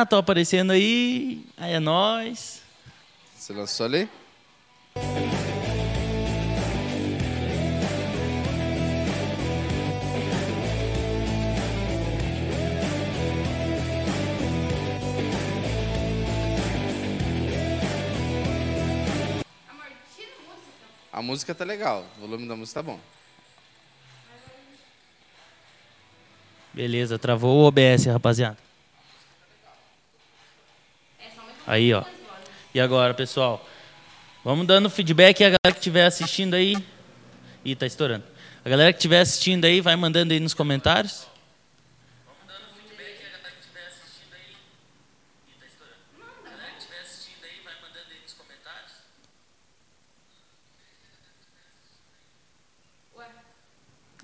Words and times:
Ah, 0.00 0.06
tô 0.06 0.14
aparecendo 0.14 0.70
aí. 0.70 1.44
Aí 1.56 1.72
é 1.72 1.80
nós. 1.80 2.62
Você 3.36 3.52
lançou 3.52 3.84
ali? 3.84 4.08
A 21.12 21.20
música 21.20 21.52
tá 21.52 21.64
legal, 21.64 22.06
o 22.18 22.20
volume 22.20 22.46
da 22.46 22.54
música 22.54 22.80
tá 22.80 22.88
bom. 22.88 23.00
Beleza, 26.72 27.18
travou 27.18 27.64
o 27.64 27.66
OBS, 27.66 28.06
rapaziada. 28.06 28.67
Aí, 31.68 31.92
ó. 31.92 32.02
E 32.74 32.80
agora, 32.80 33.12
pessoal? 33.12 33.62
Vamos 34.42 34.66
dando 34.66 34.88
feedback 34.88 35.44
a 35.44 35.48
galera 35.48 35.72
que 35.72 35.78
estiver 35.80 36.06
assistindo 36.06 36.54
aí. 36.54 36.74
Ih, 37.62 37.76
tá 37.76 37.84
estourando. 37.84 38.24
A 38.64 38.68
galera 38.70 38.90
que 38.90 38.96
estiver 38.96 39.20
assistindo 39.20 39.66
aí, 39.66 39.82
vai 39.82 39.94
mandando 39.94 40.32
aí 40.32 40.40
nos 40.40 40.54
comentários. 40.54 41.26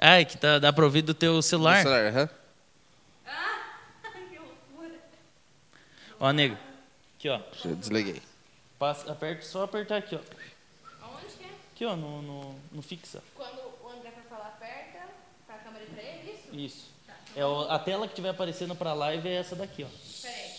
Ah, 0.00 0.20
é 0.20 0.24
que 0.24 0.38
tá, 0.38 0.58
dá 0.58 0.72
pra 0.72 0.84
ouvir 0.84 1.02
do 1.02 1.12
teu 1.12 1.42
celular. 1.42 1.76
No 1.76 1.82
celular, 1.82 2.06
aham. 2.06 2.30
Ó, 6.18 6.32
nego. 6.32 6.73
Aqui, 7.24 7.28
ó. 7.30 7.40
Já 7.62 7.74
desliguei. 7.74 8.20
Passa, 8.78 9.10
aperta, 9.10 9.42
só 9.46 9.62
apertar 9.64 9.96
aqui, 9.96 10.14
ó. 10.14 10.20
Aonde 11.06 11.26
que 11.38 11.44
é? 11.44 11.50
Aqui, 11.72 11.84
ó, 11.86 11.96
no, 11.96 12.20
no, 12.20 12.54
no 12.70 12.82
fixa. 12.82 13.22
Quando 13.34 13.60
o 13.82 13.88
André 13.88 14.10
for 14.10 14.24
falar, 14.28 14.48
aperta 14.48 15.08
pra 15.46 15.56
câmera 15.56 15.84
ir 15.84 15.88
pra 15.88 16.02
ele, 16.02 16.32
isso? 16.32 16.54
Isso. 16.54 16.90
É 17.34 17.44
o- 17.46 17.62
a 17.70 17.78
tela 17.78 18.06
que 18.06 18.12
estiver 18.12 18.28
aparecendo 18.28 18.76
pra 18.76 18.92
live 18.92 19.26
é 19.26 19.36
essa 19.36 19.56
daqui, 19.56 19.84
ó. 19.84 19.88
Peraí. 20.20 20.50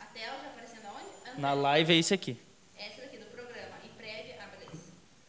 A 0.00 0.04
tela 0.06 0.36
tá 0.36 0.48
aparecendo 0.48 0.86
aonde? 0.86 1.06
André. 1.30 1.34
Na 1.40 1.54
live 1.54 1.92
é 1.92 1.96
esse 1.96 2.12
aqui. 2.12 2.36
Essa 2.76 3.02
daqui 3.02 3.18
do 3.18 3.26
programa. 3.26 3.76
E 3.84 3.88
prévia. 3.90 4.36
Ah, 4.40 4.46
beleza. 4.48 4.82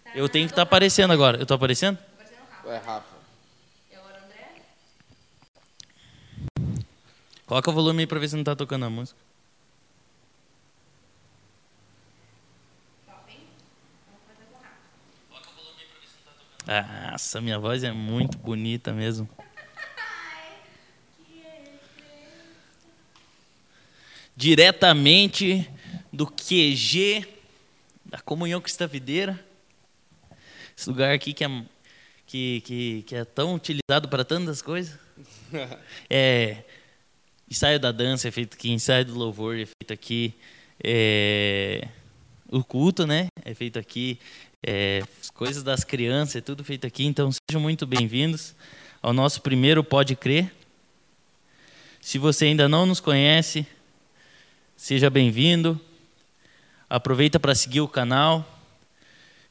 Tá 0.03 0.11
Eu 0.15 0.27
tenho 0.27 0.47
que 0.47 0.51
estar 0.53 0.65
tá 0.65 0.67
aparecendo 0.67 1.13
agora. 1.13 1.37
Eu 1.37 1.45
tô 1.45 1.53
aparecendo? 1.53 1.97
Tá 1.97 2.03
aparecendo 2.15 2.39
rápido. 2.49 2.71
É, 2.71 2.77
Rafa. 2.77 3.17
Agora 3.93 4.19
o 4.19 4.25
André? 4.25 4.51
Coloca 7.45 7.69
o 7.69 7.73
volume 7.73 8.01
aí 8.01 8.07
pra 8.07 8.17
ver 8.17 8.27
se 8.29 8.35
não 8.35 8.43
tá 8.43 8.55
tocando 8.55 8.83
a 8.85 8.89
música. 8.89 9.17
Top, 13.05 13.31
hein? 13.31 13.47
Vamos 14.07 14.21
fazer 14.27 14.45
com 14.51 14.57
o 14.57 14.61
Rafa. 14.61 14.75
Nossa, 16.67 17.39
minha 17.39 17.57
voz 17.57 17.81
é 17.81 17.93
muito 17.93 18.37
bonita 18.37 18.91
mesmo. 18.91 19.27
Diretamente 24.35 25.69
do 26.11 26.27
QG 26.27 27.25
da 28.05 28.19
Comunhão 28.19 28.59
Cristã 28.59 28.85
Videira. 28.85 29.39
Esse 30.77 30.89
lugar 30.89 31.13
aqui 31.13 31.33
que 31.33 31.45
é, 31.45 31.65
que, 32.25 32.61
que, 32.61 33.03
que 33.03 33.15
é 33.15 33.23
tão 33.23 33.55
utilizado 33.55 34.09
para 34.09 34.25
tantas 34.25 34.61
coisas. 34.61 34.99
É, 36.09 36.63
ensaio 37.49 37.79
da 37.79 37.91
dança 37.91 38.27
é 38.27 38.31
feito 38.31 38.55
aqui, 38.55 38.69
ensaio 38.69 39.05
do 39.05 39.15
louvor 39.15 39.57
é 39.57 39.65
feito 39.65 39.93
aqui. 39.93 40.35
é, 40.83 41.87
o 42.49 42.63
culto, 42.63 43.05
né? 43.05 43.27
É 43.43 43.53
feito 43.53 43.77
aqui. 43.79 44.19
É, 44.65 45.03
as 45.21 45.29
coisas 45.29 45.61
das 45.61 45.83
crianças, 45.83 46.37
é 46.37 46.41
tudo 46.41 46.63
feito 46.63 46.87
aqui. 46.87 47.05
Então 47.05 47.29
sejam 47.31 47.61
muito 47.61 47.85
bem-vindos 47.85 48.55
ao 49.01 49.13
nosso 49.13 49.41
primeiro 49.41 49.83
Pode 49.83 50.15
Crer. 50.15 50.51
Se 52.01 52.17
você 52.17 52.45
ainda 52.45 52.67
não 52.67 52.85
nos 52.85 52.99
conhece, 52.99 53.67
seja 54.75 55.09
bem-vindo. 55.09 55.79
Aproveita 56.89 57.39
para 57.39 57.53
seguir 57.53 57.81
o 57.81 57.87
canal. 57.87 58.45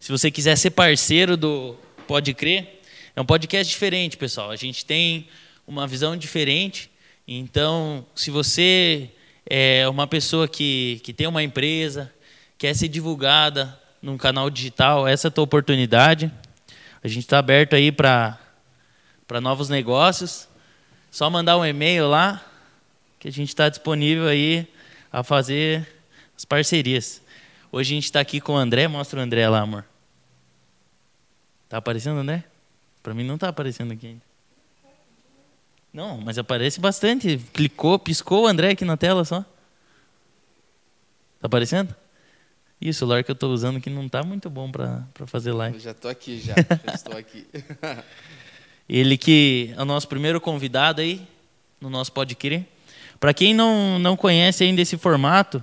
Se 0.00 0.10
você 0.10 0.30
quiser 0.30 0.56
ser 0.56 0.70
parceiro 0.70 1.36
do 1.36 1.76
Pode 2.08 2.34
Crer, 2.34 2.80
é 3.14 3.20
um 3.20 3.26
podcast 3.26 3.72
diferente, 3.72 4.16
pessoal. 4.16 4.50
A 4.50 4.56
gente 4.56 4.84
tem 4.84 5.28
uma 5.66 5.86
visão 5.86 6.16
diferente. 6.16 6.90
Então, 7.28 8.04
se 8.14 8.30
você 8.30 9.10
é 9.48 9.88
uma 9.88 10.06
pessoa 10.06 10.48
que, 10.48 11.00
que 11.04 11.12
tem 11.12 11.26
uma 11.26 11.42
empresa, 11.42 12.12
quer 12.58 12.74
ser 12.74 12.88
divulgada 12.88 13.85
num 14.02 14.16
canal 14.16 14.48
digital, 14.50 15.06
essa 15.06 15.26
é 15.26 15.28
a 15.28 15.30
tua 15.30 15.44
oportunidade. 15.44 16.30
A 17.02 17.08
gente 17.08 17.20
está 17.20 17.38
aberto 17.38 17.74
aí 17.74 17.90
para 17.92 18.38
novos 19.40 19.68
negócios. 19.68 20.48
Só 21.10 21.30
mandar 21.30 21.56
um 21.56 21.64
e-mail 21.64 22.08
lá, 22.08 22.44
que 23.18 23.28
a 23.28 23.32
gente 23.32 23.48
está 23.48 23.68
disponível 23.68 24.26
aí 24.26 24.68
a 25.10 25.22
fazer 25.22 25.88
as 26.36 26.44
parcerias. 26.44 27.22
Hoje 27.72 27.92
a 27.92 27.94
gente 27.96 28.04
está 28.04 28.20
aqui 28.20 28.40
com 28.40 28.52
o 28.52 28.56
André. 28.56 28.86
Mostra 28.86 29.18
o 29.18 29.22
André 29.22 29.48
lá, 29.48 29.60
amor. 29.60 29.84
Tá 31.68 31.78
aparecendo, 31.78 32.20
André? 32.20 32.44
Para 33.02 33.14
mim 33.14 33.24
não 33.24 33.38
tá 33.38 33.48
aparecendo 33.48 33.92
aqui 33.92 34.08
ainda. 34.08 34.22
Não, 35.92 36.18
mas 36.18 36.36
aparece 36.38 36.78
bastante. 36.78 37.38
Clicou, 37.52 37.98
piscou 37.98 38.44
o 38.44 38.46
André 38.46 38.70
aqui 38.70 38.84
na 38.84 38.96
tela 38.96 39.24
só. 39.24 39.40
Tá 41.40 41.46
aparecendo? 41.46 41.94
E 42.80 42.90
o 42.90 42.94
celular 42.94 43.24
que 43.24 43.30
eu 43.30 43.34
estou 43.34 43.52
usando 43.52 43.80
que 43.80 43.88
não 43.88 44.08
tá 44.08 44.22
muito 44.22 44.50
bom 44.50 44.70
para 44.70 45.04
fazer 45.26 45.52
live. 45.52 45.76
Eu 45.76 45.80
já 45.80 45.94
tô 45.94 46.08
aqui, 46.08 46.40
já. 46.40 46.54
já 46.86 46.94
estou 46.94 47.16
aqui. 47.16 47.46
Ele 48.88 49.16
que 49.16 49.74
é 49.76 49.82
o 49.82 49.84
nosso 49.84 50.06
primeiro 50.06 50.40
convidado 50.40 51.00
aí 51.00 51.26
no 51.80 51.90
nosso 51.90 52.12
Pode 52.12 52.34
Crer. 52.34 52.64
Para 53.18 53.32
quem 53.32 53.54
não, 53.54 53.98
não 53.98 54.16
conhece 54.16 54.62
ainda 54.62 54.82
esse 54.82 54.96
formato, 54.96 55.62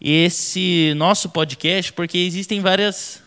esse 0.00 0.94
nosso 0.96 1.28
podcast, 1.28 1.92
porque 1.92 2.18
existem 2.18 2.60
várias 2.60 3.22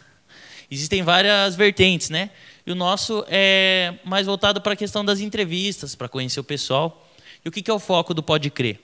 existem 0.69 1.03
várias 1.03 1.55
vertentes, 1.55 2.09
né? 2.09 2.31
E 2.65 2.71
o 2.71 2.75
nosso 2.75 3.23
é 3.27 3.94
mais 4.03 4.25
voltado 4.25 4.59
para 4.59 4.73
a 4.73 4.75
questão 4.75 5.05
das 5.05 5.19
entrevistas, 5.19 5.94
para 5.94 6.09
conhecer 6.09 6.39
o 6.39 6.44
pessoal. 6.44 7.07
E 7.44 7.47
o 7.47 7.51
que 7.51 7.62
que 7.62 7.69
é 7.69 7.74
o 7.74 7.80
foco 7.80 8.13
do 8.13 8.24
Pode 8.24 8.50
Crer? 8.50 8.80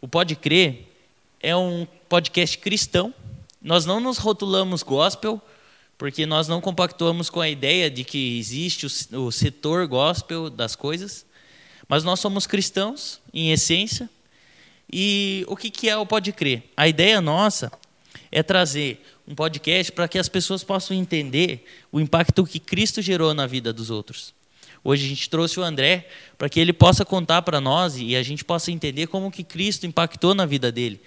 O 0.00 0.08
Pode 0.08 0.34
Crer 0.34 0.84
é 1.40 1.54
um 1.54 1.86
podcast 2.08 2.58
cristão. 2.58 3.14
Nós 3.66 3.84
não 3.84 3.98
nos 3.98 4.16
rotulamos 4.16 4.84
gospel, 4.84 5.42
porque 5.98 6.24
nós 6.24 6.46
não 6.46 6.60
compactuamos 6.60 7.28
com 7.28 7.40
a 7.40 7.48
ideia 7.48 7.90
de 7.90 8.04
que 8.04 8.38
existe 8.38 8.86
o, 8.86 9.26
o 9.26 9.32
setor 9.32 9.88
gospel 9.88 10.48
das 10.48 10.76
coisas, 10.76 11.26
mas 11.88 12.04
nós 12.04 12.20
somos 12.20 12.46
cristãos, 12.46 13.20
em 13.34 13.50
essência. 13.50 14.08
E 14.90 15.44
o 15.48 15.56
que, 15.56 15.68
que 15.68 15.88
é 15.88 15.96
o 15.96 16.06
Pode 16.06 16.30
Crer? 16.30 16.62
A 16.76 16.86
ideia 16.86 17.20
nossa 17.20 17.72
é 18.30 18.40
trazer 18.40 19.04
um 19.26 19.34
podcast 19.34 19.90
para 19.90 20.06
que 20.06 20.20
as 20.20 20.28
pessoas 20.28 20.62
possam 20.62 20.96
entender 20.96 21.66
o 21.90 21.98
impacto 21.98 22.46
que 22.46 22.60
Cristo 22.60 23.02
gerou 23.02 23.34
na 23.34 23.48
vida 23.48 23.72
dos 23.72 23.90
outros. 23.90 24.32
Hoje 24.84 25.06
a 25.06 25.08
gente 25.08 25.28
trouxe 25.28 25.58
o 25.58 25.64
André 25.64 26.08
para 26.38 26.48
que 26.48 26.60
ele 26.60 26.72
possa 26.72 27.04
contar 27.04 27.42
para 27.42 27.60
nós 27.60 27.96
e 27.96 28.14
a 28.14 28.22
gente 28.22 28.44
possa 28.44 28.70
entender 28.70 29.08
como 29.08 29.28
que 29.28 29.42
Cristo 29.42 29.86
impactou 29.86 30.36
na 30.36 30.46
vida 30.46 30.70
dele, 30.70 31.00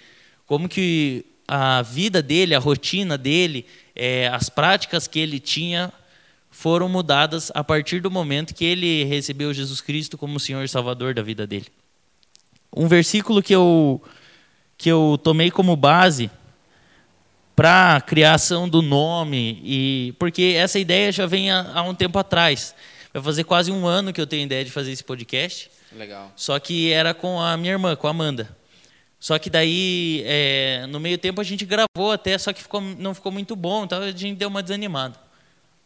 como 0.44 0.68
que 0.68 1.24
a 1.52 1.82
vida 1.82 2.22
dele, 2.22 2.54
a 2.54 2.60
rotina 2.60 3.18
dele, 3.18 3.66
é, 3.96 4.28
as 4.28 4.48
práticas 4.48 5.08
que 5.08 5.18
ele 5.18 5.40
tinha 5.40 5.92
foram 6.48 6.88
mudadas 6.88 7.50
a 7.56 7.64
partir 7.64 8.00
do 8.00 8.08
momento 8.08 8.54
que 8.54 8.64
ele 8.64 9.02
recebeu 9.02 9.52
Jesus 9.52 9.80
Cristo 9.80 10.16
como 10.16 10.38
Senhor 10.38 10.62
e 10.62 10.68
Salvador 10.68 11.12
da 11.12 11.22
vida 11.22 11.48
dele. 11.48 11.66
Um 12.74 12.86
versículo 12.86 13.42
que 13.42 13.52
eu 13.52 14.00
que 14.78 14.88
eu 14.88 15.18
tomei 15.22 15.50
como 15.50 15.74
base 15.74 16.30
para 17.56 17.96
a 17.96 18.00
criação 18.00 18.68
do 18.68 18.80
nome 18.80 19.60
e 19.64 20.14
porque 20.20 20.54
essa 20.56 20.78
ideia 20.78 21.10
já 21.10 21.26
vem 21.26 21.50
há, 21.50 21.72
há 21.74 21.82
um 21.82 21.96
tempo 21.96 22.16
atrás. 22.16 22.76
Vai 23.12 23.24
fazer 23.24 23.42
quase 23.42 23.72
um 23.72 23.88
ano 23.88 24.12
que 24.12 24.20
eu 24.20 24.26
tenho 24.26 24.44
ideia 24.44 24.64
de 24.64 24.70
fazer 24.70 24.92
esse 24.92 25.02
podcast. 25.02 25.68
Legal. 25.92 26.32
Só 26.36 26.56
que 26.60 26.92
era 26.92 27.12
com 27.12 27.40
a 27.40 27.56
minha 27.56 27.72
irmã, 27.72 27.96
com 27.96 28.06
a 28.06 28.10
Amanda. 28.10 28.59
Só 29.20 29.38
que 29.38 29.50
daí, 29.50 30.22
é, 30.24 30.86
no 30.88 30.98
meio 30.98 31.18
tempo, 31.18 31.42
a 31.42 31.44
gente 31.44 31.66
gravou 31.66 32.10
até, 32.10 32.38
só 32.38 32.54
que 32.54 32.62
ficou, 32.62 32.80
não 32.80 33.14
ficou 33.14 33.30
muito 33.30 33.54
bom, 33.54 33.84
então 33.84 34.02
a 34.02 34.10
gente 34.10 34.38
deu 34.38 34.48
uma 34.48 34.62
desanimada. 34.62 35.14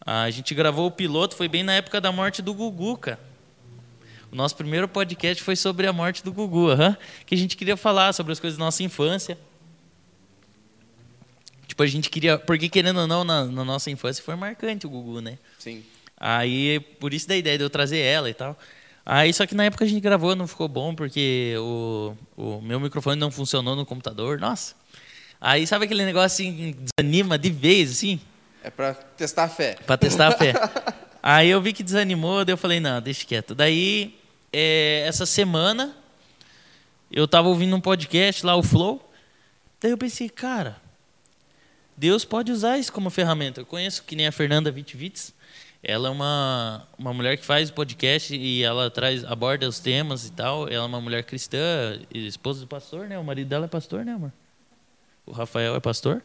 A 0.06 0.30
gente 0.30 0.54
gravou 0.54 0.86
o 0.86 0.90
piloto, 0.90 1.34
foi 1.34 1.48
bem 1.48 1.64
na 1.64 1.72
época 1.72 2.00
da 2.00 2.12
morte 2.12 2.40
do 2.40 2.54
Gugu, 2.54 2.96
cara. 2.96 3.18
O 4.30 4.36
nosso 4.36 4.54
primeiro 4.54 4.86
podcast 4.86 5.42
foi 5.42 5.56
sobre 5.56 5.86
a 5.86 5.92
morte 5.92 6.22
do 6.22 6.32
Gugu, 6.32 6.68
que 7.26 7.34
a 7.34 7.38
gente 7.38 7.56
queria 7.56 7.76
falar 7.76 8.12
sobre 8.12 8.32
as 8.32 8.38
coisas 8.38 8.56
da 8.56 8.64
nossa 8.64 8.84
infância. 8.84 9.36
Tipo, 11.66 11.82
a 11.82 11.86
gente 11.86 12.10
queria. 12.10 12.38
Porque, 12.38 12.68
querendo 12.68 13.00
ou 13.00 13.06
não, 13.06 13.24
na, 13.24 13.44
na 13.46 13.64
nossa 13.64 13.90
infância 13.90 14.22
foi 14.22 14.36
marcante 14.36 14.86
o 14.86 14.90
Gugu, 14.90 15.20
né? 15.20 15.38
Sim. 15.58 15.82
Aí, 16.16 16.78
por 17.00 17.12
isso 17.12 17.26
da 17.26 17.36
ideia 17.36 17.58
de 17.58 17.64
eu 17.64 17.70
trazer 17.70 17.98
ela 17.98 18.30
e 18.30 18.34
tal. 18.34 18.56
Aí, 19.06 19.32
só 19.34 19.46
que 19.46 19.54
na 19.54 19.64
época 19.64 19.84
a 19.84 19.88
gente 19.88 20.00
gravou, 20.00 20.34
não 20.34 20.46
ficou 20.46 20.66
bom, 20.66 20.94
porque 20.94 21.54
o, 21.58 22.14
o 22.36 22.60
meu 22.62 22.80
microfone 22.80 23.20
não 23.20 23.30
funcionou 23.30 23.76
no 23.76 23.84
computador. 23.84 24.38
Nossa. 24.38 24.74
Aí, 25.40 25.66
sabe 25.66 25.84
aquele 25.84 26.04
negócio 26.04 26.26
assim, 26.26 26.56
que 26.56 26.78
desanima 26.96 27.38
de 27.38 27.50
vez, 27.50 27.90
assim? 27.90 28.18
É 28.62 28.70
pra 28.70 28.94
testar 28.94 29.44
a 29.44 29.48
fé. 29.48 29.76
Pra 29.86 29.98
testar 29.98 30.28
a 30.28 30.32
fé. 30.32 30.54
Aí 31.22 31.48
eu 31.48 31.60
vi 31.60 31.72
que 31.72 31.82
desanimou, 31.82 32.44
daí 32.44 32.52
eu 32.52 32.58
falei, 32.58 32.80
não, 32.80 33.00
deixa 33.00 33.24
quieto. 33.24 33.54
Daí, 33.54 34.14
é, 34.52 35.04
essa 35.06 35.24
semana, 35.24 35.96
eu 37.10 37.26
tava 37.26 37.48
ouvindo 37.48 37.74
um 37.74 37.80
podcast 37.80 38.44
lá, 38.44 38.54
o 38.56 38.62
Flow. 38.62 39.10
Daí 39.80 39.90
eu 39.90 39.96
pensei, 39.96 40.28
cara, 40.28 40.76
Deus 41.96 42.24
pode 42.24 42.52
usar 42.52 42.76
isso 42.76 42.92
como 42.92 43.08
ferramenta. 43.08 43.60
Eu 43.60 43.66
conheço 43.66 44.02
que 44.02 44.14
nem 44.14 44.26
a 44.26 44.32
Fernanda 44.32 44.70
Vitvitz. 44.70 45.32
Ela 45.86 46.08
é 46.08 46.10
uma, 46.10 46.88
uma 46.98 47.12
mulher 47.12 47.36
que 47.36 47.44
faz 47.44 47.70
podcast 47.70 48.34
e 48.34 48.62
ela 48.62 48.90
traz 48.90 49.22
aborda 49.24 49.68
os 49.68 49.78
temas 49.78 50.26
e 50.26 50.32
tal. 50.32 50.66
Ela 50.66 50.84
é 50.84 50.86
uma 50.86 51.00
mulher 51.00 51.22
cristã, 51.24 52.00
esposa 52.12 52.60
do 52.60 52.66
pastor, 52.66 53.06
né? 53.06 53.18
O 53.18 53.24
marido 53.24 53.48
dela 53.48 53.66
é 53.66 53.68
pastor, 53.68 54.04
né, 54.04 54.12
amor? 54.12 54.32
O 55.26 55.32
Rafael 55.32 55.76
é 55.76 55.80
pastor. 55.80 56.22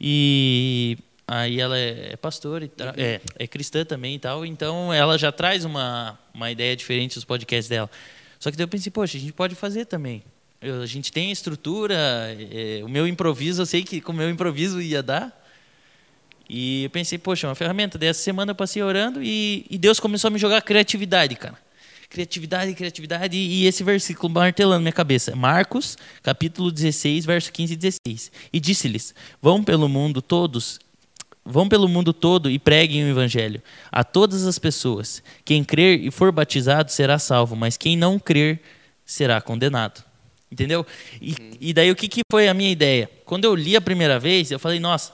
E 0.00 0.98
aí 1.26 1.60
ela 1.60 1.78
é, 1.78 2.12
é 2.12 2.16
pastora, 2.16 2.68
é, 2.96 3.20
é 3.38 3.46
cristã 3.46 3.84
também 3.84 4.16
e 4.16 4.18
tal. 4.18 4.44
Então 4.44 4.92
ela 4.92 5.16
já 5.16 5.30
traz 5.30 5.64
uma, 5.64 6.18
uma 6.34 6.50
ideia 6.50 6.74
diferente 6.76 7.14
dos 7.14 7.24
podcasts 7.24 7.68
dela. 7.68 7.88
Só 8.40 8.50
que 8.50 8.56
daí 8.56 8.64
eu 8.64 8.68
pensei, 8.68 8.90
poxa, 8.90 9.16
a 9.16 9.20
gente 9.20 9.32
pode 9.32 9.54
fazer 9.54 9.84
também. 9.86 10.22
Eu- 10.60 10.82
a 10.82 10.86
gente 10.86 11.12
tem 11.12 11.30
estrutura, 11.30 11.94
é, 12.50 12.80
o 12.84 12.88
meu 12.88 13.06
improviso, 13.06 13.62
eu 13.62 13.66
sei 13.66 13.84
que 13.84 14.00
com 14.00 14.12
o 14.12 14.14
meu 14.16 14.28
improviso 14.28 14.80
ia 14.82 15.02
dar. 15.02 15.43
E 16.48 16.84
eu 16.84 16.90
pensei, 16.90 17.18
poxa, 17.18 17.48
uma 17.48 17.54
ferramenta. 17.54 17.98
Dessa 17.98 18.22
semana 18.22 18.52
eu 18.52 18.54
passei 18.54 18.82
orando 18.82 19.22
e, 19.22 19.66
e 19.70 19.78
Deus 19.78 19.98
começou 19.98 20.28
a 20.28 20.30
me 20.30 20.38
jogar 20.38 20.60
criatividade, 20.62 21.34
cara. 21.36 21.56
Criatividade, 22.08 22.74
criatividade. 22.74 23.36
E 23.36 23.66
esse 23.66 23.82
versículo 23.82 24.32
martelando 24.32 24.76
na 24.76 24.80
minha 24.80 24.92
cabeça. 24.92 25.34
Marcos, 25.34 25.96
capítulo 26.22 26.70
16, 26.70 27.24
verso 27.24 27.52
15 27.52 27.72
e 27.72 27.76
16. 27.76 28.32
E 28.52 28.60
disse-lhes: 28.60 29.14
Vão 29.40 29.64
pelo 29.64 29.88
mundo 29.88 30.22
todos, 30.22 30.78
vão 31.44 31.68
pelo 31.68 31.88
mundo 31.88 32.12
todo 32.12 32.50
e 32.50 32.58
preguem 32.58 33.04
o 33.04 33.08
evangelho 33.08 33.60
a 33.90 34.04
todas 34.04 34.46
as 34.46 34.58
pessoas. 34.58 35.22
Quem 35.44 35.64
crer 35.64 36.04
e 36.04 36.10
for 36.10 36.30
batizado 36.30 36.92
será 36.92 37.18
salvo, 37.18 37.56
mas 37.56 37.76
quem 37.76 37.96
não 37.96 38.18
crer 38.18 38.60
será 39.04 39.40
condenado. 39.40 40.04
Entendeu? 40.50 40.86
E, 41.20 41.34
e 41.60 41.72
daí 41.72 41.90
o 41.90 41.96
que, 41.96 42.06
que 42.06 42.20
foi 42.30 42.48
a 42.48 42.54
minha 42.54 42.70
ideia? 42.70 43.10
Quando 43.24 43.44
eu 43.44 43.56
li 43.56 43.74
a 43.74 43.80
primeira 43.80 44.20
vez, 44.20 44.52
eu 44.52 44.58
falei, 44.58 44.78
nossa, 44.78 45.12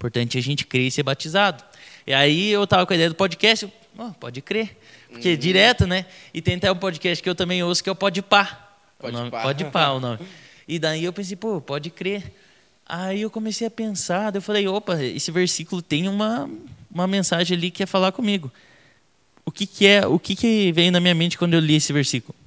importante 0.00 0.38
a 0.38 0.40
gente 0.40 0.64
crer 0.64 0.86
e 0.86 0.90
ser 0.90 1.02
batizado. 1.02 1.62
E 2.06 2.14
aí 2.14 2.50
eu 2.50 2.66
tava 2.66 2.86
com 2.86 2.92
a 2.94 2.96
ideia 2.96 3.10
do 3.10 3.14
podcast, 3.14 3.66
eu, 3.66 3.72
"Ó, 3.98 4.10
pode 4.12 4.40
crer. 4.40 4.78
Porque 5.10 5.36
direto, 5.36 5.86
né? 5.86 6.06
E 6.32 6.40
tem 6.40 6.54
até 6.54 6.72
um 6.72 6.76
podcast 6.76 7.22
que 7.22 7.28
eu 7.28 7.34
também 7.34 7.62
ouço 7.62 7.82
que 7.82 7.88
é 7.90 7.92
o 7.92 7.96
Pode 7.96 8.22
Pá. 8.22 8.70
Pode 8.98 9.14
o 9.14 9.18
nome, 9.18 9.30
Pá. 9.30 9.42
Pode 9.42 9.64
Pá 9.66 9.90
o 9.90 10.00
nome. 10.00 10.18
E 10.68 10.78
daí 10.78 11.02
eu 11.02 11.12
pensei, 11.12 11.34
pô, 11.36 11.60
pode 11.60 11.90
crer. 11.90 12.32
Aí 12.86 13.22
eu 13.22 13.30
comecei 13.30 13.66
a 13.66 13.70
pensar, 13.70 14.32
eu 14.32 14.40
falei, 14.40 14.68
opa, 14.68 15.02
esse 15.02 15.32
versículo 15.32 15.82
tem 15.82 16.06
uma, 16.06 16.48
uma 16.88 17.08
mensagem 17.08 17.56
ali 17.56 17.72
que 17.72 17.78
quer 17.78 17.86
falar 17.86 18.12
comigo. 18.12 18.52
O 19.44 19.50
que, 19.50 19.66
que 19.66 19.84
é, 19.84 20.06
o 20.06 20.16
que, 20.16 20.36
que 20.36 20.70
veio 20.70 20.92
na 20.92 21.00
minha 21.00 21.14
mente 21.14 21.36
quando 21.36 21.54
eu 21.54 21.60
li 21.60 21.74
esse 21.74 21.92
versículo? 21.92 22.38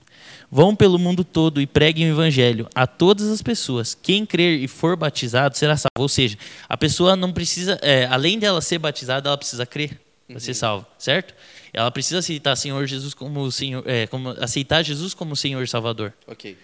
Vão 0.54 0.76
pelo 0.76 1.00
mundo 1.00 1.24
todo 1.24 1.60
e 1.60 1.66
preguem 1.66 2.12
o 2.12 2.14
evangelho 2.14 2.70
a 2.76 2.86
todas 2.86 3.28
as 3.28 3.42
pessoas. 3.42 3.96
Quem 3.96 4.24
crer 4.24 4.60
e 4.60 4.68
for 4.68 4.96
batizado 4.96 5.58
será 5.58 5.76
salvo. 5.76 5.90
Ou 5.98 6.08
seja, 6.08 6.38
a 6.70 6.78
pessoa 6.78 7.16
não 7.16 7.34
precisa, 7.34 7.80
é, 7.82 8.06
além 8.06 8.38
dela 8.38 8.62
ser 8.62 8.78
batizada, 8.78 9.30
ela 9.30 9.38
precisa 9.38 9.66
crer 9.66 10.00
para 10.28 10.40
ser 10.40 10.54
salva, 10.54 10.88
certo? 11.00 11.34
Ela 11.74 11.90
precisa 11.90 12.20
aceitar 12.20 12.56
Senhor 12.56 12.86
Jesus 12.86 13.16
como 13.16 13.40
o 13.40 13.52
Senhor, 13.52 13.84
é, 13.88 14.06
como 14.06 14.30
aceitar 14.30 14.84
Jesus 14.84 15.16
como 15.16 15.36
Senhor 15.36 15.64
e 15.64 15.68
Salvador. 15.68 16.14
Ok. 16.28 16.56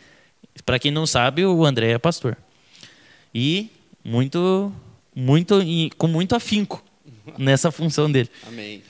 Para 0.64 0.78
quem 0.78 0.92
não 0.92 1.08
sabe, 1.08 1.44
o 1.44 1.66
André 1.66 1.90
é 1.90 1.98
pastor. 1.98 2.38
E 3.34 3.72
muito, 4.04 4.72
muito, 5.16 5.64
e 5.64 5.90
com 5.98 6.06
muito 6.06 6.36
afinco 6.36 6.86
nessa 7.40 7.72
função 7.72 8.12
dele. 8.12 8.30
Amém. 8.48 8.84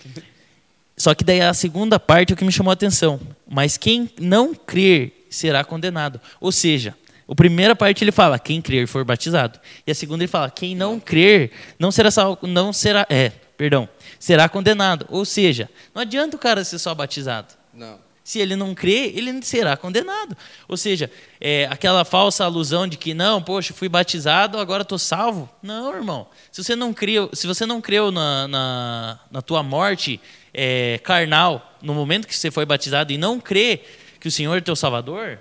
Só 1.00 1.16
que 1.16 1.24
daí 1.24 1.40
a 1.40 1.54
segunda 1.54 1.98
parte 1.98 2.32
é 2.32 2.34
o 2.34 2.38
que 2.38 2.44
me 2.44 2.52
chamou 2.52 2.72
a 2.72 2.74
atenção. 2.74 3.22
Mas 3.50 3.78
quem 3.78 4.12
não 4.20 4.54
crer 4.54 5.26
será 5.30 5.64
condenado. 5.64 6.20
Ou 6.42 6.52
seja, 6.52 6.94
a 7.26 7.34
primeira 7.34 7.74
parte 7.74 8.04
ele 8.04 8.12
fala 8.12 8.38
quem 8.38 8.62
crer 8.62 8.84
e 8.84 8.88
for 8.88 9.06
batizado. 9.06 9.62
E 9.88 9.92
a 9.92 9.96
segunda 9.96 10.24
ele 10.24 10.28
fala 10.28 10.52
quem 10.52 10.76
não 10.76 11.00
crer 11.00 11.52
não 11.80 11.90
será 11.90 12.12
salvo, 12.12 12.46
não 12.46 12.74
será, 12.74 13.08
é, 13.10 13.32
perdão, 13.56 13.88
será 14.20 14.50
condenado. 14.50 15.08
Ou 15.10 15.24
seja, 15.24 15.70
não 15.96 16.02
adianta 16.02 16.36
o 16.36 16.40
cara 16.40 16.66
ser 16.66 16.78
só 16.78 16.94
batizado. 16.94 17.54
Não. 17.74 17.98
Se 18.22 18.38
ele 18.38 18.58
não 18.58 18.76
crê, 18.76 19.14
ele 19.16 19.42
será 19.42 19.78
condenado. 19.78 20.36
Ou 20.68 20.76
seja, 20.76 21.10
é, 21.40 21.66
aquela 21.72 22.04
falsa 22.04 22.44
alusão 22.44 22.88
de 22.88 22.98
que 22.98 23.14
não, 23.14 23.42
poxa, 23.42 23.74
fui 23.74 23.88
batizado, 23.88 24.60
agora 24.60 24.84
estou 24.84 25.00
salvo. 25.00 25.50
Não, 25.64 25.96
irmão. 25.96 26.28
Se 26.52 26.62
você 26.62 26.76
não 26.76 26.94
creu, 26.94 27.30
se 27.34 27.48
você 27.48 27.66
não 27.66 27.80
creu 27.82 28.12
na, 28.12 28.48
na, 28.48 29.20
na 29.32 29.42
tua 29.42 29.64
morte 29.64 30.20
é, 30.54 31.00
carnal 31.04 31.78
no 31.82 31.94
momento 31.94 32.28
que 32.28 32.36
você 32.36 32.52
foi 32.52 32.66
batizado 32.66 33.12
e 33.12 33.18
não 33.18 33.40
crê 33.40 33.82
que 34.20 34.28
o 34.28 34.32
Senhor 34.32 34.58
é 34.58 34.62
teu 34.62 34.76
Salvador, 34.76 35.40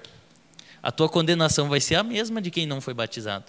a 0.83 0.93
tua 0.93 1.09
condenação 1.09 1.69
vai 1.69 1.81
ser 1.81 1.97
a 1.97 2.03
mesma 2.03 2.41
de 2.41 2.50
quem 2.50 2.67
não 2.67 2.81
foi 2.81 2.95
batizado. 2.95 3.47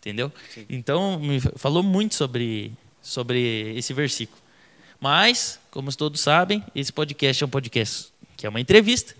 Entendeu? 0.00 0.30
Então, 0.68 1.18
me 1.18 1.40
falou 1.56 1.82
muito 1.82 2.14
sobre, 2.14 2.72
sobre 3.00 3.74
esse 3.74 3.94
versículo. 3.94 4.38
Mas, 5.00 5.58
como 5.70 5.94
todos 5.96 6.20
sabem, 6.20 6.62
esse 6.74 6.92
podcast 6.92 7.42
é 7.42 7.46
um 7.46 7.50
podcast 7.50 8.12
que 8.36 8.46
é 8.46 8.48
uma 8.48 8.60
entrevista. 8.60 9.14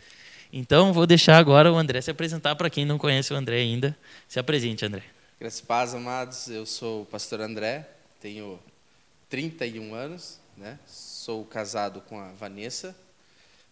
Então, 0.53 0.93
vou 0.93 1.07
deixar 1.07 1.39
agora 1.39 1.73
o 1.73 1.77
André 1.77 2.01
se 2.03 2.11
apresentar 2.11 2.55
para 2.55 2.69
quem 2.69 2.85
não 2.85 2.99
conhece 2.99 3.33
o 3.33 3.37
André 3.37 3.57
ainda. 3.57 3.97
Se 4.29 4.39
apresente, 4.39 4.85
André. 4.85 5.03
Graças 5.41 5.63
a 5.63 5.67
paz, 5.67 5.95
amados. 5.95 6.49
Eu 6.49 6.67
sou 6.67 7.03
o 7.03 7.07
pastor 7.07 7.41
André, 7.41 7.89
tenho 8.21 8.59
31 9.29 9.95
anos, 9.95 10.39
né? 10.57 10.79
Sou 11.25 11.43
casado 11.43 12.03
com 12.03 12.21
a 12.21 12.33
Vanessa, 12.33 12.95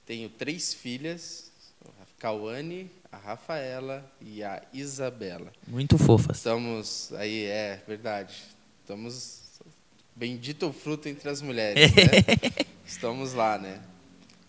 tenho 0.06 0.30
três 0.30 0.72
filhas, 0.72 1.52
a 1.84 2.06
Cauane, 2.18 2.90
a 3.12 3.18
Rafaela 3.18 4.10
e 4.22 4.42
a 4.42 4.62
Isabela. 4.72 5.52
Muito 5.68 5.98
fofas. 5.98 6.38
Estamos 6.38 7.12
aí, 7.12 7.44
é 7.44 7.82
verdade. 7.86 8.42
Estamos 8.80 9.42
bendito 10.16 10.66
o 10.66 10.72
fruto 10.72 11.10
entre 11.10 11.28
as 11.28 11.42
mulheres, 11.42 11.92
né? 11.92 12.64
Estamos 12.86 13.34
lá, 13.34 13.58
né? 13.58 13.82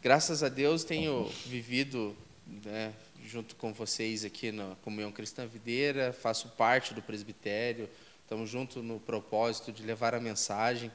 Graças 0.01 0.41
a 0.41 0.47
Deus 0.47 0.85
tenho 0.85 1.25
vivido, 1.45 2.15
né, 2.63 2.93
junto 3.25 3.57
com 3.57 3.73
vocês 3.73 4.23
aqui 4.23 4.49
na 4.49 4.77
Comunhão 4.81 5.11
Cristã 5.11 5.45
Videira, 5.45 6.13
faço 6.13 6.47
parte 6.51 6.93
do 6.93 7.01
presbitério. 7.01 7.89
Estamos 8.21 8.49
juntos 8.49 8.81
no 8.81 8.97
propósito 8.97 9.73
de 9.73 9.83
levar 9.83 10.15
a 10.15 10.21
mensagem. 10.21 10.89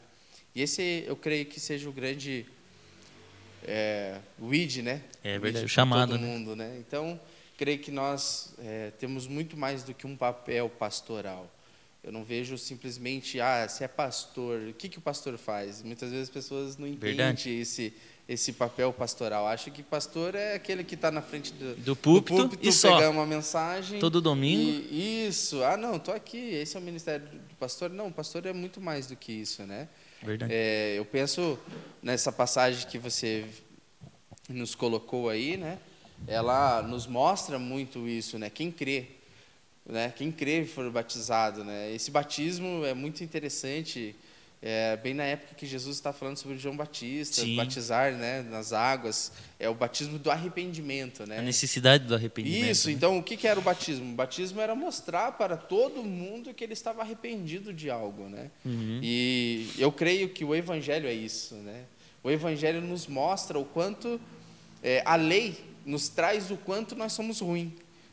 E 0.55 0.63
esse 0.63 1.05
eu 1.07 1.17
creio 1.17 1.47
que 1.47 1.61
seja 1.61 1.89
o 1.89 1.93
grande 1.93 2.47
é, 3.65 4.19
ID, 4.41 4.79
né? 4.79 5.03
É 5.23 5.39
verdade, 5.39 5.69
chamado, 5.69 6.13
Todo 6.13 6.21
né? 6.21 6.27
mundo, 6.27 6.57
né? 6.57 6.77
Então, 6.79 7.21
creio 7.57 7.79
que 7.79 7.91
nós 7.91 8.55
é, 8.59 8.93
temos 8.99 9.27
muito 9.27 9.57
mais 9.57 9.83
do 9.83 9.93
que 9.93 10.07
um 10.07 10.17
papel 10.17 10.69
pastoral. 10.69 11.51
Eu 12.03 12.13
não 12.13 12.25
vejo 12.25 12.57
simplesmente, 12.57 13.41
ah, 13.41 13.69
se 13.69 13.83
é 13.83 13.89
pastor, 13.89 14.69
o 14.69 14.73
que, 14.73 14.89
que 14.89 14.99
o 14.99 15.01
pastor 15.01 15.37
faz? 15.37 15.83
Muitas 15.83 16.11
vezes 16.11 16.29
as 16.29 16.33
pessoas 16.33 16.77
não 16.77 16.87
entendem 16.87 17.17
Verdade. 17.17 17.51
esse, 17.51 17.93
esse 18.29 18.53
papel 18.53 18.93
pastoral. 18.93 19.47
Acham 19.47 19.73
que 19.73 19.83
pastor 19.83 20.35
é 20.35 20.55
aquele 20.55 20.85
que 20.85 20.95
está 20.95 21.11
na 21.11 21.21
frente 21.21 21.53
do, 21.53 21.75
Do 21.77 21.97
púlpito 21.97 22.57
e 22.63 22.73
só. 22.73 22.95
pegar 22.95 23.11
uma 23.11 23.27
mensagem. 23.27 23.99
Todo 23.99 24.21
domingo. 24.21 24.87
E, 24.91 25.27
isso. 25.27 25.63
Ah, 25.65 25.77
não, 25.77 25.97
estou 25.97 26.15
aqui. 26.15 26.39
Esse 26.39 26.77
é 26.77 26.81
o 26.81 26.83
ministério 26.83 27.27
do 27.27 27.55
pastor. 27.57 27.91
Não, 27.91 28.07
o 28.07 28.13
pastor 28.13 28.47
é 28.47 28.53
muito 28.53 28.81
mais 28.81 29.09
do 29.09 29.17
que 29.17 29.33
isso, 29.33 29.65
né? 29.65 29.89
Verdade. 30.23 30.53
É, 30.53 30.95
eu 30.99 31.05
penso 31.05 31.59
nessa 32.03 32.33
passagem 32.33 32.89
que 32.89 32.99
você 32.99 33.45
nos 34.49 34.75
colocou 34.75 35.29
aí, 35.29 35.57
né? 35.57 35.79
Ela 36.27 36.83
nos 36.83 37.07
mostra 37.07 37.59
muito 37.59 38.09
isso, 38.09 38.39
né? 38.39 38.51
Quem 38.51 38.71
crê, 38.71 39.07
né? 39.87 40.13
Quem 40.17 40.33
crê 40.33 40.65
for 40.65 40.91
batizado, 40.91 41.63
né? 41.63 41.93
Esse 41.93 42.11
batismo 42.11 42.85
é 42.85 42.95
muito 42.95 43.23
interessante. 43.23 44.17
É, 44.61 44.97
bem 44.97 45.15
na 45.15 45.23
época 45.23 45.55
que 45.55 45.65
Jesus 45.65 45.97
está 45.97 46.13
falando 46.13 46.37
sobre 46.37 46.59
João 46.59 46.77
Batista, 46.77 47.43
Sim. 47.43 47.55
batizar, 47.55 48.13
né? 48.13 48.43
Nas 48.43 48.73
águas, 48.73 49.33
é 49.59 49.69
o 49.69 49.75
batismo 49.75 50.19
do 50.19 50.31
arrependimento, 50.33 51.23
A 51.23 51.27
né? 51.27 51.41
necessidade 51.43 52.05
do 52.05 52.15
arrependimento. 52.15 52.71
Isso, 52.71 52.89
né? 52.89 52.95
então 52.95 53.19
o 53.19 53.23
que 53.23 53.37
que 53.37 53.47
era 53.47 53.59
o 53.59 53.63
batismo? 53.63 54.13
O 54.13 54.17
batismo 54.17 54.61
era 54.61 54.75
mostrar 54.75 55.33
para 55.33 55.57
todo 55.57 56.03
mundo 56.03 56.53
que 56.53 56.65
ele 56.65 56.73
estava 56.73 57.03
arrependido 57.03 57.73
de 57.73 57.89
algo, 57.89 58.29
né? 58.29 58.51
Uhum. 58.65 58.99
E 59.01 59.71
eu 59.79 59.93
creio 59.93 60.29
que 60.29 60.45
o 60.45 60.53
evangelho 60.53 61.07
é 61.07 61.15
isso, 61.15 61.55
né? 61.55 61.85
O 62.25 62.31
evangelho 62.31 62.81
nos 62.81 63.07
mostra 63.07 63.59
o 63.61 63.65
quanto 63.65 64.21
é, 64.83 65.03
a 65.05 65.15
lei 65.15 65.57
nos 65.87 66.09
traz 66.09 66.51
o 66.51 66.57
quanto 66.57 66.97
nós 66.97 67.13
somos 67.13 67.41
ruins, 67.41 67.73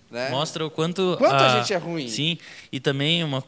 né? 0.09 0.29
Mostra 0.29 0.65
o 0.65 0.69
quanto. 0.69 1.15
Quanto 1.17 1.33
a 1.33 1.59
gente 1.59 1.73
é 1.73 1.77
ruim. 1.77 2.07
Sim, 2.07 2.37
e 2.71 2.79
também 2.79 3.23
uma, 3.23 3.43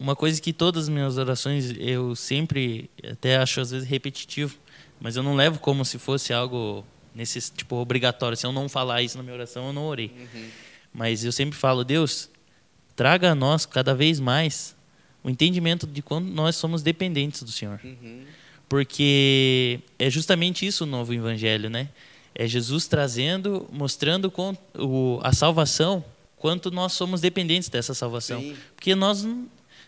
uma 0.00 0.16
coisa 0.16 0.40
que 0.40 0.52
todas 0.52 0.84
as 0.84 0.88
minhas 0.88 1.18
orações 1.18 1.74
eu 1.78 2.16
sempre 2.16 2.90
até 3.04 3.36
acho 3.36 3.60
às 3.60 3.70
vezes 3.70 3.86
repetitivo, 3.86 4.56
mas 4.98 5.14
eu 5.14 5.22
não 5.22 5.36
levo 5.36 5.60
como 5.60 5.84
se 5.84 5.98
fosse 5.98 6.32
algo 6.32 6.84
nesse 7.14 7.38
tipo 7.52 7.76
obrigatório. 7.76 8.36
Se 8.36 8.46
eu 8.46 8.52
não 8.52 8.68
falar 8.68 9.02
isso 9.02 9.18
na 9.18 9.22
minha 9.22 9.34
oração, 9.34 9.66
eu 9.66 9.72
não 9.74 9.84
orei. 9.86 10.10
Mas 10.92 11.22
eu 11.24 11.30
sempre 11.30 11.56
falo, 11.56 11.84
Deus, 11.84 12.30
traga 12.96 13.32
a 13.32 13.34
nós 13.34 13.66
cada 13.66 13.94
vez 13.94 14.18
mais 14.18 14.74
o 15.22 15.28
entendimento 15.28 15.86
de 15.86 16.00
quando 16.00 16.26
nós 16.26 16.56
somos 16.56 16.82
dependentes 16.82 17.42
do 17.42 17.52
Senhor. 17.52 17.78
Uhum. 17.84 18.24
Porque 18.68 19.80
é 19.98 20.08
justamente 20.08 20.66
isso 20.66 20.84
o 20.84 20.86
novo 20.86 21.12
evangelho, 21.12 21.68
né? 21.68 21.88
É 22.34 22.46
Jesus 22.46 22.86
trazendo, 22.86 23.68
mostrando 23.70 24.32
a 25.22 25.32
salvação, 25.32 26.02
quanto 26.36 26.70
nós 26.70 26.92
somos 26.92 27.20
dependentes 27.20 27.68
dessa 27.68 27.92
salvação. 27.92 28.40
Sim. 28.40 28.56
Porque 28.74 28.94
nós, 28.94 29.26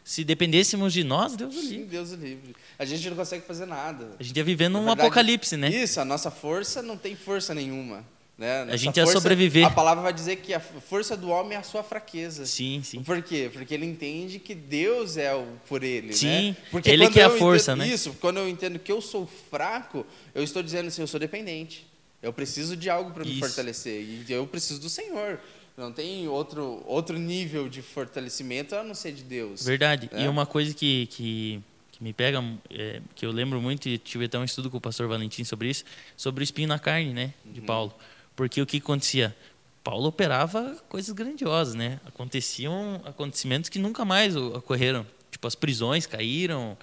se 0.04 0.24
dependêssemos 0.24 0.92
de 0.92 1.04
nós, 1.04 1.36
Deus 1.36 1.54
o 1.54 1.60
Sim, 1.60 1.68
livre. 1.68 1.84
Deus 1.86 2.10
o 2.12 2.16
livre. 2.16 2.56
A 2.78 2.84
gente 2.84 3.08
não 3.08 3.16
consegue 3.16 3.44
fazer 3.46 3.66
nada. 3.66 4.16
A 4.18 4.22
gente 4.22 4.36
ia 4.36 4.44
vivendo 4.44 4.72
Na 4.74 4.78
um 4.80 4.84
verdade, 4.84 5.00
apocalipse, 5.06 5.56
né? 5.56 5.68
Isso, 5.70 6.00
a 6.00 6.04
nossa 6.04 6.30
força 6.30 6.82
não 6.82 6.96
tem 6.96 7.14
força 7.14 7.54
nenhuma. 7.54 8.04
Né? 8.36 8.64
Nossa 8.64 8.78
gente 8.78 8.96
ia 8.96 9.04
força- 9.04 9.20
sobreviver. 9.20 9.66
A 9.66 9.70
palavra 9.70 10.02
vai 10.02 10.12
dizer 10.12 10.36
que 10.36 10.52
a 10.52 10.58
força 10.58 11.16
do 11.16 11.28
homem 11.28 11.52
é 11.54 11.60
a 11.60 11.62
sua 11.62 11.82
fraqueza. 11.84 12.44
Sim, 12.46 12.80
sim. 12.82 13.02
Por 13.02 13.22
quê? 13.22 13.48
Porque 13.52 13.72
ele 13.74 13.86
entende 13.86 14.38
que 14.40 14.54
Deus 14.54 15.16
é 15.16 15.32
o 15.34 15.46
por 15.68 15.84
ele, 15.84 16.12
Sim, 16.12 16.48
né? 16.50 16.56
Porque 16.70 16.90
ele 16.90 17.08
que 17.10 17.20
é 17.20 17.24
a 17.24 17.30
força, 17.30 17.76
né? 17.76 17.86
Isso, 17.86 18.16
quando 18.20 18.38
eu 18.38 18.48
entendo 18.48 18.78
que 18.78 18.90
eu 18.90 19.00
sou 19.00 19.28
fraco, 19.50 20.04
eu 20.34 20.42
estou 20.42 20.62
dizendo 20.62 20.88
assim, 20.88 21.02
eu 21.02 21.06
sou 21.06 21.20
dependente. 21.20 21.86
Eu 22.22 22.32
preciso 22.32 22.76
de 22.76 22.88
algo 22.88 23.10
para 23.12 23.24
me 23.24 23.38
fortalecer 23.38 24.00
e 24.00 24.24
eu 24.32 24.46
preciso 24.46 24.80
do 24.80 24.88
Senhor. 24.88 25.38
Não 25.76 25.92
tem 25.92 26.28
outro 26.28 26.82
outro 26.86 27.18
nível 27.18 27.68
de 27.68 27.80
fortalecimento 27.82 28.74
a 28.74 28.82
não 28.84 28.94
ser 28.94 29.12
de 29.12 29.22
Deus. 29.22 29.64
Verdade. 29.64 30.10
É. 30.12 30.24
E 30.24 30.28
uma 30.28 30.44
coisa 30.44 30.74
que, 30.74 31.06
que, 31.06 31.60
que 31.90 32.02
me 32.02 32.12
pega, 32.12 32.42
é, 32.70 33.00
que 33.14 33.24
eu 33.24 33.32
lembro 33.32 33.60
muito, 33.60 33.88
e 33.88 33.96
tive 33.98 34.26
até 34.26 34.38
um 34.38 34.44
estudo 34.44 34.70
com 34.70 34.76
o 34.76 34.80
pastor 34.80 35.08
Valentim 35.08 35.44
sobre 35.44 35.68
isso, 35.70 35.84
sobre 36.16 36.42
o 36.42 36.44
espinho 36.44 36.68
na 36.68 36.78
carne, 36.78 37.12
né, 37.12 37.32
de 37.44 37.60
Uhum. 37.60 37.66
Paulo. 37.66 37.94
Porque 38.36 38.60
o 38.60 38.66
que 38.66 38.78
acontecia? 38.78 39.34
Paulo 39.82 40.06
operava 40.08 40.76
coisas 40.88 41.12
grandiosas, 41.12 41.74
né? 41.74 41.98
Aconteciam 42.06 43.00
acontecimentos 43.04 43.68
que 43.68 43.78
nunca 43.78 44.04
mais 44.04 44.36
ocorreram. 44.36 45.04
Tipo, 45.30 45.46
as 45.48 45.54
prisões 45.56 46.06
caíram, 46.06 46.76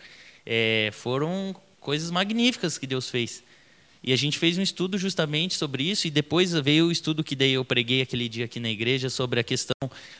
é, 0.45 0.89
foram 0.91 1.55
coisas 1.79 2.11
magníficas 2.11 2.77
que 2.77 2.85
Deus 2.85 3.09
fez. 3.09 3.41
E 4.01 4.13
a 4.13 4.15
gente 4.15 4.37
fez 4.39 4.57
um 4.57 4.61
estudo 4.61 4.97
justamente 4.97 5.55
sobre 5.55 5.83
isso, 5.83 6.07
e 6.07 6.09
depois 6.09 6.53
veio 6.53 6.87
o 6.87 6.91
estudo 6.91 7.23
que 7.23 7.35
daí 7.35 7.51
eu 7.53 7.65
preguei 7.65 8.01
aquele 8.01 8.29
dia 8.29 8.45
aqui 8.45 8.59
na 8.59 8.69
igreja 8.69 9.09
sobre 9.09 9.39
a 9.39 9.43
questão 9.43 9.73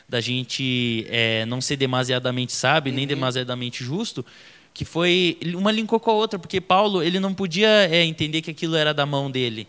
da 0.08 0.20
gente 0.20 1.06
é, 1.08 1.46
não 1.46 1.60
ser 1.60 1.76
demasiadamente 1.76 2.52
sábio, 2.52 2.92
nem 2.92 3.06
demasiadamente 3.06 3.82
justo, 3.82 4.24
que 4.72 4.84
foi 4.84 5.36
uma 5.56 5.72
linkou 5.72 5.98
com 5.98 6.10
a 6.10 6.14
outra, 6.14 6.38
porque 6.38 6.60
Paulo 6.60 7.02
ele 7.02 7.18
não 7.18 7.34
podia 7.34 7.66
é, 7.90 8.04
entender 8.04 8.40
que 8.40 8.50
aquilo 8.52 8.76
era 8.76 8.94
da 8.94 9.04
mão 9.04 9.28
dele. 9.30 9.66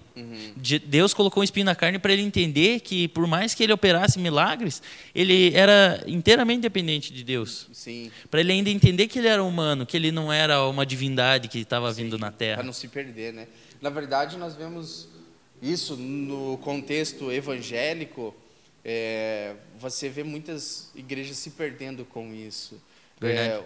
De- 0.57 0.77
Deus 0.77 1.11
colocou 1.13 1.41
um 1.41 1.43
espinho 1.43 1.65
na 1.65 1.73
carne 1.73 1.97
para 1.97 2.13
ele 2.13 2.21
entender 2.21 2.81
que 2.81 3.07
por 3.07 3.25
mais 3.25 3.55
que 3.55 3.63
ele 3.63 3.73
operasse 3.73 4.19
milagres, 4.19 4.81
ele 5.15 5.53
era 5.55 6.03
inteiramente 6.05 6.61
dependente 6.61 7.11
de 7.11 7.23
Deus. 7.23 7.67
Para 8.29 8.41
ele 8.41 8.51
ainda 8.51 8.69
entender 8.69 9.07
que 9.07 9.17
ele 9.17 9.27
era 9.27 9.43
humano, 9.43 9.85
que 9.87 9.97
ele 9.97 10.11
não 10.11 10.31
era 10.31 10.63
uma 10.67 10.85
divindade 10.85 11.47
que 11.47 11.59
estava 11.59 11.91
vindo 11.91 12.17
na 12.19 12.27
Para 12.27 12.37
Terra. 12.37 12.63
não 12.63 12.73
se 12.73 12.87
perder, 12.87 13.33
né? 13.33 13.47
Na 13.81 13.89
verdade, 13.89 14.37
nós 14.37 14.55
vemos 14.55 15.07
isso 15.61 15.97
no 15.97 16.57
contexto 16.59 17.31
evangélico. 17.31 18.33
é, 18.85 19.55
você 19.77 20.07
vê 20.09 20.23
muitas 20.23 20.89
igrejas 20.95 21.37
se 21.37 21.49
perdendo 21.51 22.05
com 22.05 22.33
isso. 22.33 22.81
É, 23.21 23.63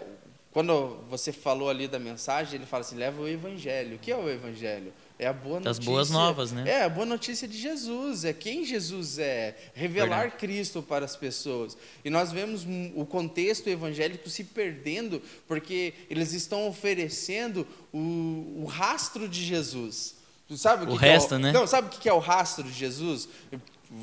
quando 0.52 0.96
você 1.08 1.32
falou 1.32 1.68
ali 1.68 1.86
da 1.86 1.98
mensagem, 1.98 2.56
ele 2.56 2.66
fala 2.66 2.82
assim: 2.82 2.96
leva 2.96 3.20
o 3.20 3.28
evangelho. 3.28 3.96
O 3.96 3.98
que 3.98 4.10
é 4.10 4.16
o 4.16 4.28
evangelho? 4.28 4.92
É 5.18 5.26
a 5.26 5.32
boa 5.32 5.60
Das 5.60 5.78
notícia. 5.78 5.92
boas 5.92 6.10
novas, 6.10 6.52
né? 6.52 6.64
É 6.66 6.82
a 6.84 6.88
boa 6.88 7.06
notícia 7.06 7.48
de 7.48 7.56
Jesus. 7.58 8.24
É 8.24 8.32
quem 8.34 8.64
Jesus 8.64 9.18
é. 9.18 9.56
Revelar 9.74 10.20
Verdade. 10.22 10.36
Cristo 10.36 10.82
para 10.82 11.04
as 11.06 11.16
pessoas. 11.16 11.76
E 12.04 12.10
nós 12.10 12.30
vemos 12.32 12.66
o 12.94 13.06
contexto 13.06 13.68
evangélico 13.68 14.28
se 14.28 14.44
perdendo 14.44 15.22
porque 15.48 15.94
eles 16.10 16.32
estão 16.34 16.68
oferecendo 16.68 17.66
o, 17.92 18.62
o 18.62 18.64
rastro 18.66 19.26
de 19.26 19.42
Jesus. 19.42 20.16
Sabe 20.54 20.84
o, 20.84 20.88
O 20.88 20.92
que 20.92 20.98
que 20.98 21.04
é 21.06 21.12
resto, 21.12 21.38
né? 21.38 21.50
Não, 21.50 21.66
sabe 21.66 21.88
o 21.88 21.98
que 21.98 22.08
é 22.08 22.12
o 22.12 22.18
rastro 22.18 22.64
de 22.64 22.72
Jesus? 22.72 23.28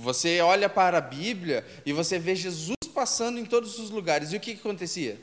Você 0.01 0.41
olha 0.41 0.67
para 0.67 0.98
a 0.98 1.01
Bíblia 1.01 1.65
e 1.86 1.93
você 1.93 2.17
vê 2.17 2.36
Jesus 2.36 2.75
passando 2.93 3.38
em 3.39 3.46
todos 3.46 3.77
os 3.77 3.89
lugares. 3.89 4.34
E 4.34 4.38
o 4.38 4.39
que, 4.39 4.53
que 4.55 4.60
acontecia? 4.60 5.20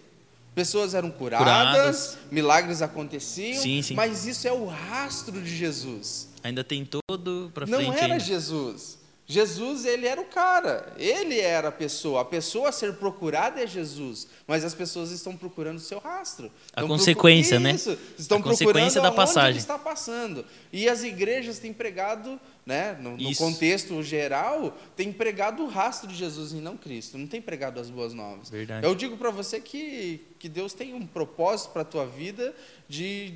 Pessoas 0.54 0.95
eram 0.95 1.11
curadas, 1.11 1.45
Curadas. 1.45 2.19
milagres 2.30 2.83
aconteciam, 2.83 3.62
Sim, 3.62 3.83
sim. 3.83 3.95
mas 3.95 4.26
isso 4.26 4.47
é 4.49 4.52
o 4.52 4.66
rastro 4.66 5.40
de 5.40 5.54
Jesus. 5.57 6.28
Ainda 6.42 6.64
tem 6.64 6.85
todo 6.85 7.50
para 7.54 7.66
Não 7.66 7.78
frente 7.78 7.97
era 7.99 8.14
ainda. 8.14 8.19
Jesus. 8.25 8.99
Jesus, 9.30 9.84
ele 9.84 10.06
era 10.08 10.20
o 10.20 10.25
cara. 10.25 10.92
Ele 10.99 11.38
era 11.38 11.68
a 11.68 11.72
pessoa. 11.72 12.22
A 12.22 12.25
pessoa 12.25 12.70
a 12.70 12.72
ser 12.72 12.94
procurada 12.94 13.62
é 13.62 13.66
Jesus. 13.66 14.26
Mas 14.46 14.64
as 14.64 14.75
pessoas 14.75 15.12
estão 15.12 15.37
procurando 15.37 15.76
o 15.76 15.80
seu 15.80 16.00
rastro. 16.00 16.46
A 16.75 16.80
Estão 16.80 16.88
consequência, 16.88 17.60
né? 17.60 17.70
Isso. 17.70 17.96
Estão 18.18 18.38
A 18.38 18.42
consequência 18.42 19.00
da 19.00 19.12
passagem. 19.12 19.50
ele 19.50 19.58
está 19.58 19.78
passando. 19.78 20.44
E 20.72 20.88
as 20.88 21.04
igrejas 21.04 21.60
têm 21.60 21.72
pregado, 21.72 22.40
né, 22.66 22.96
no, 23.00 23.16
no 23.16 23.37
contexto 23.37 24.02
geral, 24.02 24.76
têm 24.96 25.12
pregado 25.12 25.62
o 25.62 25.68
rastro 25.68 26.08
de 26.08 26.16
Jesus 26.16 26.50
e 26.52 26.56
não 26.56 26.76
Cristo. 26.76 27.16
Não 27.16 27.28
tem 27.28 27.40
pregado 27.40 27.78
as 27.78 27.88
boas 27.88 28.12
novas. 28.12 28.50
Verdade. 28.50 28.84
Eu 28.84 28.94
digo 28.96 29.16
para 29.16 29.30
você 29.30 29.60
que, 29.60 30.26
que 30.40 30.49
Deus 30.49 30.72
tem 30.72 30.92
um 30.92 31.06
propósito 31.06 31.70
para 31.70 31.82
a 31.82 31.84
tua 31.84 32.04
vida 32.04 32.52
de 32.88 33.34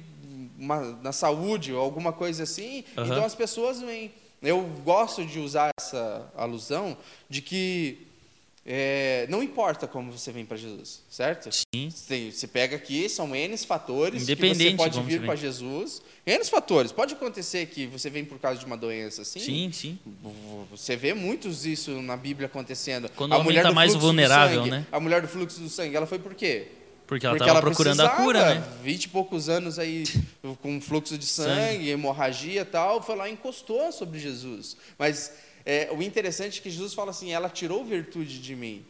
uma- 0.59 0.99
na 1.03 1.13
saúde 1.13 1.73
ou 1.73 1.81
alguma 1.81 2.13
coisa 2.13 2.43
assim. 2.43 2.83
Aham. 2.99 3.07
Então 3.13 3.25
as 3.25 3.35
pessoas 3.37 3.81
vêm. 3.81 4.13
Eu 4.45 4.63
gosto 4.85 5.25
de 5.25 5.39
usar 5.39 5.71
essa 5.79 6.31
alusão 6.37 6.97
de 7.29 7.41
que 7.41 8.07
é, 8.67 9.27
não 9.29 9.43
importa 9.43 9.87
como 9.87 10.11
você 10.11 10.33
vem 10.33 10.47
para 10.47 10.57
Jesus, 10.57 11.03
certo? 11.11 11.51
Sim. 11.53 11.91
Você, 11.91 12.31
você 12.31 12.47
pega 12.47 12.77
aqui, 12.77 13.11
são 13.11 13.37
N 13.37 13.57
fatores 13.59 14.25
que 14.25 14.35
você 14.35 14.75
pode 14.75 15.01
vir 15.03 15.23
para. 15.23 15.37
Jesus. 15.37 16.01
N 16.27 16.45
fatores. 16.47 16.91
Pode 16.91 17.13
acontecer 17.13 17.67
que 17.67 17.87
você 17.87 18.09
vem 18.09 18.25
por 18.25 18.39
causa 18.39 18.59
de 18.59 18.65
uma 18.65 18.77
doença 18.77 19.21
assim. 19.21 19.41
Sim, 19.41 19.71
sim. 19.71 19.99
Você 20.71 20.97
vê 20.97 21.13
muitos 21.13 21.67
isso 21.67 21.91
na 22.01 22.17
Bíblia 22.17 22.47
acontecendo. 22.47 23.11
Quando 23.11 23.33
o 23.33 23.41
homem 23.41 23.61
tá 23.61 23.69
do 23.69 23.75
mais 23.75 23.95
vulnerável, 23.95 24.61
sangue, 24.61 24.71
né? 24.71 24.87
A 24.91 24.99
mulher 24.99 25.21
do 25.21 25.29
fluxo 25.29 25.61
do 25.61 25.69
sangue, 25.69 25.95
ela 25.95 26.07
foi 26.07 26.19
por 26.19 26.35
quê? 26.35 26.69
Porque 27.07 27.27
ela 27.27 27.37
estava 27.37 27.61
procurando 27.61 28.01
a 28.01 28.09
cura, 28.09 28.55
né? 28.55 28.65
Vinte 28.83 29.05
e 29.05 29.09
poucos 29.09 29.49
anos 29.49 29.79
aí 29.79 30.05
com 30.63 30.81
fluxo 30.81 31.19
de 31.19 31.27
sangue, 31.27 31.91
hemorragia 31.91 32.63
e 32.63 32.65
tal, 32.65 33.03
foi 33.03 33.17
lá 33.17 33.29
e 33.29 33.33
encostou 33.33 33.93
sobre 33.93 34.19
Jesus. 34.19 34.77
Mas 34.99 35.33
é, 35.67 35.91
o 35.93 36.03
interessante 36.03 36.61
é 36.61 36.63
que 36.63 36.71
Jesus 36.71 36.95
fala 36.95 37.11
assim, 37.11 37.33
ela 37.33 37.49
tirou 37.49 37.85
virtude 37.85 38.39
de 38.39 38.57
mim. 38.57 38.85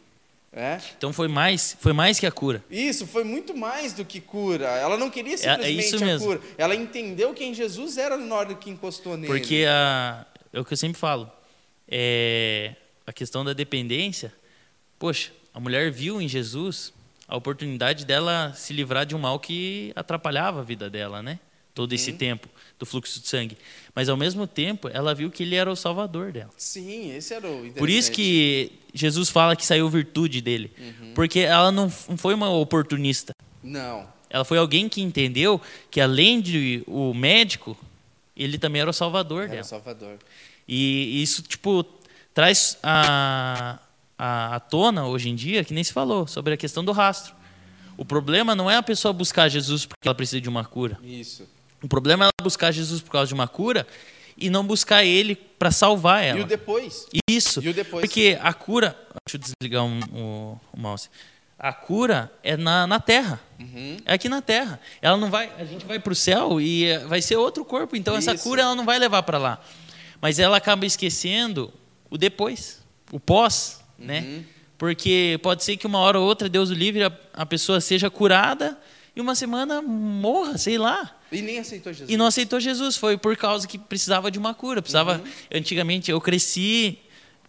É? 0.57 0.79
Então 0.97 1.11
foi 1.11 1.27
mais, 1.27 1.75
foi 1.81 1.91
mais 1.91 2.17
que 2.17 2.25
a 2.25 2.31
cura. 2.31 2.63
Isso 2.71 3.05
foi 3.05 3.25
muito 3.25 3.53
mais 3.53 3.91
do 3.91 4.05
que 4.05 4.21
cura. 4.21 4.67
Ela 4.67 4.95
não 4.97 5.09
queria 5.09 5.33
é 5.33 5.37
simplesmente 5.37 5.85
isso 5.85 5.97
a 5.97 5.99
mesmo. 5.99 6.27
cura. 6.27 6.41
Ela 6.57 6.73
entendeu 6.73 7.33
quem 7.33 7.53
Jesus 7.53 7.97
era 7.97 8.15
na 8.15 8.35
hora 8.35 8.55
que 8.55 8.69
encostou 8.69 9.17
nele. 9.17 9.27
Porque 9.27 9.65
a, 9.67 10.25
é 10.53 10.59
o 10.59 10.63
que 10.63 10.71
eu 10.71 10.77
sempre 10.77 10.97
falo. 10.97 11.29
É, 11.89 12.73
a 13.05 13.11
questão 13.11 13.43
da 13.43 13.51
dependência. 13.51 14.33
Poxa, 14.97 15.33
a 15.53 15.59
mulher 15.59 15.91
viu 15.91 16.21
em 16.21 16.27
Jesus 16.29 16.93
a 17.27 17.35
oportunidade 17.35 18.05
dela 18.05 18.53
se 18.55 18.73
livrar 18.73 19.05
de 19.05 19.15
um 19.15 19.19
mal 19.19 19.39
que 19.39 19.91
atrapalhava 19.95 20.59
a 20.59 20.63
vida 20.63 20.89
dela, 20.89 21.21
né? 21.23 21.39
Todo 21.73 21.91
esse 21.93 22.13
tempo 22.13 22.47
do 22.79 22.85
fluxo 22.85 23.19
de 23.19 23.27
sangue. 23.27 23.57
Mas 23.93 24.07
ao 24.07 24.15
mesmo 24.15 24.47
tempo, 24.47 24.87
ela 24.87 25.13
viu 25.13 25.29
que 25.29 25.43
ele 25.43 25.55
era 25.55 25.69
o 25.69 25.75
salvador 25.75 26.31
dela. 26.31 26.49
Sim, 26.57 27.13
esse 27.13 27.33
era 27.33 27.45
o. 27.49 27.69
Por 27.73 27.89
isso 27.89 28.11
que 28.11 28.71
Jesus 28.93 29.29
fala 29.29 29.55
que 29.57 29.65
saiu 29.65 29.89
virtude 29.89 30.39
dele. 30.39 30.71
Uhum. 30.77 31.13
Porque 31.13 31.39
ela 31.39 31.71
não 31.71 31.89
foi 31.89 32.33
uma 32.33 32.49
oportunista. 32.49 33.33
Não. 33.61 34.07
Ela 34.29 34.45
foi 34.45 34.57
alguém 34.57 34.87
que 34.87 35.01
entendeu 35.01 35.59
que 35.91 35.99
além 35.99 36.39
de 36.39 36.81
o 36.87 37.13
médico, 37.13 37.77
ele 38.35 38.57
também 38.57 38.81
era 38.81 38.89
o 38.89 38.93
salvador 38.93 39.43
Era 39.43 39.51
dela. 39.51 39.61
o 39.61 39.65
Salvador. 39.65 40.17
E 40.67 41.21
isso, 41.21 41.41
tipo, 41.41 41.85
traz 42.33 42.77
a, 42.81 43.79
a, 44.17 44.55
à 44.55 44.59
tona 44.59 45.05
hoje 45.07 45.29
em 45.29 45.35
dia, 45.35 45.63
que 45.63 45.73
nem 45.73 45.83
se 45.83 45.93
falou, 45.93 46.27
sobre 46.27 46.53
a 46.53 46.57
questão 46.57 46.83
do 46.83 46.91
rastro. 46.91 47.33
O 47.97 48.03
problema 48.03 48.53
não 48.55 48.69
é 48.69 48.75
a 48.75 48.83
pessoa 48.83 49.13
buscar 49.13 49.47
Jesus 49.49 49.85
porque 49.85 50.07
ela 50.07 50.15
precisa 50.15 50.41
de 50.41 50.49
uma 50.49 50.65
cura. 50.65 50.97
Isso. 51.03 51.47
O 51.81 51.87
problema 51.87 52.25
é 52.25 52.27
ela 52.27 52.43
buscar 52.43 52.71
Jesus 52.71 53.01
por 53.01 53.11
causa 53.11 53.27
de 53.27 53.33
uma 53.33 53.47
cura 53.47 53.87
e 54.37 54.49
não 54.49 54.65
buscar 54.65 55.03
ele 55.05 55.35
para 55.35 55.71
salvar 55.71 56.23
ela. 56.23 56.39
E 56.39 56.43
o 56.43 56.45
depois? 56.45 57.07
Isso. 57.29 57.61
E 57.63 57.69
o 57.69 57.73
depois? 57.73 58.01
Porque 58.05 58.37
a 58.41 58.53
cura. 58.53 58.97
Deixa 59.25 59.37
eu 59.37 59.39
desligar 59.61 59.83
um- 59.85 59.99
o, 60.13 60.59
o 60.73 60.79
mouse. 60.79 61.09
A 61.57 61.71
cura 61.71 62.29
é 62.43 62.57
na, 62.57 62.85
na 62.85 62.99
terra. 62.99 63.39
Uhum. 63.57 63.95
É 64.05 64.13
aqui 64.15 64.27
na 64.27 64.41
terra. 64.41 64.77
Ela 65.01 65.15
não 65.15 65.29
vai. 65.29 65.49
A 65.57 65.63
gente 65.63 65.85
vai 65.85 65.99
para 65.99 66.11
o 66.11 66.15
céu 66.15 66.59
e 66.59 66.97
vai 67.07 67.21
ser 67.21 67.37
outro 67.37 67.63
corpo. 67.63 67.95
Então 67.95 68.15
essa 68.15 68.33
Isso. 68.33 68.43
cura 68.43 68.61
ela 68.63 68.75
não 68.75 68.83
vai 68.85 68.99
levar 68.99 69.23
para 69.23 69.37
lá. 69.37 69.61
Mas 70.19 70.37
ela 70.37 70.57
acaba 70.57 70.85
esquecendo 70.85 71.71
o 72.09 72.17
depois, 72.17 72.83
o 73.09 73.19
pós, 73.21 73.79
né? 73.97 74.21
Uhum. 74.21 74.43
Porque 74.77 75.39
pode 75.41 75.63
ser 75.63 75.77
que 75.77 75.87
uma 75.87 75.99
hora 75.99 76.19
ou 76.19 76.25
outra, 76.25 76.49
Deus 76.49 76.69
o 76.69 76.73
livre, 76.73 77.03
a, 77.03 77.11
a 77.33 77.45
pessoa 77.45 77.79
seja 77.79 78.09
curada 78.09 78.77
e 79.15 79.21
uma 79.21 79.33
semana 79.33 79.81
morra, 79.81 80.57
sei 80.57 80.77
lá. 80.77 81.17
E 81.31 81.41
nem 81.41 81.59
aceitou 81.59 81.93
Jesus. 81.93 82.09
E 82.09 82.17
não 82.17 82.25
aceitou 82.25 82.59
Jesus. 82.59 82.97
Foi 82.97 83.17
por 83.17 83.35
causa 83.37 83.67
que 83.67 83.77
precisava 83.77 84.29
de 84.29 84.37
uma 84.37 84.53
cura. 84.53 84.81
Precisava. 84.81 85.23
Antigamente 85.53 86.11
eu 86.11 86.19
cresci 86.19 86.99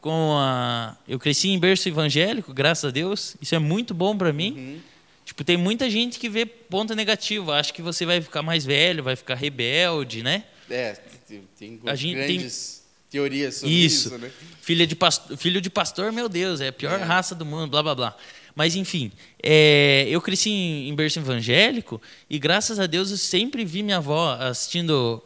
com 0.01 0.37
a. 0.39 0.97
Eu 1.09 1.19
cresci 1.19 1.49
em 1.49 1.59
berço 1.59 1.89
evangélico, 1.89 2.55
graças 2.55 2.85
a 2.85 2.91
Deus. 2.93 3.37
Isso 3.43 3.55
é 3.55 3.59
muito 3.59 3.93
bom 3.93 4.17
para 4.17 4.33
mim. 4.33 4.81
Tipo, 5.25 5.43
tem 5.43 5.57
muita 5.57 5.91
gente 5.91 6.21
que 6.21 6.29
vê 6.29 6.47
ponto 6.47 6.95
negativo. 6.95 7.51
Acha 7.51 7.73
que 7.73 7.83
você 7.83 8.07
vai 8.07 8.21
ficar 8.21 8.43
mais 8.43 8.65
velho, 8.65 9.03
vai 9.03 9.17
ficar 9.17 9.35
rebelde, 9.35 10.23
né? 10.23 10.45
É, 10.71 10.93
tem, 11.27 11.43
tem 11.59 11.81
A 11.87 11.97
gente 11.97 12.15
tem- 12.17 12.27
grandes 12.39 12.86
teorias 13.17 13.55
sobre 13.57 13.75
Isso. 13.75 14.09
isso, 14.09 14.19
né? 14.19 14.31
Filha 14.61 14.87
de 14.87 14.95
pastor, 14.97 15.37
filho 15.37 15.61
de 15.61 15.71
pastor, 15.71 16.13
meu 16.13 16.29
Deus, 16.29 16.61
é 16.61 16.69
a 16.69 16.73
pior 16.73 16.99
É. 17.01 17.03
raça 17.03 17.35
do 17.35 17.45
mundo, 17.47 17.69
blá 17.71 17.83
blá 17.83 17.95
blá. 17.95 18.17
Mas 18.55 18.75
enfim, 18.75 19.13
é, 19.43 20.07
eu 20.09 20.21
cresci 20.21 20.51
em, 20.51 20.89
em 20.89 20.95
berço 20.95 21.19
evangélico 21.19 22.01
e 22.29 22.39
graças 22.39 22.79
a 22.79 22.87
Deus 22.87 23.11
eu 23.11 23.17
sempre 23.19 23.65
vi 23.65 23.83
minha 23.83 23.99
avó 23.99 24.33
assistindo, 24.41 25.23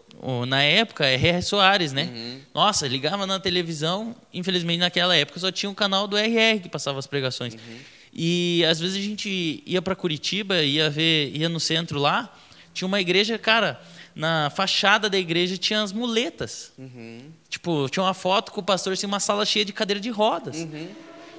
na 0.48 0.62
época, 0.62 1.06
é 1.06 1.14
R.R. 1.14 1.40
Soares, 1.42 1.92
né? 1.92 2.10
Uhum. 2.12 2.40
Nossa, 2.52 2.86
ligava 2.88 3.26
na 3.26 3.38
televisão, 3.40 4.14
infelizmente 4.34 4.80
naquela 4.80 5.16
época 5.16 5.38
só 5.40 5.50
tinha 5.50 5.70
um 5.70 5.74
canal 5.74 6.06
do 6.08 6.16
RR 6.18 6.60
que 6.62 6.68
passava 6.68 6.98
as 6.98 7.06
pregações. 7.06 7.54
Uhum. 7.54 7.76
E 8.12 8.64
às 8.68 8.80
vezes 8.80 8.96
a 8.96 9.00
gente 9.00 9.62
ia 9.64 9.80
para 9.80 9.94
Curitiba, 9.94 10.62
ia 10.62 10.90
ver, 10.90 11.30
ia 11.34 11.48
no 11.48 11.60
centro 11.60 11.98
lá, 12.00 12.36
tinha 12.74 12.86
uma 12.88 13.00
igreja, 13.00 13.38
cara, 13.38 13.80
na 14.14 14.50
fachada 14.50 15.08
da 15.08 15.18
igreja 15.18 15.56
tinha 15.56 15.82
as 15.82 15.92
muletas. 15.92 16.72
Uhum. 16.78 17.20
Tipo, 17.48 17.88
tinha 17.88 18.02
uma 18.02 18.14
foto 18.14 18.52
com 18.52 18.60
o 18.60 18.64
pastor 18.64 18.92
assim, 18.92 19.06
uma 19.06 19.20
sala 19.20 19.44
cheia 19.44 19.64
de 19.64 19.72
cadeira 19.72 20.00
de 20.00 20.10
rodas. 20.10 20.66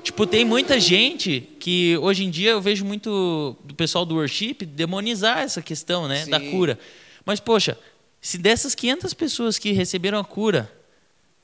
Tipo, 0.04 0.26
tem 0.26 0.44
muita 0.44 0.80
gente 0.80 1.42
que 1.60 1.96
hoje 1.98 2.24
em 2.24 2.30
dia 2.30 2.52
eu 2.52 2.62
vejo 2.62 2.84
muito 2.84 3.56
do 3.64 3.76
pessoal 3.76 4.06
do 4.06 4.16
worship 4.16 4.66
demonizar 4.66 5.40
essa 5.40 5.62
questão, 5.62 6.08
né, 6.08 6.26
da 6.26 6.40
Sim. 6.40 6.52
cura. 6.52 6.80
Mas 7.24 7.40
poxa, 7.40 7.78
se 8.20 8.38
dessas 8.38 8.74
500 8.74 9.14
pessoas 9.14 9.60
que 9.60 9.72
receberam 9.72 10.18
a 10.18 10.24
cura, 10.24 10.72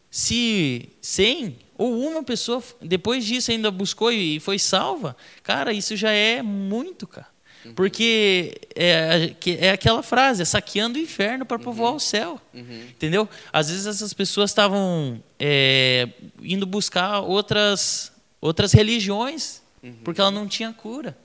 se 0.10 0.90
100 1.02 1.58
ou 1.78 2.00
uma 2.00 2.24
pessoa 2.24 2.64
depois 2.82 3.24
disso 3.24 3.52
ainda 3.52 3.70
buscou 3.70 4.12
e 4.12 4.40
foi 4.40 4.58
salva, 4.58 5.16
cara, 5.44 5.72
isso 5.72 5.96
já 5.96 6.12
é 6.12 6.42
muito, 6.42 7.06
cara. 7.06 7.28
Porque 7.76 8.58
é, 8.76 9.34
é 9.60 9.72
aquela 9.72 10.04
frase, 10.04 10.42
é 10.42 10.46
saqueando 10.46 10.98
o 10.98 11.02
inferno 11.02 11.46
para 11.46 11.60
povoar 11.60 11.94
o 11.94 12.00
céu. 12.00 12.42
Entendeu? 12.90 13.28
Às 13.52 13.70
vezes 13.70 13.86
essas 13.86 14.14
pessoas 14.14 14.52
estavam 14.52 15.22
é, 15.40 16.10
indo 16.42 16.66
buscar 16.66 17.20
outras, 17.20 18.12
outras 18.42 18.74
religiões 18.74 19.62
porque 20.04 20.22
ela 20.22 20.32
não 20.32 20.48
tinha 20.48 20.74
cura. 20.74 21.18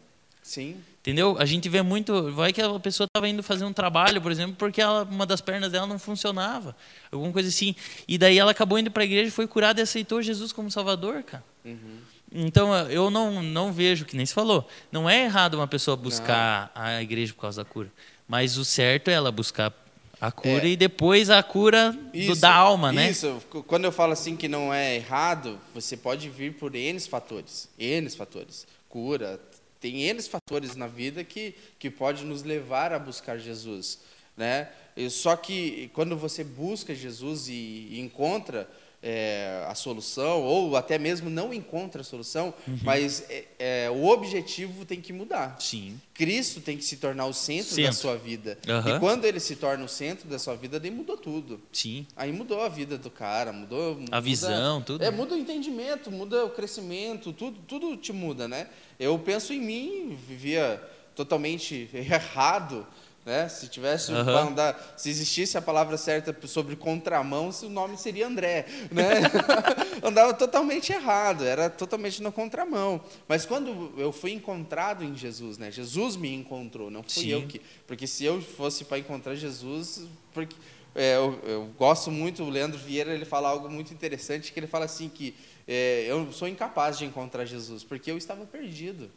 Sim. 0.43 0.77
Entendeu? 1.01 1.37
A 1.39 1.45
gente 1.45 1.69
vê 1.69 1.83
muito. 1.83 2.31
Vai 2.33 2.53
que 2.53 2.63
a 2.63 2.79
pessoa 2.79 3.07
estava 3.07 3.29
indo 3.29 3.43
fazer 3.43 3.65
um 3.65 3.73
trabalho, 3.73 4.23
por 4.23 4.31
exemplo, 4.31 4.55
porque 4.57 4.81
ela, 4.81 5.03
uma 5.03 5.27
das 5.27 5.41
pernas 5.41 5.73
dela 5.73 5.87
não 5.87 5.99
funcionava. 5.99 6.77
Alguma 7.11 7.33
coisa 7.33 7.49
assim. 7.49 7.75
E 8.07 8.17
daí 8.17 8.39
ela 8.39 8.53
acabou 8.53 8.79
indo 8.79 8.91
para 8.91 9.03
a 9.03 9.07
igreja, 9.07 9.31
foi 9.31 9.49
curada 9.49 9.81
e 9.81 9.83
aceitou 9.83 10.23
Jesus 10.23 10.53
como 10.53 10.71
Salvador, 10.71 11.25
cara. 11.25 11.45
Então 12.35 12.75
eu 12.91 13.11
não, 13.11 13.43
não 13.43 13.73
vejo, 13.73 14.05
que 14.05 14.17
nem 14.17 14.25
se 14.25 14.33
falou, 14.35 14.67
não 14.91 15.09
é 15.09 15.25
errado 15.25 15.55
uma 15.55 15.69
pessoa 15.69 15.97
buscar 15.97 16.71
a 16.75 17.03
igreja 17.03 17.33
por 17.35 17.41
causa 17.43 17.63
da 17.63 17.69
cura. 17.69 17.93
Mas 18.27 18.57
o 18.57 18.65
certo 18.65 19.09
é 19.09 19.13
ela 19.13 19.31
buscar 19.31 19.73
a 20.21 20.31
cura 20.33 20.65
É. 20.67 20.69
e 20.71 20.77
depois 20.77 21.29
a 21.29 21.43
cura 21.43 21.93
do- 22.15 22.37
da 22.37 22.55
alma, 22.55 22.93
né? 22.93 23.11
Isso, 23.11 23.43
quando 23.67 23.85
eu 23.85 23.93
falo 23.93 24.13
assim 24.13 24.37
que 24.37 24.49
não 24.49 24.73
é 24.73 24.95
errado, 24.97 25.59
você 25.75 25.97
pode 25.97 26.29
vir 26.31 26.55
por 26.55 26.75
N 26.75 26.99
fatores. 27.01 27.69
N 27.79 28.09
fatores. 28.11 28.67
Cura, 28.89 29.41
tem 29.81 30.03
N 30.05 30.23
fatores 30.23 30.77
na 30.77 30.87
vida 30.87 31.25
que, 31.25 31.55
que 31.79 31.91
pode 31.91 32.25
nos 32.25 32.43
levar 32.45 32.93
a 32.93 32.99
buscar 32.99 33.37
Jesus. 33.39 33.99
Né? 34.37 34.69
Só 35.11 35.35
que 35.37 35.91
quando 35.93 36.17
você 36.17 36.45
busca 36.45 36.95
Jesus 36.95 37.49
e, 37.49 37.89
e 37.91 38.01
encontra 38.01 38.69
é, 39.03 39.67
a 39.69 39.75
solução, 39.75 40.43
ou 40.43 40.77
até 40.77 40.97
mesmo 40.99 41.29
não 41.29 41.53
encontra 41.53 42.03
a 42.03 42.05
solução, 42.05 42.55
Uhum. 42.69 42.79
mas 42.85 43.25
é, 43.29 43.45
é, 43.59 43.91
o 43.91 44.07
objetivo 44.07 44.85
tem 44.85 45.01
que 45.01 45.13
mudar. 45.13 45.57
Sim. 45.61 46.01
Cristo 46.15 46.61
tem 46.61 46.77
que 46.77 46.85
se 46.85 46.99
tornar 46.99 47.27
o 47.27 47.33
centro, 47.33 47.71
da 47.71 47.75
Centro. 47.83 47.95
sua 47.95 48.17
vida. 48.17 48.59
Aham. 48.69 48.97
E 48.97 49.01
quando 49.01 49.25
ele 49.25 49.41
se 49.41 49.57
torna 49.57 49.85
o 49.85 49.89
centro 49.89 50.29
da 50.29 50.39
sua 50.39 50.55
vida, 50.55 50.79
daí 50.79 50.91
mudou 50.91 51.17
tudo. 51.17 51.61
Sim. 51.73 52.07
Aí 52.17 52.33
mudou 52.33 52.61
a 52.63 52.69
vida 52.69 52.97
do 52.97 53.11
cara, 53.11 53.53
mudou 53.53 53.93
A 53.93 53.95
muda- 53.97 54.21
visão, 54.21 54.81
tudo. 54.83 55.03
É, 55.03 55.11
muda 55.11 55.35
o 55.35 55.39
entendimento, 55.39 56.11
muda 56.11 56.45
o 56.45 56.51
crescimento, 56.51 57.33
tudo, 57.33 57.59
tudo 57.67 57.97
te 57.97 58.13
muda, 58.13 58.47
né? 58.47 58.69
Eu 59.01 59.19
penso 59.19 59.53
em 59.53 59.61
mim, 59.61 60.17
vivia 60.29 60.81
totalmente 61.17 61.91
errado, 61.93 62.87
né? 63.25 63.49
Se 63.49 63.69
tivesse 63.69 64.13
se 64.97 65.09
existisse 65.09 65.57
a 65.57 65.63
palavra 65.63 65.97
certa 65.97 66.37
sobre 66.47 66.75
contramão, 66.75 67.51
o 67.63 67.69
nome 67.69 67.97
seria 67.97 68.27
André, 68.27 68.67
né? 68.91 69.21
Andava 70.03 70.35
totalmente 70.35 70.93
errado, 70.93 71.45
era 71.45 71.71
totalmente 71.71 72.23
na 72.23 72.33
contramão. 72.33 73.01
Mas 73.29 73.47
quando 73.47 73.93
eu 73.97 74.13
fui 74.13 74.33
encontrado 74.33 75.05
em 75.05 75.17
Jesus, 75.17 75.57
né? 75.57 75.71
Jesus 75.71 76.17
me 76.17 76.35
encontrou, 76.35 76.91
não 76.91 77.03
fui 77.03 77.23
Sim. 77.25 77.29
eu 77.29 77.47
que, 77.47 77.61
porque 77.87 78.07
se 78.07 78.25
eu 78.25 78.41
fosse 78.43 78.85
para 78.85 78.99
encontrar 78.99 79.37
Jesus, 79.37 80.03
porque 80.33 80.57
é, 80.95 81.17
eu, 81.17 81.39
eu 81.45 81.71
gosto 81.79 82.11
muito, 82.11 82.43
o 82.43 82.51
Leandro 82.51 82.79
Vieira, 82.79 83.15
ele 83.15 83.25
fala 83.25 83.49
algo 83.49 83.71
muito 83.71 83.95
interessante, 83.95 84.53
que 84.53 84.59
ele 84.59 84.67
fala 84.67 84.85
assim 84.85 85.09
que 85.09 85.35
é, 85.67 86.05
eu 86.09 86.33
sou 86.33 86.49
incapaz 86.49 86.99
de 86.99 87.05
encontrar 87.05 87.45
Jesus, 87.45 87.85
porque 87.85 88.11
eu 88.11 88.19
estava 88.19 88.45
perdido. 88.45 89.11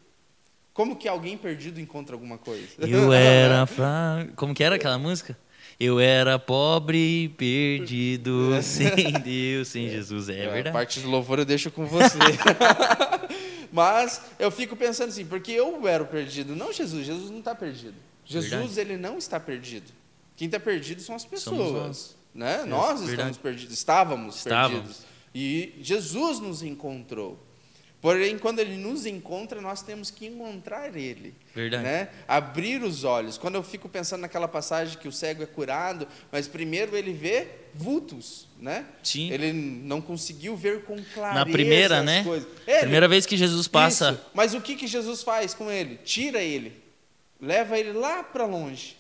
Como 0.75 0.97
que 0.97 1.07
alguém 1.07 1.37
perdido 1.37 1.79
encontra 1.79 2.13
alguma 2.15 2.37
coisa? 2.37 2.67
Eu 2.79 3.11
era 3.15 3.65
fraco. 3.65 4.33
Como 4.35 4.53
que 4.53 4.61
era 4.61 4.75
aquela 4.75 4.99
música? 4.99 5.37
Eu 5.79 6.01
era 6.01 6.37
pobre 6.37 6.97
e 7.23 7.29
perdido, 7.29 8.49
sem 8.61 9.13
Deus, 9.23 9.69
sem 9.69 9.89
Jesus. 9.89 10.27
É 10.27 10.45
A 10.47 10.51
verdade. 10.51 10.73
parte 10.73 10.99
de 10.99 11.05
louvor 11.05 11.39
eu 11.39 11.45
deixo 11.45 11.71
com 11.71 11.85
você. 11.85 12.17
Mas 13.71 14.21
eu 14.37 14.51
fico 14.51 14.75
pensando 14.75 15.09
assim, 15.09 15.25
porque 15.25 15.51
eu 15.53 15.87
era 15.87 16.03
o 16.03 16.07
perdido, 16.07 16.55
não 16.55 16.71
Jesus. 16.73 17.05
Jesus 17.05 17.29
não 17.31 17.39
está 17.39 17.55
perdido. 17.55 17.95
Jesus, 18.25 18.51
Verdade. 18.51 18.79
ele 18.81 18.97
não 18.97 19.17
está 19.17 19.39
perdido. 19.39 19.91
Quem 20.35 20.47
está 20.47 20.59
perdido 20.59 21.01
são 21.01 21.15
as 21.15 21.23
pessoas. 21.25 21.71
nós. 21.71 22.15
Né? 22.33 22.61
É, 22.63 22.65
nós 22.65 22.99
verdade. 22.99 23.11
estamos 23.11 23.37
perdidos, 23.37 23.73
estávamos, 23.73 24.35
Estávamos. 24.37 24.79
perdidos. 24.81 25.05
E 25.33 25.73
Jesus 25.81 26.39
nos 26.39 26.63
encontrou. 26.63 27.44
Porém, 28.05 28.37
quando 28.37 28.59
ele 28.59 28.77
nos 28.77 29.07
encontra, 29.07 29.59
nós 29.59 29.81
temos 29.81 30.11
que 30.11 30.27
encontrar 30.27 30.95
ele. 30.95 31.33
Verdade. 31.55 31.83
Né? 31.83 32.09
Abrir 32.27 32.83
os 32.83 33.03
olhos. 33.03 33.35
Quando 33.35 33.55
eu 33.55 33.63
fico 33.63 33.89
pensando 33.89 34.21
naquela 34.21 34.47
passagem 34.47 34.95
que 34.99 35.07
o 35.07 35.11
cego 35.11 35.41
é 35.41 35.47
curado, 35.47 36.07
mas 36.31 36.47
primeiro 36.47 36.95
ele 36.95 37.11
vê 37.11 37.47
vultos, 37.73 38.45
né? 38.59 38.85
Sim. 39.01 39.31
Ele 39.31 39.51
não 39.51 40.01
conseguiu 40.01 40.55
ver 40.55 40.83
com 40.83 40.95
clareza 41.15 41.39
Na 41.39 41.51
primeira, 41.51 41.99
as 42.01 42.05
né? 42.05 42.23
coisas. 42.23 42.47
É, 42.67 42.81
Primeira 42.81 43.07
ele- 43.07 43.11
vez 43.11 43.25
que 43.25 43.35
Jesus 43.35 43.67
passa. 43.67 44.11
Isso. 44.11 44.21
Mas 44.35 44.53
o 44.53 44.61
que, 44.61 44.75
que 44.75 44.85
Jesus 44.85 45.23
faz 45.23 45.55
com 45.55 45.71
ele? 45.71 45.97
Tira 46.05 46.43
ele, 46.43 46.79
leva 47.41 47.75
ele 47.75 47.91
lá 47.93 48.21
para 48.21 48.45
longe. 48.45 48.97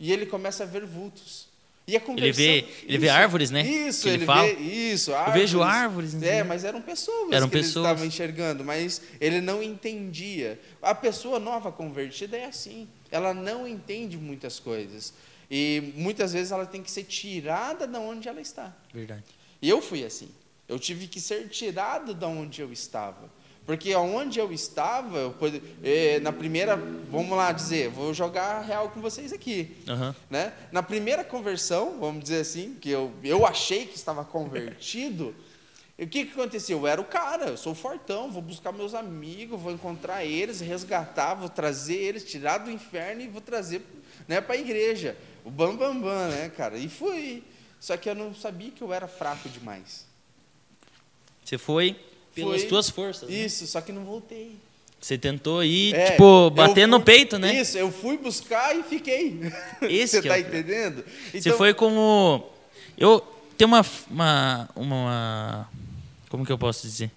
E 0.00 0.12
ele 0.12 0.26
começa 0.26 0.64
a 0.64 0.66
ver 0.66 0.84
vultos. 0.84 1.46
Ele 1.86 2.32
vê- 2.32 2.64
ele 2.84 2.96
vê 2.98 3.08
árvores, 3.10 3.50
né? 3.50 3.60
Isso, 3.62 4.08
ele 4.08 4.16
ele, 4.18 4.24
fala. 4.24 4.46
vê 4.46 4.52
isso, 4.54 5.10
Eu 5.10 5.16
árvores. 5.16 5.40
vejo 5.42 5.62
árvores. 5.62 6.22
É, 6.22 6.42
mas 6.42 6.64
eram 6.64 6.80
pessoas 6.80 7.30
Eram 7.30 7.46
que 7.48 7.56
pessoas. 7.58 7.76
ele 7.76 7.84
estava 7.92 8.06
enxergando, 8.06 8.64
mas 8.64 9.02
ele 9.20 9.40
não 9.42 9.62
entendia. 9.62 10.58
A 10.80 10.94
pessoa 10.94 11.38
nova 11.38 11.70
convertida 11.70 12.36
é 12.38 12.46
assim, 12.46 12.88
ela 13.10 13.34
não 13.34 13.68
entende 13.68 14.16
muitas 14.16 14.58
coisas. 14.58 15.12
E 15.50 15.92
muitas 15.94 16.32
vezes 16.32 16.52
ela 16.52 16.64
tem 16.64 16.82
que 16.82 16.90
ser 16.90 17.04
tirada 17.04 17.86
da 17.86 18.00
onde 18.00 18.28
ela 18.28 18.40
está. 18.40 18.74
Verdade. 18.92 19.22
E 19.60 19.68
eu 19.68 19.82
fui 19.82 20.04
assim. 20.04 20.30
Eu 20.66 20.78
tive 20.78 21.06
que 21.06 21.20
ser 21.20 21.48
tirado 21.50 22.14
da 22.14 22.26
onde 22.26 22.62
eu 22.62 22.72
estava. 22.72 23.30
Porque 23.66 23.94
aonde 23.94 24.38
eu 24.38 24.52
estava, 24.52 25.18
eu 25.18 25.34
eh, 25.82 26.20
na 26.20 26.32
primeira, 26.32 26.76
vamos 26.76 27.34
lá 27.34 27.50
dizer, 27.50 27.88
vou 27.88 28.12
jogar 28.12 28.60
real 28.60 28.90
com 28.90 29.00
vocês 29.00 29.32
aqui. 29.32 29.74
Aham. 29.88 30.14
Né? 30.28 30.52
Na 30.70 30.82
primeira 30.82 31.24
conversão, 31.24 31.98
vamos 31.98 32.24
dizer 32.24 32.40
assim, 32.40 32.74
que 32.74 32.90
eu, 32.90 33.10
eu 33.22 33.46
achei 33.46 33.86
que 33.86 33.96
estava 33.96 34.22
convertido, 34.22 35.34
o 35.98 36.06
que, 36.06 36.26
que 36.26 36.32
aconteceu? 36.32 36.80
Eu 36.80 36.86
era 36.86 37.00
o 37.00 37.06
cara, 37.06 37.46
eu 37.46 37.56
sou 37.56 37.72
o 37.72 37.74
fortão, 37.74 38.30
vou 38.30 38.42
buscar 38.42 38.70
meus 38.70 38.92
amigos, 38.92 39.58
vou 39.58 39.72
encontrar 39.72 40.26
eles, 40.26 40.60
resgatar, 40.60 41.34
vou 41.34 41.48
trazer 41.48 41.96
eles, 41.96 42.22
tirar 42.22 42.58
do 42.58 42.70
inferno 42.70 43.22
e 43.22 43.28
vou 43.28 43.40
trazer 43.40 43.80
né, 44.28 44.42
para 44.42 44.56
a 44.56 44.58
igreja. 44.58 45.16
O 45.42 45.50
bam, 45.50 45.74
bam, 45.74 45.98
bam, 45.98 46.28
né, 46.28 46.52
cara? 46.54 46.76
E 46.76 46.88
fui. 46.88 47.42
Só 47.80 47.96
que 47.96 48.10
eu 48.10 48.14
não 48.14 48.34
sabia 48.34 48.70
que 48.70 48.82
eu 48.82 48.92
era 48.92 49.08
fraco 49.08 49.48
demais. 49.48 50.06
Você 51.42 51.56
foi 51.56 51.98
pelas 52.34 52.60
Fui. 52.60 52.68
tuas 52.68 52.90
forças. 52.90 53.28
né? 53.28 53.36
Isso, 53.36 53.66
só 53.66 53.80
que 53.80 53.92
não 53.92 54.04
voltei. 54.04 54.52
Você 55.00 55.18
tentou 55.18 55.62
ir, 55.62 55.94
É, 55.94 56.12
tipo, 56.12 56.48
bater 56.50 56.88
no 56.88 56.96
fui- 56.96 57.04
peito, 57.04 57.38
né? 57.38 57.60
Isso, 57.60 57.76
eu 57.76 57.92
fui 57.92 58.16
buscar 58.16 58.74
e 58.74 58.82
fiquei. 58.82 59.38
Esse 59.82 60.20
Você 60.22 60.26
é 60.28 60.30
tá 60.30 60.34
pior. 60.34 60.48
entendendo? 60.48 61.04
Você 61.32 61.52
foi 61.52 61.74
como. 61.74 62.46
Eu 62.96 63.20
tenho 63.58 63.68
uma, 63.68 63.84
uma, 64.10 64.68
uma. 64.74 65.68
Como 66.30 66.44
que 66.46 66.50
eu 66.52 66.56
posso 66.58 66.82
dizer? 66.86 67.10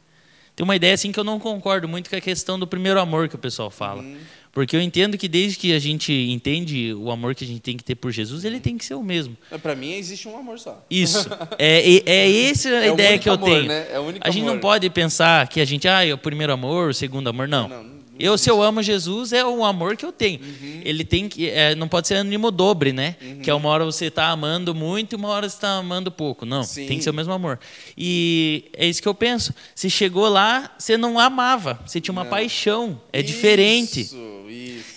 Tem 0.56 0.63
uma 0.63 0.75
ideia 0.75 0.93
assim 0.95 1.12
que 1.12 1.19
eu 1.19 1.23
não 1.23 1.39
concordo 1.39 1.88
muito 1.88 2.10
com 2.10 2.15
a 2.15 2.21
questão 2.21 2.60
do 2.60 2.67
primeiro 2.67 2.99
amor 2.99 3.30
que 3.30 3.36
o 3.36 3.39
pessoal 3.39 3.69
fala. 3.71 4.01
Uhum. 4.01 4.17
Porque 4.57 4.75
eu 4.75 4.81
entendo 4.81 5.19
que 5.19 5.27
desde 5.27 5.55
que 5.59 5.71
a 5.71 5.77
gente 5.77 6.11
entende 6.11 6.91
o 6.91 7.11
amor 7.11 7.35
que 7.35 7.43
a 7.43 7.47
gente 7.47 7.59
tem 7.59 7.77
que 7.77 7.83
ter 7.83 7.93
por 7.93 8.11
Jesus, 8.11 8.43
ele 8.43 8.59
tem 8.59 8.75
que 8.75 8.83
ser 8.83 8.95
o 8.95 9.03
mesmo. 9.03 9.37
Para 9.61 9.75
mim 9.75 9.93
existe 9.93 10.27
um 10.27 10.35
amor 10.35 10.57
só. 10.57 10.83
Isso. 10.89 11.29
É, 11.59 11.87
é, 11.87 12.03
é 12.07 12.49
essa 12.49 12.67
a 12.69 12.85
É 12.87 12.91
ideia 12.91 13.19
que 13.19 13.29
eu 13.29 13.33
amor, 13.33 13.49
tenho. 13.51 13.67
né? 13.67 13.87
É 13.91 13.99
o 13.99 14.03
único 14.07 14.27
a 14.27 14.31
gente 14.31 14.43
não 14.43 14.53
amor. 14.53 14.61
pode 14.61 14.89
pensar 14.89 15.47
que 15.47 15.61
a 15.61 15.65
gente, 15.65 15.87
ah, 15.87 16.03
é 16.03 16.11
o 16.11 16.17
primeiro 16.17 16.51
amor, 16.51 16.89
o 16.89 16.93
segundo 16.93 17.27
amor. 17.29 17.47
Não. 17.47 17.67
Não, 17.67 17.83
não 17.83 17.97
eu, 18.19 18.37
se 18.37 18.49
eu 18.49 18.61
amo 18.63 18.81
Jesus, 18.81 19.31
é 19.31 19.45
o 19.45 19.63
amor 19.63 19.95
que 19.95 20.03
eu 20.03 20.11
tenho. 20.11 20.39
Uhum. 20.39 20.81
Ele 20.83 21.03
tem 21.03 21.29
que. 21.29 21.49
é, 21.49 21.75
não 21.75 21.87
pode 21.87 22.07
ser 22.07 22.15
ânimo 22.15 22.49
dobre, 22.49 22.91
né? 22.91 23.15
Que 23.43 23.49
é 23.49 23.53
uma 23.53 23.69
hora 23.69 23.85
você 23.85 24.05
está 24.05 24.29
amando 24.29 24.73
muito 24.73 25.13
e 25.13 25.15
uma 25.15 25.29
hora 25.29 25.47
você 25.47 25.55
está 25.55 25.69
amando 25.73 26.11
pouco. 26.11 26.45
Não. 26.45 26.63
Sim. 26.63 26.87
Tem 26.87 26.97
que 26.97 27.03
ser 27.03 27.11
o 27.11 27.13
mesmo 27.13 27.33
amor. 27.33 27.59
E 27.97 28.65
é 28.73 28.87
isso 28.87 29.01
que 29.01 29.07
eu 29.07 29.13
penso. 29.13 29.53
Se 29.75 29.89
chegou 29.89 30.27
lá, 30.27 30.71
você 30.77 30.97
não 30.97 31.19
amava, 31.19 31.79
você 31.85 32.01
tinha 32.01 32.11
uma 32.11 32.23
Não. 32.23 32.31
paixão. 32.31 32.99
É 33.13 33.21
diferente. 33.21 34.01
Isso, 34.01 34.15
isso. 34.15 34.37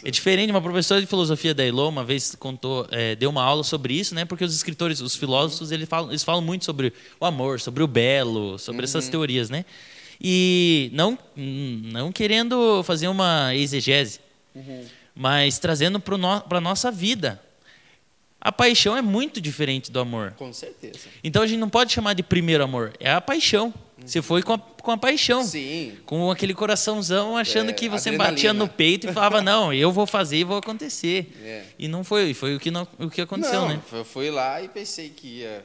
É 0.04 0.10
diferente. 0.10 0.50
Uma 0.50 0.62
professora 0.62 1.00
de 1.00 1.06
filosofia 1.06 1.52
da 1.54 1.64
Elo 1.64 1.88
uma 1.88 2.02
vez 2.04 2.34
contou, 2.34 2.86
é, 2.90 3.14
deu 3.16 3.28
uma 3.30 3.42
aula 3.42 3.62
sobre 3.62 3.94
isso, 3.94 4.14
né? 4.14 4.24
Porque 4.24 4.44
os 4.44 4.54
escritores, 4.54 5.00
os 5.00 5.14
filósofos, 5.16 5.70
eles 5.70 5.88
falam, 5.88 6.10
eles 6.10 6.24
falam 6.24 6.40
muito 6.42 6.64
sobre 6.64 6.92
o 7.18 7.24
amor, 7.26 7.60
sobre 7.60 7.82
o 7.82 7.86
belo, 7.86 8.58
sobre 8.58 8.84
essas 8.84 9.04
Uhum. 9.06 9.10
teorias, 9.10 9.50
né? 9.50 9.64
E 10.20 10.90
não, 10.92 11.18
não 11.36 12.12
querendo 12.12 12.82
fazer 12.84 13.08
uma 13.08 13.54
exegese, 13.54 14.20
Uhum. 14.54 14.84
mas 15.14 15.58
trazendo 15.58 15.98
para 16.00 16.16
no, 16.18 16.28
a 16.28 16.60
nossa 16.60 16.90
vida. 16.90 17.40
A 18.40 18.50
paixão 18.50 18.96
é 18.96 19.02
muito 19.02 19.38
diferente 19.40 19.90
do 19.90 20.00
amor. 20.00 20.32
Com 20.32 20.50
certeza. 20.52 20.98
Então 21.22 21.42
a 21.42 21.46
gente 21.46 21.58
não 21.58 21.68
pode 21.68 21.92
chamar 21.92 22.14
de 22.14 22.22
primeiro 22.22 22.64
amor, 22.64 22.92
é 22.98 23.12
a 23.12 23.20
paixão. 23.20 23.72
Você 24.04 24.22
foi 24.22 24.42
com 24.42 24.54
a, 24.54 24.58
com 24.58 24.90
a 24.90 24.96
paixão 24.96 25.44
Sim. 25.44 25.96
com 26.06 26.30
aquele 26.30 26.54
coraçãozão 26.54 27.36
achando 27.36 27.70
É, 27.70 27.72
que 27.72 27.88
você 27.88 28.08
adrenalina. 28.08 28.34
batia 28.34 28.52
no 28.52 28.68
peito 28.68 29.08
e 29.08 29.12
falava 29.12 29.40
não 29.42 29.72
eu 29.72 29.92
vou 29.92 30.06
fazer 30.06 30.38
e 30.38 30.44
vou 30.44 30.56
acontecer 30.56 31.30
É. 31.42 31.64
e 31.78 31.86
não 31.88 32.02
foi 32.02 32.32
foi 32.34 32.56
o 32.56 32.60
que 32.60 32.70
não, 32.70 32.86
o 32.98 33.10
que 33.10 33.20
aconteceu 33.20 33.60
não, 33.62 33.68
né 33.68 33.80
Eu 33.92 34.04
fui 34.04 34.30
lá 34.30 34.60
e 34.62 34.68
pensei 34.68 35.10
que 35.10 35.40
ia. 35.40 35.64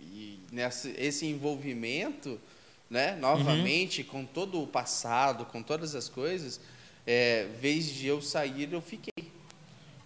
E 0.00 0.38
nessa, 0.52 0.88
esse 0.96 1.26
envolvimento, 1.26 2.40
né, 2.88 3.16
novamente, 3.20 4.02
Uhum. 4.02 4.08
com 4.08 4.24
todo 4.24 4.62
o 4.62 4.66
passado, 4.66 5.44
com 5.44 5.62
todas 5.62 5.94
as 5.94 6.08
coisas, 6.08 6.60
é, 7.06 7.46
vez 7.60 7.86
de 7.92 8.06
eu 8.06 8.22
sair, 8.22 8.72
eu 8.72 8.80
fiquei. 8.80 9.12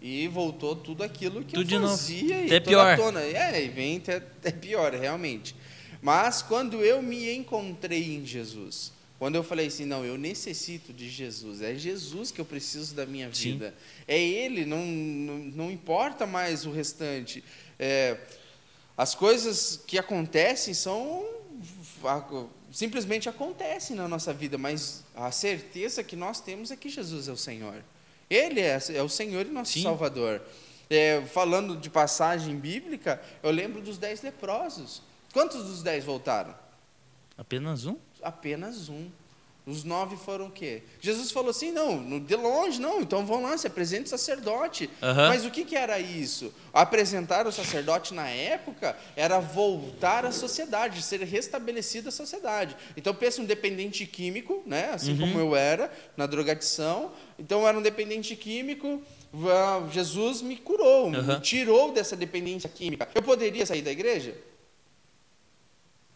E 0.03 0.27
voltou 0.29 0.75
tudo 0.75 1.03
aquilo 1.05 1.45
que 1.45 1.53
Tudo 1.53 1.75
eu 1.75 1.83
fazia 1.87 2.41
e 2.43 2.47
Até 2.47 2.61
toda 2.61 2.71
pior. 2.71 2.97
tona. 2.97 3.21
É, 3.21 3.63
e 3.63 3.69
vem 3.69 3.99
até, 3.99 4.17
até 4.17 4.51
pior, 4.51 4.95
realmente. 4.95 5.55
Mas 6.01 6.43
quando 6.43 6.83
eu 6.83 7.03
me 7.03 7.35
encontrei 7.35 8.17
em 8.17 8.25
Jesus, 8.25 8.93
quando 9.19 9.35
eu 9.35 9.43
falei 9.43 9.67
assim, 9.67 9.85
não, 9.85 10.05
eu 10.05 10.17
necessito 10.17 10.95
de 10.95 11.11
Jesus, 11.11 11.61
é 11.61 11.75
Jesus 11.75 12.31
que 12.31 12.41
eu 12.41 12.45
preciso 12.45 12.95
da 12.95 13.05
minha 13.05 13.33
Sim. 13.35 13.53
vida. 13.53 13.75
É 14.09 14.19
Ele, 14.19 14.65
não, 14.65 14.85
não, 14.85 15.39
não 15.39 15.71
importa 15.71 16.27
mais 16.27 16.65
o 16.65 16.71
restante. 16.71 17.45
É, 17.79 18.17
as 18.97 19.15
coisas 19.15 19.79
que 19.87 19.99
acontecem 19.99 20.73
são 20.73 21.23
simplesmente 22.73 23.29
acontecem 23.29 23.95
na 23.95 24.09
nossa 24.09 24.33
vida, 24.33 24.57
mas 24.57 25.05
a 25.15 25.31
certeza 25.31 26.03
que 26.03 26.17
nós 26.17 26.41
temos 26.41 26.71
é 26.71 26.77
que 26.77 26.89
Jesus 26.89 27.29
é 27.29 27.33
o 27.33 27.37
Senhor. 27.37 27.83
Ele 28.29 28.61
é, 28.61 28.79
é 28.95 29.03
o 29.03 29.09
Senhor 29.09 29.45
e 29.45 29.51
nosso 29.51 29.73
Sim. 29.73 29.83
Salvador. 29.83 30.41
É, 30.89 31.21
falando 31.27 31.77
de 31.77 31.91
passagem 31.91 32.57
bíblica, 32.57 33.21
eu 33.43 33.51
lembro 33.51 33.83
dos 33.83 33.99
dez 33.99 34.23
leprosos. 34.23 35.03
Quantos 35.33 35.65
dos 35.65 35.83
dez 35.83 36.05
voltaram? 36.05 36.55
apenas 37.37 37.87
um 37.87 37.97
Apenas 38.23 38.89
um. 38.89 39.09
Os 39.67 39.85
nove 39.85 40.17
foram 40.17 40.47
o 40.47 40.51
quê? 40.51 40.83
Jesus 41.01 41.31
falou 41.31 41.51
assim: 41.51 41.71
não, 41.71 42.19
de 42.19 42.35
longe, 42.35 42.81
não, 42.81 43.01
então 43.01 43.25
vão 43.25 43.43
lá, 43.43 43.57
se 43.57 43.67
apresente 43.67 44.05
o 44.07 44.09
sacerdote. 44.09 44.91
Aham. 45.03 45.29
Mas 45.29 45.45
o 45.45 45.51
que, 45.51 45.65
que 45.65 45.77
era 45.77 46.01
isso? 46.01 46.53
Apresentar 46.73 47.47
o 47.47 47.53
sacerdote 47.53 48.13
na 48.15 48.27
época 48.29 48.97
era 49.15 49.39
voltar 49.39 50.25
à 50.25 50.33
sociedade, 50.33 51.03
ser 51.03 51.21
restabelecida 51.23 52.09
a 52.09 52.13
sociedade. 52.13 52.75
Então 52.97 53.15
pensa 53.15 53.41
um 53.43 53.45
dependente 53.45 54.07
químico, 54.07 54.63
né? 54.67 54.91
assim 54.93 55.17
como 55.17 55.39
eu 55.39 55.55
era, 55.55 55.93
na 56.17 56.27
drogadição. 56.27 57.13
Então 57.39 57.61
eu 57.61 57.69
era 57.69 57.79
um 57.79 57.83
dependente 57.83 58.35
químico, 58.35 59.03
ah, 59.47 59.87
Jesus 59.93 60.43
me 60.43 60.57
curou, 60.57 61.11
me 61.11 61.19
Aham. 61.19 61.41
tirou 61.41 61.93
dessa 61.93 62.17
dependência 62.17 62.69
química. 62.69 63.09
Eu 63.15 63.23
poderia 63.23 63.65
sair 63.67 63.83
da 63.83 63.93
igreja? 63.93 64.35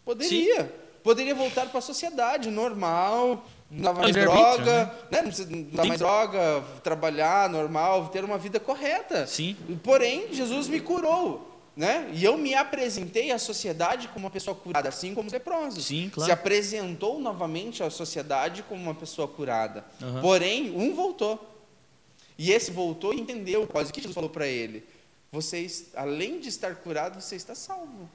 Poderia. 0.04 0.72
Poderia 1.02 1.34
voltar 1.34 1.66
para 1.68 1.78
a 1.78 1.82
sociedade 1.82 2.50
normal, 2.50 3.44
não 3.70 3.82
dar 3.82 4.00
mais 4.00 4.14
droga, 4.16 4.94
né? 5.10 5.22
não 5.22 5.30
dar 5.30 5.82
Sim. 5.82 5.88
mais 5.88 6.00
droga, 6.00 6.64
trabalhar 6.82 7.50
normal, 7.50 8.08
ter 8.08 8.24
uma 8.24 8.38
vida 8.38 8.58
correta. 8.58 9.26
Sim. 9.26 9.54
Porém, 9.82 10.32
Jesus 10.32 10.66
me 10.68 10.80
curou. 10.80 11.50
Né? 11.76 12.08
E 12.14 12.22
eu 12.24 12.38
me 12.38 12.54
apresentei 12.54 13.32
à 13.32 13.38
sociedade 13.38 14.06
como 14.06 14.26
uma 14.26 14.30
pessoa 14.30 14.54
curada, 14.54 14.88
assim 14.88 15.12
como 15.12 15.26
os 15.26 15.32
leprosos. 15.32 15.84
Sim, 15.86 16.08
claro. 16.08 16.24
Se 16.26 16.32
apresentou 16.32 17.18
novamente 17.18 17.82
à 17.82 17.90
sociedade 17.90 18.62
como 18.62 18.80
uma 18.80 18.94
pessoa 18.94 19.26
curada. 19.26 19.84
Aham. 20.00 20.20
Porém, 20.20 20.70
um 20.70 20.94
voltou. 20.94 21.50
E 22.38 22.52
esse 22.52 22.70
voltou 22.70 23.12
e 23.12 23.20
entendeu 23.20 23.66
quase 23.66 23.90
o 23.90 23.92
que 23.92 24.00
Jesus 24.00 24.14
falou 24.14 24.30
para 24.30 24.46
ele. 24.46 24.86
Vocês, 25.32 25.86
além 25.96 26.38
de 26.38 26.48
estar 26.48 26.76
curado, 26.76 27.20
você 27.20 27.34
está 27.34 27.56
salvo. 27.56 28.08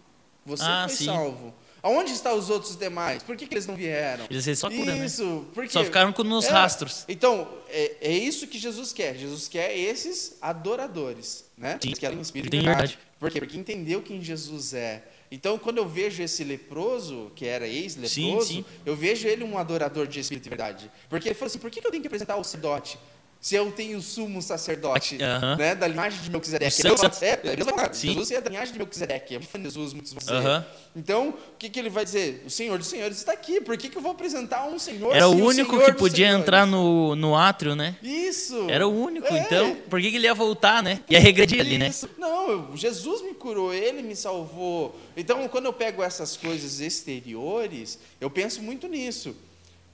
Você 0.45 0.63
Ah, 0.65 0.85
foi 0.87 0.95
sim. 0.95 1.05
salvo. 1.05 1.53
Aonde 1.81 2.11
estão 2.11 2.37
os 2.37 2.49
outros 2.49 2.75
demais? 2.75 3.23
Por 3.23 3.35
que, 3.35 3.47
que 3.47 3.53
eles 3.53 3.65
não 3.65 3.75
vieram? 3.75 4.25
Eles 4.29 4.59
só 4.59 4.69
curam, 4.69 4.85
né? 4.95 5.05
Isso, 5.05 5.45
porque 5.53 5.71
Só 5.71 5.83
ficaram 5.83 6.11
com- 6.11 6.23
nos 6.23 6.47
rastros. 6.47 7.05
Então, 7.07 7.47
é, 7.69 7.95
é 8.01 8.11
isso 8.13 8.47
que 8.47 8.57
Jesus 8.59 8.91
quer. 8.91 9.15
Jesus 9.15 9.47
quer 9.47 9.77
esses 9.77 10.37
adoradores, 10.41 11.45
né? 11.57 11.77
Sim, 11.81 11.91
que 11.91 12.05
em 12.05 12.19
espírito 12.21 12.51
tem 12.51 12.61
verdade. 12.61 12.93
verdade. 12.93 12.99
Por 13.19 13.31
quê? 13.31 13.39
Porque 13.39 13.57
entendeu 13.57 14.01
quem 14.01 14.21
Jesus 14.21 14.73
é. 14.73 15.03
Então, 15.31 15.59
quando 15.59 15.77
eu 15.77 15.87
vejo 15.87 16.23
esse 16.23 16.43
leproso, 16.43 17.31
que 17.35 17.45
era 17.45 17.67
ex-leproso, 17.67 18.65
eu 18.85 18.95
vejo 18.95 19.27
ele 19.27 19.43
um 19.43 19.57
adorador 19.57 20.07
de 20.07 20.19
espírito 20.19 20.47
e 20.47 20.49
verdade. 20.49 20.91
Porque 21.07 21.27
ele 21.29 21.35
falou 21.35 21.47
assim: 21.47 21.59
por 21.59 21.69
que 21.69 21.79
que 21.79 21.85
eu 21.87 21.91
tenho 21.91 22.01
que 22.01 22.07
apresentar 22.07 22.35
o 22.35 22.43
sacerdote? 22.43 22.97
Se 23.41 23.55
eu 23.55 23.71
tenho 23.71 23.97
o 23.99 24.01
sumo 24.01 24.41
sacerdote, 24.41 25.17
Aham. 25.23 25.55
né, 25.55 25.73
da 25.73 25.87
linhagem 25.87 26.21
de 26.21 26.29
Melquisedeque. 26.29 26.85
O 26.89 26.97
sac- 26.97 27.23
É, 27.23 27.39
é, 27.41 27.55
vai 27.55 27.73
falar, 27.73 27.93
Sim. 27.93 28.09
Jesus 28.09 28.31
é 28.31 28.41
da 28.41 28.49
linhagem 28.49 28.73
de 28.73 28.79
Melquisedeque. 28.79 29.35
É 29.35 29.39
de 29.39 29.47
Jesus, 29.63 29.93
muitos 29.93 30.11
vão 30.11 30.19
dizer. 30.19 30.33
Aham. 30.33 30.65
Então, 30.93 31.29
o 31.29 31.33
que, 31.57 31.69
que 31.69 31.79
ele 31.79 31.89
vai 31.89 32.03
dizer? 32.03 32.43
O 32.45 32.49
Senhor 32.49 32.77
dos 32.77 32.87
Senhores 32.87 33.17
está 33.17 33.31
aqui. 33.31 33.61
Por 33.61 33.77
que, 33.77 33.87
que 33.87 33.97
eu 33.97 34.01
vou 34.01 34.11
apresentar 34.11 34.67
um 34.67 34.77
Senhor 34.77 35.15
era 35.15 35.29
o 35.29 35.31
único 35.41 35.71
Senhor 35.77 35.85
que 35.85 35.97
podia 35.97 36.25
Senhores? 36.25 36.41
entrar 36.41 36.67
no, 36.67 37.15
no 37.15 37.33
átrio 37.33 37.75
né 37.75 37.95
Isso. 38.03 38.69
era 38.69 38.85
o 38.85 38.91
único 38.91 39.27
É. 39.33 39.37
então 39.39 39.75
por 39.89 40.01
que, 40.01 40.09
que 40.11 40.17
ele 40.17 40.25
ia 40.27 40.33
voltar 40.33 40.83
né 40.83 41.01
ia 41.09 41.19
regredir 41.19 41.61
ali 41.61 41.77
né. 41.77 41.93
Não, 42.17 42.49
eu- 42.49 42.71
Jesus 42.75 43.21
me 43.21 43.33
curou, 43.33 43.73
ele 43.73 44.01
me 44.01 44.17
salvou. 44.17 44.99
Então, 45.15 45.47
quando 45.47 45.65
eu 45.67 45.73
pego 45.73 46.03
essas 46.03 46.35
coisas 46.35 46.81
exteriores, 46.81 47.99
eu 48.19 48.29
penso 48.29 48.61
muito 48.61 48.85
nisso. 48.89 49.33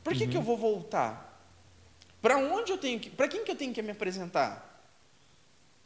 Por 0.03 0.13
que, 0.15 0.23
Uhum. 0.23 0.29
que 0.31 0.37
eu 0.37 0.41
vou 0.41 0.57
voltar? 0.57 1.24
Para 2.25 2.37
onde 2.37 2.71
eu 2.71 2.77
tenho 2.79 2.99
que. 2.99 3.07
Para 3.07 3.27
quem 3.27 3.43
que 3.43 3.51
eu 3.51 3.55
tenho 3.55 3.71
que 3.71 3.79
me 3.83 3.91
apresentar? 3.91 4.83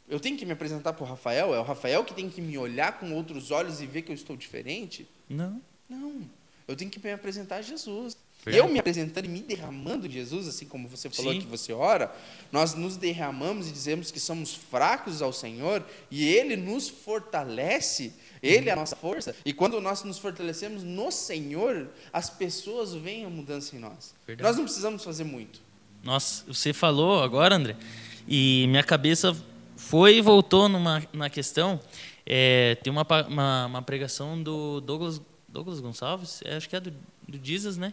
Eu 0.08 0.18
tenho 0.18 0.38
que 0.38 0.46
me 0.46 0.52
apresentar 0.52 0.94
para 0.94 1.04
o 1.04 1.06
Rafael? 1.06 1.54
É 1.54 1.60
o 1.60 1.62
Rafael 1.62 2.02
que 2.02 2.14
tem 2.14 2.30
que 2.30 2.40
me 2.40 2.56
olhar 2.56 2.98
com 2.98 3.12
outros 3.12 3.50
olhos 3.50 3.82
e 3.82 3.86
ver 3.86 4.00
que 4.00 4.10
eu 4.10 4.14
estou 4.14 4.34
diferente? 4.38 5.06
não 5.28 5.60
Não. 5.86 6.22
Eu 6.66 6.74
tenho 6.74 6.90
que 6.90 6.98
me 6.98 7.12
apresentar 7.12 7.56
a 7.56 7.62
Jesus. 7.62 8.16
Verdade. 8.42 8.56
Eu 8.56 8.72
me 8.72 8.78
apresentando 8.78 9.26
e 9.26 9.28
me 9.28 9.42
derramando 9.42 10.08
de 10.08 10.14
Jesus, 10.14 10.48
assim 10.48 10.64
como 10.64 10.88
você 10.88 11.10
falou 11.10 11.34
Sim. 11.34 11.40
que 11.42 11.46
você 11.46 11.74
ora, 11.74 12.10
nós 12.50 12.72
nos 12.72 12.96
derramamos 12.96 13.68
e 13.68 13.72
dizemos 13.72 14.10
que 14.10 14.18
somos 14.18 14.54
fracos 14.54 15.20
ao 15.20 15.34
Senhor 15.34 15.84
e 16.10 16.26
Ele 16.26 16.56
nos 16.56 16.88
fortalece, 16.88 18.14
Ele 18.42 18.70
é 18.70 18.72
a 18.72 18.76
nossa 18.76 18.96
força. 18.96 19.36
E 19.44 19.52
quando 19.52 19.78
nós 19.78 20.02
nos 20.04 20.16
fortalecemos 20.16 20.82
no 20.82 21.10
Senhor, 21.10 21.90
as 22.10 22.30
pessoas 22.30 22.94
veem 22.94 23.26
a 23.26 23.28
mudança 23.28 23.76
em 23.76 23.78
nós. 23.78 24.14
Verdade. 24.26 24.48
Nós 24.48 24.56
não 24.56 24.64
precisamos 24.64 25.04
fazer 25.04 25.24
muito. 25.24 25.68
Nossa, 26.02 26.44
você 26.46 26.72
falou 26.72 27.22
agora, 27.22 27.56
André, 27.56 27.76
e 28.26 28.66
minha 28.68 28.82
cabeça 28.82 29.36
foi 29.76 30.16
e 30.16 30.20
voltou 30.20 30.68
numa, 30.68 31.02
na 31.12 31.28
questão. 31.28 31.80
É, 32.24 32.76
tem 32.76 32.92
uma, 32.92 33.06
uma, 33.28 33.66
uma 33.66 33.82
pregação 33.82 34.40
do 34.42 34.80
Douglas, 34.80 35.20
Douglas 35.48 35.80
Gonçalves, 35.80 36.40
é, 36.44 36.56
acho 36.56 36.68
que 36.68 36.76
é 36.76 36.80
do, 36.80 36.92
do 37.28 37.40
Jesus, 37.42 37.76
né? 37.76 37.92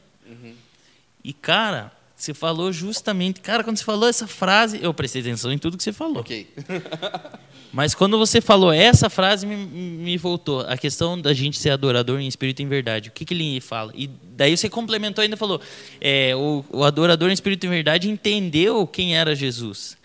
E, 1.24 1.34
cara, 1.34 1.92
você 2.18 2.34
falou 2.34 2.74
justamente. 2.74 3.40
Cara, 3.42 3.64
quando 3.64 3.78
você 3.78 3.84
falou 3.84 4.10
essa 4.10 4.26
frase, 4.26 4.80
eu 4.82 4.92
prestei 4.92 5.22
atenção 5.22 5.54
em 5.54 5.58
tudo 5.60 5.78
que 5.78 5.84
você 5.84 5.94
falou. 5.94 6.18
Ok. 6.22 6.48
Mas 7.72 7.94
quando 7.94 8.18
você 8.18 8.42
falou 8.42 8.74
essa 8.74 9.08
frase, 9.08 9.46
me, 9.46 9.56
me 9.56 10.18
voltou. 10.18 10.62
A 10.62 10.76
questão 10.76 11.22
da 11.22 11.32
gente 11.32 11.60
ser 11.60 11.70
adorador 11.70 12.20
em 12.20 12.28
espírito 12.28 12.60
e 12.60 12.66
em 12.66 12.68
verdade. 12.68 13.10
O 13.10 13.12
que, 13.12 13.24
que 13.24 13.36
ele 13.36 13.62
fala? 13.62 13.92
E 13.96 14.10
daí 14.36 14.58
você 14.58 14.68
complementou 14.68 15.22
ainda 15.22 15.36
e 15.36 15.38
falou: 15.38 15.62
é, 16.02 16.36
o, 16.36 16.66
o 16.72 16.84
adorador 16.84 17.30
em 17.30 17.34
espírito 17.34 17.66
e 17.66 17.68
em 17.68 17.70
verdade 17.70 18.10
entendeu 18.10 18.88
quem 18.88 19.16
era 19.16 19.36
Jesus. 19.36 19.96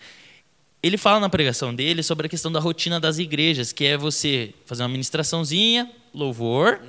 Ele 0.83 0.97
fala 0.97 1.19
na 1.19 1.29
pregação 1.29 1.73
dele 1.73 2.03
sobre 2.03 2.27
a 2.27 2.29
questão 2.29 2.51
da 2.51 2.59
rotina 2.59 2.99
das 2.99 3.17
igrejas, 3.17 3.73
que 3.73 3.85
é 3.85 3.97
você 3.97 4.53
fazer 4.67 4.83
uma 4.83 4.89
ministraçãozinha, 4.89 5.89
louvor, 6.13 6.79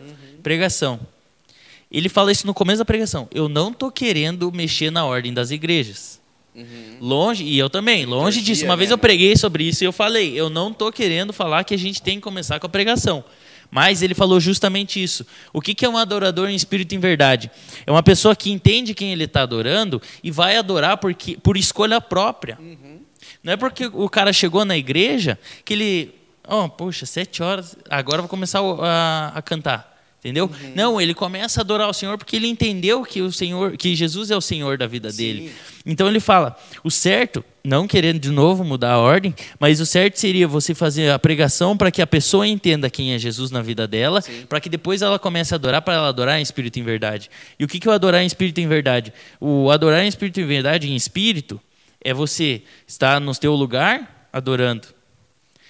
pregação. 0.43 1.01
Ele 1.95 2.09
fala 2.09 2.33
isso 2.33 2.45
no 2.45 2.53
começo 2.53 2.79
da 2.79 2.85
pregação. 2.85 3.29
Eu 3.33 3.49
não 3.49 3.71
estou 3.71 3.91
querendo 3.91 4.51
mexer 4.51 4.91
na 4.91 5.05
ordem 5.05 5.33
das 5.33 5.53
igrejas. 5.53 6.21
Longe, 7.01 7.45
e 7.45 7.59
eu 7.59 7.71
também, 7.71 8.05
longe 8.05 8.39
Liturgia, 8.39 8.55
disso. 8.55 8.65
Uma 8.65 8.77
vez 8.77 8.91
né? 8.91 8.95
eu 8.95 8.99
preguei 8.99 9.37
sobre 9.37 9.65
isso 9.65 9.83
e 9.83 9.87
eu 9.87 9.93
falei, 9.93 10.39
eu 10.39 10.51
não 10.51 10.73
tô 10.73 10.91
querendo 10.91 11.33
falar 11.33 11.63
que 11.65 11.75
a 11.75 11.79
gente 11.79 12.03
tem 12.03 12.17
que 12.17 12.23
começar 12.23 12.59
com 12.59 12.67
a 12.67 12.69
pregação. 12.69 13.25
Mas 13.71 14.03
ele 14.03 14.15
falou 14.15 14.41
justamente 14.41 15.03
isso. 15.03 15.25
O 15.53 15.61
que 15.61 15.85
é 15.85 15.89
um 15.89 15.97
adorador 15.97 16.49
em 16.49 16.55
espírito 16.55 16.93
e 16.93 16.97
em 16.97 17.01
verdade? 17.01 17.51
É 17.87 17.91
uma 17.91 18.03
pessoa 18.03 18.35
que 18.35 18.51
entende 18.51 18.93
quem 18.93 19.13
ele 19.13 19.25
está 19.25 19.43
adorando 19.43 20.03
e 20.23 20.31
vai 20.31 20.57
adorar 20.57 20.97
porque, 20.97 21.37
por 21.37 21.57
escolha 21.57 22.01
própria. 22.01 22.59
Não 23.43 23.53
é 23.53 23.57
porque 23.57 23.87
o 23.87 24.09
cara 24.09 24.33
chegou 24.33 24.65
na 24.65 24.77
igreja 24.77 25.39
que 25.65 25.75
ele, 25.75 26.15
oh, 26.49 26.69
poxa, 26.69 27.07
sete 27.07 27.43
horas, 27.43 27.77
agora 27.89 28.19
eu 28.19 28.23
vou 28.23 28.29
começar 28.29 28.61
a, 28.61 29.33
a 29.35 29.43
cantar. 29.43 29.94
Entendeu? 30.25 30.51
Não, 30.75 30.99
ele 30.99 31.13
começa 31.13 31.61
a 31.61 31.63
adorar 31.63 31.87
o 31.87 31.93
Senhor 31.93 32.17
porque 32.17 32.37
ele 32.37 32.49
entendeu 32.49 33.03
que 33.03 33.21
o 33.21 33.31
Senhor, 33.31 33.77
que 33.77 33.95
Jesus 33.95 34.31
é 34.31 34.37
o 34.37 34.41
Senhor 34.41 34.79
da 34.79 34.87
vida 34.87 35.13
dele. 35.13 35.53
Então 35.85 36.09
ele 36.09 36.19
fala: 36.19 36.57
o 36.83 36.91
certo, 36.91 37.45
não 37.63 37.87
querendo 37.87 38.19
de 38.19 38.31
novo 38.31 38.65
mudar 38.65 38.93
a 38.93 38.99
ordem, 38.99 39.35
mas 39.61 39.81
o 39.81 39.87
certo 39.87 40.17
seria 40.17 40.49
você 40.49 40.75
fazer 40.75 41.11
a 41.11 41.19
pregação 41.19 41.77
para 41.77 41.91
que 41.91 42.01
a 42.01 42.07
pessoa 42.07 42.49
entenda 42.49 42.89
quem 42.89 43.13
é 43.13 43.19
Jesus 43.19 43.51
na 43.51 43.61
vida 43.61 43.87
dela, 43.87 44.23
para 44.49 44.61
que 44.61 44.71
depois 44.71 45.03
ela 45.03 45.19
comece 45.19 45.53
a 45.53 45.57
adorar, 45.57 45.83
para 45.83 45.93
ela 45.93 46.09
adorar 46.09 46.39
em 46.39 46.43
espírito 46.43 46.79
e 46.79 46.81
em 46.81 46.85
verdade. 46.85 47.31
E 47.59 47.65
o 47.67 47.69
que 47.69 47.79
que 47.79 47.87
o 47.87 47.93
adorar 47.93 48.23
em 48.23 48.27
espírito 48.27 48.59
e 48.61 48.65
em 48.65 48.69
verdade? 48.69 49.13
O 49.39 49.71
adorar 49.71 50.03
em 50.03 50.09
espírito 50.09 50.41
e 50.41 50.43
em 50.43 50.47
verdade, 50.47 50.91
em 50.91 50.97
espírito, 50.97 51.61
é 52.01 52.15
você 52.15 52.63
estar 52.87 53.21
no 53.21 53.35
teu 53.35 53.55
lugar 53.55 54.31
adorando. 54.33 54.89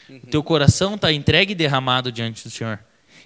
O 0.09 0.27
teu 0.29 0.45
coração 0.45 0.95
está 0.95 1.13
entregue 1.13 1.55
e 1.55 1.57
derramado 1.57 2.13
diante 2.13 2.45
do 2.45 2.51
Senhor. 2.51 2.79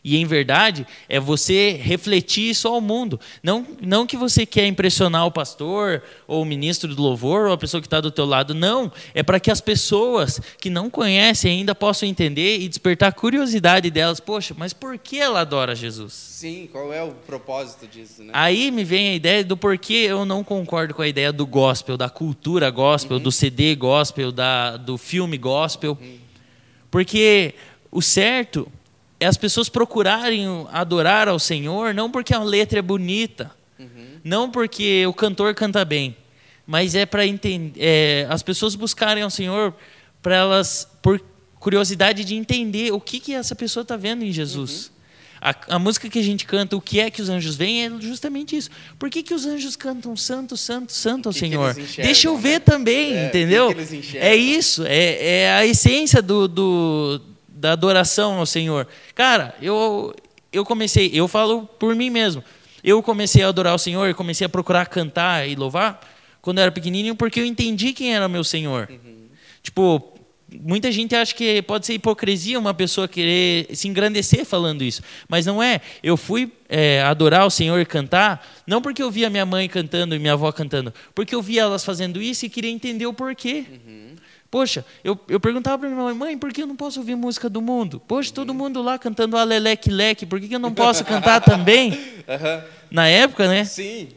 E 0.03 0.17
em 0.17 0.25
verdade 0.25 0.87
é 1.09 1.19
você 1.19 1.73
refletir 1.73 2.51
isso 2.51 2.69
ao 2.69 2.81
mundo. 2.81 3.21
Não, 3.43 3.67
não 3.81 4.07
que 4.07 4.17
você 4.17 4.47
quer 4.47 4.67
impressionar 4.67 5.27
o 5.27 5.31
pastor, 5.31 6.03
ou 6.27 6.43
o 6.43 6.47
ministro 6.47 6.95
do 6.95 7.03
louvor, 7.03 7.47
ou 7.47 7.53
a 7.53 7.59
pessoa 7.59 7.81
que 7.81 7.87
está 7.87 8.01
do 8.01 8.11
teu 8.11 8.25
lado. 8.25 8.55
Não. 8.55 8.91
É 9.15 9.23
para 9.23 9.41
que 9.41 9.51
as 9.51 9.61
pessoas 9.61 10.41
que 10.61 10.71
não 10.71 10.89
conhecem 10.89 11.59
ainda 11.59 11.75
possam 11.75 12.09
entender 12.09 12.59
e 12.59 12.69
despertar 12.69 13.09
a 13.09 13.13
curiosidade 13.13 13.91
delas. 13.91 14.21
Poxa, 14.21 14.55
mas 14.57 14.73
por 14.73 14.97
que 14.99 15.19
ela 15.19 15.41
adora 15.41 15.75
Jesus? 15.75 16.13
Sim, 16.13 16.69
qual 16.71 16.93
é 16.93 17.03
o 17.03 17.11
propósito 17.13 17.87
disso, 17.87 18.23
né? 18.23 18.31
Aí 18.33 18.71
me 18.71 18.85
vem 18.85 19.09
a 19.09 19.15
ideia 19.15 19.45
do 19.45 19.57
porquê 19.57 20.07
eu 20.09 20.25
não 20.25 20.45
concordo 20.45 20.95
com 20.95 21.03
a 21.03 21.09
ideia 21.09 21.33
do 21.33 21.47
gospel, 21.47 21.97
da 21.97 22.09
cultura 22.09 22.71
gospel, 22.71 23.19
do 23.19 23.33
CD 23.33 23.75
gospel, 23.75 24.31
da, 24.31 24.77
do 24.77 24.97
filme 24.97 25.37
gospel. 25.37 25.99
Porque 26.91 27.55
o 27.91 28.01
certo 28.01 28.71
é 29.21 29.27
as 29.27 29.37
pessoas 29.37 29.69
procurarem 29.69 30.47
adorar 30.73 31.29
ao 31.29 31.39
Senhor 31.39 31.93
não 31.95 32.11
porque 32.11 32.33
a 32.35 32.43
letra 32.43 32.79
é 32.79 32.83
bonita, 32.83 33.51
não 34.25 34.51
porque 34.51 35.07
o 35.07 35.13
cantor 35.13 35.55
canta 35.55 35.85
bem, 35.85 36.17
mas 36.67 36.95
é 36.95 37.07
para 37.07 37.23
é, 37.77 38.27
as 38.29 38.43
pessoas 38.43 38.75
buscarem 38.75 39.23
ao 39.23 39.31
Senhor 39.31 39.75
para 40.23 40.35
elas 40.37 40.87
por 41.03 41.21
curiosidade 41.59 42.25
de 42.25 42.35
entender 42.35 42.93
o 42.93 43.01
que 43.01 43.19
que 43.21 43.35
essa 43.35 43.55
pessoa 43.55 43.83
está 43.83 43.97
vendo 43.97 44.25
em 44.25 44.31
Jesus. 44.33 44.91
A, 45.41 45.55
a 45.77 45.79
música 45.79 46.09
que 46.11 46.19
a 46.19 46.23
gente 46.23 46.45
canta, 46.45 46.77
o 46.77 46.81
que 46.81 46.99
é 46.99 47.11
que 47.13 47.23
os 47.23 47.29
anjos 47.29 47.55
veem, 47.55 47.85
é 47.85 47.91
justamente 48.01 48.57
isso. 48.57 48.71
Por 48.99 49.09
que, 49.09 49.23
que 49.23 49.33
os 49.33 49.47
anjos 49.47 49.77
cantam 49.77 50.17
santo, 50.17 50.57
santo, 50.57 50.93
santo 50.93 51.29
ao 51.29 51.33
que 51.33 51.39
que 51.41 51.47
Senhor? 51.49 51.71
enxergam, 51.79 52.05
Deixa 52.05 52.27
eu 52.29 52.35
né? 52.35 52.41
ver 52.41 52.61
também, 52.61 53.15
É, 53.17 53.21
que 53.23 53.27
entendeu? 53.29 53.73
que 53.73 54.19
é 54.19 54.35
isso, 54.35 54.83
é, 54.85 55.43
é 55.43 55.53
a 55.53 55.65
essência 55.65 56.21
do, 56.21 56.49
do- 56.49 57.21
da 57.59 57.73
adoração 57.73 58.39
ao 58.39 58.47
Senhor. 58.47 58.87
Cara, 59.15 59.55
eu, 59.61 60.15
eu 60.53 60.65
comecei, 60.65 61.11
eu 61.13 61.27
falo 61.27 61.67
por 61.67 61.95
mim 61.95 62.11
mesmo. 62.11 62.43
Eu 62.83 63.03
comecei 63.03 63.43
a 63.43 63.49
adorar 63.49 63.75
o 63.75 63.79
Senhor, 63.79 64.15
comecei 64.15 64.47
a 64.47 64.49
procurar 64.49 64.87
cantar 64.87 65.49
e 65.49 65.57
louvar 65.57 66.01
quando 66.41 66.59
eu 66.59 66.63
era 66.63 66.73
pequenininho, 66.73 67.17
porque 67.17 67.41
eu 67.41 67.45
entendi 67.45 67.93
quem 67.93 68.15
era 68.15 68.29
meu 68.29 68.45
Senhor. 68.45 68.89
Tipo, 69.63 70.15
muita 70.51 70.91
gente 70.93 71.15
acha 71.15 71.35
que 71.35 71.61
pode 71.63 71.85
ser 71.85 71.95
hipocrisia 71.95 72.59
uma 72.59 72.73
pessoa 72.73 73.09
querer 73.09 73.67
se 73.75 73.89
engrandecer 73.89 74.45
falando 74.47 74.83
isso, 74.83 75.03
mas 75.29 75.45
não 75.45 75.61
é. 75.61 75.81
Eu 76.03 76.17
fui 76.17 76.53
é, 76.69 77.03
adorar 77.03 77.45
o 77.45 77.51
Senhor 77.51 77.79
e 77.81 77.85
cantar, 77.85 78.47
não 78.67 78.81
porque 78.81 79.03
eu 79.03 79.11
via 79.11 79.29
minha 79.29 79.45
mãe 79.45 79.69
cantando 79.69 80.15
e 80.15 80.19
minha 80.19 80.35
avó 80.35 80.51
cantando, 80.53 80.95
porque 81.15 81.35
eu 81.35 81.43
via 81.43 81.63
elas 81.63 81.85
fazendo 81.85 82.23
isso 82.23 82.47
e 82.47 82.49
queria 82.49 82.71
entender 82.71 83.07
o 83.07 83.13
porquê. 83.13 83.67
Poxa, 84.51 84.85
eu, 85.05 85.19
eu 85.29 85.39
perguntava 85.39 85.79
para 85.79 85.89
minha 85.91 86.03
mãe, 86.03 86.15
mãe, 86.15 86.39
por 86.39 86.53
que 86.53 86.63
eu 86.63 86.67
não 86.67 86.77
posso 86.77 87.01
ouvir 87.01 87.15
música 87.15 87.51
do 87.51 87.61
mundo? 87.61 88.01
Poxa, 88.09 88.33
todo 88.33 88.55
mundo 88.55 88.81
lá 88.81 88.99
cantando 88.99 89.37
Aleleque 89.37 89.91
Leque, 89.91 90.25
por 90.25 90.41
que, 90.41 90.49
que 90.49 90.55
eu 90.55 90.59
não 90.59 90.73
posso 90.73 91.05
cantar 91.05 91.41
também? 91.41 91.91
Aham. 92.27 92.65
Na 92.91 93.07
época, 93.07 93.47
né? 93.47 93.65
Sim. 93.65 94.09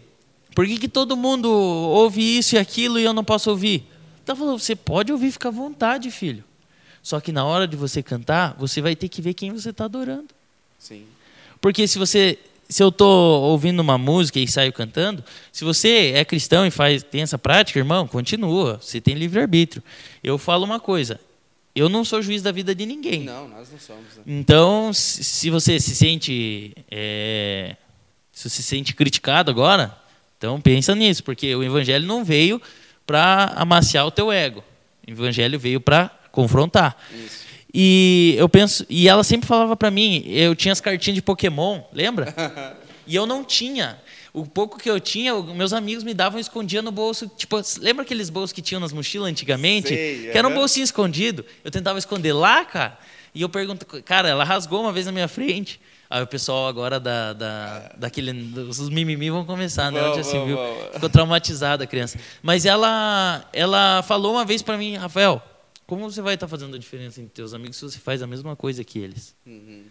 Por 0.56 0.65
que, 0.65 0.78
que 0.78 0.88
todo 0.88 1.17
mundo 1.17 1.52
ouve 1.52 2.38
isso 2.38 2.56
e 2.56 2.58
aquilo 2.58 2.98
e 2.98 3.04
eu 3.04 3.13
não 3.13 3.24
posso 3.24 3.50
ouvir? 3.50 3.86
Então 4.24 4.36
falou, 4.36 4.58
você 4.58 4.76
pode 4.76 5.12
ouvir, 5.12 5.32
fica 5.32 5.50
à 5.50 5.52
vontade, 5.52 6.10
filho. 6.12 6.44
Só 7.04 7.20
que 7.20 7.32
na 7.32 7.44
hora 7.44 7.67
de 7.67 7.76
você 7.76 8.02
cantar, 8.02 8.56
você 8.58 8.82
vai 8.82 8.96
ter 8.96 9.10
que 9.10 9.22
ver 9.22 9.34
quem 9.34 9.52
você 9.52 9.72
está 9.72 9.86
adorando. 9.86 10.30
Sim. 10.80 11.06
Porque 11.60 11.88
se 11.88 11.98
você, 11.98 12.39
se 12.72 12.82
eu 12.82 12.88
estou 12.88 13.44
ouvindo 13.44 13.82
uma 13.82 13.98
música 13.98 14.40
e 14.40 14.48
saio 14.48 14.72
cantando, 14.72 15.22
se 15.52 15.66
você 15.66 16.14
é 16.16 16.24
cristão 16.24 16.66
e 16.66 16.72
faz 16.72 17.04
tem 17.04 17.22
essa 17.22 17.38
prática, 17.38 17.78
irmão, 17.78 18.08
continua. 18.08 18.80
Você 18.82 19.02
tem 19.02 19.14
livre 19.14 19.42
arbítrio. 19.42 19.84
Eu 20.24 20.38
falo 20.38 20.64
uma 20.64 20.80
coisa. 20.80 21.20
Eu 21.76 21.90
não 21.90 22.06
sou 22.06 22.22
juiz 22.22 22.42
da 22.42 22.50
vida 22.52 22.74
de 22.74 22.86
ninguém. 22.86 23.24
Não, 23.24 23.50
nós 23.50 23.70
não 23.70 23.78
somos. 23.78 24.16
né? 24.16 24.24
Então, 24.26 24.94
se 24.94 25.22
se 25.22 25.50
você 25.50 25.82
se 25.82 25.94
sente, 25.94 26.74
é, 26.90 27.76
se 28.32 28.50
você 28.50 28.56
se 28.56 28.64
sente 28.64 28.96
criticado 28.96 29.52
agora, 29.52 29.94
então 30.38 30.60
pensa 30.62 30.96
nisso, 30.96 31.26
porque 31.26 31.54
o 31.54 31.62
evangelho 31.64 32.08
não 32.08 32.24
veio 32.24 32.62
para 33.06 33.54
amaciar 33.58 34.06
o 34.08 34.12
teu 34.12 34.32
ego. 34.32 34.64
O 35.06 35.12
evangelho 35.12 35.60
veio 35.60 35.82
para 35.82 36.10
confrontar. 36.32 36.98
Isso. 37.14 37.41
E 37.74 38.36
eu 38.38 38.50
penso, 38.50 38.86
e 38.90 39.08
ela 39.08 39.24
sempre 39.24 39.48
falava 39.48 39.76
para 39.78 39.90
mim, 39.90 40.24
eu 40.26 40.56
tinha 40.56 40.72
as 40.74 40.82
cartinhas 40.82 41.16
de 41.16 41.22
Pokémon, 41.22 41.82
lembra? 41.94 42.34
e 43.08 43.16
eu 43.16 43.26
não 43.26 43.44
tinha. 43.44 43.98
O 44.34 44.46
pouco 44.46 44.78
que 44.78 44.90
eu 44.90 45.00
tinha, 45.00 45.34
meus 45.42 45.74
amigos 45.74 46.04
me 46.04 46.14
davam 46.14 46.40
escondia 46.40 46.82
no 46.82 46.92
bolso, 46.92 47.30
tipo, 47.36 47.60
lembra 47.80 48.04
aqueles 48.04 48.30
bolsos 48.30 48.54
que 48.54 48.62
tinham 48.62 48.80
nas 48.80 48.94
mochilas 48.94 49.30
antigamente? 49.30 49.90
Sei, 49.90 50.30
que 50.32 50.38
era 50.38 50.48
um 50.48 50.54
bolsinho 50.54 50.84
escondido. 50.84 51.46
Eu 51.64 51.72
tentava 51.72 52.00
esconder 52.00 52.34
lá, 52.34 52.64
cara. 52.64 52.98
E 53.34 53.42
eu 53.42 53.50
pergunto, 53.50 53.86
cara, 54.04 54.30
ela 54.30 54.44
rasgou 54.44 54.82
uma 54.82 54.92
vez 54.92 55.06
na 55.06 55.12
minha 55.12 55.28
frente. 55.28 55.80
Aí 56.10 56.22
o 56.22 56.28
pessoal 56.28 56.68
agora 56.68 57.00
da, 57.00 57.32
da, 57.32 57.92
daquele. 57.98 58.32
Os 58.68 58.90
mimimi 58.90 59.30
vão 59.30 59.46
começar, 59.46 59.90
né? 59.92 60.02
Onde 60.02 60.20
assim, 60.20 60.38
vão, 60.38 60.46
viu? 60.46 60.58
Ficou 60.94 61.10
traumatizada 61.10 61.86
a 61.86 61.88
criança. 61.88 62.20
Mas 62.44 62.66
ela, 62.66 63.46
ela 63.54 64.04
falou 64.04 64.34
uma 64.34 64.44
vez 64.44 64.62
pra 64.62 64.78
mim, 64.78 64.98
Rafael, 64.98 65.42
como 65.92 66.10
você 66.10 66.22
vai 66.22 66.36
estar 66.36 66.48
fazendo 66.48 66.74
a 66.74 66.80
diferença 66.80 67.20
entre 67.20 67.34
teus 67.34 67.54
amigos 67.54 67.76
se 67.76 67.84
você 67.84 68.00
faz 68.00 68.22
a 68.22 68.26
mesma 68.26 68.56
coisa 68.56 68.82
que 68.82 68.98
eles? 68.98 69.36
Uhum. 69.46 69.84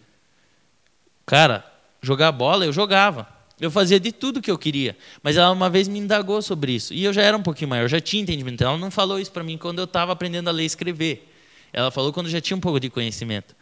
Cara, 1.27 1.63
jogar 2.01 2.31
bola 2.31 2.65
eu 2.65 2.73
jogava. 2.73 3.27
Eu 3.59 3.69
fazia 3.69 3.99
de 3.99 4.11
tudo 4.11 4.41
que 4.41 4.49
eu 4.49 4.57
queria. 4.57 4.97
Mas 5.21 5.37
ela 5.37 5.51
uma 5.51 5.69
vez 5.69 5.87
me 5.87 5.99
indagou 5.99 6.41
sobre 6.41 6.71
isso. 6.71 6.91
E 6.91 7.03
eu 7.03 7.13
já 7.13 7.21
era 7.21 7.37
um 7.37 7.43
pouquinho 7.43 7.69
maior, 7.69 7.87
já 7.87 8.01
tinha 8.01 8.23
entendimento. 8.23 8.63
Ela 8.63 8.79
não 8.79 8.89
falou 8.89 9.19
isso 9.19 9.31
para 9.31 9.43
mim 9.43 9.59
quando 9.59 9.77
eu 9.77 9.83
estava 9.83 10.11
aprendendo 10.11 10.47
a 10.47 10.51
ler 10.51 10.63
e 10.63 10.65
escrever. 10.65 11.31
Ela 11.71 11.91
falou 11.91 12.11
quando 12.11 12.25
eu 12.25 12.31
já 12.31 12.41
tinha 12.41 12.57
um 12.57 12.59
pouco 12.59 12.79
de 12.79 12.89
conhecimento. 12.89 13.55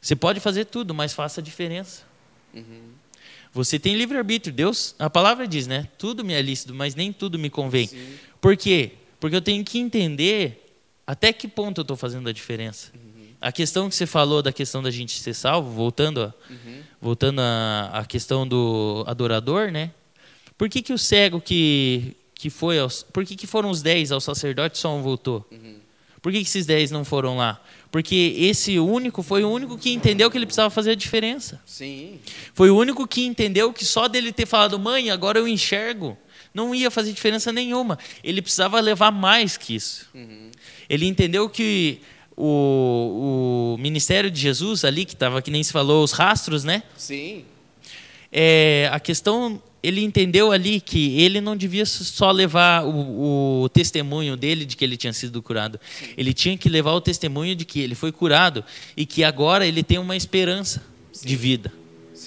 Você 0.00 0.16
pode 0.16 0.40
fazer 0.40 0.64
tudo, 0.64 0.92
mas 0.92 1.12
faça 1.12 1.40
a 1.40 1.44
diferença. 1.44 2.02
Você 3.52 3.78
tem 3.78 3.94
livre-arbítrio. 3.94 4.52
Deus, 4.52 4.96
a 4.98 5.08
palavra 5.08 5.46
diz, 5.46 5.68
né? 5.68 5.86
Tudo 5.96 6.24
me 6.24 6.32
é 6.32 6.42
lícito, 6.42 6.74
mas 6.74 6.96
nem 6.96 7.12
tudo 7.12 7.38
me 7.38 7.48
convém. 7.48 7.86
Sim. 7.86 8.18
Por 8.40 8.56
quê? 8.56 8.94
Porque 9.20 9.36
eu 9.36 9.40
tenho 9.40 9.64
que 9.64 9.78
entender 9.78 10.64
até 11.08 11.32
que 11.32 11.48
ponto 11.48 11.80
eu 11.80 11.82
estou 11.82 11.96
fazendo 11.96 12.28
a 12.28 12.32
diferença. 12.32 12.92
A 13.40 13.50
questão 13.50 13.88
que 13.88 13.94
você 13.94 14.04
falou 14.04 14.42
da 14.42 14.52
questão 14.52 14.82
da 14.82 14.90
gente 14.90 15.18
ser 15.18 15.32
salvo, 15.32 15.70
voltando 15.70 16.22
a, 16.22 16.34
voltando 17.00 17.40
à 17.40 18.04
questão 18.06 18.46
do 18.46 19.04
adorador, 19.06 19.70
né? 19.70 19.90
Por 20.58 20.68
que, 20.68 20.82
que 20.82 20.92
o 20.92 20.98
cego 20.98 21.40
que, 21.40 22.14
que 22.34 22.50
foi 22.50 22.78
aos, 22.78 23.04
por 23.04 23.24
que, 23.24 23.36
que 23.36 23.46
foram 23.46 23.70
os 23.70 23.80
dez 23.80 24.12
ao 24.12 24.20
sacerdote 24.20 24.76
só 24.76 24.94
um 24.94 25.00
voltou? 25.00 25.48
Por 26.20 26.30
que, 26.30 26.42
que 26.42 26.48
esses 26.48 26.66
dez 26.66 26.90
não 26.90 27.06
foram 27.06 27.38
lá? 27.38 27.58
Porque 27.90 28.34
esse 28.36 28.78
único 28.78 29.22
foi 29.22 29.42
o 29.44 29.50
único 29.50 29.78
que 29.78 29.90
entendeu 29.90 30.30
que 30.30 30.36
ele 30.36 30.44
precisava 30.44 30.68
fazer 30.68 30.90
a 30.90 30.94
diferença. 30.94 31.58
Sim. 31.64 32.20
Foi 32.52 32.68
o 32.68 32.76
único 32.76 33.06
que 33.06 33.24
entendeu 33.24 33.72
que 33.72 33.82
só 33.82 34.08
dele 34.08 34.30
ter 34.30 34.44
falado, 34.44 34.78
mãe, 34.78 35.10
agora 35.10 35.38
eu 35.38 35.48
enxergo, 35.48 36.18
não 36.58 36.74
ia 36.74 36.90
fazer 36.90 37.12
diferença 37.12 37.52
nenhuma. 37.52 37.98
Ele 38.22 38.42
precisava 38.42 38.80
levar 38.80 39.12
mais 39.12 39.56
que 39.56 39.74
isso. 39.74 40.08
Ele 40.88 41.06
entendeu 41.06 41.48
que 41.48 42.00
o, 42.36 43.74
o 43.76 43.80
ministério 43.80 44.30
de 44.30 44.40
Jesus 44.40 44.84
ali, 44.84 45.04
que 45.04 45.14
estava, 45.14 45.40
que 45.40 45.50
nem 45.50 45.62
se 45.62 45.72
falou, 45.72 46.02
os 46.02 46.12
rastros, 46.12 46.64
né? 46.64 46.82
Sim. 46.96 47.44
É, 48.30 48.90
a 48.92 49.00
questão, 49.00 49.62
ele 49.82 50.02
entendeu 50.02 50.50
ali 50.50 50.80
que 50.80 51.20
ele 51.20 51.40
não 51.40 51.56
devia 51.56 51.86
só 51.86 52.30
levar 52.30 52.84
o, 52.84 53.62
o 53.62 53.68
testemunho 53.68 54.36
dele 54.36 54.64
de 54.64 54.76
que 54.76 54.84
ele 54.84 54.96
tinha 54.96 55.12
sido 55.12 55.40
curado. 55.40 55.78
Ele 56.16 56.34
tinha 56.34 56.58
que 56.58 56.68
levar 56.68 56.92
o 56.92 57.00
testemunho 57.00 57.54
de 57.54 57.64
que 57.64 57.80
ele 57.80 57.94
foi 57.94 58.12
curado 58.12 58.64
e 58.96 59.06
que 59.06 59.22
agora 59.22 59.66
ele 59.66 59.82
tem 59.82 59.98
uma 59.98 60.16
esperança 60.16 60.82
de 61.24 61.36
vida. 61.36 61.72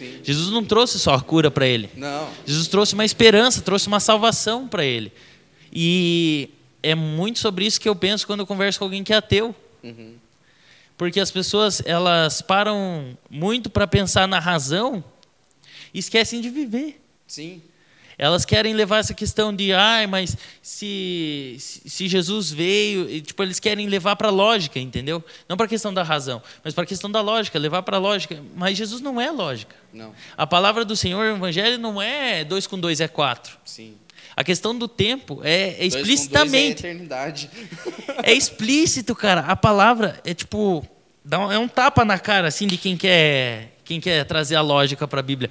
Sim. 0.02 0.20
Jesus 0.24 0.50
não 0.50 0.66
trouxe 0.66 0.98
só 0.98 1.14
a 1.14 1.22
cura 1.22 1.52
para 1.52 1.68
ele. 1.68 1.88
Não. 1.96 2.28
Jesus 2.44 2.68
trouxe 2.68 2.96
uma 2.96 3.06
esperança, 3.06 3.62
trouxe 3.62 3.88
uma 3.88 4.00
salvação 4.00 4.68
para 4.68 4.84
ele. 4.84 5.12
E 5.72 6.50
é 6.82 6.96
muito 6.96 7.38
sobre 7.38 7.68
isso 7.68 7.80
que 7.80 7.88
eu 7.88 7.96
penso 7.96 8.26
quando 8.26 8.40
eu 8.40 8.48
converso 8.48 8.80
com 8.80 8.86
alguém 8.86 9.04
que 9.04 9.14
é 9.14 9.18
ateu. 9.18 9.56
Uhum. 9.84 10.16
Porque 10.98 11.20
as 11.20 11.30
pessoas, 11.30 11.84
elas 11.86 12.42
param 12.42 13.16
muito 13.30 13.70
para 13.70 13.86
pensar 13.86 14.28
na 14.28 14.40
razão 14.40 15.04
e 15.94 16.00
esquecem 16.00 16.42
de 16.42 16.50
viver. 16.50 17.00
Sim. 17.28 17.62
Elas 18.22 18.46
querem 18.46 18.76
levar 18.76 19.00
essa 19.00 19.16
questão 19.16 19.52
de, 19.52 19.74
ai, 19.74 20.06
mas 20.06 20.38
se, 20.62 21.56
se 21.60 22.08
Jesus 22.08 22.52
veio, 22.52 23.10
e, 23.10 23.20
tipo, 23.20 23.42
eles 23.42 23.60
querem 23.60 23.88
levar 23.88 24.16
para 24.16 24.28
a 24.28 24.32
lógica, 24.32 24.78
entendeu? 24.80 25.24
Não 25.50 25.58
para 25.58 25.66
a 25.66 25.70
questão 25.70 25.92
da 25.92 26.04
razão, 26.04 26.40
mas 26.64 26.72
para 26.72 26.84
a 26.84 26.86
questão 26.88 27.10
da 27.10 27.20
lógica, 27.20 27.58
levar 27.58 27.82
para 27.82 27.98
a 27.98 28.00
lógica. 28.00 28.40
Mas 28.56 28.78
Jesus 28.78 29.02
não 29.02 29.20
é 29.20 29.32
lógica. 29.32 29.76
Não. 29.92 30.14
A 30.38 30.46
palavra 30.46 30.86
do 30.86 30.96
Senhor, 30.96 31.34
o 31.34 31.36
Evangelho, 31.36 31.80
não 31.80 32.00
é 32.00 32.44
dois 32.44 32.68
com 32.68 32.80
dois 32.80 33.02
é 33.02 33.08
quatro. 33.08 33.58
Sim. 33.66 33.96
A 34.38 34.44
questão 34.44 34.78
do 34.78 34.88
tempo 34.88 35.42
é, 35.44 35.70
é 35.84 35.90
Dois 35.90 35.94
com 35.96 35.98
dois 35.98 36.10
explicitamente. 36.10 36.86
é 36.86 36.90
eternidade. 36.90 37.50
É 38.24 38.34
explícito, 38.34 39.16
cara. 39.16 39.42
A 39.42 39.56
palavra 39.56 40.20
é 40.24 40.32
tipo. 40.36 40.86
dá 41.26 41.40
um- 41.40 41.52
É 41.52 41.58
um 41.58 41.68
tapa 41.68 42.06
na 42.06 42.20
cara, 42.20 42.48
assim, 42.50 42.68
de 42.68 42.78
quem 42.78 42.96
quer, 42.96 43.78
quem 43.84 44.00
quer 44.00 44.24
trazer 44.26 44.56
a 44.56 44.62
lógica 44.62 45.08
para 45.08 45.22
a 45.22 45.24
Bíblia. 45.24 45.50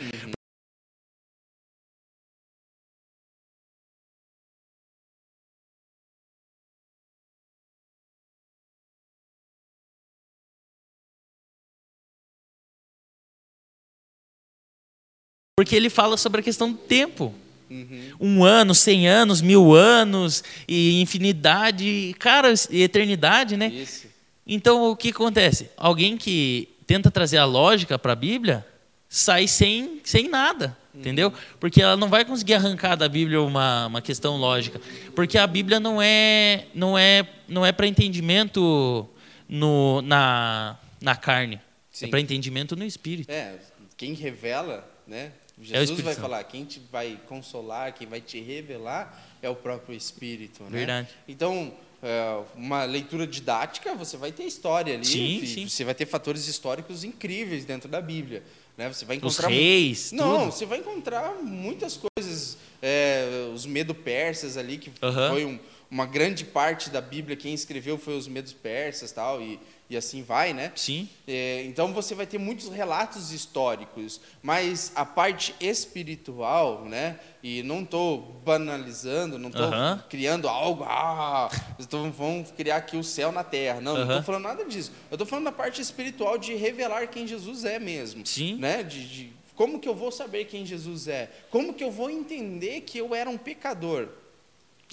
Porque 15.61 15.77
ele 15.77 15.91
fala 15.91 16.17
sobre 16.17 16.41
a 16.41 16.43
questão 16.43 16.73
do 16.73 16.79
tempo. 16.79 17.35
Uhum. 17.69 18.13
Um 18.19 18.45
ano, 18.45 18.75
cem 18.75 19.07
anos, 19.07 19.43
mil 19.43 19.75
anos, 19.75 20.43
e 20.67 21.03
infinidade, 21.03 22.17
cara, 22.19 22.55
e 22.71 22.83
eternidade, 22.83 23.59
né? 23.59 23.67
Isso. 23.69 24.07
Então, 24.47 24.91
o 24.91 24.97
que 24.97 25.11
acontece? 25.11 25.69
Alguém 25.77 26.17
que 26.17 26.67
tenta 26.87 27.11
trazer 27.11 27.37
a 27.37 27.45
lógica 27.45 27.99
para 27.99 28.15
a 28.15 28.17
Bíblia 28.17 28.67
sai 29.07 29.47
sem, 29.47 30.01
sem 30.03 30.31
nada, 30.31 30.75
entendeu? 30.95 31.31
Porque 31.61 31.83
ela 31.83 31.95
não 31.95 32.09
vai 32.09 32.25
conseguir 32.25 32.55
arrancar 32.55 32.97
da 32.97 33.07
Bíblia 33.07 33.43
uma, 33.43 33.87
uma 33.87 34.01
questão 34.01 34.39
lógica. 34.39 34.81
Porque 35.15 35.37
a 35.37 35.47
Bíblia 35.47 35.79
não 35.79 36.01
é, 36.01 36.69
não 36.75 36.97
é, 36.97 37.29
não 37.47 37.67
é 37.67 37.71
para 37.71 37.87
entendimento 37.87 39.07
no, 39.47 40.01
na, 40.01 40.79
na 41.03 41.15
carne, 41.17 41.57
é 41.57 41.61
Sim. 41.91 42.09
para 42.09 42.19
entendimento 42.19 42.75
no 42.75 42.85
espírito. 42.87 43.31
É, 43.31 43.57
quem 43.99 44.15
revela, 44.15 44.91
né? 45.07 45.33
É 45.61 45.65
Jesus 45.65 45.91
Espírito 45.91 46.05
vai 46.05 46.15
Santo. 46.15 46.23
falar, 46.23 46.45
quem 46.45 46.65
te 46.65 46.81
vai 46.91 47.19
consolar, 47.29 47.93
quem 47.95 48.07
vai 48.07 48.21
te 48.21 48.41
revelar 48.41 49.37
é 49.43 49.49
o 49.49 49.55
próprio 49.55 49.95
Espírito, 49.97 50.63
né? 50.65 50.71
Verdade. 50.71 51.09
Então, 51.29 51.73
é, 52.03 52.43
uma 52.57 52.85
leitura 52.85 53.27
didática, 53.27 53.95
você 53.95 54.17
vai 54.17 54.33
ter 54.33 54.45
história 54.45 54.95
ali, 54.95 55.05
Sim, 55.05 55.47
sim. 55.47 55.69
você 55.69 55.85
vai 55.85 55.95
ter 55.95 56.07
fatores 56.07 56.47
históricos 56.49 57.05
incríveis 57.05 57.65
dentro 57.65 57.89
da 57.89 58.01
Bíblia, 58.01 58.43
né? 58.77 58.89
Você 58.93 59.05
vai 59.05 59.17
Os 59.19 59.23
encontrar 59.23 59.49
reis, 59.49 60.13
Não, 60.13 60.39
tudo. 60.41 60.53
você 60.53 60.65
vai 60.67 60.79
encontrar 60.79 61.35
muitas 61.43 61.99
coisas, 62.17 62.57
é, 62.81 63.51
os 63.55 63.67
medo-persas 63.67 64.57
ali, 64.57 64.79
que 64.79 64.91
Aham. 65.03 65.29
foi 65.31 65.45
um- 65.45 65.59
uma 65.91 66.07
grande 66.07 66.45
parte 66.45 66.89
da 66.89 67.01
Bíblia, 67.01 67.37
quem 67.37 67.53
escreveu 67.53 67.99
foi 67.99 68.17
os 68.17 68.29
medos-persas 68.29 69.11
tal, 69.13 69.43
e, 69.43 69.59
e 69.91 69.97
assim 69.97 70.23
vai, 70.23 70.53
né? 70.53 70.73
Sim, 70.77 71.09
É, 71.27 71.65
então 71.65 71.93
você 71.93 72.15
vai 72.15 72.25
ter 72.25 72.39
muitos 72.39 72.69
relatos 72.69 73.33
históricos, 73.33 74.21
mas 74.41 74.93
a 74.95 75.05
parte 75.05 75.53
espiritual, 75.61 76.85
né? 76.85 77.19
E 77.43 77.63
não 77.65 77.83
estou 77.83 78.41
banalizando, 78.45 79.37
não 79.37 79.49
estou 79.49 79.67
Aham. 79.67 80.05
criando 80.09 80.49
algo, 80.49 80.85
ah, 80.85 81.51
então 81.79 82.11
vamos 82.13 82.53
criar 82.53 82.77
aqui 82.77 82.97
o 82.97 83.03
céu 83.03 83.33
na 83.33 83.43
terra. 83.43 83.81
Não, 83.81 83.95
não 83.95 84.03
Aham. 84.03 84.11
estou 84.11 84.23
falando 84.23 84.43
nada 84.45 84.65
disso. 84.65 84.93
Eu 85.11 85.17
estou 85.17 85.27
falando 85.27 85.47
da 85.47 85.53
parte 85.53 85.83
espiritual 85.83 86.39
de 86.39 86.55
revelar 86.55 87.09
quem 87.09 87.27
Jesus 87.27 87.65
é 87.65 87.81
mesmo. 87.81 88.25
Sim. 88.25 88.57
Né? 88.59 88.85
De, 88.85 89.09
de 89.09 89.33
como 89.57 89.81
que 89.81 89.89
eu 89.89 89.95
vou 89.95 90.13
saber 90.13 90.45
quem 90.45 90.65
Jesus 90.65 91.09
é? 91.09 91.31
Como 91.51 91.75
que 91.75 91.83
eu 91.83 91.91
vou 91.91 92.09
entender 92.09 92.83
que 92.83 92.97
eu 92.99 93.13
era 93.15 93.29
um 93.29 93.37
pecador? 93.37 94.09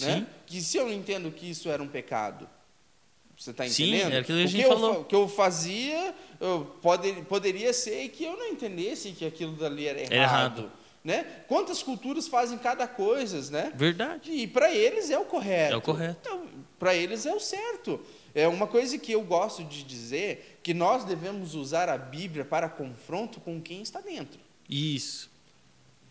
Né? 0.00 0.16
Sim. 0.16 0.26
Que 0.46 0.60
se 0.60 0.76
eu 0.76 0.86
não 0.86 0.92
entendo 0.92 1.30
que 1.30 1.48
isso 1.48 1.68
era 1.68 1.82
um 1.82 1.88
pecado, 1.88 2.48
você 3.38 3.52
está 3.52 3.68
Sim, 3.68 3.94
entendendo? 3.94 4.12
é 4.14 4.18
aquilo 4.18 4.38
que 4.38 4.42
a 4.42 4.46
o 4.46 4.48
gente 4.48 4.62
que 4.62 4.68
falou. 4.68 4.94
Eu, 4.94 5.00
o 5.00 5.04
que 5.04 5.14
eu 5.14 5.28
fazia, 5.28 6.14
eu 6.40 6.76
pode, 6.82 7.12
poderia 7.22 7.72
ser 7.72 8.08
que 8.08 8.24
eu 8.24 8.36
não 8.36 8.46
entendesse 8.48 9.12
que 9.12 9.24
aquilo 9.24 9.52
dali 9.52 9.86
era 9.86 10.00
errado. 10.00 10.12
Errado. 10.12 10.72
Né? 11.04 11.24
Quantas 11.46 11.80
culturas 11.80 12.26
fazem 12.26 12.58
cada 12.58 12.88
coisa, 12.88 13.50
né? 13.52 13.72
verdade. 13.76 14.32
E 14.32 14.46
para 14.48 14.74
eles 14.74 15.08
é 15.08 15.18
o 15.18 15.24
correto. 15.24 15.72
É 15.72 15.76
o 15.76 15.80
correto. 15.80 16.46
Para 16.78 16.94
eles 16.94 17.24
é 17.24 17.32
o 17.32 17.38
certo. 17.38 18.00
É 18.34 18.48
uma 18.48 18.66
coisa 18.66 18.98
que 18.98 19.12
eu 19.12 19.22
gosto 19.22 19.62
de 19.64 19.84
dizer 19.84 20.58
que 20.62 20.74
nós 20.74 21.04
devemos 21.04 21.54
usar 21.54 21.88
a 21.88 21.96
Bíblia 21.96 22.44
para 22.44 22.68
confronto 22.68 23.40
com 23.40 23.62
quem 23.62 23.80
está 23.82 24.00
dentro. 24.00 24.40
Isso. 24.68 25.30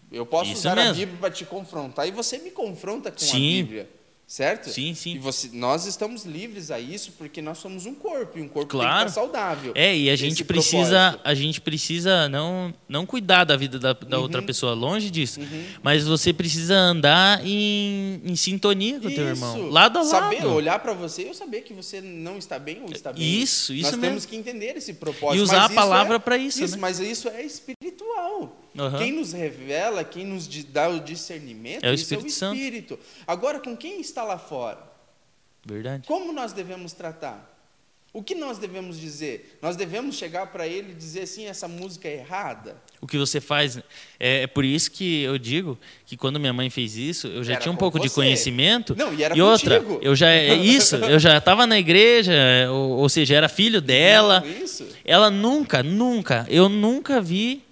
Eu 0.09 0.25
posso 0.25 0.51
Isso 0.51 0.61
usar 0.61 0.79
a 0.79 0.83
mesmo. 0.83 0.95
Bíblia 0.95 1.17
para 1.19 1.31
te 1.31 1.45
confrontar 1.45 2.07
e 2.07 2.11
você 2.11 2.37
me 2.37 2.51
confronta 2.51 3.11
com 3.11 3.17
a 3.17 3.27
Sim. 3.27 3.63
Bíblia, 3.63 3.89
certo? 4.27 4.69
Sim, 4.69 4.91
E 4.91 4.95
sim. 4.95 5.17
você, 5.19 5.49
nós 5.53 5.85
estamos 5.85 6.25
livres 6.25 6.69
a 6.69 6.77
isso 6.79 7.13
porque 7.17 7.41
nós 7.41 7.59
somos 7.59 7.85
um 7.85 7.95
corpo 7.95 8.37
e 8.37 8.41
um 8.41 8.47
corpo 8.49 8.69
tem 8.71 8.79
Claro. 8.81 9.05
que 9.05 9.09
estar 9.09 9.21
saudável. 9.21 9.71
É, 9.73 9.95
e 9.97 10.09
a 10.09 10.15
gente 10.17 10.43
precisa, 10.43 11.11
propósito. 11.11 11.21
a 11.23 11.33
gente 11.33 11.61
precisa 11.61 12.27
não, 12.27 12.73
não 12.89 13.05
cuidar 13.05 13.45
da 13.45 13.55
vida 13.55 13.79
da, 13.79 13.93
da 13.93 14.19
outra 14.19 14.41
pessoa, 14.41 14.73
longe 14.73 15.09
disso. 15.09 15.39
Mas 15.81 16.03
você 16.05 16.33
precisa 16.33 16.75
andar 16.75 17.39
em, 17.45 18.21
em 18.25 18.35
sintonia 18.35 18.99
com 18.99 19.07
o 19.07 19.15
teu 19.15 19.27
irmão, 19.27 19.57
Isso. 19.57 19.69
lado 19.69 19.97
a 19.97 20.01
lado. 20.03 20.09
Saber 20.09 20.45
olhar 20.45 20.79
para 20.79 20.91
você 20.93 21.23
e 21.23 21.27
eu 21.27 21.33
saber 21.33 21.61
que 21.61 21.73
você 21.73 22.01
não 22.01 22.37
está 22.37 22.59
bem 22.59 22.81
ou 22.83 22.91
está 22.91 23.13
bem. 23.13 23.23
Isso, 23.23 23.71
isso 23.73 23.83
Nós 23.83 23.91
mesmo. 23.91 24.01
temos 24.01 24.25
que 24.25 24.35
entender 24.35 24.75
esse 24.75 24.93
propósito. 24.95 25.39
E 25.39 25.41
usar 25.41 25.53
mas 25.55 25.63
a 25.63 25.65
isso 25.67 25.75
palavra 25.75 26.15
é- 26.17 26.19
pra 26.19 26.37
isso, 26.37 26.67
né? 26.67 26.77
Mas 26.77 26.99
isso 26.99 27.29
é 27.29 27.41
espiritual. 27.43 28.57
Aham. 28.77 28.97
Quem 28.97 29.11
nos 29.11 29.33
revela, 29.33 30.03
quem 30.03 30.25
nos 30.25 30.47
dá 30.65 30.87
o 30.89 30.99
discernimento, 30.99 31.83
É 31.83 31.91
o 31.91 31.93
Espírito 31.93 32.25
é 32.25 32.29
o 32.29 32.31
Santo. 32.31 32.55
Espírito. 32.55 32.99
Agora, 33.25 33.59
com 33.59 33.75
quem 33.75 33.99
está 34.01 34.23
lá 34.23 34.37
fora? 34.37 34.79
Verdade. 35.65 36.07
Como 36.07 36.31
nós 36.31 36.53
devemos 36.53 36.93
tratar? 36.93 37.55
O 38.13 38.23
que 38.23 38.33
nós 38.33 38.57
devemos 38.57 38.99
dizer? 38.99 39.59
Nós 39.61 39.75
devemos 39.75 40.15
chegar 40.15 40.47
para 40.47 40.65
ele 40.65 40.91
e 40.91 40.95
dizer 40.95 41.23
assim: 41.23 41.45
essa 41.45 41.67
música 41.67 42.07
é 42.07 42.15
errada? 42.15 42.77
O 43.01 43.05
que 43.05 43.17
você 43.17 43.39
faz. 43.39 43.77
É, 44.19 44.43
é 44.43 44.47
por 44.47 44.65
isso 44.65 44.89
que 44.89 45.21
eu 45.21 45.37
digo 45.37 45.77
que 46.05 46.15
quando 46.17 46.39
minha 46.39 46.53
mãe 46.53 46.67
fez 46.69 46.95
isso, 46.95 47.27
eu 47.27 47.43
já 47.43 47.53
Era 47.53 47.61
tinha 47.61 47.71
um 47.71 47.75
pouco 47.75 47.99
de 47.99 48.09
você. 48.09 48.15
conhecimento. 48.15 48.95
Não, 48.95 49.13
e 49.13 49.21
era 49.21 49.35
outra, 49.43 49.81
contigo. 49.81 49.99
eu 50.01 50.15
já 50.15 50.29
é 50.31 50.55
isso, 50.55 50.95
eu 51.05 51.19
já 51.19 51.37
estava 51.37 51.67
na 51.67 51.77
igreja, 51.77 52.33
ou, 52.71 52.91
ou 52.99 53.09
seja, 53.09 53.35
era 53.35 53.47
filho 53.49 53.81
dela. 53.81 54.43
Isso. 54.47 54.87
Ela 55.05 55.29
nunca, 55.29 55.83
nunca, 55.83 56.47
eu 56.49 56.69
nunca 56.69 57.21
vi. 57.21 57.66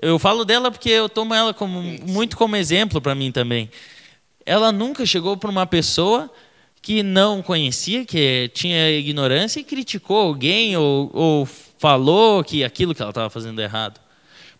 Eu 0.00 0.18
falo 0.18 0.44
dela 0.44 0.70
porque 0.70 0.90
eu 0.90 1.08
tomo 1.08 1.34
ela 1.34 1.52
como 1.52 1.82
muito 1.82 2.36
como 2.36 2.56
exemplo 2.56 3.00
para 3.00 3.14
mim 3.14 3.32
também. 3.32 3.68
Ela 4.46 4.70
nunca 4.70 5.04
chegou 5.04 5.36
para 5.36 5.50
uma 5.50 5.66
pessoa 5.66 6.30
que 6.80 7.02
não 7.02 7.42
conhecia, 7.42 8.04
que 8.04 8.50
tinha 8.54 8.90
ignorância 8.90 9.60
e 9.60 9.64
criticou 9.64 10.16
alguém 10.16 10.76
ou, 10.76 11.10
ou 11.12 11.46
falou 11.78 12.42
que 12.44 12.64
aquilo 12.64 12.94
que 12.94 13.02
ela 13.02 13.10
estava 13.10 13.28
fazendo 13.28 13.60
errado. 13.60 14.00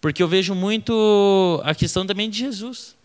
Porque 0.01 0.23
eu 0.23 0.29
vejo 0.29 0.55
muito 0.55 1.61
a 1.65 1.75
questão 1.75 2.07
também 2.07 2.29
de 2.29 2.39
Jesus. 2.39 2.97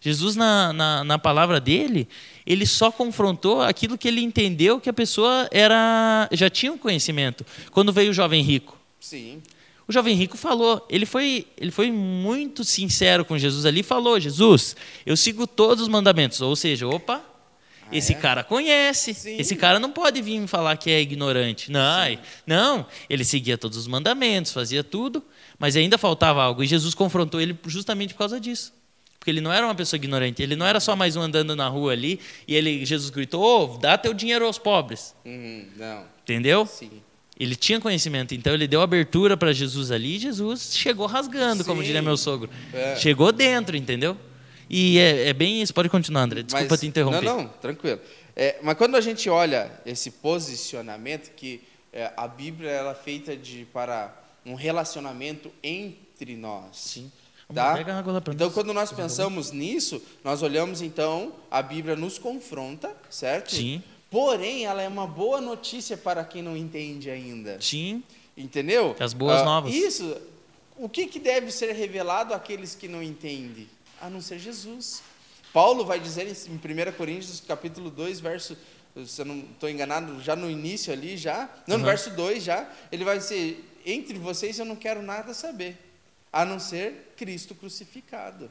Jesus, 0.00 0.34
na, 0.34 0.72
na, 0.72 1.04
na 1.04 1.18
palavra 1.18 1.60
dele, 1.60 2.08
ele 2.44 2.66
só 2.66 2.90
confrontou 2.90 3.62
aquilo 3.62 3.96
que 3.96 4.08
ele 4.08 4.20
entendeu 4.20 4.80
que 4.80 4.90
a 4.90 4.92
pessoa 4.92 5.48
era 5.52 6.28
já 6.32 6.50
tinha 6.50 6.72
um 6.72 6.78
conhecimento. 6.78 7.46
Quando 7.70 7.92
veio 7.92 8.10
o 8.10 8.14
jovem 8.14 8.42
rico. 8.42 8.76
Sim. 9.00 9.40
O 9.92 10.00
jovem 10.00 10.14
rico 10.14 10.38
falou, 10.38 10.86
ele 10.88 11.04
foi, 11.04 11.46
ele 11.54 11.70
foi 11.70 11.92
muito 11.92 12.64
sincero 12.64 13.26
com 13.26 13.36
Jesus 13.36 13.66
ali 13.66 13.80
e 13.80 13.82
falou: 13.82 14.18
Jesus, 14.18 14.74
eu 15.04 15.14
sigo 15.18 15.46
todos 15.46 15.82
os 15.82 15.88
mandamentos. 15.88 16.40
Ou 16.40 16.56
seja, 16.56 16.88
opa, 16.88 17.22
esse 17.92 18.14
é? 18.14 18.16
cara 18.16 18.42
conhece, 18.42 19.12
Sim. 19.12 19.36
esse 19.38 19.54
cara 19.54 19.78
não 19.78 19.92
pode 19.92 20.22
vir 20.22 20.40
me 20.40 20.46
falar 20.46 20.78
que 20.78 20.90
é 20.90 20.98
ignorante. 20.98 21.70
Não, 21.70 22.18
não, 22.46 22.86
ele 23.10 23.22
seguia 23.22 23.58
todos 23.58 23.76
os 23.76 23.86
mandamentos, 23.86 24.50
fazia 24.50 24.82
tudo, 24.82 25.22
mas 25.58 25.76
ainda 25.76 25.98
faltava 25.98 26.42
algo. 26.42 26.64
E 26.64 26.66
Jesus 26.66 26.94
confrontou 26.94 27.38
ele 27.38 27.54
justamente 27.66 28.14
por 28.14 28.20
causa 28.20 28.40
disso. 28.40 28.72
Porque 29.18 29.30
ele 29.30 29.42
não 29.42 29.52
era 29.52 29.66
uma 29.66 29.74
pessoa 29.74 29.98
ignorante, 29.98 30.42
ele 30.42 30.56
não 30.56 30.64
era 30.64 30.80
só 30.80 30.96
mais 30.96 31.16
um 31.16 31.20
andando 31.20 31.54
na 31.54 31.68
rua 31.68 31.92
ali 31.92 32.18
e 32.48 32.54
ele, 32.54 32.86
Jesus 32.86 33.10
gritou: 33.10 33.42
"Ô, 33.42 33.76
dá 33.76 33.98
teu 33.98 34.14
dinheiro 34.14 34.46
aos 34.46 34.56
pobres. 34.56 35.14
Uhum, 35.22 35.66
não. 35.76 36.04
Entendeu? 36.22 36.64
Sim. 36.64 37.02
Ele 37.38 37.56
tinha 37.56 37.80
conhecimento, 37.80 38.34
então 38.34 38.52
ele 38.52 38.68
deu 38.68 38.82
abertura 38.82 39.36
para 39.36 39.52
Jesus 39.52 39.90
ali 39.90 40.16
e 40.16 40.18
Jesus 40.18 40.70
chegou 40.74 41.06
rasgando, 41.06 41.64
como 41.64 41.80
Sim. 41.80 41.86
diria 41.86 42.02
meu 42.02 42.16
sogro. 42.16 42.50
É. 42.72 42.96
Chegou 42.96 43.32
dentro, 43.32 43.76
entendeu? 43.76 44.16
E 44.68 44.98
é, 44.98 45.28
é 45.28 45.32
bem 45.32 45.60
isso. 45.60 45.74
Pode 45.74 45.88
continuar, 45.88 46.22
André. 46.22 46.42
Desculpa 46.42 46.68
Mas- 46.70 46.80
te 46.80 46.86
interromper. 46.86 47.22
Não, 47.22 47.42
não, 47.42 47.48
tranquilo. 47.48 48.00
É, 48.34 48.58
mas 48.62 48.76
quando 48.76 48.96
a 48.96 49.00
gente 49.00 49.28
olha 49.28 49.70
esse 49.84 50.10
posicionamento, 50.10 51.30
que 51.34 51.60
é, 51.92 52.10
a 52.16 52.26
Bíblia 52.26 52.70
ela 52.70 52.92
é 52.92 52.94
feita 52.94 53.36
de, 53.36 53.66
para 53.72 54.16
um 54.46 54.54
relacionamento 54.54 55.50
entre 55.62 56.36
nós. 56.36 56.76
Sim. 56.76 57.12
Tá? 57.54 57.78
Então, 58.30 58.50
quando 58.50 58.72
nós 58.72 58.90
pensamos 58.92 59.52
nisso, 59.52 60.02
nós 60.24 60.42
olhamos 60.42 60.80
então, 60.80 61.34
a 61.50 61.60
Bíblia 61.60 61.94
nos 61.94 62.18
confronta, 62.18 62.90
certo? 63.10 63.54
Sim. 63.54 63.82
Porém, 64.12 64.66
ela 64.66 64.82
é 64.82 64.86
uma 64.88 65.06
boa 65.06 65.40
notícia 65.40 65.96
para 65.96 66.22
quem 66.22 66.42
não 66.42 66.54
entende 66.54 67.10
ainda. 67.10 67.58
Sim. 67.62 68.02
Entendeu? 68.36 68.94
As 69.00 69.14
boas 69.14 69.40
Ah, 69.40 69.44
novas. 69.44 69.74
Isso. 69.74 70.16
O 70.76 70.86
que, 70.86 71.06
que 71.06 71.18
deve 71.18 71.50
ser 71.50 71.72
revelado 71.72 72.34
àqueles 72.34 72.74
que 72.74 72.86
não 72.86 73.02
entendem? 73.02 73.66
A 74.02 74.10
não 74.10 74.20
ser 74.20 74.38
Jesus. 74.38 75.02
Paulo 75.50 75.84
vai 75.84 75.98
dizer 75.98 76.26
em 76.28 76.32
1 76.32 76.92
Coríntios, 76.92 77.40
capítulo 77.40 77.90
2, 77.90 78.20
verso, 78.20 78.54
se 79.06 79.20
eu 79.20 79.24
não 79.24 79.38
estou 79.40 79.68
enganado, 79.70 80.20
já 80.22 80.36
no 80.36 80.50
início 80.50 80.92
ali, 80.92 81.16
já, 81.16 81.48
não, 81.66 81.78
no 81.78 81.82
Uhum. 81.84 81.88
verso 81.88 82.10
2 82.10 82.42
já, 82.44 82.70
ele 82.90 83.04
vai 83.04 83.16
dizer, 83.18 83.64
entre 83.86 84.18
vocês 84.18 84.58
eu 84.58 84.64
não 84.66 84.76
quero 84.76 85.02
nada 85.02 85.32
saber, 85.32 85.76
a 86.30 86.44
não 86.44 86.58
ser 86.58 87.14
Cristo 87.16 87.54
crucificado. 87.54 88.50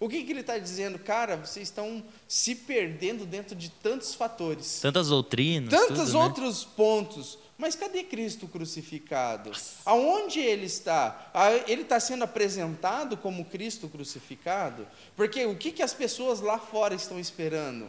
O 0.00 0.08
que, 0.08 0.22
que 0.22 0.30
ele 0.30 0.40
está 0.40 0.58
dizendo? 0.58 0.98
Cara, 0.98 1.36
vocês 1.36 1.68
estão 1.68 2.04
se 2.28 2.54
perdendo 2.54 3.26
dentro 3.26 3.56
de 3.56 3.68
tantos 3.68 4.14
fatores 4.14 4.80
Tantas 4.80 5.08
doutrinas. 5.08 5.70
tantos 5.70 6.06
tudo, 6.06 6.18
né? 6.18 6.24
outros 6.24 6.64
pontos. 6.64 7.38
Mas 7.56 7.74
cadê 7.74 8.04
Cristo 8.04 8.46
crucificado? 8.46 9.50
Aonde 9.84 10.38
ele 10.38 10.66
está? 10.66 11.32
Ele 11.66 11.82
está 11.82 11.98
sendo 11.98 12.22
apresentado 12.22 13.16
como 13.16 13.44
Cristo 13.44 13.88
crucificado? 13.88 14.86
Porque 15.16 15.44
o 15.44 15.56
que, 15.56 15.72
que 15.72 15.82
as 15.82 15.92
pessoas 15.92 16.40
lá 16.40 16.58
fora 16.60 16.94
estão 16.94 17.18
esperando? 17.18 17.88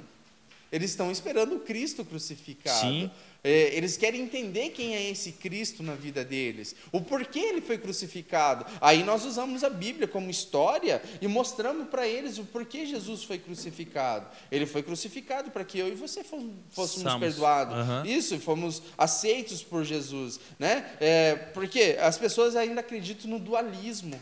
Eles 0.72 0.92
estão 0.92 1.12
esperando 1.12 1.56
o 1.56 1.60
Cristo 1.60 2.06
crucificado. 2.06 2.80
Sim. 2.80 3.12
É, 3.42 3.74
eles 3.74 3.96
querem 3.96 4.20
entender 4.22 4.72
quem 4.72 4.98
é 4.98 5.10
esse 5.10 5.32
Cristo 5.32 5.82
na 5.82 5.96
vida 5.96 6.26
deles, 6.26 6.76
o 6.92 7.00
porquê 7.00 7.40
ele 7.40 7.62
foi 7.62 7.78
crucificado. 7.78 8.66
Aí 8.82 9.02
nós 9.02 9.24
usamos 9.24 9.64
a 9.64 9.70
Bíblia 9.70 10.10
como 10.10 10.30
história 10.30 11.02
e 11.22 11.28
mostramos 11.28 11.88
para 11.88 12.06
eles 12.06 12.38
o 12.38 12.44
porquê 12.44 12.86
Jesus 12.86 13.24
foi 13.24 13.38
crucificado. 13.40 14.28
Ele 14.52 14.66
foi 14.66 14.84
crucificado 14.84 15.52
para 15.52 15.64
que 15.64 15.80
eu 15.80 15.88
e 15.88 15.96
você 15.96 16.22
fô- 16.22 16.50
fôssemos 16.70 17.16
perdoados. 17.16 17.76
Aham. 17.76 18.04
Isso, 18.06 18.36
e 18.36 18.40
fomos 18.40 18.82
aceitos 18.98 19.64
por 19.64 19.86
Jesus, 19.86 20.38
né? 20.60 20.92
É, 21.00 21.36
porque 21.54 21.98
as 22.02 22.18
pessoas 22.18 22.58
ainda 22.58 22.82
acreditam 22.82 23.30
no 23.32 23.40
dualismo, 23.40 24.20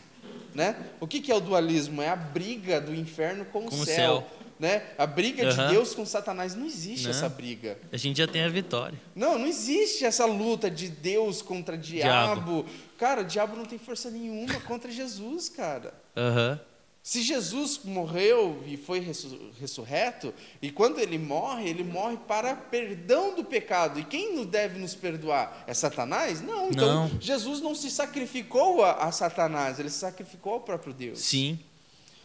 né? 0.54 0.76
O 1.00 1.08
que, 1.08 1.20
que 1.20 1.32
é 1.32 1.34
o 1.34 1.40
dualismo? 1.40 2.00
É 2.00 2.08
a 2.08 2.16
briga 2.16 2.80
do 2.80 2.94
inferno 2.94 3.44
com, 3.46 3.64
Com 3.64 3.74
o 3.74 3.80
o 3.80 3.84
céu. 3.84 4.24
Né? 4.58 4.82
A 4.98 5.06
briga 5.06 5.44
de 5.46 5.60
Aham. 5.60 5.70
Deus 5.70 5.94
com 5.94 6.04
Satanás 6.04 6.54
não 6.56 6.66
existe 6.66 7.04
Não. 7.04 7.10
essa 7.10 7.28
briga. 7.28 7.78
A 7.92 7.96
gente 7.96 8.16
já 8.18 8.26
tem 8.26 8.42
a 8.42 8.48
vitória. 8.48 8.98
Não, 9.14 9.38
não 9.38 9.46
existe 9.46 10.04
essa 10.04 10.24
luta 10.26 10.68
de 10.68 10.88
Deus 10.88 11.40
contra 11.42 11.78
diabo. 11.78 12.66
Cara, 12.98 13.20
o 13.20 13.24
diabo 13.24 13.54
não 13.56 13.64
tem 13.64 13.78
força 13.78 14.10
nenhuma 14.10 14.58
contra 14.66 14.90
Jesus, 14.90 15.48
cara. 15.48 15.94
Aham. 16.16 16.60
Se 17.00 17.22
Jesus 17.22 17.80
morreu 17.84 18.62
e 18.66 18.76
foi 18.76 18.98
ressu- 18.98 19.52
ressurreto, 19.58 20.34
e 20.60 20.70
quando 20.70 20.98
ele 20.98 21.16
morre, 21.16 21.66
ele 21.70 21.82
morre 21.84 22.18
para 22.26 22.54
perdão 22.54 23.34
do 23.34 23.44
pecado. 23.44 23.98
E 24.00 24.04
quem 24.04 24.34
nos 24.34 24.44
deve 24.46 24.78
nos 24.78 24.94
perdoar? 24.94 25.64
É 25.66 25.72
Satanás? 25.72 26.42
Não. 26.42 26.68
Então, 26.68 27.08
Não. 27.08 27.20
Jesus 27.20 27.60
não 27.62 27.74
se 27.74 27.90
sacrificou 27.90 28.84
a, 28.84 29.04
a 29.04 29.12
Satanás, 29.12 29.78
ele 29.78 29.88
se 29.88 30.00
sacrificou 30.00 30.54
ao 30.54 30.60
próprio 30.60 30.92
Deus. 30.92 31.20
Sim. 31.20 31.58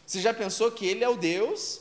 Você 0.06 0.20
já 0.20 0.34
pensou 0.34 0.70
que 0.72 0.86
ele 0.86 1.02
é 1.04 1.08
o 1.08 1.16
Deus 1.16 1.80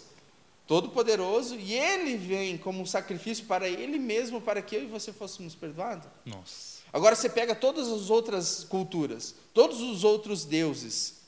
Todo-Poderoso 0.73 1.55
e 1.57 1.75
ele 1.75 2.17
vem 2.17 2.57
como 2.57 2.81
um 2.81 2.87
sacrifício 2.87 3.45
para 3.45 3.69
ele 3.69 3.99
mesmo, 3.99 4.41
para 4.41 4.63
que 4.63 4.75
eu 4.75 4.85
e 4.85 4.87
você 4.87 5.13
fôssemos 5.13 5.55
perdoados? 5.55 6.09
Nossa. 6.25 6.79
Agora 6.91 7.15
você 7.15 7.29
pega 7.29 7.55
todas 7.55 7.89
as 7.89 8.09
outras 8.09 8.65
culturas, 8.65 9.35
todos 9.53 9.83
os 9.83 10.03
outros 10.03 10.47
deuses, 10.47 11.21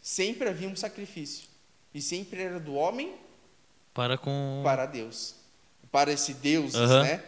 sempre 0.00 0.48
havia 0.48 0.70
um 0.70 0.74
sacrifício. 0.74 1.50
E 1.92 2.00
sempre 2.00 2.40
era 2.40 2.58
do 2.58 2.72
homem 2.72 3.14
Para 3.92 4.16
com. 4.16 4.62
para 4.64 4.86
Deus. 4.86 5.34
Para 5.90 6.10
esse 6.10 6.32
Deus, 6.32 6.72
né? 6.72 7.22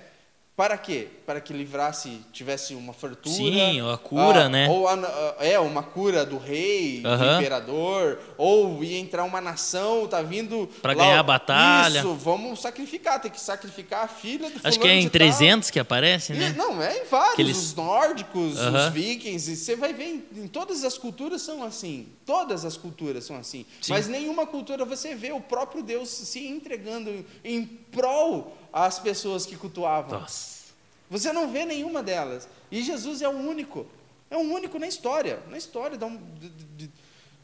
Para 0.57 0.79
quê? 0.79 1.09
Para 1.27 1.41
que 1.41 1.53
livrasse, 1.53 2.21
tivesse 2.33 2.77
uma 2.77 2.93
fortuna. 2.93 3.35
Sim, 3.35 3.81
a 3.93 3.97
cura, 3.99 4.45
ah, 4.45 4.49
né? 4.49 4.69
Ou 4.71 4.87
a- 4.87 5.35
é, 5.41 5.59
uma 5.59 5.83
cura 5.83 6.25
do 6.25 6.39
rei, 6.39 7.01
do 7.01 7.09
Aham. 7.09 7.41
imperador, 7.41 8.21
ou 8.39 8.85
ia 8.85 8.97
entrar 9.01 9.25
uma 9.25 9.41
nação, 9.41 10.07
tá 10.07 10.23
vindo. 10.23 10.69
Pra 10.81 10.93
lá, 10.93 11.03
ganhar 11.05 11.19
a 11.19 11.23
batalha. 11.25 11.99
Isso, 11.99 12.15
vamos 12.15 12.61
sacrificar, 12.61 13.21
tem 13.21 13.33
que 13.33 13.41
sacrificar 13.41 14.05
a 14.05 14.07
filha 14.09 14.49
do 14.49 14.61
Acho 14.63 14.79
que 14.79 14.87
é 14.87 14.95
em 14.95 14.99
de 15.01 15.05
tal. 15.07 15.13
300 15.13 15.71
que 15.71 15.81
aparece, 15.81 16.33
E- 16.33 16.37
né? 16.37 16.55
Não, 16.57 16.81
é 16.81 16.99
em 17.03 17.05
vários. 17.07 17.33
Aqueles- 17.33 17.57
Os 17.59 17.75
nórdicos, 17.75 18.57
Aham. 18.57 18.87
os 18.89 18.93
vikings. 18.95 19.51
E 19.51 19.57
você 19.57 19.75
vai 19.75 19.93
ver, 19.93 20.05
em, 20.37 20.45
em 20.45 20.47
todas 20.47 20.85
as 20.85 20.97
culturas 20.97 21.43
são 21.43 21.65
assim. 21.65 22.07
Todas 22.25 22.65
as 22.65 22.77
culturas 22.77 23.25
são 23.25 23.37
assim. 23.37 23.67
Sim. 23.83 23.93
Mas 23.93 24.07
nenhuma 24.07 24.47
cultura 24.47 24.85
você 24.85 25.17
vê 25.17 25.33
o 25.33 25.41
próprio 25.41 25.83
Deus 25.83 26.09
se 26.11 26.47
entregando 26.47 27.27
em 27.45 27.65
prol 27.65 28.57
às 28.75 28.99
pessoas 28.99 29.47
que 29.47 29.57
cultuavam. 29.57 30.19
Nossa. 30.19 30.73
Você 31.09 31.33
não 31.33 31.51
vê 31.53 31.65
nenhuma 31.65 32.03
delas. 32.03 32.49
E 32.73 32.83
Jesus 32.83 33.23
é 33.23 33.29
o 33.29 33.33
único. 33.33 33.87
É 34.29 34.37
o 34.37 34.41
único 34.41 34.81
na 34.81 34.89
história. 34.89 35.41
Na 35.49 35.57
história, 35.57 35.97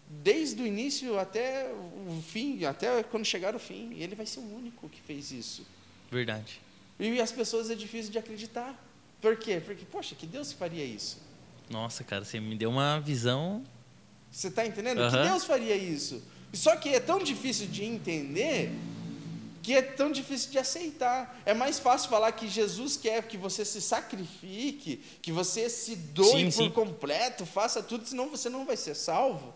desde 0.08 0.60
o 0.60 0.66
início 0.66 1.16
até 1.20 1.70
o 1.72 2.20
fim, 2.20 2.64
até 2.64 3.04
quando 3.04 3.24
chegar 3.24 3.54
o 3.54 3.60
fim. 3.60 3.94
Ele 3.94 4.16
vai 4.16 4.26
ser 4.26 4.40
o 4.40 4.56
único 4.56 4.88
que 4.88 5.00
fez 5.00 5.30
isso. 5.30 5.64
Verdade. 6.10 6.60
E 6.98 7.20
as 7.20 7.30
pessoas 7.30 7.70
é 7.70 7.76
difícil 7.76 8.10
de 8.10 8.18
acreditar. 8.18 8.74
Por 9.22 9.36
quê? 9.36 9.62
Porque, 9.64 9.84
poxa, 9.84 10.16
que 10.16 10.26
Deus 10.26 10.52
faria 10.52 10.84
isso? 10.84 11.18
Nossa, 11.68 12.02
cara, 12.02 12.24
você 12.24 12.40
me 12.40 12.56
deu 12.56 12.70
uma 12.70 12.98
visão. 12.98 13.62
Você 14.32 14.48
está 14.48 14.66
entendendo? 14.66 15.00
Aham. 15.00 15.22
Que 15.22 15.28
Deus 15.28 15.44
faria 15.44 15.76
isso? 15.76 16.20
Só 16.52 16.74
que 16.74 16.88
é 16.88 16.98
tão 16.98 17.20
difícil 17.20 17.68
de 17.68 17.84
entender 17.84 18.72
que 19.62 19.74
é 19.74 19.82
tão 19.82 20.10
difícil 20.10 20.50
de 20.50 20.58
aceitar. 20.58 21.40
É 21.44 21.52
mais 21.52 21.78
fácil 21.78 22.08
falar 22.08 22.32
que 22.32 22.48
Jesus 22.48 22.96
quer 22.96 23.22
que 23.24 23.36
você 23.36 23.64
se 23.64 23.80
sacrifique, 23.80 25.00
que 25.20 25.30
você 25.32 25.68
se 25.68 25.94
doe 25.96 26.26
Sim, 26.26 26.44
por 26.46 26.52
sim. 26.64 26.70
completo, 26.70 27.44
faça 27.44 27.82
tudo, 27.82 28.06
senão 28.06 28.28
você 28.30 28.48
não 28.48 28.64
vai 28.64 28.76
ser 28.76 28.94
salvo. 28.94 29.52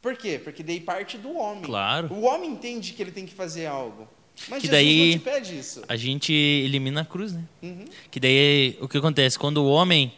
Por 0.00 0.16
quê? 0.16 0.40
Porque 0.42 0.62
daí 0.62 0.80
parte 0.80 1.18
do 1.18 1.36
homem. 1.36 1.64
Claro. 1.64 2.12
O 2.12 2.22
homem 2.22 2.50
entende 2.50 2.92
que 2.92 3.02
ele 3.02 3.10
tem 3.12 3.26
que 3.26 3.34
fazer 3.34 3.66
algo. 3.66 4.08
Mas 4.48 4.62
Que 4.62 4.68
Jesus 4.68 4.70
daí- 4.70 5.10
não 5.12 5.18
te 5.18 5.24
pede 5.24 5.58
isso. 5.58 5.82
A 5.86 5.96
gente 5.96 6.32
elimina 6.32 7.02
a 7.02 7.04
cruz, 7.04 7.32
né? 7.32 7.44
Uhum. 7.62 7.84
Que 8.10 8.18
daí 8.18 8.78
o 8.80 8.88
que 8.88 8.96
acontece? 8.96 9.38
Quando 9.38 9.58
o 9.58 9.68
homem 9.68 10.14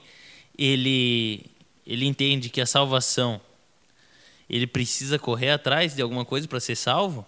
ele, 0.57 1.45
ele 1.87 2.07
entende 2.07 2.49
que 2.49 2.61
a 2.61 2.67
salvação 2.67 3.41
ele 4.49 4.67
precisa 4.67 5.19
correr 5.19 5.51
atrás 5.51 5.97
de 5.97 6.03
alguma 6.03 6.25
coisa 6.25 6.47
para 6.47 6.61
ser 6.61 6.77
salvo. 6.77 7.27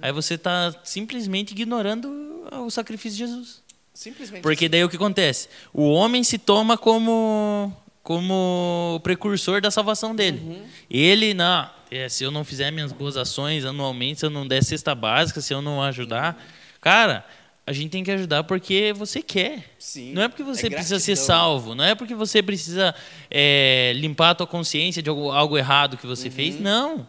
Aí 0.00 0.12
você 0.12 0.34
está 0.34 0.74
simplesmente 0.84 1.52
ignorando 1.52 2.08
o 2.52 2.70
sacrifício 2.70 3.18
de 3.18 3.32
Jesus. 3.32 3.62
Simplesmente 3.92 4.42
Porque 4.42 4.68
daí 4.68 4.82
o 4.82 4.88
que 4.88 4.96
acontece? 4.96 5.48
O 5.72 5.90
homem 5.90 6.24
se 6.24 6.38
toma 6.38 6.78
como 6.78 7.72
como 8.02 8.98
precursor 9.04 9.60
da 9.60 9.70
salvação 9.70 10.16
dele. 10.16 10.40
Uhum. 10.42 10.62
Ele, 10.90 11.34
não, 11.34 11.70
é, 11.90 12.08
se 12.08 12.24
eu 12.24 12.30
não 12.30 12.42
fizer 12.44 12.70
minhas 12.70 12.92
boas 12.92 13.16
ações 13.16 13.64
anualmente, 13.64 14.20
se 14.20 14.26
eu 14.26 14.30
não 14.30 14.48
der 14.48 14.64
cesta 14.64 14.94
básica, 14.94 15.40
se 15.40 15.52
eu 15.52 15.60
não 15.60 15.82
ajudar, 15.82 16.42
cara, 16.80 17.24
a 17.66 17.72
gente 17.72 17.90
tem 17.90 18.02
que 18.02 18.10
ajudar 18.10 18.42
porque 18.44 18.92
você 18.96 19.22
quer. 19.22 19.74
Sim, 19.78 20.12
Não 20.12 20.22
é 20.22 20.28
porque 20.28 20.42
você 20.42 20.66
é 20.66 20.70
precisa 20.70 20.98
ser 20.98 21.14
salvo, 21.14 21.74
não 21.74 21.84
é 21.84 21.94
porque 21.94 22.14
você 22.14 22.42
precisa 22.42 22.94
é, 23.30 23.92
limpar 23.94 24.30
a 24.30 24.34
tua 24.34 24.46
consciência 24.46 25.02
de 25.02 25.08
algo, 25.08 25.30
algo 25.30 25.58
errado 25.58 25.96
que 25.96 26.06
você 26.06 26.30
fez, 26.30 26.56
Uhum. 26.56 26.62
não. 26.62 27.08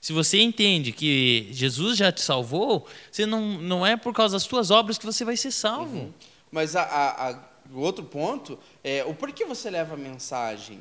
Se 0.00 0.12
você 0.12 0.40
entende 0.40 0.92
que 0.92 1.48
Jesus 1.50 1.98
já 1.98 2.10
te 2.10 2.22
salvou, 2.22 2.86
você 3.12 3.26
não, 3.26 3.42
não 3.60 3.84
é 3.86 3.96
por 3.96 4.14
causa 4.14 4.34
das 4.34 4.46
tuas 4.46 4.70
obras 4.70 4.96
que 4.96 5.04
você 5.04 5.24
vai 5.24 5.36
ser 5.36 5.50
salvo. 5.50 6.14
Mas 6.50 6.74
a- 6.74 6.82
a- 6.82 7.30
a- 7.30 7.38
o 7.72 7.80
outro 7.80 8.02
ponto 8.04 8.58
é 8.82 9.04
o 9.04 9.14
porquê 9.14 9.44
você 9.44 9.68
leva 9.70 9.94
a 9.94 9.96
mensagem. 9.98 10.80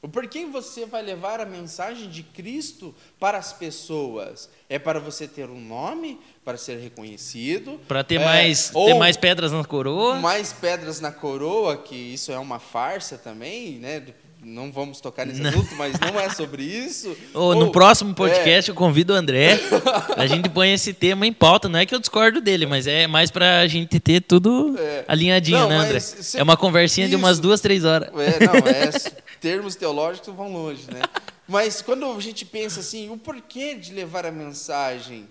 O 0.00 0.08
porquê 0.08 0.44
você 0.46 0.84
vai 0.84 1.00
levar 1.02 1.40
a 1.40 1.44
mensagem 1.46 2.08
de 2.08 2.22
Cristo 2.24 2.92
para 3.20 3.38
as 3.38 3.52
pessoas? 3.52 4.48
É 4.68 4.76
para 4.78 4.98
você 4.98 5.28
ter 5.28 5.48
um 5.48 5.60
nome, 5.60 6.18
para 6.44 6.56
ser 6.56 6.78
reconhecido. 6.78 7.80
Para 7.86 8.02
ter, 8.02 8.20
é, 8.20 8.24
mais, 8.24 8.70
ter 8.70 8.94
mais 8.94 9.16
pedras 9.16 9.52
na 9.52 9.64
coroa. 9.64 10.16
mais 10.16 10.52
pedras 10.52 11.00
na 11.00 11.12
coroa, 11.12 11.76
que 11.76 11.94
isso 11.94 12.32
é 12.32 12.38
uma 12.38 12.58
farsa 12.58 13.16
também, 13.16 13.78
né? 13.78 14.04
Não 14.44 14.72
vamos 14.72 15.00
tocar 15.00 15.24
nesse 15.24 15.40
assunto, 15.46 15.72
mas 15.76 15.94
não 16.00 16.18
é 16.18 16.28
sobre 16.30 16.64
isso. 16.64 17.16
Ou, 17.32 17.54
no 17.54 17.66
Ou- 17.66 17.70
próximo 17.72 18.10
é, 18.10 18.14
podcast 18.14 18.68
eu 18.70 18.74
convido 18.74 19.12
o 19.12 19.16
André. 19.16 19.58
a 20.16 20.26
gente 20.26 20.48
põe 20.48 20.72
esse 20.72 20.92
tema 20.92 21.24
em 21.26 21.32
pauta. 21.32 21.68
Não 21.68 21.78
é 21.78 21.86
que 21.86 21.94
eu 21.94 22.00
discordo 22.00 22.40
dele, 22.40 22.66
mas 22.66 22.88
é 22.88 23.06
mais 23.06 23.30
pra 23.30 23.64
gente 23.68 24.00
ter 24.00 24.20
tudo 24.20 24.76
É. 24.78 25.04
alinhadinho, 25.06 25.58
Não, 25.60 25.68
né, 25.68 25.76
André? 25.76 26.00
se- 26.00 26.36
É 26.36 26.42
uma 26.42 26.56
conversinha 26.56 27.08
de 27.08 27.14
umas 27.14 27.34
isso. 27.34 27.42
duas, 27.42 27.60
três 27.60 27.84
horas. 27.84 28.08
É, 28.08 28.44
não, 28.46 28.54
é, 28.68 28.90
termos 29.40 29.76
teológicos 29.76 30.34
vão 30.34 30.52
longe, 30.52 30.86
né? 30.92 31.02
Mas 31.46 31.80
quando 31.80 32.04
a 32.10 32.20
gente 32.20 32.44
pensa 32.44 32.80
assim, 32.80 33.10
o 33.10 33.16
porquê 33.16 33.74
de 33.76 33.92
levar 33.92 34.26
a 34.26 34.32
mensagem 34.32 35.26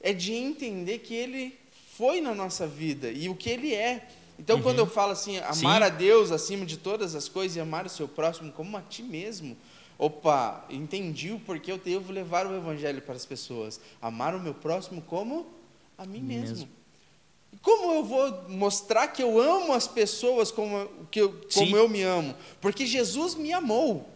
é 0.00 0.12
de 0.12 0.32
entender 0.34 0.98
que 0.98 1.14
ele 1.14 1.54
foi 1.96 2.20
na 2.20 2.32
nossa 2.34 2.66
vida 2.66 3.10
e 3.10 3.28
o 3.28 3.34
que 3.34 3.50
ele 3.50 3.74
é. 3.74 4.06
Então, 4.42 4.60
quando 4.60 4.80
eu 4.80 4.86
falo 4.86 5.12
assim, 5.12 5.38
amar 5.38 5.54
Sim. 5.54 5.66
a 5.66 5.88
Deus 5.88 6.32
acima 6.32 6.66
de 6.66 6.76
todas 6.76 7.14
as 7.14 7.28
coisas 7.28 7.56
e 7.56 7.60
amar 7.60 7.86
o 7.86 7.88
seu 7.88 8.08
próximo 8.08 8.50
como 8.50 8.76
a 8.76 8.82
ti 8.82 9.00
mesmo, 9.00 9.56
opa, 9.96 10.64
entendi 10.68 11.30
o 11.30 11.38
porquê 11.38 11.70
eu 11.70 11.78
devo 11.78 12.12
levar 12.12 12.44
o 12.48 12.56
evangelho 12.56 13.00
para 13.00 13.14
as 13.14 13.24
pessoas. 13.24 13.80
Amar 14.00 14.34
o 14.34 14.40
meu 14.40 14.52
próximo 14.52 15.00
como 15.00 15.46
a 15.96 16.04
mim 16.04 16.20
mesmo. 16.20 16.56
Mesmo. 16.56 16.68
E 17.52 17.56
Como 17.58 17.92
eu 17.92 18.04
vou 18.04 18.48
mostrar 18.48 19.06
que 19.08 19.22
eu 19.22 19.40
amo 19.40 19.72
as 19.74 19.86
pessoas 19.86 20.50
como, 20.50 20.88
que 21.08 21.20
eu, 21.20 21.40
como 21.54 21.76
eu 21.76 21.88
me 21.88 22.02
amo? 22.02 22.34
Porque 22.60 22.84
Jesus 22.84 23.36
me 23.36 23.52
amou. 23.52 24.08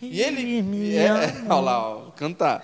E 0.00 0.20
ele. 0.20 0.62
me 0.62 0.94
é, 0.94 1.08
ama. 1.08 1.22
olha 1.56 1.60
lá, 1.60 1.88
ó, 1.88 2.10
cantar. 2.12 2.62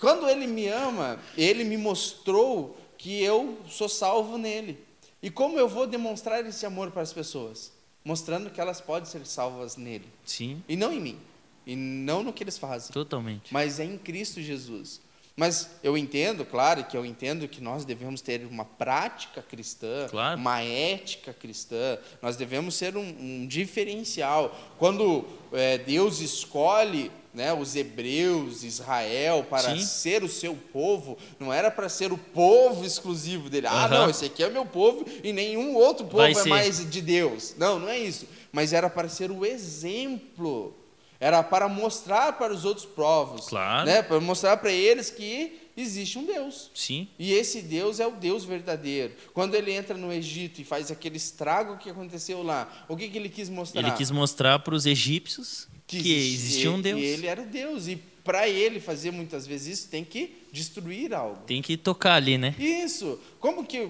Quando 0.00 0.26
ele 0.26 0.46
me 0.46 0.68
ama, 0.68 1.18
ele 1.36 1.64
me 1.64 1.76
mostrou 1.76 2.78
que 2.96 3.22
eu 3.22 3.58
sou 3.68 3.90
salvo 3.90 4.38
nele. 4.38 4.82
E 5.24 5.30
como 5.30 5.58
eu 5.58 5.66
vou 5.66 5.86
demonstrar 5.86 6.44
esse 6.44 6.66
amor 6.66 6.90
para 6.90 7.00
as 7.00 7.10
pessoas? 7.10 7.72
Mostrando 8.04 8.50
que 8.50 8.60
elas 8.60 8.78
podem 8.82 9.08
ser 9.10 9.24
salvas 9.24 9.74
nele. 9.74 10.06
Sim, 10.22 10.62
E 10.68 10.76
não 10.76 10.92
em 10.92 11.00
mim. 11.00 11.18
E 11.66 11.74
não 11.74 12.22
no 12.22 12.30
que 12.30 12.44
eles 12.44 12.58
fazem. 12.58 12.92
totalmente. 12.92 13.50
Mas 13.50 13.80
é 13.80 13.84
em 13.84 13.96
Cristo 13.96 14.42
Jesus. 14.42 15.00
Mas 15.36 15.70
eu 15.82 15.98
entendo, 15.98 16.44
claro, 16.44 16.84
que 16.84 16.96
eu 16.96 17.04
entendo 17.04 17.48
que 17.48 17.60
nós 17.60 17.84
devemos 17.84 18.20
ter 18.20 18.46
uma 18.46 18.64
prática 18.64 19.42
cristã, 19.42 20.06
Claro. 20.08 20.38
uma 20.38 20.62
ética 20.62 21.32
cristã, 21.32 21.98
nós 22.22 22.36
devemos 22.36 22.76
ser 22.76 22.96
um, 22.96 23.02
um 23.02 23.46
diferencial. 23.46 24.56
Quando 24.78 25.24
é, 25.52 25.76
Deus 25.78 26.20
escolhe 26.20 27.10
né, 27.32 27.52
os 27.52 27.74
hebreus, 27.74 28.62
Israel, 28.62 29.44
para 29.50 29.74
Sim. 29.76 29.84
ser 29.84 30.22
o 30.22 30.28
seu 30.28 30.54
povo, 30.72 31.18
não 31.40 31.52
era 31.52 31.68
para 31.68 31.88
ser 31.88 32.12
o 32.12 32.16
povo 32.18 32.84
exclusivo 32.86 33.50
dele. 33.50 33.66
Ah, 33.66 33.88
não, 33.88 34.08
esse 34.08 34.24
aqui 34.26 34.44
é 34.44 34.48
meu 34.48 34.64
povo 34.64 35.04
e 35.22 35.32
nenhum 35.32 35.74
outro 35.74 36.04
povo 36.06 36.18
Vai 36.18 36.30
é 36.30 36.34
ser. 36.34 36.48
mais 36.48 36.88
de 36.88 37.02
Deus. 37.02 37.56
Não, 37.58 37.80
não 37.80 37.88
é 37.88 37.98
isso. 37.98 38.28
Mas 38.52 38.72
era 38.72 38.88
para 38.88 39.08
ser 39.08 39.32
o 39.32 39.44
exemplo. 39.44 40.72
Era 41.20 41.42
para 41.42 41.68
mostrar 41.68 42.32
para 42.38 42.52
os 42.52 42.64
outros 42.64 42.84
povos. 42.86 43.46
Claro. 43.48 43.86
Né? 43.86 44.02
Para 44.02 44.20
mostrar 44.20 44.56
para 44.58 44.70
eles 44.72 45.10
que 45.10 45.60
existe 45.76 46.18
um 46.18 46.24
Deus. 46.24 46.70
Sim, 46.74 47.08
E 47.18 47.32
esse 47.32 47.62
Deus 47.62 47.98
é 48.00 48.06
o 48.06 48.12
Deus 48.12 48.44
verdadeiro. 48.44 49.14
Quando 49.32 49.54
ele 49.54 49.72
entra 49.72 49.96
no 49.96 50.12
Egito 50.12 50.60
e 50.60 50.64
faz 50.64 50.90
aquele 50.90 51.16
estrago 51.16 51.78
que 51.78 51.88
aconteceu 51.90 52.42
lá, 52.42 52.70
o 52.88 52.96
que, 52.96 53.08
que 53.08 53.16
ele 53.18 53.28
quis 53.28 53.48
mostrar? 53.48 53.80
ele 53.80 53.90
quis 53.92 54.10
mostrar 54.10 54.58
para 54.60 54.74
os 54.74 54.86
egípcios 54.86 55.66
que, 55.86 55.96
existe- 55.98 56.34
existia 56.34 56.70
um 56.70 56.80
Deus. 56.80 57.00
E 57.00 57.04
ele 57.04 57.26
era 57.26 57.42
Deus. 57.42 57.88
E 57.88 57.96
para 57.96 58.48
ele 58.48 58.80
fazer 58.80 59.10
muitas 59.10 59.46
vezes 59.46 59.78
isso, 59.80 59.88
tem 59.88 60.04
que 60.04 60.42
destruir 60.52 61.12
algo. 61.14 61.38
Tem 61.46 61.60
que 61.60 61.76
tocar 61.76 62.14
ali, 62.14 62.38
né? 62.38 62.54
Isso. 62.58 63.18
Como 63.40 63.64
que. 63.66 63.88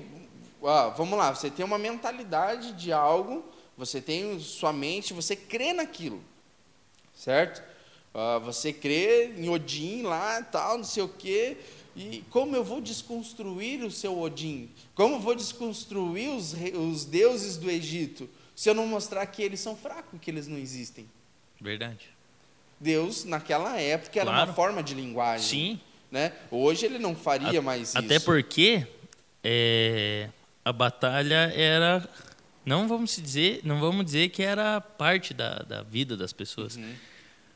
ah, 0.64 0.89
vamos 0.97 1.18
lá, 1.18 1.35
você 1.35 1.51
tem 1.51 1.64
uma 1.64 1.79
mentalidade 1.79 2.72
de 2.72 2.93
algo, 2.93 3.45
você 3.77 4.01
tem 4.01 4.39
sua 4.41 4.72
mente, 4.72 5.12
você 5.12 5.37
crê 5.37 5.72
naquilo. 5.72 6.20
Certo? 7.15 7.62
Ah, 8.12 8.39
você 8.39 8.73
crê 8.73 9.33
em 9.37 9.49
Odin 9.49 10.03
lá, 10.03 10.43
tal, 10.43 10.79
não 10.79 10.85
sei 10.85 11.03
o 11.03 11.09
quê. 11.09 11.57
E 11.97 12.25
como 12.31 12.57
eu 12.57 12.65
vou 12.65 12.81
desconstruir 12.81 13.83
o 13.85 13.91
seu 13.91 14.19
Odin? 14.21 14.69
Como 14.95 15.17
eu 15.17 15.21
vou 15.21 15.35
desconstruir 15.35 16.29
os, 16.31 16.55
os 16.75 17.05
deuses 17.05 17.57
do 17.57 17.71
Egito? 17.71 18.29
Se 18.55 18.69
eu 18.69 18.75
não 18.75 18.87
mostrar 18.87 19.25
que 19.27 19.43
eles 19.43 19.61
são 19.61 19.77
fracos, 19.77 20.19
que 20.21 20.31
eles 20.31 20.47
não 20.49 20.59
existem. 20.59 21.09
Verdade. 21.61 22.09
Deus, 22.81 23.25
naquela 23.25 23.81
época, 23.81 24.19
era 24.21 24.31
Claro. 24.31 24.49
uma 24.51 24.55
forma 24.55 24.83
de 24.83 24.95
linguagem. 24.95 25.47
Sim, 25.49 25.81
Né? 26.11 26.33
Hoje 26.51 26.87
ele 26.87 26.99
não 26.99 27.15
faria 27.17 27.61
mais 27.62 27.89
isso. 27.89 27.99
até 27.99 28.19
porque 28.21 28.87
é, 29.43 30.29
a 30.65 30.73
batalha 30.73 31.53
era, 31.55 32.09
não 32.65 32.89
vamos 32.89 33.17
dizer, 33.17 33.61
não 33.65 33.81
vamos 33.81 34.05
dizer 34.05 34.29
que 34.31 34.43
era 34.43 34.81
parte 34.81 35.33
da, 35.35 35.57
da 35.61 35.83
vida 35.83 36.17
das 36.17 36.33
pessoas, 36.33 36.77
Uhum. 36.77 36.93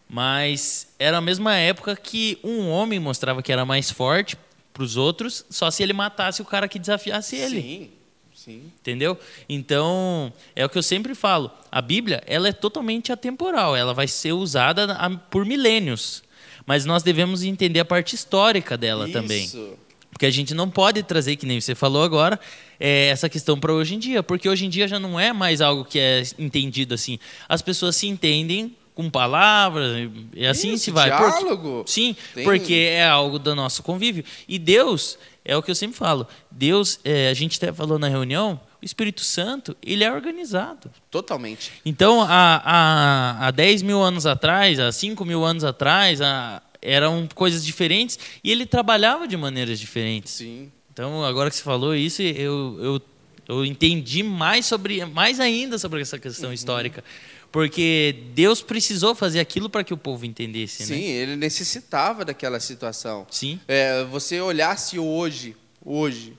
mas 0.08 0.88
era 0.98 1.18
a 1.18 1.20
mesma 1.20 1.54
época 1.56 1.94
que 1.96 2.38
um 2.42 2.68
homem 2.68 2.98
mostrava 2.98 3.42
que 3.42 3.52
era 3.52 3.64
mais 3.64 3.90
forte 3.90 4.36
para 4.72 4.82
os 4.82 4.96
outros, 4.96 5.44
só 5.50 5.70
se 5.70 5.82
ele 5.82 5.92
matasse 5.92 6.40
o 6.40 6.44
cara 6.44 6.68
que 6.68 6.78
desafiasse 6.78 7.36
ele. 7.36 7.60
Sim, 7.60 7.90
sim. 8.34 8.72
Entendeu? 8.80 9.18
Então, 9.48 10.32
é 10.54 10.64
o 10.64 10.68
que 10.68 10.78
eu 10.78 10.82
sempre 10.82 11.14
falo. 11.14 11.50
A 11.70 11.82
Bíblia, 11.82 12.22
ela 12.26 12.48
é 12.48 12.52
totalmente 12.52 13.10
atemporal. 13.12 13.74
Ela 13.74 13.92
vai 13.92 14.06
ser 14.06 14.32
usada 14.32 14.86
por 15.30 15.44
milênios. 15.44 16.22
Mas 16.64 16.84
nós 16.84 17.02
devemos 17.02 17.42
entender 17.42 17.80
a 17.80 17.84
parte 17.84 18.14
histórica 18.14 18.76
dela 18.76 19.08
também. 19.08 19.44
Isso. 19.44 19.76
Porque 20.18 20.26
a 20.26 20.32
gente 20.32 20.52
não 20.52 20.68
pode 20.68 21.00
trazer, 21.04 21.36
que 21.36 21.46
nem 21.46 21.60
você 21.60 21.76
falou 21.76 22.02
agora, 22.02 22.40
é, 22.80 23.06
essa 23.06 23.28
questão 23.28 23.56
para 23.58 23.72
hoje 23.72 23.94
em 23.94 24.00
dia. 24.00 24.20
Porque 24.20 24.48
hoje 24.48 24.66
em 24.66 24.68
dia 24.68 24.88
já 24.88 24.98
não 24.98 25.18
é 25.18 25.32
mais 25.32 25.60
algo 25.60 25.84
que 25.84 25.96
é 25.96 26.24
entendido 26.36 26.92
assim. 26.92 27.20
As 27.48 27.62
pessoas 27.62 27.94
se 27.94 28.08
entendem 28.08 28.74
com 28.96 29.08
palavras, 29.08 30.10
e 30.34 30.44
assim 30.44 30.72
Isso, 30.72 30.86
se 30.86 30.90
vai. 30.90 31.06
Diálogo. 31.08 31.84
Sim, 31.86 32.16
Tem- 32.34 32.42
porque 32.42 32.74
é 32.90 33.06
algo 33.06 33.38
do 33.38 33.54
nosso 33.54 33.80
convívio. 33.80 34.24
E 34.48 34.58
Deus, 34.58 35.16
é 35.44 35.56
o 35.56 35.62
que 35.62 35.70
eu 35.70 35.74
sempre 35.76 35.96
falo, 35.96 36.26
Deus, 36.50 36.98
é, 37.04 37.28
a 37.28 37.34
gente 37.34 37.56
até 37.58 37.72
falou 37.72 37.96
na 37.96 38.08
reunião, 38.08 38.60
o 38.82 38.84
Espírito 38.84 39.20
Santo, 39.20 39.76
ele 39.80 40.02
é 40.02 40.12
organizado. 40.12 40.90
Totalmente. 41.12 41.70
Então, 41.86 42.22
há, 42.22 42.60
há, 42.64 43.46
há 43.46 43.50
10 43.52 43.82
mil 43.82 44.02
anos 44.02 44.26
atrás, 44.26 44.80
há 44.80 44.90
5 44.90 45.24
mil 45.24 45.44
anos 45.44 45.62
atrás, 45.62 46.20
há- 46.20 46.60
eram 46.80 47.28
coisas 47.34 47.64
diferentes 47.64 48.18
e 48.42 48.50
ele 48.50 48.66
trabalhava 48.66 49.26
de 49.26 49.36
maneiras 49.36 49.78
diferentes. 49.80 50.32
Sim. 50.34 50.70
Então, 50.92 51.24
agora 51.24 51.48
que 51.50 51.56
você 51.56 51.62
falou 51.62 51.94
isso, 51.94 52.22
eu, 52.22 52.78
eu, 52.80 53.02
eu 53.48 53.64
entendi 53.64 54.22
mais 54.22 54.66
sobre, 54.66 55.04
mais 55.04 55.38
ainda 55.40 55.78
sobre 55.78 56.00
essa 56.00 56.16
Uhum. 56.16 56.22
questão 56.22 56.52
histórica. 56.52 57.04
Porque 57.50 58.14
Deus 58.34 58.60
precisou 58.60 59.14
fazer 59.14 59.40
aquilo 59.40 59.70
para 59.70 59.82
que 59.82 59.94
o 59.94 59.96
povo 59.96 60.26
entendesse, 60.26 60.84
Sim, 60.84 60.94
né? 60.96 61.00
ele 61.00 61.36
necessitava 61.36 62.22
daquela 62.24 62.60
situação. 62.60 63.26
Sim. 63.30 63.58
É, 63.66 64.04
você 64.04 64.38
olhasse 64.40 64.98
hoje, 64.98 65.56
hoje, 65.82 66.34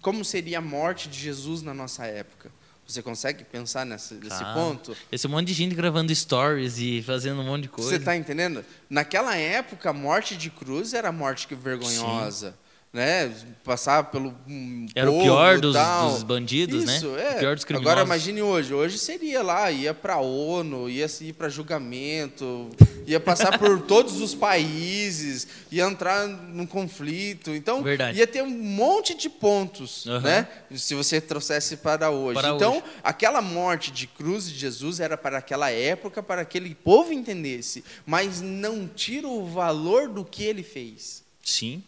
como 0.00 0.24
seria 0.24 0.58
a 0.58 0.60
morte 0.62 1.08
de 1.08 1.18
Jesus 1.20 1.62
na 1.62 1.72
nossa 1.72 2.04
época? 2.04 2.50
Você 2.90 3.02
consegue 3.02 3.44
pensar 3.44 3.86
nessa, 3.86 4.14
nesse 4.16 4.30
Cara, 4.30 4.52
ponto? 4.54 4.96
Esse 5.12 5.28
monte 5.28 5.46
de 5.46 5.54
gente 5.54 5.76
gravando 5.76 6.12
stories 6.12 6.78
e 6.78 7.02
fazendo 7.02 7.40
um 7.40 7.44
monte 7.44 7.62
de 7.62 7.68
coisa. 7.68 7.90
Você 7.90 7.96
está 7.96 8.16
entendendo? 8.16 8.64
Naquela 8.88 9.36
época, 9.36 9.90
a 9.90 9.92
morte 9.92 10.36
de 10.36 10.50
cruz 10.50 10.92
era 10.92 11.10
a 11.10 11.12
morte 11.12 11.46
que 11.46 11.54
vergonhosa. 11.54 12.54
Né? 12.92 13.32
Passar 13.62 14.02
pelo 14.10 14.34
um 14.48 14.86
Era 14.96 15.08
o 15.08 15.12
povo, 15.12 15.24
pior 15.24 15.60
dos- 15.60 15.76
dos 15.76 16.22
bandidos, 16.24 16.84
né? 16.84 16.96
Isso, 16.96 17.06
O 17.06 17.16
É. 17.16 17.34
pior 17.38 17.54
dos 17.54 17.64
criminosos. 17.64 17.92
Agora 17.92 18.04
imagine 18.04 18.42
hoje. 18.42 18.74
Hoje 18.74 18.98
seria 18.98 19.42
lá, 19.44 19.70
ia 19.70 19.94
para 19.94 20.14
a 20.14 20.20
ONU, 20.20 20.90
ia 20.90 21.06
ir 21.20 21.32
para 21.34 21.48
julgamento, 21.48 22.68
ia 23.06 23.20
passar 23.20 23.56
por 23.60 23.80
todos 23.86 24.20
os 24.20 24.34
países, 24.34 25.46
ia 25.70 25.84
entrar 25.84 26.26
num 26.26 26.66
conflito. 26.66 27.54
Então, 27.54 27.80
Verdade. 27.80 28.18
ia 28.18 28.26
ter 28.26 28.42
um 28.42 28.50
monte 28.50 29.14
de 29.14 29.30
pontos, 29.30 30.04
Aham. 30.08 30.20
né? 30.20 30.48
Se 30.74 30.92
você 30.96 31.20
trouxesse 31.20 31.76
para 31.76 32.10
hoje. 32.10 32.40
Para 32.40 32.56
então, 32.56 32.72
hoje. 32.78 32.82
aquela 33.04 33.40
morte 33.40 33.92
de 33.92 34.08
cruz 34.08 34.48
de 34.50 34.58
Jesus 34.58 34.98
era 34.98 35.16
para 35.16 35.38
aquela 35.38 35.70
época, 35.70 36.24
para 36.24 36.44
que 36.44 36.58
aquele 36.58 36.74
povo 36.74 37.12
entendesse, 37.12 37.84
mas 38.04 38.40
não 38.40 38.88
tira 38.88 39.28
o 39.28 39.46
valor 39.46 40.08
do 40.08 40.24
que 40.24 40.42
ele 40.42 40.64
fez. 40.64 41.22
Sim. 41.44 41.84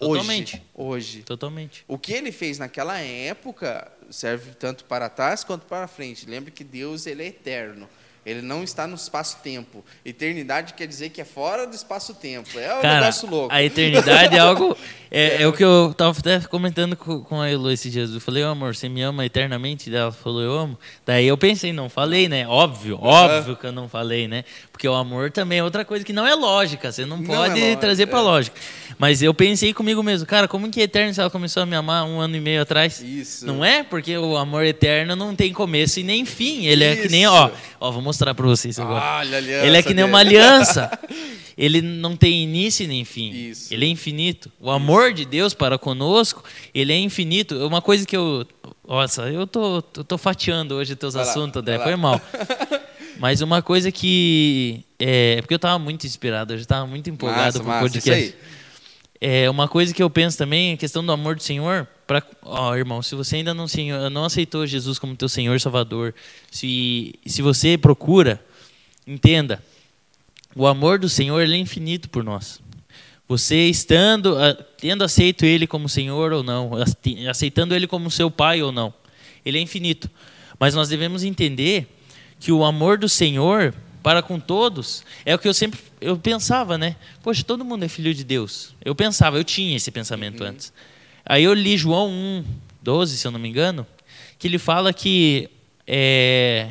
Hoje, 0.00 0.12
Totalmente. 0.20 0.62
Hoje. 0.74 1.22
Totalmente. 1.22 1.84
O 1.88 1.98
que 1.98 2.12
ele 2.12 2.30
fez 2.30 2.58
naquela 2.58 2.98
época 2.98 3.90
serve 4.10 4.52
tanto 4.52 4.84
para 4.84 5.08
trás 5.08 5.42
quanto 5.42 5.66
para 5.66 5.88
frente. 5.88 6.28
Lembre 6.28 6.50
que 6.52 6.62
Deus 6.64 7.06
ele 7.06 7.24
é 7.24 7.26
eterno. 7.26 7.88
Ele 8.28 8.42
não 8.42 8.62
está 8.62 8.86
no 8.86 8.94
espaço-tempo. 8.94 9.82
Eternidade 10.04 10.74
quer 10.74 10.86
dizer 10.86 11.08
que 11.08 11.20
é 11.20 11.24
fora 11.24 11.66
do 11.66 11.74
espaço-tempo. 11.74 12.58
É 12.58 12.74
um 12.74 12.82
Cara, 12.82 13.00
negócio 13.00 13.28
louco. 13.28 13.54
a 13.54 13.62
eternidade 13.62 14.36
é 14.36 14.38
algo. 14.38 14.76
É, 15.10 15.42
é 15.42 15.46
o 15.48 15.54
que 15.54 15.64
eu 15.64 15.94
tava 15.96 16.18
até 16.18 16.38
comentando 16.40 16.94
com, 16.94 17.22
com 17.22 17.40
a 17.40 17.48
Elo 17.48 17.70
esses 17.70 17.90
dias. 17.90 18.12
Eu 18.12 18.20
falei, 18.20 18.44
ô 18.44 18.48
amor, 18.48 18.74
você 18.74 18.90
me 18.90 19.00
ama 19.00 19.24
eternamente? 19.24 19.88
Daí 19.88 20.00
Ela 20.00 20.12
falou, 20.12 20.42
eu 20.42 20.52
amo. 20.52 20.78
Daí 21.06 21.26
eu 21.26 21.38
pensei, 21.38 21.72
não 21.72 21.88
falei, 21.88 22.28
né? 22.28 22.46
Óbvio, 22.46 22.98
óbvio 23.00 23.56
que 23.56 23.66
eu 23.66 23.72
não 23.72 23.88
falei, 23.88 24.28
né? 24.28 24.44
Porque 24.70 24.86
o 24.86 24.92
amor 24.92 25.30
também 25.30 25.60
é 25.60 25.64
outra 25.64 25.82
coisa 25.82 26.04
que 26.04 26.12
não 26.12 26.26
é 26.26 26.34
lógica. 26.34 26.92
Você 26.92 27.06
não 27.06 27.16
Não 27.16 27.24
pode 27.24 27.58
é 27.58 27.62
lógica, 27.62 27.80
trazer 27.80 28.06
pra 28.06 28.18
é. 28.18 28.22
lógica. 28.22 28.60
Mas 28.98 29.22
eu 29.22 29.32
pensei 29.32 29.72
comigo 29.72 30.02
mesmo, 30.02 30.26
cara, 30.26 30.46
como 30.46 30.70
que 30.70 30.78
é 30.80 30.84
eterno 30.84 31.14
se 31.14 31.20
ela 31.20 31.30
começou 31.30 31.62
a 31.62 31.66
me 31.66 31.74
amar 31.74 32.04
um 32.04 32.20
ano 32.20 32.36
e 32.36 32.40
meio 32.40 32.60
atrás? 32.60 33.00
Isso. 33.00 33.46
Não 33.46 33.64
é? 33.64 33.82
Porque 33.82 34.14
o 34.18 34.36
amor 34.36 34.66
eterno 34.66 35.16
não 35.16 35.34
tem 35.34 35.54
começo 35.54 36.00
e 36.00 36.02
nem 36.02 36.26
fim. 36.26 36.66
Ele 36.66 36.84
é 36.84 36.96
que 36.96 37.08
nem, 37.08 37.22
Isso. 37.22 37.32
ó, 37.32 37.50
ó, 37.80 37.90
vou 37.90 38.02
mostrar 38.18 38.34
pra 38.34 38.46
vocês 38.46 38.78
agora. 38.78 39.04
Olha 39.18 39.36
a 39.36 39.38
aliança 39.38 39.66
Ele 39.66 39.76
é 39.76 39.82
que 39.82 39.94
nem 39.94 40.04
uma 40.04 40.18
aliança. 40.18 40.90
Ele 41.56 41.82
não 41.82 42.16
tem 42.16 42.42
início 42.44 42.86
nem 42.86 43.04
fim. 43.04 43.30
Isso. 43.30 43.72
Ele 43.74 43.84
é 43.84 43.88
infinito. 43.88 44.50
O 44.60 44.70
amor 44.70 45.12
de 45.12 45.24
Deus 45.24 45.54
para 45.54 45.76
conosco, 45.76 46.44
ele 46.72 46.92
é 46.92 46.96
infinito. 46.96 47.66
Uma 47.66 47.82
coisa 47.82 48.06
que 48.06 48.16
eu. 48.16 48.46
Nossa, 48.86 49.22
eu 49.22 49.44
tô, 49.44 49.82
tô, 49.82 50.04
tô 50.04 50.16
fatiando 50.16 50.76
hoje 50.76 50.94
teus 50.94 51.14
Vai 51.14 51.24
lá, 51.24 51.30
assuntos, 51.32 51.60
André. 51.60 51.76
vai 51.76 51.86
Foi 51.86 51.92
lá. 51.94 51.98
mal. 51.98 52.20
Mas 53.18 53.40
uma 53.40 53.60
coisa 53.60 53.90
que. 53.90 54.84
É, 55.00 55.40
porque 55.40 55.52
eu 55.54 55.58
tava 55.58 55.80
muito 55.80 56.06
inspirado, 56.06 56.54
eu 56.54 56.58
já 56.58 56.64
tava 56.64 56.86
muito 56.86 57.10
empolgado 57.10 57.58
Massa, 57.58 57.60
com 57.64 57.70
o 57.70 57.80
podcast. 57.80 58.08
isso 58.08 58.34
aí. 58.34 58.34
É, 59.20 59.50
uma 59.50 59.66
coisa 59.66 59.92
que 59.92 60.02
eu 60.02 60.08
penso 60.08 60.38
também, 60.38 60.74
a 60.74 60.76
questão 60.76 61.04
do 61.04 61.10
amor 61.10 61.34
do 61.34 61.42
Senhor. 61.42 61.88
Pra, 62.06 62.22
ó, 62.42 62.74
irmão, 62.76 63.02
se 63.02 63.14
você 63.14 63.36
ainda 63.36 63.52
não, 63.52 63.66
senhor, 63.66 64.08
não 64.10 64.24
aceitou 64.24 64.66
Jesus 64.66 64.98
como 64.98 65.16
teu 65.16 65.28
Senhor 65.28 65.60
Salvador, 65.60 66.14
se, 66.50 67.14
se 67.26 67.42
você 67.42 67.76
procura, 67.76 68.42
entenda, 69.06 69.62
o 70.54 70.66
amor 70.66 70.98
do 70.98 71.08
Senhor 71.08 71.42
é 71.42 71.56
infinito 71.56 72.08
por 72.08 72.24
nós. 72.24 72.60
Você 73.28 73.68
estando, 73.68 74.36
tendo 74.78 75.04
aceito 75.04 75.44
Ele 75.44 75.66
como 75.66 75.88
Senhor 75.88 76.32
ou 76.32 76.42
não, 76.42 76.70
aceitando 77.28 77.74
Ele 77.74 77.86
como 77.86 78.10
seu 78.10 78.30
Pai 78.30 78.62
ou 78.62 78.72
não, 78.72 78.94
Ele 79.44 79.58
é 79.58 79.60
infinito. 79.60 80.08
Mas 80.58 80.74
nós 80.74 80.88
devemos 80.88 81.22
entender 81.22 81.86
que 82.40 82.50
o 82.50 82.64
amor 82.64 82.96
do 82.96 83.08
Senhor 83.08 83.74
para 84.02 84.22
com 84.22 84.38
todos 84.38 85.04
é 85.24 85.34
o 85.34 85.38
que 85.38 85.48
eu 85.48 85.54
sempre 85.54 85.80
eu 86.00 86.16
pensava, 86.16 86.78
né? 86.78 86.96
Poxa, 87.22 87.42
todo 87.42 87.64
mundo 87.64 87.84
é 87.84 87.88
filho 87.88 88.14
de 88.14 88.24
Deus. 88.24 88.74
Eu 88.84 88.94
pensava, 88.94 89.36
eu 89.36 89.44
tinha 89.44 89.76
esse 89.76 89.90
pensamento 89.90 90.42
uhum. 90.42 90.50
antes. 90.50 90.72
Aí 91.24 91.44
eu 91.44 91.52
li 91.52 91.76
João 91.76 92.08
1, 92.08 92.44
12, 92.82 93.16
se 93.16 93.26
eu 93.26 93.30
não 93.30 93.38
me 93.38 93.48
engano, 93.48 93.86
que 94.38 94.46
ele 94.46 94.58
fala 94.58 94.92
que 94.92 95.50
é, 95.86 96.68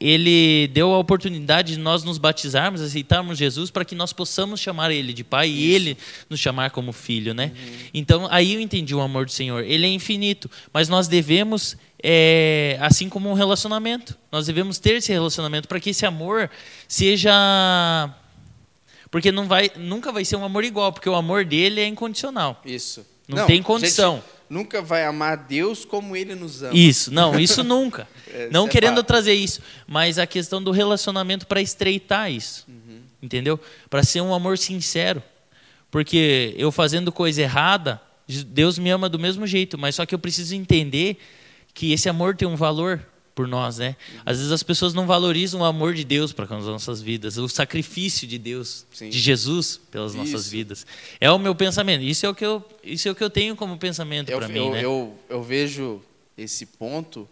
ele 0.00 0.68
deu 0.68 0.94
a 0.94 0.98
oportunidade 0.98 1.74
de 1.74 1.78
nós 1.78 2.02
nos 2.02 2.16
batizarmos, 2.16 2.80
aceitarmos 2.80 3.36
Jesus 3.36 3.70
para 3.70 3.84
que 3.84 3.94
nós 3.94 4.12
possamos 4.12 4.58
chamar 4.58 4.90
ele 4.90 5.12
de 5.12 5.22
pai 5.22 5.48
Isso. 5.48 5.58
e 5.58 5.74
ele 5.74 5.98
nos 6.28 6.40
chamar 6.40 6.70
como 6.70 6.90
filho, 6.90 7.34
né? 7.34 7.52
Uhum. 7.54 7.76
Então 7.92 8.28
aí 8.30 8.54
eu 8.54 8.60
entendi 8.60 8.94
o 8.94 9.00
amor 9.00 9.26
do 9.26 9.32
Senhor. 9.32 9.62
Ele 9.62 9.86
é 9.86 9.90
infinito, 9.90 10.50
mas 10.72 10.88
nós 10.88 11.06
devemos 11.06 11.76
é, 12.02 12.78
assim 12.80 13.10
como 13.10 13.28
um 13.28 13.34
relacionamento, 13.34 14.16
nós 14.32 14.46
devemos 14.46 14.78
ter 14.78 14.94
esse 14.94 15.12
relacionamento 15.12 15.68
para 15.68 15.78
que 15.78 15.90
esse 15.90 16.06
amor 16.06 16.50
seja 16.88 17.30
porque 19.10 19.32
não 19.32 19.46
vai, 19.46 19.70
nunca 19.76 20.12
vai 20.12 20.24
ser 20.24 20.36
um 20.36 20.44
amor 20.44 20.64
igual, 20.64 20.92
porque 20.92 21.08
o 21.08 21.14
amor 21.14 21.44
dele 21.44 21.80
é 21.80 21.86
incondicional. 21.86 22.60
Isso. 22.64 23.04
Não, 23.28 23.38
não 23.38 23.46
tem 23.46 23.62
condição. 23.62 24.16
Gente, 24.16 24.24
nunca 24.50 24.82
vai 24.82 25.04
amar 25.04 25.36
Deus 25.36 25.84
como 25.84 26.16
Ele 26.16 26.34
nos 26.34 26.62
ama. 26.62 26.76
Isso, 26.76 27.14
não, 27.14 27.38
isso 27.38 27.62
nunca. 27.64 28.08
é, 28.26 28.48
não 28.50 28.64
isso 28.64 28.72
querendo 28.72 29.00
é 29.00 29.02
trazer 29.04 29.32
isso, 29.32 29.62
mas 29.86 30.18
a 30.18 30.26
questão 30.26 30.60
do 30.60 30.72
relacionamento 30.72 31.46
para 31.46 31.62
estreitar 31.62 32.30
isso, 32.30 32.66
uhum. 32.68 33.00
entendeu? 33.22 33.58
Para 33.88 34.02
ser 34.02 34.20
um 34.20 34.34
amor 34.34 34.58
sincero, 34.58 35.22
porque 35.90 36.54
eu 36.58 36.72
fazendo 36.72 37.12
coisa 37.12 37.40
errada, 37.40 38.02
Deus 38.26 38.76
me 38.76 38.90
ama 38.90 39.08
do 39.08 39.18
mesmo 39.18 39.46
jeito, 39.46 39.78
mas 39.78 39.94
só 39.94 40.04
que 40.04 40.14
eu 40.14 40.18
preciso 40.18 40.54
entender 40.56 41.16
que 41.72 41.92
esse 41.92 42.08
amor 42.08 42.34
tem 42.34 42.48
um 42.48 42.56
valor 42.56 43.00
por 43.40 43.48
nós, 43.48 43.78
né? 43.78 43.96
Às 44.26 44.36
vezes 44.36 44.52
as 44.52 44.62
pessoas 44.62 44.92
não 44.92 45.06
valorizam 45.06 45.62
o 45.62 45.64
amor 45.64 45.94
de 45.94 46.04
Deus 46.04 46.30
para 46.30 46.46
com 46.46 46.56
as 46.56 46.66
nossas 46.66 47.00
vidas, 47.00 47.38
o 47.38 47.48
sacrifício 47.48 48.28
de 48.28 48.36
Deus, 48.36 48.84
Sim. 48.92 49.08
de 49.08 49.18
Jesus 49.18 49.80
pelas 49.90 50.12
isso. 50.12 50.22
nossas 50.22 50.50
vidas. 50.50 50.86
É 51.18 51.30
o 51.30 51.38
meu 51.38 51.54
pensamento. 51.54 52.02
Isso 52.02 52.26
é 52.26 52.28
o 52.28 52.34
que 52.34 52.44
eu, 52.44 52.62
isso 52.84 53.08
é 53.08 53.10
o 53.10 53.14
que 53.14 53.24
eu 53.24 53.30
tenho 53.30 53.56
como 53.56 53.78
pensamento 53.78 54.30
para 54.30 54.46
mim, 54.46 54.58
eu, 54.58 54.70
né? 54.72 54.84
Eu, 54.84 55.18
eu 55.30 55.42
vejo 55.42 56.02
esse 56.36 56.66
ponto 56.66 57.26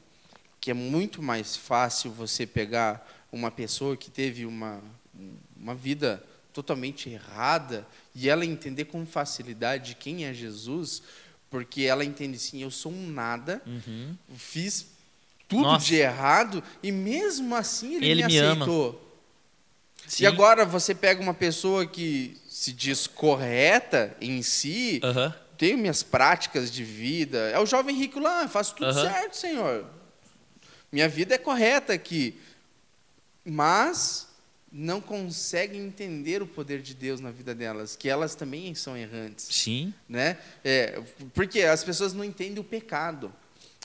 que 0.58 0.70
é 0.70 0.74
muito 0.74 1.22
mais 1.22 1.58
fácil 1.58 2.10
você 2.10 2.46
pegar 2.46 3.06
uma 3.30 3.50
pessoa 3.50 3.94
que 3.94 4.10
teve 4.10 4.46
uma 4.46 4.80
uma 5.60 5.74
vida 5.74 6.24
totalmente 6.54 7.10
errada 7.10 7.86
e 8.14 8.30
ela 8.30 8.46
entender 8.46 8.86
com 8.86 9.04
facilidade 9.04 9.96
quem 9.96 10.24
é 10.24 10.32
Jesus, 10.32 11.02
porque 11.50 11.82
ela 11.82 12.04
entende 12.04 12.36
assim, 12.36 12.62
eu 12.62 12.70
sou 12.70 12.92
um 12.92 13.10
nada, 13.10 13.60
uhum. 13.66 14.16
fiz 14.36 14.86
tudo 15.48 15.62
Nossa. 15.62 15.86
de 15.86 15.96
errado 15.96 16.62
e 16.82 16.92
mesmo 16.92 17.56
assim 17.56 17.96
ele, 17.96 18.06
ele 18.06 18.26
me, 18.26 18.32
me 18.32 18.38
aceitou. 18.38 19.04
E 20.20 20.26
agora 20.26 20.64
você 20.64 20.94
pega 20.94 21.20
uma 21.20 21.34
pessoa 21.34 21.86
que 21.86 22.36
se 22.48 22.72
diz 22.72 23.06
correta 23.06 24.16
em 24.20 24.42
si, 24.42 25.00
uhum. 25.02 25.32
tenho 25.56 25.78
minhas 25.78 26.02
práticas 26.02 26.70
de 26.70 26.84
vida, 26.84 27.38
é 27.50 27.58
o 27.58 27.66
jovem 27.66 27.96
rico 27.96 28.20
lá, 28.20 28.46
faço 28.48 28.74
tudo 28.74 28.86
uhum. 28.86 29.02
certo, 29.02 29.36
Senhor. 29.36 29.86
Minha 30.90 31.08
vida 31.08 31.34
é 31.34 31.38
correta 31.38 31.92
aqui. 31.92 32.38
Mas 33.44 34.28
não 34.70 35.00
conseguem 35.00 35.80
entender 35.80 36.42
o 36.42 36.46
poder 36.46 36.82
de 36.82 36.94
Deus 36.94 37.20
na 37.20 37.30
vida 37.30 37.54
delas, 37.54 37.96
que 37.96 38.08
elas 38.08 38.34
também 38.34 38.74
são 38.74 38.96
errantes. 38.96 39.46
Sim. 39.50 39.94
Né? 40.08 40.38
É, 40.62 41.02
porque 41.34 41.62
as 41.62 41.82
pessoas 41.82 42.12
não 42.12 42.24
entendem 42.24 42.58
o 42.58 42.64
pecado. 42.64 43.32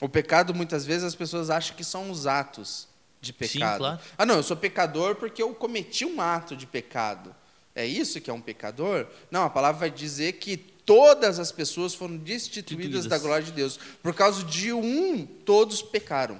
O 0.04 0.08
pecado, 0.08 0.54
muitas 0.54 0.84
vezes, 0.84 1.02
as 1.02 1.14
pessoas 1.14 1.48
acham 1.48 1.74
que 1.74 1.82
são 1.82 2.10
os 2.10 2.26
atos 2.26 2.86
de 3.22 3.32
pecado. 3.32 3.72
Sim, 3.72 3.78
claro. 3.78 4.00
Ah, 4.18 4.26
não, 4.26 4.34
eu 4.34 4.42
sou 4.42 4.54
pecador 4.54 5.14
porque 5.14 5.42
eu 5.42 5.54
cometi 5.54 6.04
um 6.04 6.20
ato 6.20 6.54
de 6.54 6.66
pecado. 6.66 7.34
É 7.74 7.86
isso 7.86 8.20
que 8.20 8.28
é 8.28 8.32
um 8.34 8.40
pecador? 8.40 9.06
Não, 9.30 9.44
a 9.44 9.48
palavra 9.48 9.80
vai 9.80 9.90
dizer 9.90 10.32
que 10.32 10.58
todas 10.58 11.38
as 11.38 11.50
pessoas 11.50 11.94
foram 11.94 12.18
destituídas 12.18 13.06
da 13.06 13.16
glória 13.16 13.46
de 13.46 13.52
Deus. 13.52 13.80
Por 14.02 14.12
causa 14.12 14.44
de 14.44 14.74
um, 14.74 15.24
todos 15.24 15.80
pecaram. 15.80 16.38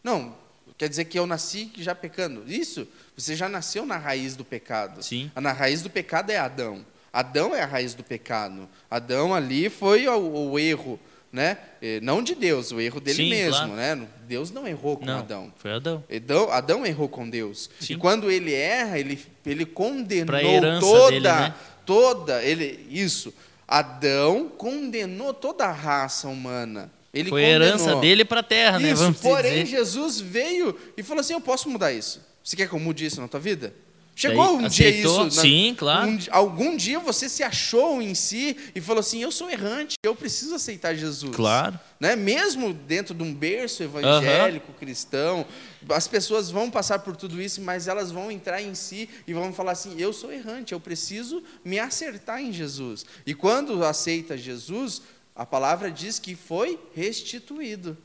Não, 0.00 0.36
quer 0.78 0.88
dizer 0.88 1.06
que 1.06 1.18
eu 1.18 1.26
nasci 1.26 1.72
já 1.78 1.96
pecando. 1.96 2.44
Isso, 2.46 2.86
você 3.16 3.34
já 3.34 3.48
nasceu 3.48 3.84
na 3.84 3.96
raiz 3.98 4.36
do 4.36 4.44
pecado. 4.44 5.02
Sim. 5.02 5.28
Na 5.34 5.50
raiz 5.50 5.82
do 5.82 5.90
pecado 5.90 6.30
é 6.30 6.38
Adão. 6.38 6.86
Adão 7.12 7.52
é 7.52 7.62
a 7.62 7.66
raiz 7.66 7.94
do 7.94 8.04
pecado. 8.04 8.68
Adão 8.88 9.34
ali 9.34 9.68
foi 9.68 10.06
o, 10.06 10.52
o 10.52 10.56
erro 10.56 11.00
né? 11.32 11.56
Não 12.02 12.22
de 12.22 12.34
Deus, 12.34 12.70
o 12.72 12.80
erro 12.80 13.00
dele 13.00 13.16
Sim, 13.16 13.30
mesmo, 13.30 13.68
claro. 13.68 13.72
né? 13.72 14.06
Deus 14.28 14.50
não 14.50 14.68
errou 14.68 14.98
com 14.98 15.06
não, 15.06 15.18
Adão. 15.18 15.52
Foi 15.56 15.72
Adão. 15.72 16.04
Adão. 16.14 16.50
Adão 16.50 16.86
errou 16.86 17.08
com 17.08 17.28
Deus. 17.28 17.70
Sim. 17.80 17.94
E 17.94 17.96
quando 17.96 18.30
ele 18.30 18.52
erra, 18.52 18.98
ele, 18.98 19.18
ele 19.46 19.64
condenou 19.64 20.80
toda, 20.80 21.10
dele, 21.10 21.20
né? 21.28 21.54
toda, 21.86 22.42
ele 22.44 22.86
isso. 22.90 23.32
Adão 23.66 24.48
condenou 24.48 25.32
toda 25.32 25.64
a 25.64 25.72
raça 25.72 26.28
humana. 26.28 26.92
Ele 27.14 27.30
Foi 27.30 27.42
condenou. 27.42 27.68
herança 27.68 27.96
dele 27.96 28.24
para 28.24 28.40
a 28.40 28.42
terra, 28.42 28.76
isso, 28.78 28.86
né? 28.86 28.94
Vamos 28.94 29.20
porém, 29.20 29.64
dizer. 29.64 29.76
Jesus 29.78 30.20
veio 30.20 30.78
e 30.96 31.02
falou 31.02 31.20
assim: 31.20 31.32
Eu 31.32 31.40
posso 31.40 31.68
mudar 31.68 31.92
isso. 31.92 32.20
Você 32.44 32.56
quer 32.56 32.68
que 32.68 32.74
eu 32.74 32.78
mude 32.78 33.04
isso 33.06 33.20
na 33.20 33.28
tua 33.28 33.40
vida? 33.40 33.74
Chegou 34.14 34.44
Daí, 34.44 34.62
um 34.62 34.66
aceitou? 34.66 35.18
dia 35.18 35.28
isso. 35.28 35.36
Na, 35.36 35.42
Sim, 35.42 35.74
claro. 35.76 36.10
Um, 36.10 36.18
algum 36.30 36.76
dia 36.76 36.98
você 36.98 37.28
se 37.28 37.42
achou 37.42 38.00
em 38.02 38.14
si 38.14 38.56
e 38.74 38.80
falou 38.80 39.00
assim: 39.00 39.22
Eu 39.22 39.32
sou 39.32 39.48
errante, 39.48 39.94
eu 40.04 40.14
preciso 40.14 40.54
aceitar 40.54 40.94
Jesus. 40.94 41.34
Claro. 41.34 41.80
Né? 41.98 42.14
Mesmo 42.14 42.74
dentro 42.74 43.14
de 43.14 43.22
um 43.22 43.34
berço 43.34 43.82
evangélico, 43.82 44.72
cristão, 44.74 45.46
as 45.88 46.06
pessoas 46.06 46.50
vão 46.50 46.70
passar 46.70 46.98
por 46.98 47.16
tudo 47.16 47.40
isso, 47.40 47.62
mas 47.62 47.88
elas 47.88 48.10
vão 48.10 48.30
entrar 48.30 48.60
em 48.60 48.74
si 48.74 49.08
e 49.26 49.32
vão 49.32 49.52
falar 49.52 49.72
assim: 49.72 49.98
Eu 49.98 50.12
sou 50.12 50.30
errante, 50.30 50.72
eu 50.72 50.80
preciso 50.80 51.42
me 51.64 51.78
acertar 51.78 52.40
em 52.42 52.52
Jesus. 52.52 53.06
E 53.26 53.34
quando 53.34 53.82
aceita 53.82 54.36
Jesus, 54.36 55.00
a 55.34 55.46
palavra 55.46 55.90
diz 55.90 56.18
que 56.18 56.36
foi 56.36 56.78
restituído, 56.94 57.96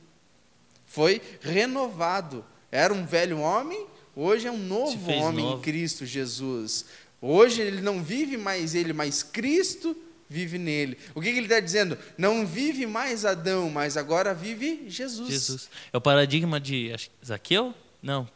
foi 0.85 1.21
renovado. 1.41 2.45
Era 2.71 2.93
um 2.93 3.05
velho 3.05 3.39
homem 3.39 3.87
Hoje 4.19 4.47
é 4.47 4.51
um 4.51 4.57
novo 4.57 5.11
homem 5.11 5.45
novo. 5.45 5.59
em 5.59 5.61
Cristo 5.61 6.03
Jesus. 6.03 6.85
Hoje 7.21 7.61
ele 7.61 7.81
não 7.81 8.01
vive 8.03 8.35
mais 8.35 8.73
ele, 8.73 8.91
mas 8.91 9.21
Cristo 9.21 9.95
vive 10.27 10.57
nele. 10.57 10.97
O 11.13 11.21
que, 11.21 11.31
que 11.31 11.37
ele 11.37 11.45
está 11.45 11.59
dizendo? 11.59 11.95
Não 12.17 12.43
vive 12.43 12.87
mais 12.87 13.25
Adão, 13.25 13.69
mas 13.69 13.95
agora 13.95 14.33
vive 14.33 14.85
Jesus. 14.87 15.29
Jesus. 15.29 15.69
É 15.93 15.97
o 15.97 16.01
paradigma 16.01 16.59
de 16.59 16.95
Zaqueu? 17.23 17.75
Não. 18.01 18.27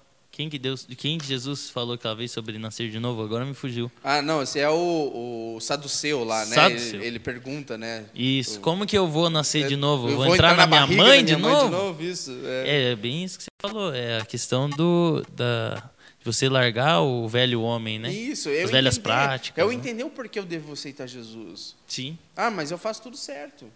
Quem 0.42 0.50
que 0.50 0.58
Deus, 0.58 0.88
quem 0.98 1.20
Jesus 1.20 1.70
falou 1.70 1.94
aquela 1.94 2.16
vez 2.16 2.32
sobre 2.32 2.58
nascer 2.58 2.90
de 2.90 3.00
novo? 3.00 3.22
Agora 3.22 3.46
me 3.46 3.54
fugiu. 3.54 3.92
Ah, 4.04 4.24
não, 4.24 4.42
esse 4.42 4.58
é 4.58 4.68
o, 4.68 5.56
o 5.56 5.60
Saduceu 5.60 6.24
lá, 6.24 6.44
né? 6.48 6.56
Saduceu. 6.56 7.00
Ele, 7.00 7.06
ele, 7.06 7.20
pergunta, 7.20 7.78
né? 7.78 8.06
Isso. 8.16 8.58
O, 8.58 8.62
Como 8.62 8.88
que 8.88 8.98
eu 8.98 9.08
vou 9.08 9.30
nascer 9.30 9.68
de 9.68 9.76
novo? 9.76 10.10
Eu 10.10 10.16
vou, 10.16 10.26
vou 10.26 10.34
entrar, 10.34 10.54
entrar, 10.54 10.68
na, 10.68 10.88
minha 10.88 10.98
mãe, 10.98 11.24
de, 11.24 11.36
minha 11.36 11.48
mãe 11.48 11.66
de 11.66 11.72
novo? 11.72 12.04
Isso. 12.04 12.36
É. 12.44 12.92
é. 12.92 12.96
bem 12.96 13.24
isso 13.24 13.38
que 13.38 13.44
você 13.44 13.50
falou. 13.62 13.94
É 13.94 14.18
a 14.18 14.26
questão 14.26 14.68
do 14.68 15.24
da 15.32 15.92
você 16.24 16.50
largar 16.50 17.02
o 17.02 17.28
velho 17.28 17.62
homem, 17.62 18.00
né? 18.00 18.12
Isso. 18.12 18.50
Eu 18.50 18.66
As 18.66 18.72
velhas 18.72 18.98
práticas. 18.98 19.62
Eu 19.62 19.70
né? 19.70 19.76
entender 19.76 20.04
o 20.04 20.10
porquê 20.10 20.40
eu 20.40 20.46
devo 20.46 20.74
aceitar 20.74 21.06
Jesus. 21.06 21.76
Sim. 21.86 22.18
Ah, 22.36 22.50
mas 22.50 22.72
eu 22.72 22.80
faço 22.80 23.04
tudo 23.04 23.16
certo. 23.16 23.72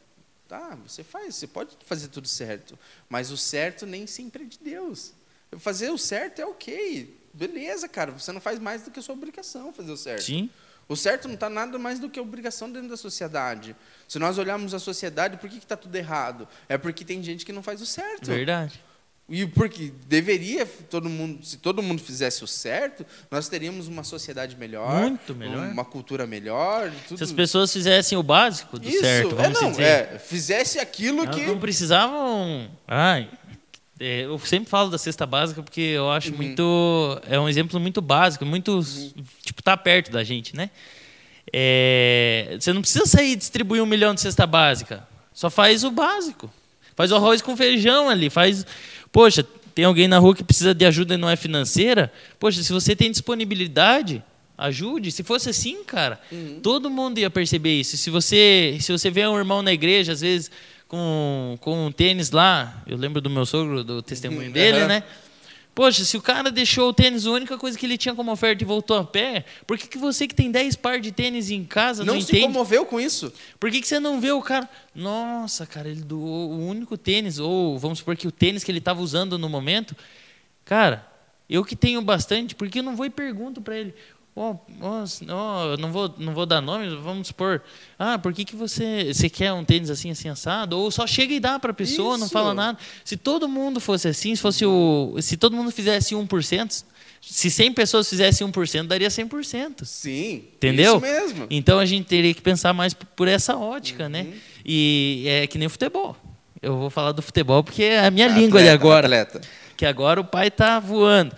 Tá, 0.47 0.75
você 0.83 1.03
faz, 1.03 1.35
você 1.35 1.45
pode 1.45 1.77
fazer 1.85 2.07
tudo 2.07 2.27
certo, 2.27 2.77
mas 3.09 3.31
o 3.31 3.37
certo 3.37 3.85
nem 3.85 4.07
sempre 4.07 4.43
é 4.43 4.45
de 4.47 4.59
Deus. 4.59 5.13
Fazer 5.57 5.89
o 5.89 5.97
certo 5.97 6.39
é 6.39 6.45
ok. 6.45 7.17
Beleza, 7.33 7.87
cara, 7.87 8.11
você 8.11 8.31
não 8.31 8.39
faz 8.39 8.59
mais 8.59 8.83
do 8.83 8.91
que 8.91 8.99
a 8.99 9.01
sua 9.01 9.13
obrigação 9.13 9.73
fazer 9.73 9.91
o 9.91 9.97
certo. 9.97 10.23
Sim. 10.23 10.49
O 10.87 10.95
certo 10.95 11.27
não 11.27 11.33
está 11.33 11.49
nada 11.49 11.79
mais 11.79 11.99
do 11.99 12.09
que 12.09 12.19
obrigação 12.19 12.71
dentro 12.71 12.89
da 12.89 12.97
sociedade. 12.97 13.75
Se 14.07 14.19
nós 14.19 14.37
olharmos 14.37 14.73
a 14.73 14.79
sociedade, 14.79 15.37
por 15.37 15.49
que 15.49 15.57
está 15.57 15.75
tudo 15.75 15.95
errado? 15.95 16.47
É 16.69 16.77
porque 16.77 17.03
tem 17.03 17.23
gente 17.23 17.45
que 17.45 17.51
não 17.51 17.63
faz 17.63 17.81
o 17.81 17.85
certo. 17.85 18.27
Verdade. 18.27 18.79
E 19.27 19.43
porque 19.47 19.91
deveria 20.07 20.67
todo 20.67 21.09
mundo, 21.09 21.43
se 21.43 21.57
todo 21.57 21.81
mundo 21.81 21.99
fizesse 21.99 22.43
o 22.43 22.47
certo, 22.47 23.03
nós 23.31 23.49
teríamos 23.49 23.87
uma 23.87 24.03
sociedade 24.03 24.55
melhor, 24.55 25.01
muito 25.01 25.33
melhor, 25.33 25.67
uma 25.71 25.83
cultura 25.83 26.27
melhor. 26.27 26.91
Tudo. 27.07 27.17
Se 27.17 27.23
as 27.23 27.31
pessoas 27.31 27.73
fizessem 27.73 28.15
o 28.15 28.21
básico 28.21 28.77
do 28.77 28.87
Isso, 28.87 28.99
certo, 28.99 29.35
vamos 29.35 29.57
é, 29.57 29.61
não, 29.63 29.71
dizer. 29.71 29.83
É, 29.83 30.19
fizesse 30.19 30.77
aquilo 30.77 31.23
Elas 31.23 31.35
que 31.35 31.47
não 31.47 31.59
precisavam. 31.59 32.69
Ai, 32.87 33.27
é, 33.99 34.25
eu 34.25 34.37
sempre 34.39 34.69
falo 34.69 34.89
da 34.89 34.97
cesta 34.97 35.25
básica 35.25 35.63
porque 35.63 35.81
eu 35.81 36.11
acho 36.11 36.31
uhum. 36.31 36.37
muito. 36.37 37.21
É 37.29 37.39
um 37.39 37.47
exemplo 37.47 37.79
muito 37.79 38.01
básico, 38.01 38.45
muito. 38.45 38.79
Uhum. 38.79 39.11
Tipo, 39.41 39.63
tá 39.63 39.77
perto 39.77 40.11
da 40.11 40.23
gente, 40.23 40.55
né? 40.55 40.69
É, 41.53 42.57
você 42.59 42.73
não 42.73 42.81
precisa 42.81 43.05
sair 43.05 43.35
distribuir 43.35 43.81
um 43.81 43.85
milhão 43.85 44.13
de 44.13 44.21
cesta 44.21 44.45
básica. 44.45 45.07
Só 45.33 45.49
faz 45.49 45.83
o 45.83 45.91
básico. 45.91 46.51
Faz 46.95 47.11
o 47.11 47.15
arroz 47.15 47.41
com 47.41 47.55
feijão 47.55 48.09
ali. 48.09 48.29
Faz. 48.29 48.65
Poxa, 49.11 49.45
tem 49.73 49.85
alguém 49.85 50.07
na 50.07 50.17
rua 50.17 50.35
que 50.35 50.43
precisa 50.43 50.73
de 50.73 50.85
ajuda 50.85 51.13
e 51.13 51.17
não 51.17 51.29
é 51.29 51.35
financeira? 51.35 52.11
Poxa, 52.39 52.61
se 52.63 52.73
você 52.73 52.95
tem 52.95 53.11
disponibilidade, 53.11 54.23
Ajude. 54.57 55.11
Se 55.11 55.21
fosse 55.21 55.49
assim, 55.49 55.83
cara, 55.83 56.19
Uhum. 56.31 56.59
todo 56.61 56.89
mundo 56.89 57.19
ia 57.19 57.29
perceber 57.29 57.77
isso. 57.77 57.97
Se 57.97 58.09
você, 58.09 58.77
se 58.79 58.91
você 58.91 59.11
vê 59.11 59.27
um 59.27 59.37
irmão 59.37 59.61
na 59.61 59.73
igreja, 59.73 60.13
às 60.13 60.21
vezes 60.21 60.49
com, 60.87 61.57
com 61.61 61.87
um 61.87 61.91
tênis 61.91 62.31
lá, 62.31 62.83
eu 62.87 62.97
lembro 62.97 63.19
do 63.21 63.29
meu 63.29 63.45
sogro, 63.45 63.83
do 63.83 64.01
testemunho 64.01 64.47
Uhum, 64.47 64.51
dele, 64.53 64.77
aham. 64.79 64.87
né? 64.87 65.03
Poxa, 65.73 66.05
se 66.05 66.15
o 66.15 66.21
cara 66.21 66.49
deixou 66.51 66.87
o 66.87 66.93
tênis, 66.93 67.25
a 67.27 67.31
única 67.31 67.57
coisa 67.57 67.77
que 67.77 67.85
ele 67.85 67.97
tinha 67.97 68.15
como 68.15 68.31
oferta 68.31 68.63
e 68.63 68.65
voltou 68.65 68.97
a 68.97 69.03
pé, 69.03 69.43
por 69.67 69.77
que, 69.77 69.87
que 69.89 69.97
você 69.97 70.25
que 70.25 70.33
tem 70.33 70.49
10 70.49 70.77
par 70.77 71.01
de 71.01 71.11
tênis 71.11 71.49
em 71.51 71.65
casa 71.65 72.05
não, 72.05 72.13
Não 72.13 72.21
se 72.21 72.31
entende? 72.31 72.45
comoveu 72.47 72.85
com 72.85 72.97
isso? 72.97 73.33
Por 73.59 73.69
que, 73.69 73.81
que 73.81 73.87
você 73.87 73.99
não 73.99 74.21
vê 74.21 74.31
o 74.31 74.41
cara? 74.41 74.69
Nossa, 74.93 75.65
cara, 75.65 75.89
ele 75.89 76.01
doou 76.01 76.51
o 76.51 76.65
único 76.65 76.97
tênis, 76.97 77.39
ou 77.39 77.77
vamos 77.77 77.99
supor 77.99 78.15
que 78.15 78.25
o 78.25 78.31
tênis 78.31 78.63
que 78.63 78.71
ele 78.71 78.77
estava 78.79 79.01
usando 79.01 79.37
no 79.37 79.49
momento. 79.49 79.93
Cara, 80.63 81.05
eu 81.49 81.61
que 81.65 81.75
tenho 81.75 82.01
bastante, 82.01 82.55
por 82.55 82.69
que 82.69 82.79
eu 82.79 82.83
não 82.83 82.95
vou 82.95 83.05
e 83.05 83.09
pergunto 83.09 83.59
para 83.61 83.75
ele? 83.77 83.93
Ó, 84.37 84.53
ó, 84.81 85.65
eu 85.71 85.77
não 85.77 85.93
vou, 85.93 86.13
não 86.17 86.33
vou 86.33 86.45
dar 86.45 86.59
nome, 86.59 86.93
vamos 86.97 87.27
supor. 87.27 87.61
Ah, 87.97 88.19
por 88.19 88.33
que, 88.33 88.43
que 88.43 88.53
você, 88.53 89.13
você 89.13 89.29
quer 89.29 89.53
um 89.53 89.63
tênis 89.63 89.89
assim, 89.89 90.11
assim, 90.11 90.27
assado? 90.27 90.77
Ou 90.77 90.91
só 90.91 91.07
chega 91.07 91.33
e 91.33 91.39
dá 91.39 91.57
para 91.57 91.71
a 91.71 91.73
pessoa, 91.73 92.17
não 92.17 92.25
Isso. 92.25 92.33
fala 92.33 92.53
nada. 92.53 92.77
Se 93.05 93.15
todo 93.15 93.47
mundo 93.47 93.79
fosse 93.79 94.09
assim, 94.09 94.35
se, 94.35 94.41
fosse 94.41 94.65
o, 94.65 95.15
se 95.21 95.37
todo 95.37 95.55
mundo 95.55 95.71
fizesse 95.71 96.13
1%, 96.13 96.83
se 97.21 97.49
100 97.49 97.71
pessoas 97.71 98.09
fizessem 98.09 98.45
1%, 98.45 98.87
daria 98.87 99.07
100%. 99.07 99.85
Sim. 99.85 100.43
Entendeu? 100.55 100.97
Isso 100.97 101.05
mesmo. 101.05 101.47
Então 101.49 101.79
a 101.79 101.85
gente 101.85 102.05
teria 102.05 102.33
que 102.33 102.41
pensar 102.41 102.73
mais 102.73 102.93
por 102.93 103.29
essa 103.29 103.55
ótica, 103.55 104.09
né? 104.09 104.23
Uhum. 104.23 104.33
E 104.65 105.25
é 105.27 105.47
que 105.47 105.57
nem 105.57 105.67
o 105.67 105.69
futebol. 105.69 106.17
Eu 106.61 106.77
vou 106.77 106.89
falar 106.89 107.13
do 107.13 107.21
futebol 107.21 107.63
porque 107.63 107.83
é 107.83 108.05
a 108.05 108.11
minha 108.11 108.25
Atleta, 108.25 108.41
língua 108.41 108.61
de 108.61 108.69
agora. 108.69 109.07
Atleta. 109.07 109.41
Que 109.77 109.85
agora 109.85 110.19
o 110.19 110.25
pai 110.25 110.51
tá 110.51 110.77
voando. 110.77 111.33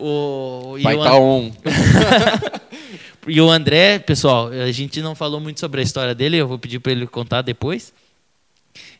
O, 0.00 0.76
e 0.78 0.82
Pai 0.82 0.96
o 0.96 1.02
tá 1.02 1.14
on. 1.14 1.52
e 3.28 3.40
o 3.40 3.50
André, 3.50 3.98
pessoal, 3.98 4.48
a 4.48 4.70
gente 4.72 5.00
não 5.02 5.14
falou 5.14 5.40
muito 5.40 5.60
sobre 5.60 5.80
a 5.80 5.84
história 5.84 6.14
dele, 6.14 6.36
eu 6.38 6.48
vou 6.48 6.58
pedir 6.58 6.78
para 6.78 6.92
ele 6.92 7.06
contar 7.06 7.42
depois. 7.42 7.92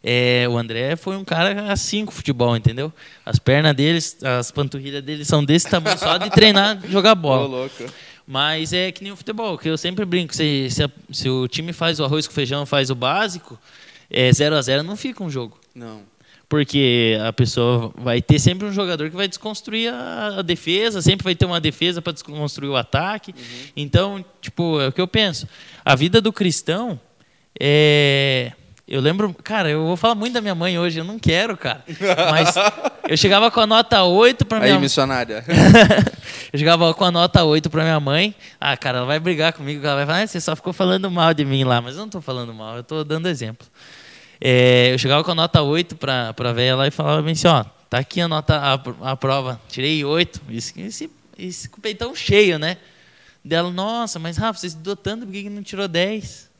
É, 0.03 0.46
o 0.48 0.57
André 0.57 0.96
foi 0.96 1.16
um 1.16 1.24
cara 1.24 1.70
assim 1.72 2.05
com 2.05 2.12
futebol, 2.12 2.57
entendeu? 2.57 2.92
As 3.24 3.38
pernas 3.38 3.74
deles, 3.74 4.16
as 4.22 4.51
panturrilhas 4.51 5.03
dele 5.03 5.24
são 5.24 5.44
desse 5.44 5.68
tamanho 5.68 5.98
só 5.98 6.16
de 6.16 6.30
treinar, 6.30 6.78
jogar 6.88 7.14
bola. 7.14 7.46
Mas 8.26 8.72
é 8.72 8.92
que 8.92 9.03
nem 9.03 9.12
o 9.12 9.16
futebol, 9.16 9.59
que 9.59 9.68
eu 9.68 9.76
sempre 9.76 10.05
brinco. 10.05 10.34
Se, 10.34 10.68
se, 10.70 10.84
a- 10.84 10.90
se 11.12 11.28
o 11.28 11.48
time 11.48 11.72
faz 11.72 11.98
o 12.01 12.05
arroz 12.05 12.26
com 12.26 12.32
feijão, 12.32 12.64
faz 12.64 12.88
o 12.90 12.94
básico, 12.94 13.59
é 14.11 14.32
0 14.32 14.57
a 14.57 14.62
0 14.62 14.82
não 14.82 14.96
fica 14.96 15.22
um 15.22 15.30
jogo. 15.30 15.59
Não. 15.74 16.03
Porque 16.51 17.16
a 17.24 17.32
pessoa 17.32 17.92
vai 17.96 18.20
ter 18.20 18.40
sempre 18.40 18.66
um 18.66 18.72
jogador 18.72 19.09
que 19.09 19.14
vai 19.14 19.28
desconstruir 19.28 19.94
a, 19.94 20.42
defesa, 20.42 21.01
sempre 21.01 21.22
vai 21.22 21.36
ter 21.36 21.44
uma 21.44 21.61
defesa 21.61 22.03
para 22.03 22.12
desconstruir 22.12 22.68
o 22.68 22.74
ataque. 22.74 23.32
Então, 23.76 24.24
tipo, 24.40 24.80
é 24.80 24.88
o 24.88 24.92
que 24.92 25.01
eu 25.01 25.07
penso. 25.07 25.46
A 25.84 25.94
vida 25.94 26.20
do 26.20 26.32
cristão 26.32 27.01
é. 27.59 28.51
Eu 28.88 29.01
lembro, 29.01 29.32
cara, 29.44 29.70
eu 29.70 29.86
vou 29.86 29.96
falar 29.96 30.16
muito 30.16 30.32
da 30.32 30.40
minha 30.40 30.55
mãe 30.57 30.76
hoje, 30.76 30.98
eu 30.98 31.05
não 31.05 31.20
quero, 31.20 31.57
cara. 31.57 31.84
Mas 32.32 32.53
eu 33.09 33.16
chegava 33.16 33.48
com 33.48 33.61
a 33.61 33.66
nota 33.66 34.03
8 34.03 34.44
para 34.44 34.59
minha 34.59 34.74
Aí, 34.74 34.80
missionária. 34.80 35.44
eu 36.53 36.59
chegava 36.59 36.92
com 36.92 37.05
a 37.05 37.12
nota 37.12 37.44
8 37.44 37.70
pra 37.70 37.84
minha 37.84 38.01
mãe. 38.01 38.34
Ah, 38.61 38.76
cara, 38.76 38.98
ela 38.98 39.07
vai 39.07 39.20
brigar 39.20 39.53
comigo. 39.53 39.86
Ela 39.86 39.94
vai 39.94 40.07
falar, 40.07 40.22
ah, 40.22 40.26
você 40.26 40.40
só 40.40 40.57
ficou 40.57 40.72
falando 40.72 41.09
mal 41.09 41.32
de 41.32 41.44
mim 41.44 41.62
lá. 41.62 41.80
Mas 41.80 41.94
eu 41.94 42.01
não 42.01 42.09
tô 42.09 42.20
falando 42.20 42.53
mal, 42.53 42.78
eu 42.78 42.82
tô 42.82 43.05
dando 43.05 43.28
exemplo. 43.28 43.64
É, 44.41 44.93
eu 44.93 44.99
chegava 44.99 45.22
com 45.22 45.32
a 45.32 45.34
nota 45.34 45.61
8 45.61 45.97
pra, 45.97 46.32
pra 46.32 46.53
velha 46.53 46.74
lá 46.74 46.86
e 46.86 46.91
falava 46.91 47.28
assim, 47.30 47.47
ó, 47.47 47.64
tá 47.91 47.99
aqui 47.99 48.20
a 48.20 48.28
nota, 48.28 48.57
a, 48.57 49.11
a 49.12 49.16
prova. 49.16 49.61
Tirei 49.68 50.05
8. 50.05 50.41
Esse, 50.51 50.80
esse, 50.80 51.11
esse 51.38 51.68
com 51.68 51.78
o 51.78 51.80
peitão 51.82 52.14
cheio, 52.14 52.59
né? 52.59 52.78
Dela, 53.45 53.70
nossa, 53.70 54.18
mas 54.18 54.36
Rafa, 54.36 54.59
você 54.59 54.68
estudou 54.68 54.97
tanto, 54.97 55.26
por 55.26 55.32
que 55.32 55.51
não 55.51 55.62
tirou 55.62 55.86
10? 55.86 56.51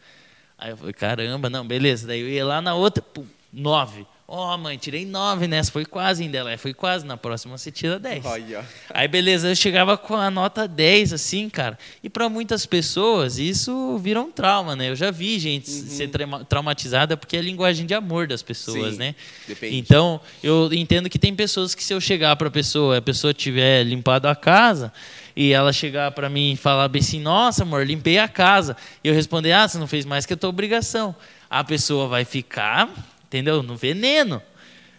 Aí 0.59 0.71
eu 0.71 0.77
falei, 0.77 0.93
caramba, 0.93 1.49
não, 1.49 1.67
beleza. 1.67 2.07
Daí 2.07 2.21
eu 2.21 2.29
ia 2.29 2.45
lá 2.45 2.61
na 2.61 2.75
outra, 2.75 3.03
pum, 3.03 3.25
9. 3.53 4.07
Ó, 4.33 4.57
mãe, 4.57 4.79
tirei 4.79 5.05
9 5.05 5.49
nessa, 5.49 5.73
foi 5.73 5.85
quase 5.85 6.23
ainda. 6.23 6.39
Ela, 6.39 6.57
foi 6.57 6.73
quase, 6.73 7.05
na 7.05 7.17
próxima 7.17 7.59
você 7.59 7.69
tira 7.69 7.99
10. 7.99 8.25
Olha. 8.25 8.65
Aí 8.95 9.09
beleza, 9.09 9.49
eu 9.49 9.57
chegava 9.57 9.99
com 9.99 10.15
a 10.15 10.31
nota 10.31 10.69
10, 10.69 11.13
assim, 11.13 11.49
cara. 11.51 11.77
E 12.01 12.09
para 12.09 12.29
muitas 12.29 12.65
pessoas 12.65 13.39
isso 13.39 13.99
vira 13.99 14.21
um 14.21 14.31
trauma, 14.31 14.77
né? 14.77 14.89
Eu 14.89 14.95
já 14.95 15.11
vi 15.11 15.37
gente 15.41 15.69
ser 15.69 16.07
trauma- 16.11 16.45
traumatizada 16.45 17.17
porque 17.17 17.37
é 17.37 17.41
a 17.41 17.43
linguagem 17.43 17.85
de 17.85 17.93
amor 17.93 18.29
das 18.29 18.41
pessoas, 18.41 18.93
Sim, 18.93 18.99
né? 19.01 19.17
depende. 19.49 19.77
Então, 19.77 20.21
eu 20.45 20.69
entendo 20.73 21.11
que 21.11 21.19
tem 21.19 21.35
pessoas 21.35 21.75
que 21.75 21.83
se 21.83 21.93
eu 21.93 22.01
chegar 22.01 22.37
para 22.37 22.47
a 22.47 22.53
pessoa, 22.53 22.99
a 22.99 23.03
pessoa 23.03 23.35
tiver 23.35 23.83
limpado 23.83 24.29
a 24.29 24.37
casa 24.37 24.93
e 25.35 25.53
ela 25.53 25.73
chegar 25.73 26.13
para 26.13 26.29
mim 26.31 26.53
e 26.53 26.57
falar 26.57 26.87
bem 26.87 27.01
assim: 27.01 27.19
"Nossa, 27.21 27.65
amor, 27.65 27.85
limpei 27.85 28.19
a 28.21 28.29
casa". 28.29 28.77
E 29.03 29.09
eu 29.09 29.15
responder: 29.15 29.51
"Ah, 29.51 29.67
você 29.67 29.77
não 29.77 29.89
fez 29.89 30.05
mais 30.05 30.25
que 30.25 30.35
a 30.35 30.37
tua 30.37 30.51
obrigação". 30.51 31.17
A 31.51 31.65
pessoa 31.65 32.07
vai 32.07 32.25
ficar, 32.25 32.89
entendeu? 33.31 33.63
No 33.63 33.77
veneno. 33.77 34.43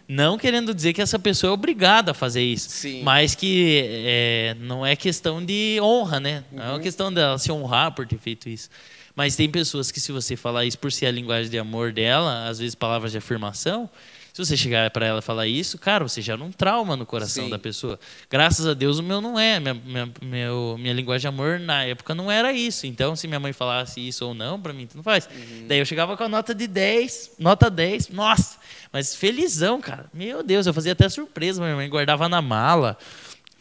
Não 0.08 0.38
querendo 0.38 0.74
dizer 0.74 0.94
que 0.94 1.02
essa 1.02 1.20
pessoa 1.20 1.52
é 1.52 1.54
obrigada 1.54 2.12
a 2.12 2.14
fazer 2.14 2.42
isso, 2.42 2.70
Sim. 2.70 3.02
mas 3.02 3.34
que 3.34 3.82
é, 4.06 4.56
não 4.60 4.86
é 4.86 4.94
questão 4.94 5.44
de 5.44 5.80
honra, 5.82 6.20
né? 6.20 6.44
Não 6.52 6.64
é 6.64 6.70
uma 6.72 6.80
questão 6.80 7.14
dela 7.14 7.38
se 7.38 7.50
honrar 7.50 7.94
por 7.94 8.06
ter 8.06 8.18
feito 8.18 8.50
isso. 8.50 8.70
Mas 9.16 9.36
tem 9.36 9.49
pessoas 9.49 9.91
que, 9.91 9.99
se 9.99 10.12
você 10.12 10.36
falar 10.36 10.66
isso 10.66 10.78
por 10.80 10.91
ser 10.91 11.05
a 11.07 11.12
linguagem 11.12 11.49
de 11.51 11.57
amor 11.59 11.91
dela, 11.91 12.47
às 12.47 12.59
vezes 12.59 12.76
palavras 12.76 13.12
de 13.12 13.18
afirmação, 13.18 13.89
se 14.34 14.45
você 14.45 14.55
chegar 14.55 14.89
para 14.91 15.05
ela 15.05 15.20
e 15.20 15.22
falar 15.22 15.45
isso, 15.45 15.78
cara, 15.78 16.07
você 16.07 16.22
gera 16.22 16.41
um 16.41 16.53
trauma 16.53 16.95
no 16.95 17.05
coração 17.05 17.43
Sim. 17.43 17.49
da 17.49 17.59
pessoa. 17.59 17.99
Graças 18.30 18.66
a 18.66 18.74
Deus 18.74 18.97
o 18.97 19.03
meu 19.03 19.20
não 19.20 19.38
é. 19.38 19.59
Minha, 19.59 19.74
minha, 19.74 20.09
meu- 20.22 20.78
minha 20.80 20.93
linguagem 20.93 21.22
de 21.24 21.28
amor 21.28 21.59
na 21.59 21.84
época 21.84 22.16
não 22.16 22.32
era 22.32 22.53
isso. 22.53 22.88
Então, 22.88 23.14
se 23.14 23.28
minha 23.28 23.41
mãe 23.41 23.51
falasse 23.51 23.99
isso 23.99 24.26
ou 24.26 24.34
não, 24.34 24.57
para 24.59 24.72
mim, 24.72 24.88
não 24.95 25.03
faz. 25.03 25.28
Daí 25.68 25.80
eu 25.80 25.86
chegava 25.86 26.16
com 26.16 26.24
a 26.24 26.30
nota 26.30 26.55
de 26.55 26.66
10, 26.66 27.32
nota 27.38 27.70
10, 27.70 28.07
nossa, 28.07 28.57
mas 28.93 29.14
felizão, 29.14 29.82
cara. 29.82 30.05
Meu 30.14 30.41
Deus, 30.41 30.66
eu 30.66 30.74
fazia 30.74 30.93
até 30.93 31.09
surpresa, 31.09 31.62
minha 31.62 31.76
mãe 31.76 31.89
guardava 31.89 32.30
na 32.30 32.41
mala. 32.41 32.97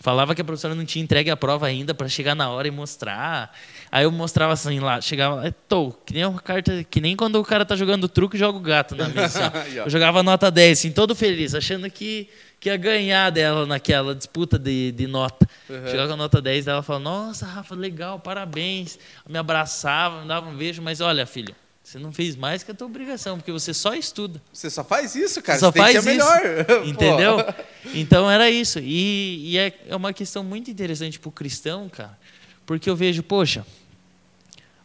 Falava 0.01 0.35
que 0.35 0.41
a 0.41 0.45
professora 0.45 0.75
não 0.75 0.85
tinha 0.87 1.05
entregue 1.05 1.31
a 1.31 1.37
prova 1.37 1.67
ainda 1.67 1.93
para 1.93 2.09
chegar 2.09 2.35
na 2.35 2.49
hora 2.49 2.67
e 2.67 2.71
mostrar. 2.71 3.55
Aí 3.93 4.05
eu 4.05 4.11
mostrava 4.11 4.55
assim 4.55 4.81
lá, 4.81 4.99
chegava 4.99 5.35
lá, 5.35 5.53
tô, 5.69 5.93
que 5.93 6.15
nem 6.15 6.25
uma 6.25 6.41
carta, 6.41 6.83
que 6.85 7.03
nem 7.03 7.15
quando 7.15 7.37
o 7.37 7.45
cara 7.45 7.67
tá 7.67 7.77
jogando 7.77 8.09
truque 8.09 8.37
e 8.37 8.39
joga 8.39 8.57
o 8.57 8.63
gato 8.63 8.97
na 8.97 9.11
mesa. 9.11 9.53
assim, 9.55 9.77
eu 9.77 9.91
jogava 9.91 10.23
nota 10.23 10.51
10, 10.51 10.79
assim, 10.79 10.91
todo 10.91 11.15
feliz, 11.15 11.55
achando 11.55 11.91
que, 11.91 12.31
que 12.59 12.71
ia 12.71 12.79
ganhar 12.79 13.29
dela 13.29 13.67
naquela 13.67 14.15
disputa 14.15 14.59
de, 14.59 14.91
de 14.93 15.07
nota. 15.07 15.47
Uhum. 15.69 15.87
Chegava 15.87 16.09
com 16.09 16.15
a 16.15 16.17
nota 16.17 16.41
10, 16.41 16.67
ela 16.67 16.83
falava, 16.83 17.05
nossa, 17.05 17.45
Rafa, 17.45 17.75
legal, 17.75 18.19
parabéns. 18.19 18.99
Me 19.29 19.37
abraçava, 19.37 20.23
me 20.23 20.29
dava 20.29 20.49
um 20.49 20.57
beijo, 20.57 20.81
mas 20.81 21.03
olha, 21.03 21.27
filho, 21.27 21.55
você 21.91 21.99
não 21.99 22.13
fez 22.13 22.37
mais 22.37 22.63
que 22.63 22.71
a 22.71 22.75
tua 22.75 22.87
obrigação, 22.87 23.37
porque 23.37 23.51
você 23.51 23.75
só 23.75 23.95
estuda. 23.95 24.41
Você 24.53 24.71
só 24.71 24.85
faz 24.85 25.17
isso, 25.17 25.43
cara. 25.43 25.59
Só 25.59 25.73
Você 25.73 25.73
tem 25.73 25.83
faz 25.83 25.97
que 25.97 26.03
ser 26.03 26.17
isso. 26.17 26.25
melhor. 26.25 26.87
Entendeu? 26.87 27.55
Então 27.93 28.31
era 28.31 28.49
isso. 28.49 28.79
E, 28.79 29.51
e 29.51 29.59
é, 29.59 29.77
é 29.89 29.97
uma 29.97 30.13
questão 30.13 30.45
muito 30.45 30.71
interessante 30.71 31.19
para 31.19 31.29
o 31.29 31.33
cristão, 31.33 31.89
cara, 31.89 32.17
porque 32.65 32.89
eu 32.89 32.95
vejo, 32.95 33.25
poxa, 33.25 33.67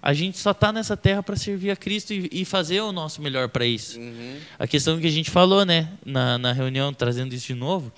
a 0.02 0.14
gente 0.14 0.40
só 0.40 0.50
está 0.50 0.74
nessa 0.74 0.98
terra 0.98 1.22
para 1.22 1.36
servir 1.36 1.70
a 1.70 1.76
Cristo 1.76 2.12
e, 2.12 2.28
e 2.32 2.44
fazer 2.44 2.82
o 2.82 2.92
nosso 2.92 3.22
melhor 3.22 3.50
para 3.50 3.68
isso. 3.68 4.00
Uhum. 4.00 4.40
A 4.58 4.66
questão 4.66 5.00
que 5.00 5.06
a 5.06 5.12
gente 5.12 5.30
falou, 5.30 5.64
né, 5.64 5.92
na, 6.04 6.40
na 6.40 6.54
reunião, 6.54 6.92
trazendo 6.92 7.36
isso 7.36 7.46
de 7.46 7.54
novo, 7.54 7.94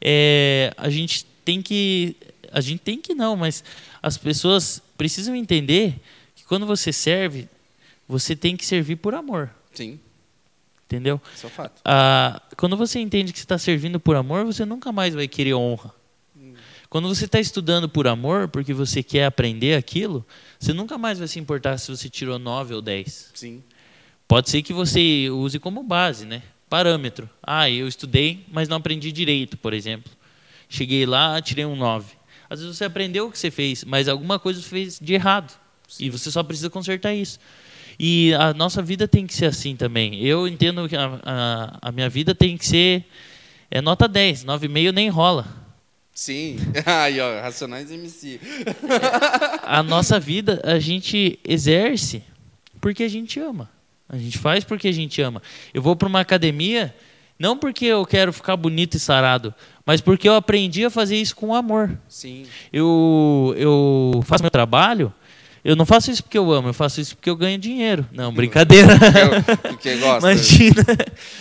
é 0.00 0.72
a 0.78 0.88
gente 0.88 1.26
tem 1.44 1.60
que, 1.60 2.16
a 2.50 2.62
gente 2.62 2.80
tem 2.80 3.02
que 3.02 3.14
não, 3.14 3.36
mas 3.36 3.62
as 4.02 4.16
pessoas 4.16 4.80
precisam 4.96 5.36
entender 5.36 6.00
que 6.34 6.42
quando 6.44 6.64
você 6.64 6.90
serve, 6.90 7.50
você 8.08 8.36
tem 8.36 8.56
que 8.56 8.64
servir 8.64 8.96
por 8.96 9.14
amor, 9.14 9.50
Sim, 9.72 9.98
entendeu? 10.84 11.20
isso 11.34 11.46
é 11.46 11.48
um 11.48 11.52
fato. 11.52 11.80
Ah, 11.84 12.40
quando 12.56 12.76
você 12.76 12.98
entende 13.00 13.32
que 13.32 13.38
você 13.38 13.44
está 13.44 13.58
servindo 13.58 13.98
por 14.00 14.16
amor, 14.16 14.44
você 14.44 14.64
nunca 14.64 14.92
mais 14.92 15.14
vai 15.14 15.28
querer 15.28 15.54
honra. 15.54 15.94
Quando 16.88 17.08
você 17.08 17.24
está 17.24 17.40
estudando 17.40 17.88
por 17.88 18.06
amor, 18.06 18.48
porque 18.48 18.72
você 18.72 19.02
quer 19.02 19.26
aprender 19.26 19.74
aquilo, 19.74 20.24
você 20.58 20.72
nunca 20.72 20.96
mais 20.96 21.18
vai 21.18 21.26
se 21.26 21.38
importar 21.38 21.76
se 21.78 21.90
você 21.90 22.08
tirou 22.08 22.38
9 22.38 22.74
ou 22.74 22.80
10. 22.80 23.32
Sim. 23.34 23.62
Pode 24.28 24.48
ser 24.48 24.62
que 24.62 24.72
você 24.72 25.28
use 25.28 25.58
como 25.58 25.82
base, 25.82 26.24
né? 26.24 26.42
Parâmetro. 26.70 27.28
Ah, 27.42 27.68
eu 27.68 27.88
estudei, 27.88 28.44
mas 28.50 28.68
não 28.68 28.76
aprendi 28.76 29.10
direito, 29.10 29.56
por 29.56 29.74
exemplo. 29.74 30.10
Cheguei 30.68 31.04
lá, 31.06 31.40
tirei 31.42 31.64
um 31.64 31.76
9. 31.76 32.14
Às 32.48 32.60
vezes 32.60 32.76
você 32.76 32.84
aprendeu 32.84 33.26
o 33.26 33.32
que 33.32 33.38
você 33.38 33.50
fez, 33.50 33.84
mas 33.84 34.08
alguma 34.08 34.38
coisa 34.38 34.60
você 34.60 34.68
fez 34.68 34.98
de 35.00 35.14
errado. 35.14 35.52
E 35.98 36.08
você 36.08 36.30
só 36.30 36.42
precisa 36.42 36.70
consertar 36.70 37.14
isso. 37.14 37.38
E 37.98 38.34
a 38.34 38.52
nossa 38.52 38.82
vida 38.82 39.08
tem 39.08 39.26
que 39.26 39.34
ser 39.34 39.46
assim 39.46 39.74
também. 39.74 40.20
Eu 40.22 40.46
entendo 40.46 40.88
que 40.88 40.96
a, 40.96 41.20
a, 41.24 41.78
a 41.88 41.92
minha 41.92 42.08
vida 42.08 42.34
tem 42.34 42.56
que 42.56 42.66
ser 42.66 43.04
é 43.70 43.80
nota 43.80 44.06
10, 44.06 44.44
9,5 44.44 44.92
nem 44.92 45.08
rola. 45.08 45.46
Sim. 46.12 46.56
Aí, 46.86 47.20
ó, 47.20 47.40
Racionais 47.40 47.90
MC. 47.90 48.40
a 49.62 49.82
nossa 49.82 50.18
vida 50.18 50.60
a 50.64 50.78
gente 50.78 51.38
exerce 51.44 52.22
porque 52.80 53.02
a 53.02 53.08
gente 53.08 53.38
ama. 53.40 53.70
A 54.08 54.16
gente 54.16 54.38
faz 54.38 54.64
porque 54.64 54.88
a 54.88 54.92
gente 54.92 55.20
ama. 55.20 55.42
Eu 55.74 55.82
vou 55.82 55.96
para 55.96 56.08
uma 56.08 56.20
academia, 56.20 56.94
Não 57.38 57.58
porque 57.58 57.84
eu 57.84 58.06
quero 58.06 58.32
ficar 58.32 58.56
bonito 58.56 58.96
e 58.96 59.00
sarado, 59.00 59.52
mas 59.84 60.00
porque 60.00 60.26
eu 60.28 60.34
aprendi 60.34 60.84
a 60.84 60.90
fazer 60.90 61.16
isso 61.16 61.36
com 61.36 61.54
amor. 61.54 61.98
Sim. 62.08 62.46
Eu, 62.72 63.54
eu 63.58 64.22
faço 64.24 64.42
meu 64.42 64.50
trabalho, 64.50 65.12
eu 65.66 65.76
não 65.76 65.84
faço 65.86 66.10
isso 66.10 66.22
porque 66.22 66.38
eu 66.38 66.50
amo, 66.52 66.68
eu 66.68 66.74
faço 66.74 67.00
isso 67.00 67.16
porque 67.16 67.28
eu 67.28 67.36
ganho 67.36 67.58
dinheiro. 67.58 68.06
Não, 68.12 68.32
brincadeira. 68.32 68.92
Eu- 68.92 69.56
Porque 69.76 69.96
gosta. 69.96 70.30
Imagina. 70.30 70.84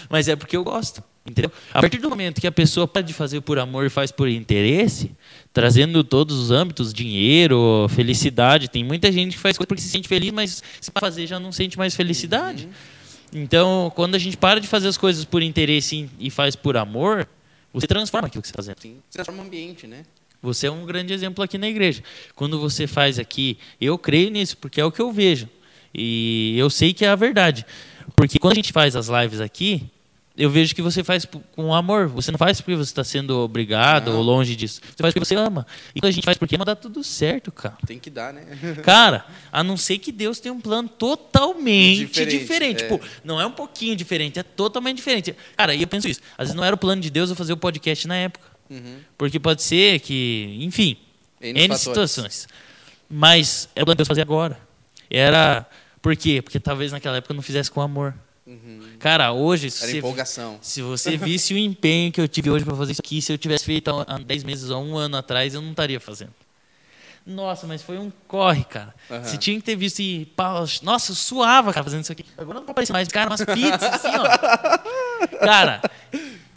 Mas 0.10 0.28
é 0.28 0.36
porque 0.36 0.56
eu 0.58 0.64
gosto. 0.64 1.04
Entendeu? 1.28 1.52
A 1.74 1.82
partir 1.82 1.98
do 1.98 2.10
momento 2.10 2.40
que 2.40 2.46
a 2.46 2.52
pessoa 2.52 2.88
pode 2.88 3.12
fazer 3.14 3.42
por 3.42 3.58
amor 3.58 3.86
e 3.86 3.90
faz 3.90 4.12
por 4.12 4.28
interesse, 4.30 5.12
trazendo 5.52 6.04
todos 6.04 6.38
os 6.38 6.52
âmbitos, 6.52 6.94
dinheiro, 6.94 7.88
felicidade. 7.90 8.68
Tem 8.68 8.84
muita 8.84 9.12
gente 9.12 9.34
que 9.36 9.40
faz 9.42 9.58
coisa 9.58 9.68
porque 9.68 9.82
se 9.82 9.90
sente 9.90 10.08
feliz, 10.08 10.32
mas 10.32 10.62
se 10.80 10.92
fazer 11.00 11.26
já 11.26 11.40
não 11.40 11.52
sente 11.52 11.78
mais 11.78 11.96
felicidade. 11.96 12.68
Então, 13.34 13.92
quando 13.96 14.16
a 14.16 14.20
gente 14.20 14.38
para 14.38 14.60
de 14.62 14.68
fazer 14.68 14.88
as 14.88 14.98
coisas 14.98 15.26
por 15.26 15.42
interesse 15.42 16.08
e 16.20 16.30
faz 16.30 16.56
por 16.56 16.78
amor, 16.78 17.28
você 17.74 17.88
transforma 17.88 18.28
aquilo 18.28 18.42
que 18.42 18.48
você 18.48 18.52
está 18.52 18.62
fazendo. 18.62 18.80
Sim. 18.82 18.98
Você 19.10 19.18
transforma 19.18 19.42
o 19.42 19.46
ambiente, 19.46 19.88
né? 19.88 20.04
Você 20.46 20.68
é 20.68 20.72
um 20.72 20.86
grande 20.86 21.14
exemplo 21.14 21.44
aqui 21.44 21.58
na 21.58 21.68
igreja. 21.68 22.02
Quando 22.36 22.60
você 22.60 22.88
faz 22.88 23.20
aqui, 23.20 23.58
eu 23.82 23.98
creio 23.98 24.30
nisso, 24.30 24.56
porque 24.58 24.80
é 24.80 24.86
o 24.86 24.92
que 24.92 25.02
eu 25.02 25.12
vejo. 25.12 25.50
E 25.94 26.56
eu 26.58 26.70
sei 26.70 26.94
que 26.94 27.04
é 27.06 27.10
a 27.10 27.16
verdade. 27.16 27.66
Porque 28.16 28.40
quando 28.40 28.54
a 28.54 28.56
gente 28.56 28.72
faz 28.72 28.96
as 28.96 29.08
lives 29.08 29.42
aqui, 29.42 29.84
eu 30.38 30.50
vejo 30.50 30.76
que 30.76 30.82
você 30.82 31.04
faz 31.04 31.26
com 31.56 31.74
amor. 31.74 32.08
Você 32.10 32.30
não 32.30 32.38
faz 32.38 32.60
porque 32.60 32.76
você 32.76 32.92
está 32.92 33.04
sendo 33.04 33.38
obrigado 33.40 34.12
Não. 34.12 34.18
ou 34.18 34.24
longe 34.24 34.56
disso. 34.56 34.82
Você 34.84 35.02
faz 35.02 35.14
porque 35.14 35.26
você 35.26 35.36
ama. 35.36 35.66
E 35.96 36.02
quando 36.02 36.10
a 36.10 36.12
gente 36.12 36.26
faz 36.26 36.38
porque 36.38 36.56
ama, 36.56 36.66
dá 36.66 36.76
tudo 36.76 37.02
certo, 37.04 37.52
cara. 37.52 37.78
Tem 37.88 37.98
que 37.98 38.10
dar, 38.10 38.34
né? 38.34 38.46
Cara, 38.84 39.26
a 39.52 39.64
não 39.64 39.78
ser 39.78 39.98
que 39.98 40.12
Deus 40.12 40.40
tenha 40.42 40.54
um 40.54 40.60
plano 40.60 40.90
totalmente 40.90 42.06
Diferente, 42.06 42.38
diferente. 42.38 42.84
é. 42.84 42.88
Tipo, 42.90 43.02
não 43.24 43.40
é 43.40 43.46
um 43.46 43.52
pouquinho 43.52 43.96
diferente, 43.96 44.38
é 44.38 44.44
totalmente 44.44 44.98
diferente. 44.98 45.34
Cara, 45.56 45.74
e 45.74 45.82
eu 45.82 45.88
penso 45.88 46.08
isso. 46.10 46.20
Às 46.38 46.48
vezes 46.48 46.56
não 46.56 46.66
era 46.66 46.76
o 46.76 46.78
plano 46.78 47.02
de 47.02 47.10
Deus 47.10 47.30
eu 47.30 47.36
fazer 47.36 47.54
o 47.54 47.58
podcast 47.58 48.06
na 48.08 48.18
época. 48.18 48.55
Uhum. 48.70 49.00
Porque 49.18 49.40
pode 49.40 49.62
ser 49.62 50.00
que, 50.00 50.58
enfim, 50.62 50.98
N 51.42 51.60
N, 51.68 51.78
situações. 51.78 52.48
Mas 53.10 53.70
é 53.76 53.82
o 53.82 53.86
plano 53.86 53.96
de 53.96 53.98
Deus 54.00 54.08
fazer 54.08 54.22
agora. 54.22 54.60
Era. 55.10 55.66
Por 56.02 56.16
quê? 56.16 56.42
Porque 56.42 56.60
talvez 56.60 56.92
naquela 56.92 57.18
época 57.18 57.32
eu 57.34 57.36
não 57.36 57.44
fizesse 57.44 57.70
com 57.72 57.82
amor. 57.82 58.14
Uhum. 58.46 58.82
Cara, 59.00 59.32
hoje, 59.32 59.72
se 59.72 59.84
Era 59.84 59.92
você, 59.92 59.98
empolgação. 59.98 60.60
se 60.62 60.82
você 60.82 61.18
visse 61.18 61.54
o 61.54 61.58
empenho 61.58 62.12
que 62.12 62.22
eu 62.22 62.28
tive 62.28 62.50
hoje 62.52 62.64
para 62.64 62.76
fazer 62.76 62.92
isso 62.92 63.02
aqui, 63.02 63.20
se 63.22 63.34
eu 63.34 63.38
tivesse 63.38 63.66
feito 63.66 63.90
há 63.90 64.06
há 64.08 64.18
10 64.20 64.44
meses 64.44 64.70
ou 64.70 64.84
um 64.84 64.98
ano 64.98 65.18
atrás, 65.18 65.56
eu 65.56 65.62
não 65.62 65.72
estaria 65.72 66.00
fazendo. 66.00 66.34
Nossa, 67.26 67.66
mas 67.66 67.82
foi 67.82 67.98
um 67.98 68.12
corre, 68.28 68.64
cara. 68.64 68.94
Aham. 69.10 69.24
Você 69.24 69.36
tinha 69.38 69.58
que 69.58 69.64
ter 69.64 69.76
visto 69.76 70.00
e. 70.00 70.28
Nossa, 70.84 71.12
eu 71.12 71.16
suava, 71.16 71.74
cara, 71.74 71.84
fazendo 71.84 72.04
isso 72.04 72.12
aqui. 72.12 72.24
Agora 72.38 72.60
não 72.60 72.70
aparece 72.70 72.92
mais, 72.92 73.08
cara, 73.08 73.32
umas 73.32 73.44
pizzas 73.44 73.82
assim, 73.82 74.10
ó. 74.10 75.38
Cara, 75.42 75.82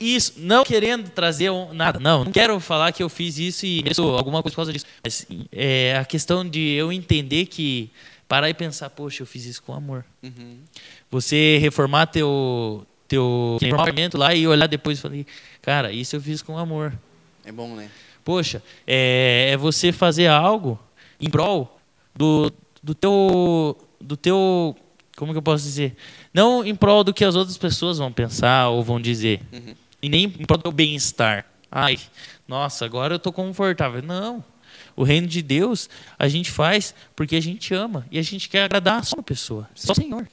isso, 0.01 0.35
não 0.37 0.65
querendo 0.65 1.09
trazer 1.11 1.51
um- 1.51 1.73
nada, 1.73 1.99
não, 1.99 2.25
não 2.25 2.33
quero 2.33 2.59
falar 2.61 2.93
que 2.93 3.03
eu 3.03 3.09
fiz 3.09 3.39
isso 3.39 3.67
e 3.67 3.83
mereço 3.83 4.03
alguma 4.03 4.43
coisa 4.43 4.53
por 4.55 4.57
causa 4.57 4.73
disso. 4.73 4.87
Mas 5.03 5.27
é 5.53 5.97
a 5.97 6.05
questão 6.05 6.49
de 6.49 6.61
eu 6.73 6.93
entender 6.93 7.47
que 7.47 7.91
parar 8.29 8.49
e 8.51 8.55
pensar, 8.55 8.91
poxa, 8.91 9.23
eu 9.23 9.27
fiz 9.27 9.45
isso 9.45 9.63
com 9.63 9.73
amor. 9.73 10.05
Uhum. 10.23 10.59
Você 11.11 11.59
reformar 11.61 12.07
teu 12.07 12.87
teu 13.07 13.57
reformamento 13.61 14.19
lá 14.19 14.35
e 14.35 14.47
olhar 14.47 14.67
depois 14.67 14.99
e 14.99 15.01
falar, 15.01 15.17
cara, 15.63 15.91
isso 15.93 16.15
eu 16.15 16.21
fiz 16.21 16.43
com 16.43 16.59
amor. 16.59 16.93
É 17.45 17.51
bom, 17.51 17.75
né? 17.75 17.89
Poxa, 18.23 18.63
é, 18.87 19.49
é 19.53 19.57
você 19.57 19.91
fazer 19.93 20.27
algo 20.27 20.79
em 21.19 21.31
prol 21.31 21.81
do, 22.15 22.53
do 22.83 22.95
teu 22.95 23.77
do 24.01 24.17
teu 24.17 24.77
como 25.17 25.33
que 25.33 25.39
eu 25.39 25.43
posso 25.43 25.65
dizer? 25.65 25.97
Não 26.33 26.65
em 26.65 26.75
prol 26.75 27.03
do 27.03 27.13
que 27.15 27.25
as 27.25 27.35
outras 27.35 27.57
pessoas 27.57 27.97
vão 27.99 28.13
pensar 28.13 28.69
ou 28.69 28.85
vão 28.85 29.01
dizer. 29.01 29.41
Uhum. 29.53 29.75
E 30.03 30.09
nem 30.09 30.25
em 30.25 30.29
prol 30.47 30.59
do 30.59 30.63
teu 30.63 30.73
bem-estar. 30.73 31.45
Ai, 31.71 31.99
nossa, 32.47 32.85
agora 32.85 33.15
eu 33.15 33.19
tô 33.19 33.33
confortável. 33.33 34.03
Não. 34.03 34.45
O 34.97 35.03
reino 35.05 35.27
de 35.27 35.43
Deus 35.43 35.89
a 36.19 36.27
gente 36.29 36.51
faz 36.51 36.95
porque 37.15 37.37
a 37.37 37.41
gente 37.41 37.73
ama 37.75 38.07
e 38.11 38.19
a 38.19 38.23
gente 38.23 38.49
quer 38.49 38.65
agradar 38.65 39.05
só 39.05 39.17
uma 39.17 39.23
pessoa, 39.23 39.69
só 39.75 39.93
o 39.93 39.95
Senhor. 39.95 40.27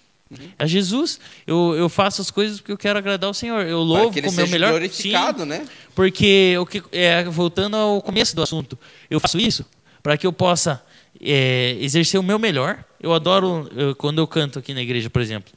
A 0.57 0.65
Jesus, 0.65 1.19
eu, 1.45 1.75
eu 1.77 1.87
faço 1.87 2.19
as 2.21 2.31
coisas 2.31 2.59
porque 2.59 2.71
eu 2.71 2.77
quero 2.77 2.97
agradar 2.97 3.29
o 3.29 3.33
Senhor. 3.33 3.61
Eu 3.61 3.77
Para 3.77 4.01
louvo 4.01 4.21
com 4.21 4.29
o 4.29 4.33
meu 4.33 4.47
melhor. 4.47 4.71
glorificado, 4.71 5.45
né? 5.45 5.65
Porque, 5.93 6.55
o 6.59 6.65
que, 6.65 6.81
é, 6.91 7.23
voltando 7.25 7.77
ao 7.77 8.01
começo 8.01 8.35
do 8.35 8.41
assunto, 8.41 8.77
eu 9.09 9.19
faço 9.19 9.37
isso 9.37 9.63
para 10.01 10.17
que 10.17 10.25
eu 10.25 10.33
possa 10.33 10.83
é, 11.21 11.77
exercer 11.79 12.19
o 12.19 12.23
meu 12.23 12.39
melhor. 12.39 12.83
Eu 12.99 13.13
adoro 13.13 13.69
eu- 13.75 13.95
quando 13.95 14.17
eu 14.17 14.25
canto 14.27 14.57
aqui 14.57 14.73
na 14.73 14.81
igreja, 14.81 15.09
por 15.11 15.21
exemplo. 15.21 15.53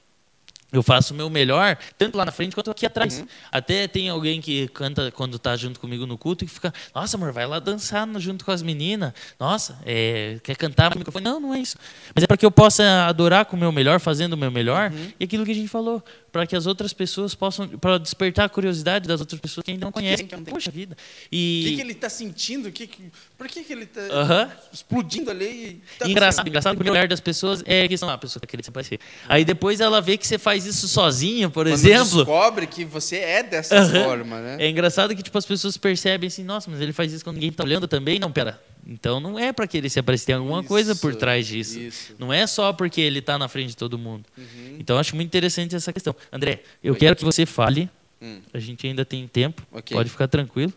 Eu 0.70 0.82
faço 0.82 1.14
o 1.14 1.16
meu 1.16 1.30
melhor, 1.30 1.78
tanto 1.96 2.18
lá 2.18 2.26
na 2.26 2.32
frente 2.32 2.54
quanto 2.54 2.70
aqui 2.70 2.84
atrás. 2.84 3.24
Até 3.50 3.88
tem 3.88 4.10
alguém 4.10 4.38
que 4.38 4.68
canta 4.68 5.10
quando 5.10 5.36
está 5.36 5.56
junto 5.56 5.80
comigo 5.80 6.04
no 6.04 6.18
culto 6.18 6.44
e 6.44 6.48
fica, 6.48 6.72
nossa, 6.94 7.16
amor, 7.16 7.32
vai 7.32 7.46
lá 7.46 7.58
dançar 7.58 8.06
junto 8.18 8.44
com 8.44 8.50
as 8.50 8.60
meninas. 8.60 9.14
Nossa, 9.40 9.78
é, 9.86 10.38
quer 10.42 10.56
cantar 10.56 10.90
no 10.90 10.98
microfone? 10.98 11.24
Não, 11.24 11.40
não 11.40 11.54
é 11.54 11.60
isso. 11.60 11.78
Mas 12.14 12.22
é 12.22 12.26
para 12.26 12.36
que 12.36 12.44
eu 12.44 12.50
possa 12.50 13.06
adorar 13.06 13.46
com 13.46 13.56
o 13.56 13.58
meu 13.58 13.72
melhor, 13.72 13.98
fazendo 13.98 14.34
o 14.34 14.36
meu 14.36 14.50
melhor. 14.50 14.92
E 15.18 15.24
aquilo 15.24 15.44
que 15.46 15.52
a 15.52 15.54
gente 15.54 15.68
falou, 15.68 16.04
para 16.30 16.46
que 16.46 16.54
as 16.54 16.66
outras 16.66 16.92
pessoas 16.92 17.34
possam, 17.34 17.66
para 17.68 17.98
despertar 17.98 18.44
a 18.44 18.48
curiosidade 18.48 19.08
das 19.08 19.20
outras 19.20 19.40
pessoas 19.40 19.64
que 19.64 19.70
ainda 19.70 19.86
não 19.86 19.92
conhecem. 19.92 20.26
que 20.26 20.36
não 20.36 20.44
tem- 20.44 20.52
Poxa 20.54 20.70
vida. 20.70 20.94
O 20.94 21.26
E 21.32 21.62
que, 21.64 21.74
que 21.76 21.80
ele 21.80 21.92
está 21.92 22.08
sentindo? 22.10 22.68
O 22.68 22.72
Que 22.72 22.86
que- 22.86 23.10
por 23.36 23.48
que, 23.48 23.62
que 23.64 23.72
ele 23.72 23.84
está 23.84 24.00
Aham. 24.12 24.50
explodindo 24.72 25.30
ali? 25.30 25.46
e 25.46 25.82
Tá 25.98 26.08
engraçado, 26.08 26.46
engraçado 26.48 26.76
que 26.82 26.88
o 26.88 26.92
olhar 26.92 27.08
das 27.08 27.20
pessoas 27.20 27.62
é 27.66 27.82
a 27.84 27.88
questão, 27.88 28.08
ah, 28.10 28.14
a 28.14 28.18
pessoa 28.18 28.40
tá 28.40 28.46
querendo 28.46 28.64
se 28.64 28.70
aparecer. 28.70 29.00
Aí 29.28 29.44
depois 29.44 29.80
ela 29.80 30.00
vê 30.00 30.16
que 30.18 30.26
você 30.26 30.38
faz 30.38 30.66
isso 30.66 30.86
sozinho, 30.86 31.50
por 31.50 31.64
Quando 31.66 31.72
exemplo. 31.74 32.16
descobre 32.24 32.66
que 32.66 32.84
você 32.84 33.16
é 33.16 33.42
dessa 33.42 33.76
Aham. 33.78 34.04
forma, 34.04 34.40
né? 34.40 34.56
É 34.60 34.68
engraçado 34.68 35.16
que 35.16 35.22
tipo 35.22 35.36
as 35.38 35.46
pessoas 35.46 35.76
percebem 35.76 36.28
assim, 36.28 36.44
nossa, 36.44 36.70
mas 36.70 36.80
ele 36.80 36.92
faz 36.92 37.12
isso 37.12 37.24
quando 37.24 37.36
ninguém 37.36 37.52
tá 37.52 37.64
olhando 37.64 37.88
também? 37.88 38.18
Não, 38.18 38.30
pera. 38.30 38.60
Então 38.91 39.20
não 39.20 39.39
é 39.39 39.53
para 39.53 39.66
querer 39.66 39.91
se 39.91 39.99
aparecer, 39.99 40.26
tem 40.26 40.34
alguma 40.36 40.64
coisa 40.64 40.97
por 40.97 41.11
Isso, 41.11 41.18
trás 41.18 41.47
disso. 41.47 41.78
isso. 41.78 42.14
Não 42.18 42.32
é 42.32 42.47
só 42.47 42.72
porque 42.72 43.01
ele 43.03 43.20
tá 43.20 43.36
na 43.39 43.47
frente 43.47 43.68
de 43.70 43.76
todo 43.76 43.99
mundo. 43.99 44.24
Uhum. 44.36 44.76
Então 44.78 44.97
eu 44.97 45.01
acho 45.01 45.14
muito 45.14 45.26
interessante 45.28 45.76
essa 45.76 45.93
questão. 45.93 46.16
André, 46.32 46.62
eu 46.82 46.95
quero 46.97 47.14
que 47.14 47.24
você 47.24 47.45
fale. 47.45 47.91
Hum. 48.20 48.41
A 48.53 48.59
gente 48.59 48.86
ainda 48.86 49.05
tem 49.05 49.28
tempo. 49.28 49.62
Ok. 49.70 49.95
Pode 49.95 50.09
ficar 50.09 50.26
tranquilo. 50.26 50.72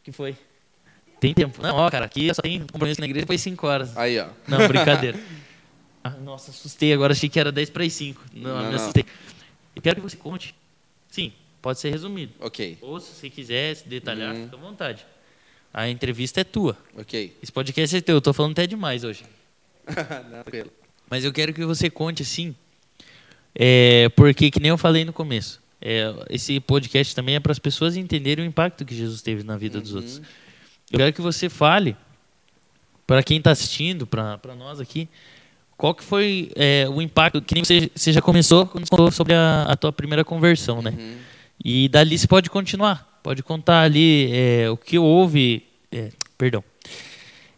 O 0.00 0.04
que 0.04 0.12
foi? 0.12 0.36
Tem 1.18 1.32
tempo. 1.32 1.60
Não, 1.62 1.74
ó, 1.74 1.90
cara, 1.90 2.04
aqui 2.04 2.32
só 2.34 2.42
tem 2.42 2.60
compromisso 2.66 3.00
na 3.00 3.06
igreja 3.06 3.22
depois 3.24 3.40
5 3.40 3.66
horas. 3.66 3.96
Aí, 3.96 4.18
ó. 4.20 4.28
Não, 4.46 4.68
brincadeira. 4.68 5.18
Ah, 6.04 6.10
nossa, 6.10 6.52
assustei 6.52 6.92
agora, 6.92 7.12
achei 7.12 7.28
que 7.28 7.40
era 7.40 7.50
10 7.50 7.70
para 7.70 7.82
as 7.82 7.92
5. 7.94 8.22
Não, 8.32 8.50
Não, 8.54 8.62
me 8.62 8.68
não. 8.68 8.74
assustei. 8.76 9.04
Eu 9.74 9.82
quero 9.82 9.96
que 9.96 10.02
você 10.02 10.16
conte. 10.16 10.54
Sim, 11.10 11.32
pode 11.60 11.80
ser 11.80 11.90
resumido. 11.90 12.32
Ok, 12.38 12.78
Ou 12.80 13.00
se 13.00 13.12
você 13.12 13.28
quiser 13.28 13.74
se 13.74 13.88
detalhar, 13.88 14.32
Uhum. 14.32 14.44
fica 14.44 14.56
à 14.56 14.60
vontade. 14.60 15.04
A 15.76 15.90
entrevista 15.90 16.40
é 16.40 16.44
tua. 16.44 16.74
ok. 16.98 17.36
Esse 17.42 17.52
podcast 17.52 17.94
é 17.94 18.00
teu. 18.00 18.14
Eu 18.16 18.20
tô 18.22 18.32
falando 18.32 18.52
até 18.52 18.66
demais 18.66 19.04
hoje. 19.04 19.24
Não, 19.86 20.42
tranquilo. 20.42 20.72
Mas 21.10 21.22
eu 21.22 21.30
quero 21.32 21.52
que 21.52 21.62
você 21.66 21.90
conte 21.90 22.22
assim, 22.22 22.54
é, 23.54 24.08
porque 24.16 24.50
que 24.50 24.58
nem 24.58 24.70
eu 24.70 24.78
falei 24.78 25.04
no 25.04 25.12
começo, 25.12 25.60
é, 25.80 26.12
esse 26.30 26.58
podcast 26.60 27.14
também 27.14 27.34
é 27.36 27.40
para 27.40 27.52
as 27.52 27.58
pessoas 27.58 27.94
entenderem 27.94 28.44
o 28.44 28.48
impacto 28.48 28.84
que 28.86 28.94
Jesus 28.94 29.20
teve 29.20 29.42
na 29.44 29.56
vida 29.58 29.78
dos 29.78 29.90
Uhum. 29.90 29.96
outros. 29.98 30.22
Eu 30.90 30.98
quero 30.98 31.12
que 31.12 31.20
você 31.20 31.48
fale 31.50 31.94
para 33.06 33.22
quem 33.22 33.36
está 33.38 33.50
assistindo, 33.50 34.06
para 34.06 34.40
nós 34.58 34.80
aqui, 34.80 35.08
qual 35.76 35.94
que 35.94 36.02
foi 36.02 36.50
é, 36.56 36.88
o 36.88 37.02
impacto 37.02 37.40
que 37.42 37.54
nem 37.54 37.62
você, 37.62 37.90
você 37.94 38.12
já 38.14 38.22
começou 38.22 38.66
quando 38.66 38.86
falou 38.88 39.12
sobre 39.12 39.34
a, 39.34 39.64
a 39.64 39.76
tua 39.76 39.92
primeira 39.92 40.24
conversão, 40.24 40.80
né? 40.80 40.94
Uhum. 40.96 41.16
E 41.62 41.88
dali 41.88 42.18
você 42.18 42.26
pode 42.26 42.48
continuar, 42.50 43.20
pode 43.22 43.42
contar 43.42 43.82
ali 43.82 44.30
é, 44.32 44.68
o 44.70 44.76
que 44.76 44.98
houve, 44.98 45.65
é, 45.92 46.10
perdão, 46.36 46.62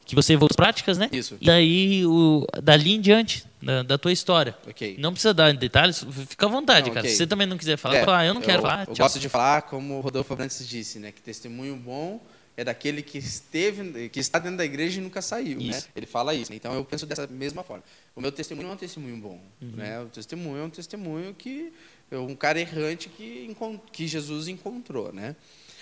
que 0.05 0.15
você 0.15 0.37
voltou 0.37 0.55
às 0.55 0.57
práticas, 0.57 0.97
né? 0.99 1.09
Isso. 1.13 1.37
E 1.41 1.45
daí, 1.47 2.07
o, 2.07 2.47
dali 2.63 2.95
em 2.95 3.01
diante, 3.01 3.45
da, 3.61 3.83
da 3.83 3.99
tua 3.99 4.13
história. 4.13 4.57
Ok. 4.67 4.97
Não 4.99 5.13
precisa 5.13 5.35
dar 5.35 5.53
detalhes, 5.53 6.05
fica 6.29 6.47
à 6.47 6.49
vontade, 6.49 6.87
Não, 6.87 6.95
cara. 6.95 7.05
ok. 7.07 7.11
Se 7.11 7.17
você 7.19 7.27
também 7.27 7.47
não 7.47 7.59
quiser 7.59 7.77
falar, 7.77 7.97
É, 7.97 8.05
fala, 8.05 8.19
ah, 8.21 8.27
eu 8.27 8.35
não 8.35 8.41
quero 8.41 8.59
eu, 8.59 8.63
falar. 8.63 8.81
Eu 8.89 8.95
tchau. 8.95 9.05
gosto 9.05 9.19
de 9.19 9.29
falar 9.29 9.63
como 9.63 9.99
o 9.99 10.01
Rodolfo 10.01 10.33
Abrantes 10.33 10.67
disse, 10.67 10.99
né? 10.99 11.13
Que 11.13 11.21
testemunho 11.21 11.77
bom 11.77 12.21
é 12.57 12.65
daquele 12.65 13.03
que 13.03 13.19
esteve, 13.19 14.09
que 14.09 14.19
está 14.19 14.39
dentro 14.39 14.57
da 14.59 14.65
igreja 14.65 14.99
e 14.99 15.03
nunca 15.03 15.21
saiu, 15.21 15.59
né? 15.59 15.65
Isso. 15.77 15.89
Ele 15.95 16.07
fala 16.07 16.35
isso. 16.35 16.53
Então 16.55 16.73
eu 16.75 16.85
penso 16.85 17.05
dessa 17.07 17.27
mesma 17.27 17.63
forma. 17.63 17.85
O 18.17 18.21
meu 18.21 18.33
testemunho 18.33 18.69
é 18.69 18.73
um 18.73 18.77
testemunho 18.77 19.17
bom, 19.17 19.41
Uhum. 19.61 19.73
né? 19.77 20.01
O 20.01 20.07
testemunho 20.07 20.59
é 20.59 20.65
um 20.65 20.71
testemunho 20.71 21.35
que 21.35 21.73
é 22.11 22.17
um 22.19 22.35
cara 22.35 22.59
errante 22.61 23.09
que 23.11 23.55
que 23.93 24.07
Jesus 24.07 24.49
encontrou, 24.49 25.13
né? 25.13 25.37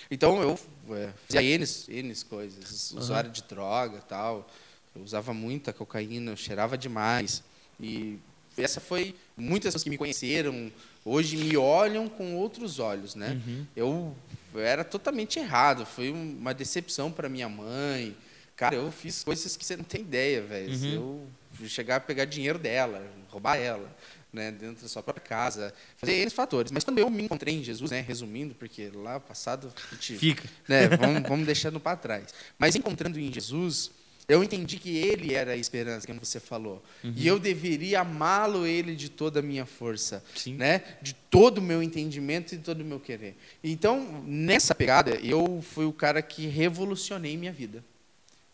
Então 0.09 0.41
eu 0.41 0.59
é, 0.95 1.09
fazia 1.27 1.43
N, 1.43 1.65
N 1.89 2.15
coisas, 2.29 2.91
usuário 2.91 3.29
de 3.31 3.43
droga, 3.43 3.99
tal. 4.07 4.49
Eu 4.95 5.01
usava 5.03 5.33
muita 5.33 5.71
cocaína, 5.73 6.31
eu 6.31 6.37
cheirava 6.37 6.77
demais 6.77 7.43
e 7.79 8.17
essa 8.57 8.79
foi 8.81 9.13
muitas 9.35 9.67
pessoas 9.73 9.83
que 9.83 9.89
me 9.89 9.97
conheceram 9.97 10.71
hoje 11.05 11.37
me 11.37 11.55
olham 11.55 12.09
com 12.09 12.35
outros 12.35 12.79
olhos, 12.79 13.13
né? 13.15 13.39
Uhum. 13.45 13.65
Eu, 13.75 14.15
eu 14.53 14.59
era 14.61 14.83
totalmente 14.83 15.37
errado, 15.39 15.85
foi 15.85 16.11
um- 16.11 16.37
uma 16.39 16.53
decepção 16.53 17.11
para 17.11 17.29
minha 17.29 17.47
mãe. 17.47 18.15
Cara, 18.55 18.75
eu 18.75 18.91
fiz 18.91 19.23
coisas 19.23 19.55
que 19.55 19.63
você 19.63 19.77
não 19.77 19.83
tem 19.83 20.01
ideia, 20.01 20.41
velho. 20.41 20.73
Uhum. 20.73 21.27
Eu 21.59 21.67
chegar 21.69 21.97
a 21.97 21.99
pegar 21.99 22.25
dinheiro 22.25 22.57
dela, 22.57 23.05
roubar 23.29 23.55
ela. 23.57 23.95
Né, 24.31 24.51
dentro 24.51 24.83
da 24.83 24.87
sua 24.89 25.01
própria 25.01 25.25
casa, 25.25 25.73
fazer 25.97 26.13
esses 26.13 26.33
fatores. 26.33 26.71
Mas 26.71 26.83
quando 26.83 26.99
eu 26.99 27.09
me 27.09 27.23
encontrei 27.23 27.55
em 27.55 27.63
Jesus, 27.63 27.91
né, 27.91 28.01
resumindo, 28.01 28.53
porque 28.55 28.89
lá 28.93 29.19
passado 29.19 29.73
gente, 29.91 30.17
Fica. 30.17 30.49
né, 30.67 30.87
vamos, 30.89 31.23
vamos 31.27 31.45
deixando 31.45 31.79
para 31.79 31.97
trás. 31.97 32.33
Mas 32.57 32.75
encontrando 32.75 33.19
em 33.19 33.31
Jesus, 33.31 33.91
eu 34.27 34.43
entendi 34.43 34.77
que 34.77 34.97
Ele 34.97 35.33
era 35.33 35.53
a 35.53 35.55
esperança, 35.55 36.05
como 36.05 36.23
você 36.23 36.39
falou, 36.39 36.83
e 37.01 37.25
eu 37.25 37.39
deveria 37.39 38.01
amá-lo 38.01 38.67
Ele 38.67 38.95
de 38.95 39.09
toda 39.09 39.39
a 39.39 39.43
minha 39.43 39.65
força, 39.65 40.23
Sim. 40.35 40.55
né, 40.55 40.83
de 41.01 41.13
todo 41.13 41.59
o 41.59 41.61
meu 41.61 41.81
entendimento 41.81 42.53
e 42.53 42.57
de 42.57 42.63
todo 42.63 42.81
o 42.81 42.85
meu 42.85 42.99
querer. 42.99 43.37
Então, 43.63 44.21
nessa 44.25 44.75
pegada, 44.75 45.11
eu 45.11 45.61
fui 45.61 45.85
o 45.85 45.93
cara 45.93 46.21
que 46.21 46.45
revolucionei 46.47 47.37
minha 47.37 47.53
vida 47.53 47.83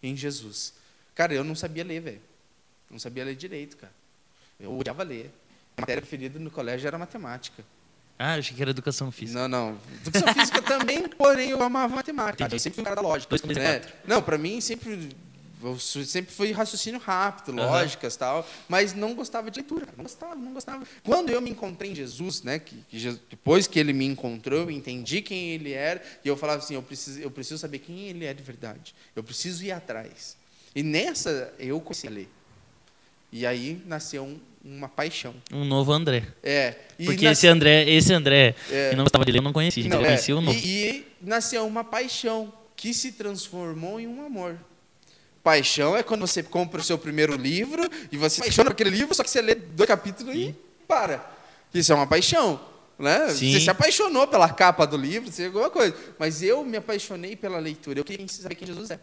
em 0.02 0.16
Jesus. 0.16 0.74
Cara, 1.16 1.34
eu 1.34 1.44
não 1.44 1.56
sabia 1.56 1.84
ler, 1.84 2.02
velho. 2.02 2.22
Não 2.90 3.00
sabia 3.00 3.26
ler 3.26 3.36
direito, 3.36 3.78
cara. 3.78 3.94
Eu 4.60 4.78
odiava 4.78 5.02
ler. 5.04 5.32
A 5.78 5.82
matéria 5.82 6.02
preferida 6.02 6.40
no 6.40 6.52
colégio 6.52 6.88
era 6.88 6.98
matemática. 6.98 7.64
Ah, 8.18 8.36
achei 8.36 8.56
que 8.56 8.62
era 8.62 8.72
educação 8.72 9.12
física. 9.12 9.40
Não, 9.40 9.48
não. 9.72 9.80
Educação 10.02 10.34
física 10.34 10.62
também, 10.64 11.08
porém 11.10 11.50
eu 11.50 11.62
amava 11.64 11.96
matemática. 11.96 12.44
Entendi. 12.44 12.56
Eu 12.56 12.60
sempre 12.60 12.76
fui 12.76 12.82
um 12.82 12.86
cara 12.86 12.96
da 12.96 13.02
lógica. 13.02 13.36
Dois 13.38 13.58
né? 13.58 13.82
Não, 14.06 14.22
para 14.22 14.38
mim 14.38 14.62
sempre 14.62 15.10
eu 15.66 15.80
sempre 15.80 16.34
fui 16.34 16.52
raciocínio 16.52 17.00
rápido, 17.00 17.58
Aham. 17.58 17.70
lógicas 17.72 18.18
tal, 18.18 18.46
mas 18.68 18.94
não 18.94 19.16
gostava 19.16 19.50
de 19.50 19.62
leitura. 19.62 19.88
Não 19.96 20.04
gostava, 20.04 20.36
não 20.36 20.54
gostava. 20.54 20.86
Quando 21.06 21.30
eu 21.30 21.40
me 21.40 21.50
encontrei 21.50 21.92
em 21.92 21.96
Jesus, 21.96 22.44
né, 22.44 22.60
que, 22.60 22.76
que 22.90 23.00
Jesus- 23.00 23.22
depois 23.30 23.66
que 23.66 23.80
ele 23.80 23.94
me 23.94 24.06
encontrou, 24.06 24.60
eu 24.64 24.72
entendi 24.72 25.22
quem 25.22 25.52
ele 25.52 25.72
era 25.72 26.04
e 26.24 26.28
eu 26.28 26.36
falava 26.36 26.60
assim, 26.62 26.76
eu 26.76 26.84
preciso, 26.84 27.18
eu 27.20 27.32
preciso 27.32 27.58
saber 27.60 27.80
quem 27.80 28.08
ele 28.10 28.26
é 28.26 28.34
de 28.34 28.44
verdade. 28.44 28.94
Eu 29.16 29.24
preciso 29.24 29.64
ir 29.64 29.72
atrás. 29.72 30.36
E 30.76 30.84
nessa 30.84 31.54
eu 31.58 31.80
comecei 31.80 32.10
a 32.10 32.14
ler. 32.14 32.30
E 33.32 33.46
aí 33.46 33.82
nasceu 33.86 34.24
um- 34.26 34.40
uma 34.64 34.88
paixão. 34.88 35.36
Um 35.52 35.66
novo 35.66 35.92
André. 35.92 36.26
É. 36.42 36.76
E 36.98 37.06
Porque 37.06 37.26
nas- 37.26 37.38
esse 37.38 37.48
André, 37.48 37.90
esse 37.90 38.14
André 38.14 38.56
É. 38.72 38.92
que 38.92 38.96
não 38.96 39.04
gostava 39.04 39.26
de 39.26 39.32
ler, 39.32 39.40
eu 39.40 39.44
não 39.44 39.52
conhecia. 39.54 39.84
Não, 39.90 39.98
eu 39.98 40.04
é. 40.04 40.06
conhecia 40.08 40.38
o 40.38 40.42
novo. 40.42 40.58
E, 40.58 40.88
e 40.88 41.06
nasceu 41.22 41.68
uma 41.68 41.84
paixão 41.84 42.52
que 42.76 42.94
se 42.94 43.12
transformou 43.12 44.00
em 44.00 44.08
um 44.08 44.26
amor. 44.26 44.58
Paixão 45.44 45.98
é 45.98 46.02
quando 46.04 46.22
você 46.22 46.42
compra 46.42 46.80
o 46.80 46.84
seu 46.84 46.98
primeiro 46.98 47.36
livro 47.36 47.84
e 48.12 48.18
você 48.18 48.36
se 48.36 48.42
apaixona 48.42 48.70
por 48.70 48.74
aquele 48.74 48.92
livro, 48.92 49.14
só 49.14 49.24
que 49.24 49.30
você 49.30 49.42
lê 49.42 49.56
dois 49.56 49.88
capítulos 49.88 50.34
e 50.34 50.56
para. 50.88 51.24
Isso 51.74 51.92
é 51.92 51.96
uma 51.96 52.08
paixão. 52.08 52.60
Né? 52.98 53.28
Sim. 53.30 53.52
Você 53.52 53.60
se 53.60 53.70
apaixonou 53.70 54.28
pela 54.28 54.48
capa 54.48 54.86
do 54.86 54.96
livro, 54.96 55.30
você 55.30 55.46
alguma 55.46 55.70
coisa. 55.70 55.94
Mas 56.18 56.42
eu 56.42 56.64
me 56.64 56.78
apaixonei 56.78 57.36
pela 57.36 57.60
leitura. 57.60 58.00
Eu 58.00 58.06
queria 58.06 58.26
saber 58.30 58.56
quem 58.56 58.68
Jesus 58.68 58.92
é. 58.92 59.00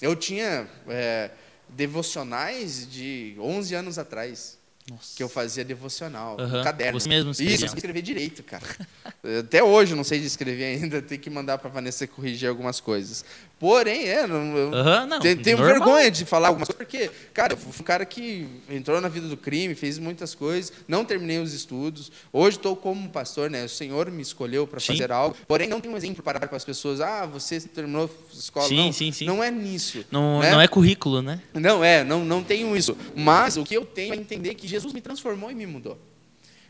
Eu 0.00 0.16
tinha 0.16 0.66
é, 0.88 1.30
devocionais 1.68 2.90
de 2.90 3.36
11 3.38 3.74
anos 3.74 3.98
atrás. 3.98 4.58
Nossa. 4.90 5.16
Que 5.16 5.22
eu 5.22 5.28
fazia 5.28 5.64
devocional, 5.64 6.36
Aham. 6.40 6.60
um 6.60 6.64
caderno. 6.64 6.98
Você 6.98 7.08
mesmo 7.08 7.30
escrevia. 7.30 7.54
Isso, 7.54 7.66
eu 7.66 8.02
direito, 8.02 8.42
cara. 8.42 8.64
Até 9.38 9.62
hoje 9.62 9.92
eu 9.92 9.96
não 9.96 10.02
sei 10.02 10.18
de 10.18 10.26
escrever 10.26 10.64
ainda, 10.64 11.00
tem 11.00 11.18
que 11.18 11.30
mandar 11.30 11.58
para 11.58 11.70
Vanessa 11.70 12.04
corrigir 12.06 12.48
algumas 12.48 12.80
coisas. 12.80 13.24
Porém, 13.60 14.08
é, 14.08 14.26
não, 14.26 14.56
eu 14.56 14.74
Aham, 14.74 15.06
não. 15.06 15.20
tenho, 15.20 15.56
vergonha 15.56 16.10
de 16.10 16.24
falar 16.24 16.48
algumas 16.48 16.66
coisas, 16.66 16.84
porque, 16.84 17.08
cara, 17.32 17.52
eu 17.52 17.56
fui 17.56 17.72
um 17.80 17.84
cara 17.84 18.04
que 18.04 18.48
entrou 18.68 19.00
na 19.00 19.08
vida 19.08 19.28
do 19.28 19.36
crime, 19.36 19.76
fez 19.76 20.00
muitas 20.00 20.34
coisas, 20.34 20.72
não 20.88 21.04
terminei 21.04 21.38
os 21.38 21.54
estudos. 21.54 22.10
Hoje 22.32 22.56
estou 22.56 22.74
como 22.74 23.08
pastor, 23.08 23.48
né? 23.48 23.64
O 23.64 23.68
Senhor 23.68 24.10
me 24.10 24.20
escolheu 24.20 24.66
para 24.66 24.80
fazer 24.80 25.12
algo. 25.12 25.36
Porém, 25.46 25.68
não 25.68 25.80
tenho 25.80 25.94
um 25.94 25.96
exemplo 25.96 26.24
para 26.24 26.40
dar 26.40 26.48
para 26.48 26.56
as 26.56 26.64
pessoas. 26.64 27.00
Ah, 27.00 27.24
você 27.24 27.60
terminou 27.60 28.10
a 28.10 28.36
escola. 28.36 28.66
Sim, 28.66 28.76
não, 28.78 28.92
sim, 28.92 29.12
sim. 29.12 29.26
não 29.26 29.44
é 29.44 29.48
nisso. 29.48 30.04
Não, 30.10 30.40
né? 30.40 30.50
não 30.50 30.60
é 30.60 30.66
currículo, 30.66 31.22
né? 31.22 31.40
Não, 31.54 31.84
é, 31.84 32.02
não, 32.02 32.24
não 32.24 32.42
tenho 32.42 32.76
isso. 32.76 32.96
Mas 33.14 33.56
o 33.56 33.62
que 33.62 33.76
eu 33.76 33.84
tenho 33.84 34.12
é 34.14 34.16
entender 34.16 34.56
que 34.56 34.66
Jesus 34.72 34.81
me 34.90 35.00
transformou 35.02 35.50
e 35.50 35.54
me 35.54 35.66
mudou. 35.66 35.98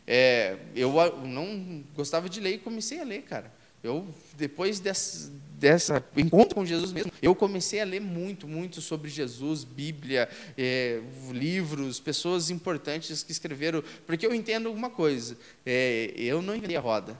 É, 0.05 0.57
eu 0.75 0.93
não 1.25 1.83
gostava 1.95 2.29
de 2.29 2.41
ler 2.41 2.55
e 2.55 2.57
comecei 2.57 2.99
a 2.99 3.05
ler, 3.05 3.21
cara. 3.23 3.51
Eu, 3.81 4.07
depois 4.37 4.79
dessa, 4.79 5.31
dessa 5.57 6.03
encontro 6.15 6.55
com 6.55 6.65
Jesus 6.65 6.91
mesmo, 6.93 7.11
eu 7.21 7.35
comecei 7.35 7.81
a 7.81 7.85
ler 7.85 7.99
muito, 7.99 8.47
muito 8.47 8.81
sobre 8.81 9.09
Jesus, 9.09 9.63
Bíblia, 9.63 10.29
é, 10.57 11.01
livros, 11.31 11.99
pessoas 11.99 12.49
importantes 12.49 13.23
que 13.23 13.31
escreveram, 13.31 13.83
porque 14.05 14.25
eu 14.25 14.33
entendo 14.33 14.71
uma 14.71 14.89
coisa, 14.89 15.37
é, 15.65 16.13
eu 16.15 16.41
não 16.41 16.55
inventei 16.55 16.77
a 16.77 16.81
roda. 16.81 17.17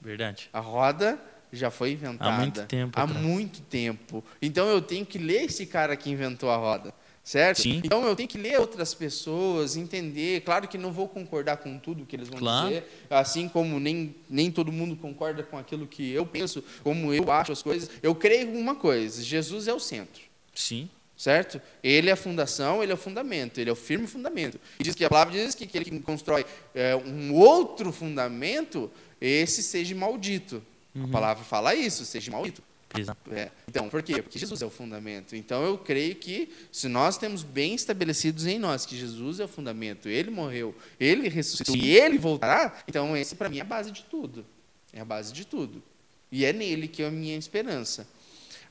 Verdade. 0.00 0.50
A 0.52 0.60
roda 0.60 1.18
já 1.50 1.70
foi 1.70 1.92
inventada. 1.92 2.36
muito 2.36 2.64
tempo 2.66 2.98
Há 2.98 3.04
atrás. 3.04 3.22
muito 3.22 3.60
tempo. 3.62 4.24
Então 4.42 4.68
eu 4.68 4.82
tenho 4.82 5.06
que 5.06 5.18
ler 5.18 5.44
esse 5.44 5.64
cara 5.64 5.96
que 5.96 6.10
inventou 6.10 6.50
a 6.50 6.56
roda. 6.56 6.92
Certo? 7.24 7.62
Sim. 7.62 7.80
Então 7.82 8.06
eu 8.06 8.14
tenho 8.14 8.28
que 8.28 8.36
ler 8.36 8.60
outras 8.60 8.92
pessoas, 8.92 9.76
entender. 9.76 10.42
Claro 10.42 10.68
que 10.68 10.76
não 10.76 10.92
vou 10.92 11.08
concordar 11.08 11.56
com 11.56 11.78
tudo 11.78 12.04
que 12.04 12.14
eles 12.14 12.28
vão 12.28 12.38
Claro. 12.38 12.68
dizer, 12.68 12.84
assim 13.08 13.48
como 13.48 13.80
nem, 13.80 14.14
nem 14.28 14.50
todo 14.50 14.70
mundo 14.70 14.94
concorda 14.94 15.42
com 15.42 15.56
aquilo 15.56 15.86
que 15.86 16.12
eu 16.12 16.26
penso, 16.26 16.62
como 16.82 17.14
eu 17.14 17.32
acho 17.32 17.50
as 17.50 17.62
coisas. 17.62 17.88
Eu 18.02 18.14
creio 18.14 18.54
em 18.54 18.60
uma 18.60 18.74
coisa: 18.74 19.22
Jesus 19.22 19.66
é 19.66 19.72
o 19.72 19.80
centro. 19.80 20.22
Sim. 20.54 20.90
Certo? 21.16 21.62
Ele 21.82 22.10
é 22.10 22.12
a 22.12 22.16
fundação, 22.16 22.82
ele 22.82 22.92
é 22.92 22.94
o 22.94 22.98
fundamento, 22.98 23.58
ele 23.58 23.70
é 23.70 23.72
o 23.72 23.76
firme 23.76 24.06
fundamento. 24.06 24.60
E 24.78 24.82
diz 24.82 24.94
que 24.94 25.04
a 25.04 25.08
palavra 25.08 25.32
diz 25.32 25.54
que 25.54 25.64
aquele 25.64 25.84
que 25.86 26.00
constrói 26.00 26.44
é, 26.74 26.94
um 26.94 27.32
outro 27.32 27.90
fundamento, 27.90 28.90
esse 29.18 29.62
seja 29.62 29.94
maldito. 29.94 30.62
Uhum. 30.94 31.04
A 31.04 31.08
palavra 31.08 31.42
fala 31.44 31.74
isso, 31.74 32.04
seja 32.04 32.30
maldito. 32.30 32.62
Exato. 32.96 33.34
É. 33.34 33.50
Então, 33.68 33.88
por 33.88 34.02
quê? 34.02 34.22
Porque 34.22 34.38
Jesus 34.38 34.62
é 34.62 34.66
o 34.66 34.70
fundamento. 34.70 35.34
Então, 35.34 35.64
eu 35.64 35.76
creio 35.78 36.14
que 36.14 36.50
se 36.70 36.88
nós 36.88 37.18
temos 37.18 37.42
bem 37.42 37.74
estabelecidos 37.74 38.46
em 38.46 38.58
nós 38.58 38.86
que 38.86 38.96
Jesus 38.96 39.40
é 39.40 39.44
o 39.44 39.48
fundamento, 39.48 40.08
Ele 40.08 40.30
morreu, 40.30 40.74
Ele 40.98 41.28
ressuscitou 41.28 41.76
e 41.76 41.96
Ele 41.96 42.18
voltará, 42.18 42.76
então 42.86 43.16
esse 43.16 43.34
para 43.34 43.48
mim 43.48 43.58
é 43.58 43.62
a 43.62 43.64
base 43.64 43.90
de 43.90 44.04
tudo. 44.04 44.44
É 44.92 45.00
a 45.00 45.04
base 45.04 45.32
de 45.32 45.44
tudo. 45.44 45.82
E 46.30 46.44
é 46.44 46.52
nele 46.52 46.88
que 46.88 47.02
é 47.02 47.06
a 47.06 47.10
minha 47.10 47.36
esperança. 47.36 48.06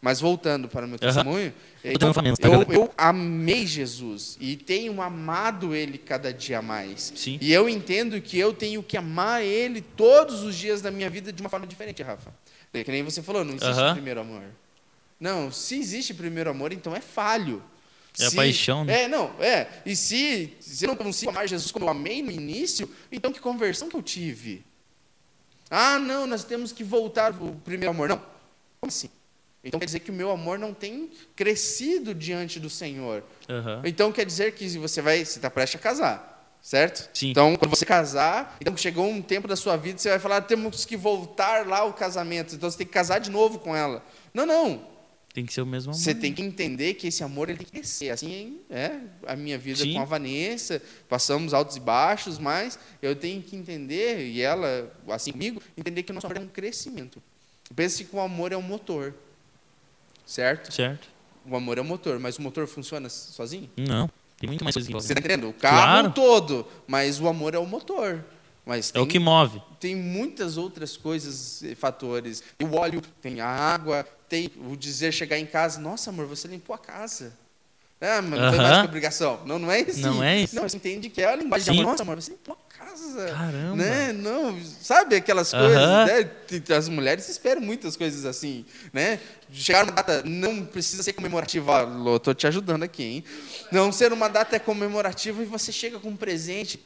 Mas 0.03 0.19
voltando 0.19 0.67
para 0.67 0.85
o 0.85 0.89
meu 0.89 0.99
testemunho, 0.99 1.53
tá, 1.81 1.89
eu, 1.89 1.97
galera? 2.51 2.73
eu 2.73 2.93
amei 2.97 3.65
Jesus 3.65 4.37
e 4.37 4.57
tenho 4.57 5.01
amado 5.01 5.73
Ele 5.73 5.97
cada 5.97 6.33
dia 6.33 6.61
mais. 6.61 7.13
Sim. 7.15 7.37
E 7.39 7.53
eu 7.53 7.69
entendo 7.69 8.19
que 8.19 8.37
eu 8.37 8.51
tenho 8.51 8.83
que 8.83 8.97
amar 8.97 9.41
Ele 9.41 9.79
todos 9.79 10.43
os 10.43 10.57
dias 10.57 10.81
da 10.81 10.91
minha 10.91 11.09
vida 11.09 11.31
de 11.31 11.41
uma 11.41 11.49
forma 11.49 11.65
diferente, 11.65 12.03
Rafa. 12.03 12.33
É 12.73 12.83
que 12.83 12.91
nem 12.91 13.03
você 13.03 13.21
falou, 13.21 13.43
não 13.45 13.55
existe 13.55 13.91
primeiro 13.93 14.19
amor. 14.21 14.43
Não, 15.19 15.51
se 15.51 15.77
existe 15.77 16.13
primeiro 16.13 16.49
amor, 16.49 16.73
então 16.73 16.95
é 16.95 16.99
falho. 17.01 17.63
É 18.19 18.29
Se- 18.29 18.35
paixão, 18.35 18.83
né? 18.83 19.03
É, 19.03 19.07
não, 19.07 19.31
é. 19.39 19.67
E 19.85 19.95
se, 19.95 20.53
se 20.59 20.85
eu 20.85 20.89
não 20.89 20.95
consigo 20.95 21.31
amar 21.31 21.47
Jesus 21.47 21.71
como 21.71 21.85
eu 21.85 21.89
amei 21.89 22.21
no 22.21 22.31
início, 22.31 22.89
então 23.11 23.31
que 23.31 23.39
conversão 23.39 23.89
que 23.89 23.95
eu 23.95 24.01
tive? 24.01 24.63
Ah, 25.69 25.97
não, 25.97 26.27
nós 26.27 26.43
temos 26.43 26.71
que 26.71 26.83
voltar 26.83 27.33
ao 27.33 27.51
primeiro 27.63 27.89
amor. 27.91 28.09
Não. 28.09 28.17
Como 28.17 28.89
assim? 28.89 29.09
Então 29.63 29.79
quer 29.79 29.85
dizer 29.85 29.99
que 30.01 30.11
o 30.11 30.13
meu 30.13 30.29
amor 30.29 30.59
não 30.59 30.73
tem 30.73 31.09
crescido 31.35 32.13
diante 32.13 32.59
do 32.59 32.69
Senhor. 32.69 33.23
Aham. 33.49 33.81
Então 33.85 34.11
quer 34.11 34.25
dizer 34.25 34.53
que 34.53 34.67
você 34.77 35.01
vai, 35.01 35.23
você 35.23 35.39
está 35.39 35.49
prestes 35.49 35.79
a 35.79 35.83
casar, 35.83 36.32
certo? 36.63 37.09
Sim. 37.13 37.31
Então 37.31 37.55
quando 37.57 37.69
você 37.69 37.85
casar, 37.85 38.55
então 38.59 38.75
chegou 38.77 39.07
um 39.07 39.21
tempo 39.21 39.47
da 39.47 39.55
sua 39.55 39.75
vida, 39.75 39.99
você 39.99 40.09
vai 40.09 40.19
falar, 40.19 40.41
temos 40.41 40.85
que 40.85 40.95
voltar 40.95 41.67
lá 41.67 41.79
ao 41.79 41.93
casamento. 41.93 42.55
Então 42.55 42.71
você 42.71 42.77
tem 42.77 42.87
que 42.87 42.93
casar 42.93 43.19
de 43.19 43.29
novo 43.29 43.59
com 43.59 43.75
ela. 43.75 44.03
Não, 44.33 44.45
não. 44.45 44.93
Tem 45.33 45.45
que 45.45 45.53
ser 45.53 45.61
o 45.61 45.65
mesmo 45.65 45.91
amor. 45.91 45.99
Você 45.99 46.15
tem 46.15 46.31
que 46.31 46.41
entender 46.41 46.93
que 46.93 47.07
esse 47.07 47.23
amor 47.23 47.49
ele 47.49 47.57
tem 47.57 47.65
que 47.65 47.71
crescer. 47.71 48.11
Assim 48.11 48.59
é 48.69 48.99
a 49.27 49.35
minha 49.35 49.57
vida 49.57 49.83
Sim. 49.83 49.93
com 49.93 49.99
a 49.99 50.05
Vanessa, 50.05 50.81
passamos 51.09 51.53
altos 51.53 51.75
e 51.75 51.79
baixos, 51.79 52.39
mas 52.39 52.79
eu 53.01 53.15
tenho 53.15 53.41
que 53.41 53.55
entender, 53.55 54.27
e 54.27 54.41
ela, 54.41 54.91
assim 55.09 55.31
comigo, 55.31 55.61
entender 55.75 56.03
que 56.03 56.11
o 56.11 56.13
nosso 56.15 56.27
amor 56.27 56.37
é 56.37 56.41
um 56.41 56.47
crescimento. 56.47 57.21
Pense 57.75 58.05
que 58.05 58.15
o 58.15 58.19
amor 58.19 58.51
é 58.51 58.57
um 58.57 58.61
motor, 58.61 59.15
certo? 60.25 60.71
Certo? 60.71 61.09
O 61.45 61.55
amor 61.55 61.79
é 61.79 61.81
um 61.81 61.85
motor, 61.85 62.19
mas 62.19 62.37
o 62.37 62.41
motor 62.41 62.67
funciona 62.67 63.09
sozinho? 63.09 63.69
Não. 63.75 64.09
Tem 64.43 64.49
muito 64.49 64.63
mais 64.65 64.73
coisas 64.73 64.87
que 64.87 64.93
Você 64.93 65.13
envolvem. 65.13 65.17
está 65.23 65.33
entendendo? 65.33 65.49
O 65.49 65.53
carro 65.53 66.09
Claro. 66.09 66.11
todo, 66.11 66.67
mas 66.85 67.19
o 67.21 67.27
amor 67.29 67.55
é 67.55 67.57
o 67.57 67.65
motor. 67.65 68.23
Mas 68.65 68.91
É 68.93 68.99
o 68.99 69.03
tem- 69.03 69.07
que 69.13 69.19
move. 69.19 69.61
tem 69.79 69.95
muitas 69.95 70.57
outras 70.57 70.97
coisas, 70.97 71.63
eh, 71.63 71.75
fatores. 71.75 72.43
Tem 72.57 72.67
o 72.67 72.75
óleo, 72.75 73.01
tem 73.21 73.39
a 73.41 73.47
água, 73.47 74.05
tem 74.27 74.49
o 74.69 74.75
dizer 74.75 75.13
chegar 75.13 75.37
em 75.39 75.45
casa, 75.45 75.79
nossa 75.79 76.09
amor, 76.09 76.25
você 76.27 76.47
limpou 76.47 76.73
a 76.75 76.77
casa. 76.79 77.33
Ah, 78.01 78.21
mas 78.21 78.37
não 78.39 78.49
foi 78.49 78.57
mais 78.57 78.79
que 78.79 78.85
obrigação. 78.85 79.39
Não, 79.45 79.57
não 79.57 79.71
é 79.71 79.79
isso. 79.79 80.01
Não 80.01 80.21
é 80.21 80.41
isso. 80.41 80.53
Não, 80.55 80.63
você 80.67 80.75
entende 80.75 81.09
que 81.09 81.21
é 81.21 81.31
a 81.31 81.35
linguagem 81.37 81.65
Sim. 81.65 81.71
de 81.71 81.79
amor. 81.79 81.91
Nossa, 81.91 82.03
amor, 82.03 82.21
você 82.21 82.31
limpou 82.31 82.53
a 82.53 82.62
casa. 82.93 83.25
Caramba. 83.27 83.75
Né? 83.75 84.13
Não, 84.13 84.57
sabe 84.81 85.15
aquelas 85.15 85.51
coisas, 85.51 85.75
né? 85.77 86.29
As 86.75 86.87
mulheres 86.89 87.27
esperam 87.29 87.61
muitas 87.61 87.95
coisas 87.95 88.25
assim, 88.25 88.65
né? 88.91 89.19
Chegar 89.51 89.83
uma 89.83 89.91
data, 89.91 90.23
não 90.25 90.65
precisa 90.65 91.03
ser 91.03 91.13
comemorativa. 91.13 91.79
Ah, 91.79 91.83
Lô, 91.83 92.19
tô 92.19 92.33
te 92.33 92.47
ajudando 92.47 92.83
aqui, 92.83 93.03
hein? 93.03 93.23
Não 93.71 93.91
ser 93.91 94.11
uma 94.13 94.27
data 94.27 94.59
comemorativa 94.59 95.41
e 95.41 95.45
você 95.45 95.71
chega 95.71 95.99
com 95.99 96.09
um 96.09 96.15
presente. 96.15 96.79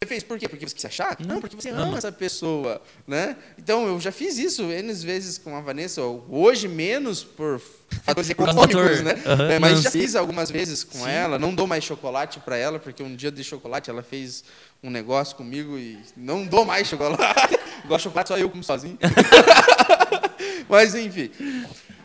Você 0.00 0.06
fez 0.08 0.22
por 0.22 0.38
quê? 0.38 0.48
Porque 0.48 0.64
você 0.68 0.72
quis 0.74 0.80
se 0.82 0.86
achar? 0.86 1.16
Não, 1.18 1.34
Não, 1.34 1.40
porque 1.40 1.56
você 1.56 1.70
ama. 1.70 1.98
essa 1.98 2.12
pessoa, 2.12 2.80
né? 3.04 3.36
Então, 3.58 3.84
eu 3.88 3.98
já 4.00 4.12
fiz 4.12 4.38
isso 4.38 4.62
N 4.70 4.92
vezes 4.92 5.38
com 5.38 5.56
a 5.56 5.60
Vanessa, 5.60 6.00
hoje 6.02 6.68
menos 6.68 7.24
por 7.24 7.60
fatores 8.04 8.30
econômicos, 8.30 9.00
né? 9.00 9.20
aham, 9.26 9.50
É, 9.50 9.58
mas 9.58 9.70
já 9.82 9.90
financeiro. 9.90 10.06
fiz 10.06 10.14
algumas 10.14 10.52
vezes 10.52 10.84
com 10.84 10.98
Sim. 11.00 11.10
ela, 11.10 11.36
não 11.36 11.52
dou 11.52 11.66
mais 11.66 11.82
chocolate 11.82 12.38
para 12.38 12.56
ela, 12.56 12.78
porque 12.78 13.02
um 13.02 13.16
dia 13.16 13.32
dei 13.32 13.42
chocolate, 13.42 13.90
ela 13.90 14.04
fez 14.04 14.44
um 14.82 14.90
negócio 14.90 15.36
comigo 15.36 15.78
e 15.78 15.98
não 16.16 16.46
dou 16.46 16.64
mais 16.64 16.88
chocolate. 16.88 17.58
Gosto 17.86 17.96
de 17.96 18.02
chocolate 18.04 18.28
só 18.28 18.38
eu 18.38 18.50
como 18.50 18.62
sozinho. 18.62 18.98
Mas 20.68 20.94
enfim. 20.94 21.30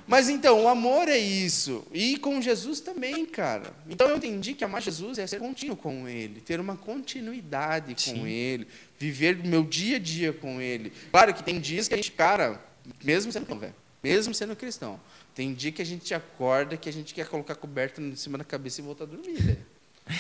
Mas 0.05 0.28
então, 0.30 0.63
o 0.63 0.67
amor 0.67 1.07
é 1.07 1.17
isso. 1.17 1.86
E 1.93 2.17
com 2.17 2.41
Jesus 2.41 2.80
também, 2.80 3.26
cara. 3.26 3.74
Então 3.89 4.07
eu 4.09 4.17
entendi 4.17 4.53
que 4.53 4.63
amar 4.63 4.82
Jesus 4.82 5.17
é 5.17 5.26
ser 5.26 5.39
contínuo 5.39 5.78
com 5.78 6.07
Ele, 6.07 6.41
ter 6.41 6.59
uma 6.59 6.76
continuidade 6.76 7.95
com 7.95 8.17
Sim. 8.17 8.28
Ele, 8.28 8.67
viver 8.99 9.39
o 9.39 9.47
meu 9.47 9.63
dia 9.63 9.95
a 9.95 9.99
dia 9.99 10.34
com 10.34 10.59
Ele. 10.59 10.91
Claro 11.11 11.34
que 11.34 11.43
tem 11.43 11.59
dias 11.59 11.88
que 11.88 11.93
a 11.93 11.97
gente, 11.97 12.11
cara, 12.11 12.61
mesmo 13.03 13.32
sendo 13.32 13.45
cristão, 13.45 13.59
velho, 13.59 13.76
mesmo 14.03 14.34
sendo 14.34 14.55
cristão, 14.55 14.99
tem 15.34 15.53
dia 15.53 15.71
que 15.71 15.82
a 15.82 15.86
gente 15.86 16.13
acorda 16.13 16.76
que 16.76 16.89
a 16.89 16.93
gente 16.93 17.13
quer 17.13 17.28
colocar 17.28 17.55
coberta 17.55 18.01
em 18.01 18.15
cima 18.15 18.38
da 18.38 18.43
cabeça 18.43 18.82
e 18.82 18.84
voltar 18.84 19.05
a 19.05 19.07
dormir, 19.07 19.41
velho. 19.41 19.72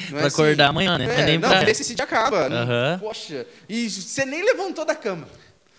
Não 0.09 0.19
Pra 0.19 0.27
acordar 0.27 0.69
amanhã, 0.69 0.97
né? 0.97 1.05
Não 1.05 1.13
é 1.13 1.31
É, 1.33 1.37
não, 1.37 1.49
pra- 1.49 1.69
esse 1.69 1.93
dia 1.95 2.05
acaba. 2.05 2.47
Aham. 2.47 2.99
Poxa, 2.99 3.45
e 3.67 3.89
você 3.89 4.25
nem 4.25 4.43
levantou 4.43 4.85
da 4.85 4.95
cama. 4.95 5.27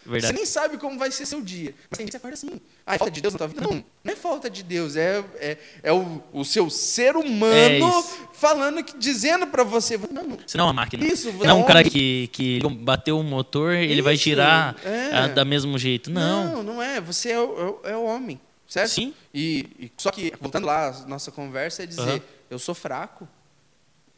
Verdade. 0.06 0.26
Você 0.26 0.32
nem 0.34 0.44
sabe 0.44 0.76
como 0.76 0.98
vai 0.98 1.10
ser 1.10 1.24
seu 1.24 1.40
dia. 1.40 1.74
Mas 1.90 1.96
tem 1.96 2.04
dia 2.04 2.06
que 2.06 2.10
você 2.12 2.16
acorda 2.18 2.34
assim. 2.34 2.60
Ah, 2.86 2.94
é 2.94 2.98
falta 2.98 3.10
de 3.10 3.22
Deus 3.22 3.32
na 3.32 3.38
tua 3.38 3.48
vida? 3.48 3.62
Não, 3.62 3.82
não 4.04 4.12
é 4.12 4.14
falta 4.14 4.50
de 4.50 4.62
Deus. 4.62 4.96
É, 4.96 5.24
é, 5.36 5.56
é 5.82 5.92
o, 5.94 6.22
o 6.30 6.44
seu 6.44 6.68
ser 6.68 7.14
É 7.14 7.18
humano 7.18 7.88
isso. 7.88 8.28
falando, 8.34 8.84
que, 8.84 8.98
dizendo 8.98 9.46
pra 9.46 9.64
você. 9.64 9.96
Não, 9.96 10.36
Você 10.46 10.58
não 10.58 10.64
é 10.64 10.68
uma 10.68 10.72
máquina. 10.74 11.02
Isso, 11.06 11.32
Você 11.32 11.46
não 11.46 11.50
é 11.50 11.54
um 11.54 11.62
é 11.62 11.66
cara 11.66 11.82
que, 11.84 12.28
que 12.34 12.60
bateu 12.80 13.18
o 13.18 13.22
motor, 13.24 13.72
ele 13.72 14.02
vai 14.02 14.18
tirar 14.18 14.76
é. 14.84 15.08
ah, 15.10 15.26
da 15.28 15.42
mesmo 15.42 15.78
jeito. 15.78 16.10
Não. 16.10 16.56
não, 16.56 16.62
não 16.62 16.82
é. 16.82 17.00
Você 17.00 17.30
é 17.30 17.40
o, 17.40 17.42
é 17.58 17.64
o- 17.64 17.80
é 17.92 17.96
homem. 17.96 18.38
Certo? 18.68 18.90
Sim. 18.90 19.14
E, 19.32 19.66
e 19.78 19.92
só 19.96 20.10
que, 20.10 20.34
voltando 20.38 20.66
lá, 20.66 20.92
nossa 21.08 21.30
conversa 21.32 21.82
é 21.82 21.86
dizer: 21.86 22.02
Aham. 22.02 22.20
eu 22.50 22.58
sou 22.58 22.74
fraco, 22.74 23.26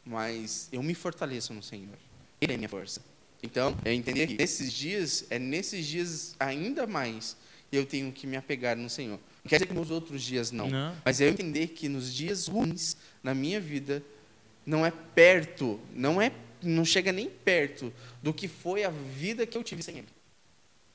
mas 0.07 0.69
eu 0.73 0.83
me 0.83 0.95
fortaleço 0.95 1.53
no 1.53 1.63
Senhor. 1.63 1.99
Ele 2.41 2.55
é 2.55 2.57
minha 2.57 2.69
força. 2.69 3.01
Então, 3.43 3.77
eu 3.85 3.93
entendi 3.93 4.27
que 4.27 4.35
nesses 4.35 4.73
dias, 4.73 5.27
é 5.29 5.39
nesses 5.39 5.87
dias 5.87 6.35
ainda 6.39 6.87
mais, 6.87 7.37
eu 7.73 7.85
tenho 7.85 8.11
que 8.13 8.27
me 8.27 8.37
apegar 8.37 8.77
no 8.77 8.89
Senhor. 8.89 9.19
Não 9.45 9.49
quer 9.49 9.57
dizer 9.57 9.67
que 9.67 9.75
nos 9.75 9.91
outros 9.91 10.23
dias 10.23 10.51
não. 10.51 10.69
Não. 10.69 10.97
Mas 11.05 11.21
eu 11.21 11.29
entender 11.29 11.69
que 11.69 11.89
nos 11.89 12.13
dias 12.13 12.47
ruins 12.47 12.97
na 13.23 13.35
minha 13.35 13.61
vida, 13.61 14.03
não 14.65 14.87
é 14.87 14.91
perto, 14.91 15.81
não 15.93 16.21
é, 16.23 16.33
não 16.63 16.85
chega 16.85 17.13
nem 17.13 17.29
perto 17.29 17.93
do 18.23 18.33
que 18.33 18.49
foi 18.49 18.85
a 18.85 18.91
vida 18.91 19.47
que 19.47 19.57
eu 19.59 19.63
tive 19.63 19.83
sem 19.83 19.99
Ele. 19.99 20.09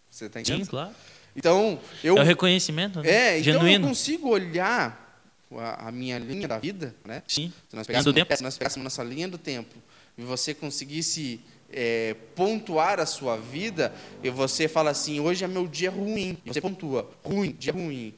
Você 0.09 0.25
está 0.25 0.41
entendendo? 0.41 0.65
Sim, 0.65 0.69
claro. 0.69 0.93
Então, 1.35 1.79
eu 2.03 2.17
É 2.17 2.21
o 2.21 2.25
reconhecimento 2.25 3.01
né? 3.01 3.09
é, 3.09 3.39
então 3.39 3.53
genuíno. 3.53 3.85
eu 3.85 3.89
consigo 3.89 4.29
olhar 4.29 5.10
a, 5.57 5.87
a 5.87 5.91
minha 5.91 6.17
linha 6.17 6.47
da 6.47 6.57
vida, 6.57 6.95
né? 7.05 7.23
Sim. 7.27 7.51
Se 7.69 7.75
nós 7.75 7.87
pegássemos, 7.87 8.15
tempo. 8.15 8.35
se 8.35 8.43
nós 8.43 8.57
pegássemos 8.57 8.83
nossa 8.83 9.03
linha 9.03 9.27
do 9.27 9.37
tempo 9.37 9.75
e 10.17 10.23
você 10.23 10.53
conseguisse 10.53 11.41
é, 11.71 12.15
pontuar 12.35 12.99
a 12.99 13.05
sua 13.05 13.37
vida, 13.37 13.93
e 14.23 14.29
você 14.29 14.67
fala 14.67 14.91
assim, 14.91 15.19
hoje 15.19 15.43
é 15.43 15.47
meu 15.47 15.67
dia 15.67 15.89
ruim, 15.89 16.37
e 16.45 16.53
você 16.53 16.61
pontua, 16.61 17.09
ruim, 17.23 17.55
dia 17.57 17.73
ruim. 17.73 18.13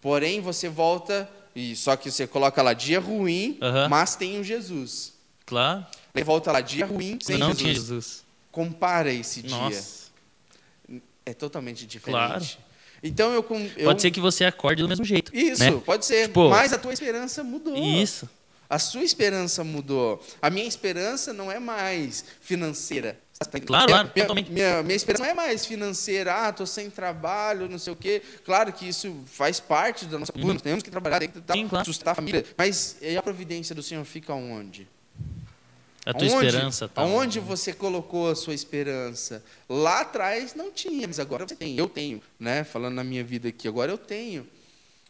Porém, 0.00 0.40
você 0.40 0.68
volta, 0.68 1.28
e 1.54 1.76
só 1.76 1.96
que 1.96 2.10
você 2.10 2.26
coloca 2.26 2.62
lá 2.62 2.72
dia 2.72 3.00
ruim, 3.00 3.58
Aham. 3.60 3.88
mas 3.88 4.16
tem 4.16 4.38
o 4.38 4.44
Jesus. 4.44 5.12
Claro. 5.46 5.86
Aí 6.14 6.22
volta 6.22 6.50
lá 6.52 6.60
dia 6.60 6.86
ruim, 6.86 7.18
sem 7.20 7.36
não 7.36 7.48
Jesus. 7.48 7.62
tinha 7.62 7.74
Jesus. 7.74 8.24
Compara 8.50 9.12
esse 9.12 9.42
dia. 9.42 9.56
Nossa. 9.56 10.04
É 11.26 11.32
totalmente 11.32 11.86
diferente. 11.86 12.18
Claro. 12.18 12.44
Então 13.04 13.32
eu, 13.34 13.44
eu 13.76 13.84
Pode 13.84 14.00
ser 14.00 14.10
que 14.10 14.18
você 14.20 14.44
acorde 14.46 14.82
do 14.82 14.88
mesmo 14.88 15.04
jeito. 15.04 15.30
Isso, 15.36 15.62
né? 15.62 15.82
pode 15.84 16.06
ser. 16.06 16.28
Tipo- 16.28 16.48
mas 16.48 16.72
a 16.72 16.78
tua 16.78 16.92
esperança 16.92 17.44
mudou. 17.44 17.76
Isso. 17.76 18.28
A 18.68 18.78
sua 18.78 19.02
esperança 19.04 19.62
mudou. 19.62 20.24
A 20.40 20.48
minha 20.48 20.66
esperança 20.66 21.32
não 21.34 21.52
é 21.52 21.60
mais 21.60 22.24
financeira. 22.40 23.20
Claro, 23.66 23.86
minha, 23.86 23.98
claro, 23.98 24.08
totalmente. 24.14 24.50
minha, 24.50 24.82
minha 24.82 24.96
esperança 24.96 25.24
não 25.24 25.30
é 25.30 25.34
mais 25.34 25.66
financeira. 25.66 26.32
Ah, 26.34 26.52
tô 26.52 26.64
sem 26.64 26.88
trabalho, 26.88 27.68
não 27.68 27.78
sei 27.78 27.92
o 27.92 27.96
quê. 27.96 28.22
Claro 28.44 28.72
que 28.72 28.88
isso 28.88 29.14
faz 29.26 29.60
parte 29.60 30.06
da 30.06 30.18
nossa 30.18 30.32
cultura. 30.32 30.54
Nós 30.54 30.62
temos 30.62 30.82
que 30.82 30.90
trabalhar, 30.90 31.18
tem 31.18 31.28
que 31.28 31.38
Uhum. 31.38 31.44
Sim, 31.52 31.68
claro. 31.68 31.84
sustentar 31.84 32.12
a 32.12 32.14
família. 32.14 32.44
Mas 32.56 32.96
e 33.02 33.16
a 33.16 33.22
providência 33.22 33.74
do 33.74 33.82
Senhor 33.82 34.04
fica 34.04 34.32
onde? 34.32 34.88
A 36.06 36.12
tua 36.12 36.28
Aonde- 36.28 36.46
esperança 36.46 36.88
tá. 36.88 37.02
Aonde 37.02 37.40
você 37.40 37.72
colocou 37.72 38.30
a 38.30 38.34
sua 38.34 38.52
esperança? 38.54 39.42
Lá 39.68 40.00
atrás 40.02 40.54
não 40.54 40.70
tinha, 40.70 41.06
mas 41.06 41.18
agora 41.18 41.46
você 41.48 41.56
tem. 41.56 41.76
Eu 41.78 41.88
tenho, 41.88 42.20
né? 42.38 42.62
Falando 42.64 42.94
na 42.94 43.04
minha 43.04 43.24
vida 43.24 43.48
aqui, 43.48 43.66
agora 43.66 43.90
eu 43.90 43.96
tenho. 43.98 44.46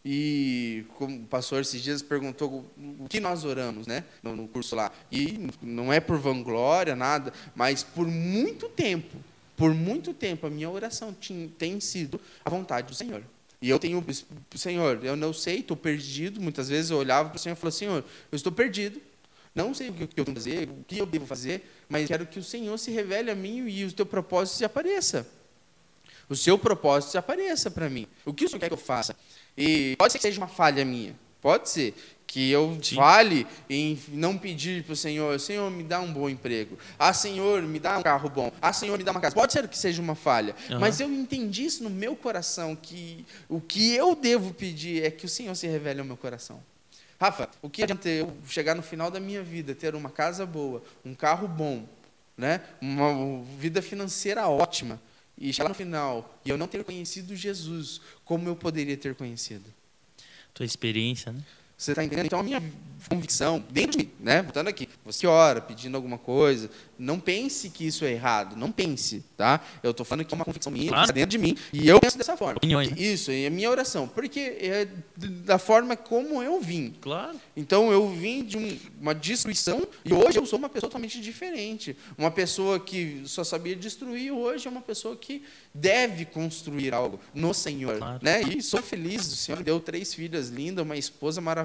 E 0.04 0.84
como 0.98 1.16
o 1.16 1.26
pastor 1.26 1.62
esses 1.62 1.82
dias 1.82 2.02
perguntou 2.02 2.64
o 3.00 3.08
que 3.08 3.18
nós 3.20 3.44
oramos, 3.44 3.86
né? 3.86 4.04
No, 4.22 4.36
no 4.36 4.46
curso 4.46 4.76
lá. 4.76 4.92
E 5.10 5.48
não 5.62 5.92
é 5.92 5.98
por 5.98 6.18
vanglória, 6.18 6.94
nada, 6.94 7.32
mas 7.56 7.82
por 7.82 8.06
muito 8.06 8.68
tempo, 8.68 9.16
por 9.56 9.72
muito 9.72 10.12
tempo, 10.12 10.46
a 10.46 10.50
minha 10.50 10.68
oração 10.68 11.14
tinha, 11.18 11.48
tem 11.58 11.80
sido 11.80 12.20
a 12.44 12.50
vontade 12.50 12.88
do 12.88 12.94
Senhor. 12.94 13.22
E 13.62 13.70
eu 13.70 13.78
tenho, 13.78 14.04
Senhor, 14.54 15.02
eu 15.02 15.16
não 15.16 15.32
sei, 15.32 15.60
estou 15.60 15.76
perdido. 15.76 16.38
Muitas 16.38 16.68
vezes 16.68 16.90
eu 16.90 16.98
olhava 16.98 17.30
para 17.30 17.36
o 17.36 17.38
Senhor 17.40 17.54
e 17.54 17.58
falava, 17.58 17.74
Senhor, 17.76 18.04
eu 18.30 18.36
estou 18.36 18.52
perdido. 18.52 19.00
Não 19.54 19.72
sei 19.72 19.90
o 19.90 19.92
que 19.92 20.02
eu 20.02 20.24
tenho 20.24 20.26
que 20.26 20.34
fazer, 20.34 20.68
o 20.68 20.84
que 20.84 20.98
eu 20.98 21.06
devo 21.06 21.26
fazer, 21.26 21.64
mas 21.88 22.08
quero 22.08 22.26
que 22.26 22.38
o 22.38 22.42
Senhor 22.42 22.76
se 22.76 22.90
revele 22.90 23.30
a 23.30 23.34
mim 23.34 23.68
e 23.68 23.84
o 23.84 23.92
teu 23.92 24.04
propósito 24.04 24.56
se 24.56 24.64
apareça. 24.64 25.26
O 26.28 26.34
seu 26.34 26.58
propósito 26.58 27.12
se 27.12 27.18
apareça 27.18 27.70
para 27.70 27.88
mim. 27.88 28.06
O 28.24 28.32
que 28.32 28.44
o 28.44 28.48
Senhor 28.48 28.58
quer 28.58 28.68
que 28.68 28.74
eu 28.74 28.78
faça? 28.78 29.14
E 29.56 29.94
pode 29.96 30.12
ser 30.12 30.18
que 30.18 30.22
seja 30.22 30.40
uma 30.40 30.48
falha 30.48 30.84
minha. 30.84 31.14
Pode 31.40 31.68
ser 31.68 31.94
que 32.26 32.50
eu 32.50 32.76
Sim. 32.82 32.96
fale 32.96 33.46
em 33.68 33.96
não 34.08 34.36
pedir 34.36 34.82
para 34.82 34.94
o 34.94 34.96
Senhor, 34.96 35.38
Senhor, 35.38 35.70
me 35.70 35.84
dá 35.84 36.00
um 36.00 36.12
bom 36.12 36.28
emprego. 36.28 36.76
Ah, 36.98 37.12
Senhor, 37.12 37.62
me 37.62 37.78
dá 37.78 37.98
um 37.98 38.02
carro 38.02 38.28
bom. 38.28 38.50
Ah, 38.60 38.72
Senhor, 38.72 38.96
me 38.98 39.04
dá 39.04 39.12
uma 39.12 39.20
casa. 39.20 39.34
Pode 39.34 39.52
ser 39.52 39.68
que 39.68 39.78
seja 39.78 40.02
uma 40.02 40.14
falha. 40.14 40.56
Aham. 40.68 40.80
Mas 40.80 40.98
eu 40.98 41.08
entendi 41.08 41.66
isso 41.66 41.84
no 41.84 41.90
meu 41.90 42.16
coração, 42.16 42.74
que 42.74 43.24
o 43.48 43.60
que 43.60 43.94
eu 43.94 44.16
devo 44.16 44.52
pedir 44.52 45.04
é 45.04 45.10
que 45.10 45.26
o 45.26 45.28
Senhor 45.28 45.54
se 45.54 45.68
revele 45.68 46.00
ao 46.00 46.06
meu 46.06 46.16
coração. 46.16 46.60
Rafa, 47.20 47.48
o 47.62 47.70
que 47.70 47.82
adianta 47.82 48.08
eu 48.08 48.36
chegar 48.46 48.74
no 48.74 48.82
final 48.82 49.10
da 49.10 49.20
minha 49.20 49.42
vida, 49.42 49.74
ter 49.74 49.94
uma 49.94 50.10
casa 50.10 50.44
boa, 50.44 50.82
um 51.04 51.14
carro 51.14 51.46
bom, 51.46 51.86
né? 52.36 52.60
uma 52.80 53.42
vida 53.58 53.80
financeira 53.80 54.46
ótima, 54.48 55.00
e 55.38 55.52
chegar 55.52 55.68
no 55.68 55.74
final 55.74 56.38
e 56.44 56.50
eu 56.50 56.56
não 56.56 56.68
ter 56.68 56.84
conhecido 56.84 57.34
Jesus 57.34 58.00
como 58.24 58.48
eu 58.48 58.56
poderia 58.56 58.96
ter 58.96 59.14
conhecido? 59.14 59.64
Tua 60.52 60.64
experiência, 60.64 61.32
né? 61.32 61.42
Você 61.76 61.92
está 61.92 62.04
entendendo? 62.04 62.26
Então, 62.26 62.38
a 62.40 62.42
minha 62.42 62.62
convicção, 63.08 63.62
dentro 63.70 63.92
de 63.92 63.98
mim, 63.98 64.10
né? 64.18 64.40
Voltando 64.42 64.68
aqui, 64.68 64.88
você 65.04 65.26
ora 65.26 65.60
pedindo 65.60 65.94
alguma 65.94 66.16
coisa, 66.16 66.70
não 66.98 67.20
pense 67.20 67.68
que 67.68 67.86
isso 67.86 68.02
é 68.04 68.12
errado, 68.12 68.56
não 68.56 68.72
pense, 68.72 69.22
tá? 69.36 69.60
Eu 69.82 69.90
estou 69.90 70.06
falando 70.06 70.24
que 70.24 70.32
é 70.32 70.36
uma 70.36 70.44
convicção 70.44 70.72
minha, 70.72 70.88
Claro. 70.88 71.02
está 71.02 71.12
dentro 71.12 71.30
de 71.30 71.36
mim, 71.38 71.54
e 71.70 71.86
eu 71.86 72.00
penso 72.00 72.16
dessa 72.16 72.34
forma. 72.34 72.56
Opiniões, 72.56 72.90
né? 72.90 72.96
Isso, 72.98 73.30
é 73.30 73.46
a 73.46 73.50
minha 73.50 73.68
oração, 73.70 74.08
porque 74.08 74.40
é 74.40 74.88
da 75.18 75.58
forma 75.58 75.96
como 75.96 76.42
eu 76.42 76.58
vim. 76.62 76.94
Claro. 77.00 77.38
Então 77.54 77.92
eu 77.92 78.08
vim 78.08 78.42
de 78.42 78.56
um- 78.56 78.78
uma 78.98 79.14
destruição 79.14 79.86
e 80.02 80.14
hoje 80.14 80.38
eu 80.38 80.46
sou 80.46 80.58
uma 80.58 80.68
pessoa 80.70 80.88
totalmente 80.88 81.20
diferente. 81.20 81.94
Uma 82.16 82.30
pessoa 82.30 82.80
que 82.80 83.22
só 83.26 83.44
sabia 83.44 83.76
destruir, 83.76 84.32
hoje 84.32 84.66
é 84.66 84.70
uma 84.70 84.80
pessoa 84.80 85.14
que 85.14 85.42
deve 85.74 86.24
construir 86.24 86.94
algo 86.94 87.20
no 87.34 87.52
Senhor. 87.52 87.98
Claro. 87.98 88.20
Né? 88.22 88.40
E 88.44 88.62
sou 88.62 88.80
feliz, 88.80 89.26
o 89.30 89.36
Senhor 89.36 89.58
me 89.58 89.64
deu 89.64 89.78
três 89.78 90.14
filhas 90.14 90.48
lindas, 90.48 90.84
uma 90.84 90.96
esposa 90.96 91.40
maravilhosa, 91.40 91.63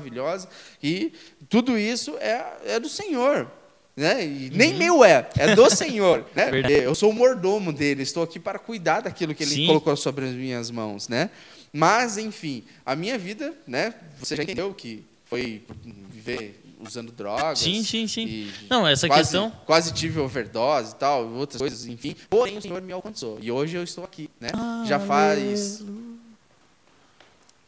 e 0.81 1.11
tudo 1.49 1.77
isso 1.77 2.15
é, 2.19 2.43
é 2.65 2.79
do 2.79 2.89
Senhor. 2.89 3.49
Né? 3.95 4.25
E 4.25 4.49
nem 4.53 4.73
meu 4.75 5.03
é, 5.03 5.29
é 5.37 5.55
do 5.55 5.69
Senhor. 5.75 6.25
Né? 6.33 6.45
Uhum. 6.51 6.69
Eu 6.69 6.95
sou 6.95 7.09
o 7.09 7.13
mordomo 7.13 7.73
dele, 7.73 8.03
estou 8.03 8.23
aqui 8.23 8.39
para 8.39 8.57
cuidar 8.57 9.01
daquilo 9.01 9.35
que 9.35 9.43
ele 9.43 9.51
Sim. 9.55 9.67
colocou 9.67 9.95
sobre 9.97 10.25
as 10.25 10.31
minhas 10.33 10.71
mãos. 10.71 11.09
Né? 11.09 11.29
Mas, 11.73 12.17
enfim, 12.17 12.63
a 12.85 12.95
minha 12.95 13.17
vida, 13.17 13.53
né, 13.67 13.93
você 14.17 14.35
já 14.35 14.43
entendeu 14.43 14.73
que 14.73 15.03
foi 15.25 15.63
viver 16.09 16.63
usando 16.79 17.11
drogas. 17.11 17.59
Sim, 17.59 17.83
sim, 17.83 18.07
sim. 18.07 18.49
Não, 18.69 18.87
essa 18.87 19.05
quase, 19.07 19.21
questão- 19.23 19.51
Quase 19.65 19.93
tive 19.93 20.19
overdose 20.19 20.93
e 20.93 20.95
tal, 20.95 21.27
outras 21.33 21.59
coisas, 21.59 21.85
enfim. 21.85 22.15
Porém, 22.29 22.57
o 22.57 22.61
Senhor 22.61 22.81
me 22.81 22.93
alcançou. 22.93 23.37
E 23.41 23.51
hoje 23.51 23.75
eu 23.75 23.83
estou 23.83 24.03
aqui, 24.03 24.29
né? 24.39 24.47
já 24.87 24.97
faz. 24.99 25.83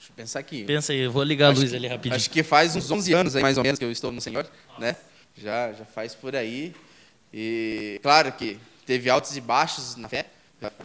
Deixa 0.02 0.12
eu 0.14 0.16
pensar 0.16 0.40
aqui. 0.40 0.64
Pensa 0.64 0.94
aí, 0.94 1.00
eu 1.00 1.12
vou 1.12 1.22
ligar 1.22 1.48
a 1.48 1.50
luz 1.52 1.70
que- 1.70 1.76
ali 1.76 1.88
rapidinho. 1.88 2.16
Acho 2.16 2.28
que 2.32 2.42
faz 2.42 2.76
uns 2.76 2.90
11 2.90 3.14
anos 3.14 3.36
aí, 3.36 3.42
mais 3.44 3.56
ou 3.60 3.64
menos, 3.64 3.78
que 3.78 3.86
eu 3.86 3.92
estou 3.92 4.12
no 4.12 4.20
Senhor, 4.20 4.50
né? 4.80 4.96
Já, 5.38 5.72
já 5.74 5.86
faz 5.86 6.16
por 6.16 6.36
aí. 6.36 6.74
E 7.32 8.00
claro 8.02 8.32
que 8.32 8.58
teve 8.84 9.12
altos 9.12 9.38
e 9.38 9.42
baixos 9.42 9.96
na 9.96 10.10
fé. 10.10 10.26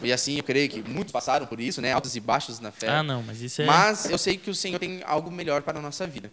E 0.03 0.13
assim, 0.13 0.37
eu 0.37 0.43
creio 0.43 0.69
que 0.69 0.81
muitos 0.87 1.11
passaram 1.11 1.47
por 1.47 1.59
isso, 1.59 1.81
né? 1.81 1.93
Altos 1.93 2.15
e 2.15 2.19
baixos 2.19 2.59
na 2.59 2.71
fé. 2.71 2.87
Ah, 2.89 3.01
não, 3.01 3.23
mas 3.23 3.41
isso 3.41 3.61
é. 3.63 3.65
Mas 3.65 4.07
eu 4.07 4.19
sei 4.19 4.37
que 4.37 4.51
o 4.51 4.55
Senhor 4.55 4.77
tem 4.79 5.01
algo 5.03 5.31
melhor 5.31 5.63
para 5.63 5.79
a 5.79 5.81
nossa 5.81 6.05
vida. 6.05 6.31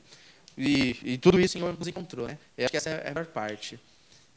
E, 0.56 0.97
e 1.02 1.19
tudo 1.19 1.40
isso 1.40 1.56
o 1.56 1.61
Senhor 1.61 1.77
nos 1.78 1.89
encontrou, 1.89 2.27
né? 2.28 2.36
Eu 2.56 2.66
acho 2.66 2.70
que 2.70 2.77
essa 2.77 2.90
é 2.90 3.06
a 3.06 3.11
melhor 3.11 3.27
parte. 3.27 3.81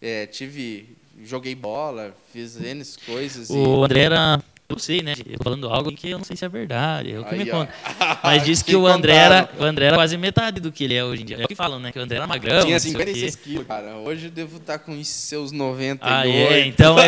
é, 0.02 0.26
tive, 0.26 0.96
joguei 1.24 1.54
bola, 1.54 2.16
fiz 2.32 2.56
N 2.56 2.82
coisas. 3.06 3.50
O 3.50 3.84
André 3.84 4.02
era. 4.04 4.42
Eu 4.70 4.78
sei, 4.78 5.02
né? 5.02 5.14
Eu 5.26 5.38
falando 5.42 5.70
algo 5.70 5.92
que 5.94 6.10
eu 6.10 6.18
não 6.18 6.26
sei 6.26 6.36
se 6.36 6.44
é 6.44 6.50
verdade. 6.50 7.14
É 7.14 7.20
o 7.20 7.24
que 7.24 7.34
Aí, 7.36 7.46
me 7.46 7.50
conta. 7.50 7.74
Mas 8.22 8.44
disse 8.44 8.64
que 8.66 8.72
Que 8.72 8.76
o 8.76 8.86
André, 8.86 9.16
era, 9.16 9.50
o 9.58 9.64
André 9.64 9.86
era 9.86 9.96
quase 9.96 10.18
metade 10.18 10.60
do 10.60 10.72
que 10.74 10.84
ele 10.84 10.94
é 10.94 11.04
hoje 11.06 11.22
em 11.22 11.26
dia. 11.26 11.38
É 11.38 11.46
o 11.46 11.48
que 11.48 11.56
falam, 11.56 11.80
né? 11.80 11.92
Que 11.92 11.98
o 12.00 12.02
André 12.02 12.18
era 12.18 12.28
magrão. 12.28 12.62
Tinha 12.62 12.74
não 12.74 12.80
sei 12.80 12.94
o 12.94 12.98
quê. 12.98 13.06
56 13.06 13.36
quilos, 13.38 13.68
cara. 13.68 13.96
Hoje 13.96 14.26
eu 14.26 14.32
devo 14.32 14.58
estar 14.58 14.80
com 14.80 14.92
os 15.00 15.08
seus 15.08 15.54
98. 15.54 16.00
Ah, 16.02 16.28
é. 16.28 16.66
Então 16.66 17.00
é. 17.00 17.08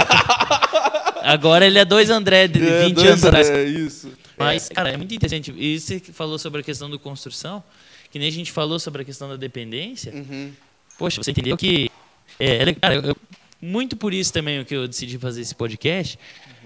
Agora 1.22 1.66
ele 1.66 1.78
é 1.78 1.84
dois 1.84 2.10
André 2.10 2.48
de 2.48 2.66
É, 2.66 2.86
20 2.86 2.94
dois 2.96 3.08
anos 3.10 3.26
atrás. 3.26 3.50
É 3.50 3.64
isso. 3.66 4.10
Mas, 4.38 4.70
cara, 4.70 4.92
é 4.92 4.98
muito 4.98 5.14
interessante. 5.14 5.54
E 5.58 5.78
você 5.78 6.00
falou 6.00 6.40
sobre 6.40 6.62
a 6.62 6.64
questão 6.64 6.90
do 6.90 6.98
construção, 6.98 7.62
que 8.10 8.18
nem 8.18 8.30
a 8.30 8.32
gente 8.32 8.54
falou 8.54 8.80
sobre 8.80 9.02
a 9.02 9.06
questão 9.06 9.28
da 9.28 9.36
dependência. 9.36 10.14
Uhum. 10.14 10.54
Poxa, 10.98 11.22
você 11.22 11.32
entendeu 11.32 11.58
que. 11.58 11.92
É, 12.40 12.70
é- 12.70 12.74
cara, 12.74 12.96
eu- 12.96 13.18
muito 13.62 13.98
por 13.98 14.14
isso 14.14 14.32
também 14.32 14.62
o 14.62 14.66
que 14.66 14.74
eu 14.74 14.88
decidi 14.88 15.18
fazer 15.18 15.42
esse 15.42 15.54
podcast 15.54 16.18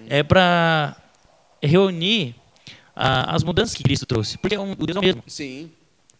é 0.10 0.24
para 0.24 0.96
reunir 1.62 2.36
a- 2.96 3.36
as 3.36 3.44
mudanças 3.44 3.74
que 3.76 3.84
Cristo 3.84 4.06
trouxe. 4.06 4.38
Porque 4.38 4.56
é 4.56 4.60
um- 4.60 4.74
o 4.74 4.86
Deus 4.86 4.96
é 4.96 5.00
o 5.00 5.04
mesmo. 5.04 5.24
Sim. 5.28 5.72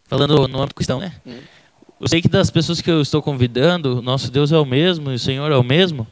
Falando 0.06 0.48
no 0.48 0.58
âmbito 0.60 0.74
cristão, 0.74 1.00
né? 1.00 1.14
Hum. 1.26 1.38
Eu 2.00 2.08
sei 2.08 2.20
que 2.20 2.28
das 2.28 2.50
pessoas 2.50 2.80
que 2.80 2.90
eu 2.90 3.00
estou 3.00 3.22
convidando, 3.22 4.02
nosso 4.02 4.30
Deus 4.30 4.52
é 4.52 4.58
o 4.58 4.64
mesmo 4.64 5.10
e 5.10 5.14
o 5.14 5.18
Senhor 5.18 5.50
é 5.50 5.56
o 5.56 5.62
mesmo. 5.62 6.06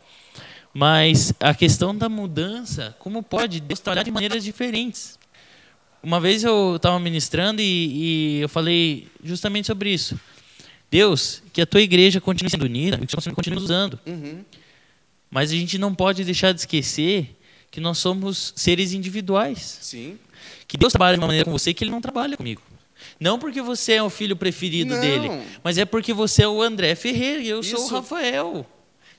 Mas 0.72 1.34
a 1.38 1.52
questão 1.52 1.94
da 1.94 2.08
mudança, 2.08 2.96
como 2.98 3.22
pode 3.22 3.60
Deus 3.60 3.80
trabalhar 3.80 4.04
de 4.04 4.10
maneiras 4.10 4.42
diferentes? 4.42 5.18
Uma 6.02 6.18
vez 6.18 6.42
eu 6.42 6.76
estava 6.76 6.98
ministrando 6.98 7.60
e, 7.60 8.36
e 8.38 8.40
eu 8.40 8.48
falei 8.48 9.06
justamente 9.22 9.66
sobre 9.66 9.90
isso. 9.92 10.18
Deus, 10.90 11.42
que 11.52 11.60
a 11.60 11.66
tua 11.66 11.80
igreja 11.80 12.20
continue 12.20 12.50
sendo 12.50 12.64
unida, 12.64 12.98
que 12.98 13.14
você 13.14 13.30
continue 13.32 13.58
usando. 13.58 13.98
Uhum. 14.06 14.42
Mas 15.30 15.50
a 15.50 15.54
gente 15.54 15.78
não 15.78 15.94
pode 15.94 16.24
deixar 16.24 16.52
de 16.52 16.60
esquecer 16.60 17.36
que 17.72 17.80
nós 17.80 17.96
somos 17.98 18.52
seres 18.54 18.92
individuais. 18.92 19.78
Sim. 19.80 20.18
Que 20.68 20.76
Deus 20.76 20.92
trabalha 20.92 21.16
de 21.16 21.20
uma 21.20 21.26
maneira 21.28 21.46
com 21.46 21.50
você 21.50 21.72
que 21.72 21.82
Ele 21.82 21.90
não 21.90 22.02
trabalha 22.02 22.36
comigo. 22.36 22.60
Não 23.18 23.38
porque 23.38 23.62
você 23.62 23.94
é 23.94 24.02
o 24.02 24.10
filho 24.10 24.36
preferido 24.36 24.94
Não. 24.94 25.00
dele, 25.00 25.28
mas 25.64 25.78
é 25.78 25.84
porque 25.84 26.12
você 26.12 26.42
é 26.42 26.48
o 26.48 26.60
André 26.62 26.94
Ferreira 26.94 27.42
e 27.42 27.48
eu 27.48 27.62
sou 27.62 27.80
o 27.80 27.84
Isso. 27.84 27.94
Rafael. 27.94 28.66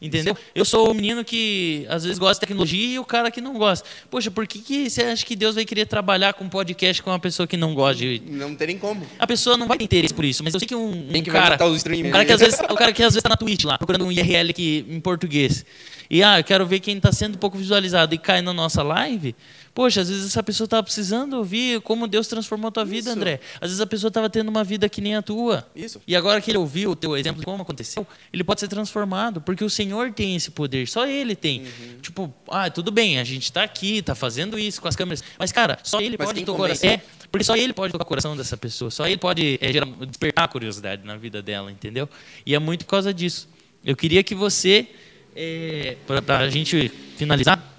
Entendeu? 0.04 0.36
Eu 0.54 0.66
sou 0.66 0.92
o 0.92 0.94
menino 0.94 1.24
que 1.24 1.86
às 1.90 2.04
vezes 2.04 2.20
gosta 2.20 2.34
de 2.36 2.40
tecnologia 2.42 2.96
e 2.96 3.00
o 3.00 3.06
cara 3.06 3.32
que 3.32 3.40
não 3.40 3.54
gosta. 3.54 3.88
Poxa, 4.12 4.30
por 4.30 4.46
que, 4.46 4.60
que 4.60 4.90
você 4.90 5.04
acha 5.04 5.26
que 5.26 5.34
Deus 5.34 5.56
vai 5.56 5.64
querer 5.64 5.86
trabalhar 5.86 6.34
com 6.34 6.44
um 6.44 6.50
podcast 6.50 7.02
com 7.02 7.10
uma 7.10 7.20
pessoa 7.20 7.48
que 7.48 7.56
não 7.56 7.74
gosta 7.74 8.04
de. 8.04 8.22
Não 8.28 8.54
terem 8.54 8.78
como. 8.78 9.08
A 9.18 9.26
pessoa 9.26 9.56
não 9.56 9.66
vai 9.66 9.78
ter 9.78 9.86
interesse 9.86 10.14
por 10.14 10.26
isso, 10.26 10.44
mas 10.44 10.54
eu 10.54 10.60
sei 10.60 10.68
que 10.68 10.76
um, 10.76 10.90
um 10.90 11.12
que 11.14 11.32
cara. 11.32 11.56
Um 11.56 12.12
cara 12.12 12.26
que 12.26 12.34
às 12.34 12.42
vezes, 12.42 12.60
o 12.60 12.76
cara 12.76 12.92
que 12.92 13.02
às 13.02 13.14
vezes 13.14 13.24
tá 13.24 13.30
na 13.30 13.38
Twitch 13.38 13.64
lá, 13.64 13.78
procurando 13.78 14.06
um 14.06 14.12
IRL 14.12 14.50
aqui 14.50 14.86
em 14.90 15.00
português. 15.00 15.66
E 16.10 16.22
ah, 16.22 16.40
eu 16.40 16.44
quero 16.44 16.66
ver 16.66 16.82
quem 16.82 16.98
está 16.98 17.12
sendo 17.14 17.38
pouco 17.38 17.58
visualizado 17.58 18.14
e 18.14 18.18
cai 18.18 18.42
na 18.42 18.54
nossa 18.54 18.84
live. 18.84 19.34
Poxa, 19.74 20.02
às 20.02 20.10
vezes 20.10 20.28
essa 20.28 20.44
pessoa 20.44 20.66
estava 20.66 20.84
precisando 20.84 21.34
ouvir 21.34 21.82
como 21.82 22.08
Deus 22.08 22.28
transformou 22.28 22.68
a 22.68 22.72
tua 22.72 22.86
vida, 22.86 23.10
Isso. 23.10 23.18
André. 23.18 23.40
Às 23.56 23.70
vezes 23.70 23.82
a 23.82 23.88
pessoa 23.88 24.10
estava 24.10 24.30
tendo 24.30 24.50
uma 24.50 24.64
vida 24.64 24.88
que 24.88 25.02
nem 25.02 25.16
a 25.16 25.22
tua. 25.22 25.68
Isso. 25.76 26.00
E 26.06 26.16
agora 26.16 26.40
que 26.40 26.52
ele 26.52 26.60
ouviu 26.60 26.92
o 26.92 26.96
teu 26.96 27.18
exemplo 27.18 27.40
de 27.40 27.46
como 27.46 27.64
aconteceu, 27.64 28.06
ele 28.32 28.44
pode 28.44 28.60
ser 28.60 28.68
transformado, 28.68 29.42
porque 29.42 29.64
o 29.64 29.70
Senhor 29.70 30.12
tem 30.14 30.36
esse 30.36 30.52
poder, 30.52 30.88
só 30.88 31.08
ele 31.08 31.36
tem. 31.36 31.62
Uhum. 31.62 31.98
Tipo, 32.02 32.34
ah, 32.50 32.70
tudo 32.70 32.92
bem, 32.92 33.20
a 33.20 33.24
gente 33.24 33.44
está 33.44 33.64
aqui, 33.64 33.98
está 33.98 34.14
fazendo 34.14 34.60
isso 34.60 34.80
com 34.80 34.88
as 34.88 34.96
câmeras, 34.96 35.24
mas 35.40 35.52
cara, 35.52 35.80
só 35.82 36.00
ele 36.00 36.18
Mas 36.20 36.28
pode 36.28 36.46
tocar 36.46 36.58
coração. 36.58 36.90
É, 36.90 37.02
porque 37.32 37.44
só 37.44 37.56
ele 37.56 37.74
pode 37.74 37.92
tocar 37.92 38.04
o 38.04 38.08
coração 38.08 38.38
dessa 38.38 38.56
pessoa, 38.56 38.92
só 38.92 39.08
ele 39.08 39.18
pode 39.18 39.58
é, 39.60 39.74
gerar, 39.74 39.88
despertar 40.06 40.46
a 40.46 40.48
curiosidade 40.48 41.04
na 41.04 41.18
vida 41.18 41.42
dela, 41.42 41.72
entendeu? 41.72 42.08
E 42.46 42.54
é 42.54 42.60
muito 42.60 42.86
por 42.86 42.92
causa 42.92 43.12
disso. 43.12 43.50
Eu 43.84 43.96
queria 43.96 44.24
que 44.24 44.36
você, 44.36 44.88
é, 45.36 45.98
para 46.06 46.38
a 46.38 46.50
gente 46.50 46.90
finalizar, 47.18 47.73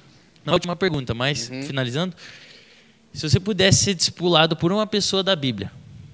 na 0.45 0.53
última 0.53 0.77
pergunta, 0.77 1.15
mas 1.15 1.49
Uhum. 1.49 1.63
finalizando, 1.63 2.15
se 3.13 3.29
você 3.29 3.39
pudesse 3.41 3.85
ser 3.85 3.95
discipulado 3.95 4.57
por 4.57 4.73
uma 4.73 4.87
pessoa 4.87 5.23
da 5.23 5.35
Bíblia, 5.37 5.71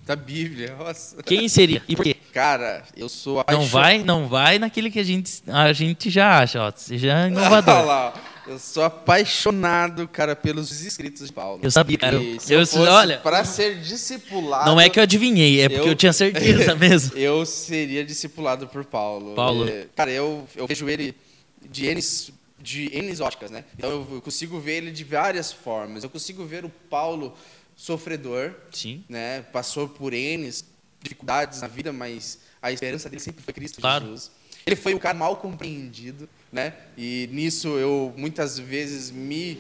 Da 0.07 0.17
Bíblia, 0.17 0.75
nossa. 0.79 1.23
quem 1.23 1.49
seria 1.49 1.83
e 1.89 1.95
por 1.97 2.03
quê? 2.05 2.17
Cara, 2.33 2.85
eu 2.97 3.09
sou 3.09 3.35
Não 3.35 3.41
apaixonado. 3.41 3.71
vai, 3.71 3.99
não 4.05 4.29
vai 4.29 4.59
naquele 4.59 4.91
que 4.91 4.99
a 4.99 5.03
gente, 5.05 5.43
a 5.47 5.73
gente 5.73 6.11
já 6.11 6.41
acha, 6.41 6.61
ó, 6.63 6.71
você 6.75 6.97
já 6.99 7.21
é 7.21 7.25
Olha 7.25 7.31
inovador. 7.33 7.85
lá, 7.85 8.15
eu 8.47 8.59
sou 8.59 8.83
apaixonado, 8.85 10.07
cara, 10.09 10.35
pelos 10.37 10.81
escritos 10.85 11.27
de 11.29 11.33
Paulo. 11.33 11.61
Eu 11.63 11.71
sabia, 11.71 11.97
cara. 11.99 12.17
E 12.21 12.39
se 12.41 12.53
Eu- 12.53 12.61
eu, 12.61 12.67
fosse 12.67 12.79
olha- 12.89 13.19
para 13.19 13.45
ser 13.45 13.81
discipulado. 13.81 14.67
Não 14.71 14.81
é 14.81 14.89
que 14.89 14.99
eu 14.99 15.03
adivinhei, 15.03 15.61
é 15.61 15.69
porque 15.69 15.89
eu, 15.89 15.93
Eu- 15.93 15.97
tinha 15.97 16.13
certeza 16.13 16.75
mesmo. 16.77 17.17
Eu 17.17 17.45
seria 17.47 18.05
discipulado 18.05 18.67
por 18.69 18.85
Paulo. 18.85 19.35
Paulo. 19.35 19.69
É, 19.69 19.87
cara, 19.95 20.11
eu, 20.11 20.47
eu 20.57 20.67
vejo 20.67 20.89
ele 20.89 21.15
de 21.71 21.87
N, 21.87 22.01
de 22.61 22.91
N 22.97 23.21
óticas, 23.23 23.51
né? 23.51 23.65
Então 23.77 24.07
eu, 24.11 24.21
consigo 24.21 24.61
ver 24.61 24.79
ele 24.79 24.91
de 24.91 25.05
várias 25.05 25.53
formas. 25.53 26.05
Eu 26.05 26.11
consigo 26.11 26.45
ver 26.45 26.65
o 26.65 26.69
Paulo 26.69 27.37
sofredor, 27.75 28.55
Sim. 28.71 29.05
né? 29.09 29.43
Passou 29.43 29.89
por 29.89 30.13
N 30.13 30.51
dificuldades 31.03 31.61
na 31.61 31.67
vida, 31.67 31.93
mas 31.93 32.39
a 32.61 32.71
esperança 32.71 33.09
dele 33.09 33.23
sempre 33.23 33.43
foi 33.43 33.55
Cristo 33.55 33.81
Claro. 33.81 34.05
Jesus. 34.07 34.31
Ele 34.67 34.77
foi 34.77 34.95
um 34.95 34.99
cara 34.99 35.17
mal 35.17 35.37
compreendido, 35.37 36.29
né? 36.53 36.75
E 36.97 37.29
nisso 37.33 37.69
eu 37.79 38.13
muitas 38.17 38.59
vezes 38.59 39.11
me 39.11 39.59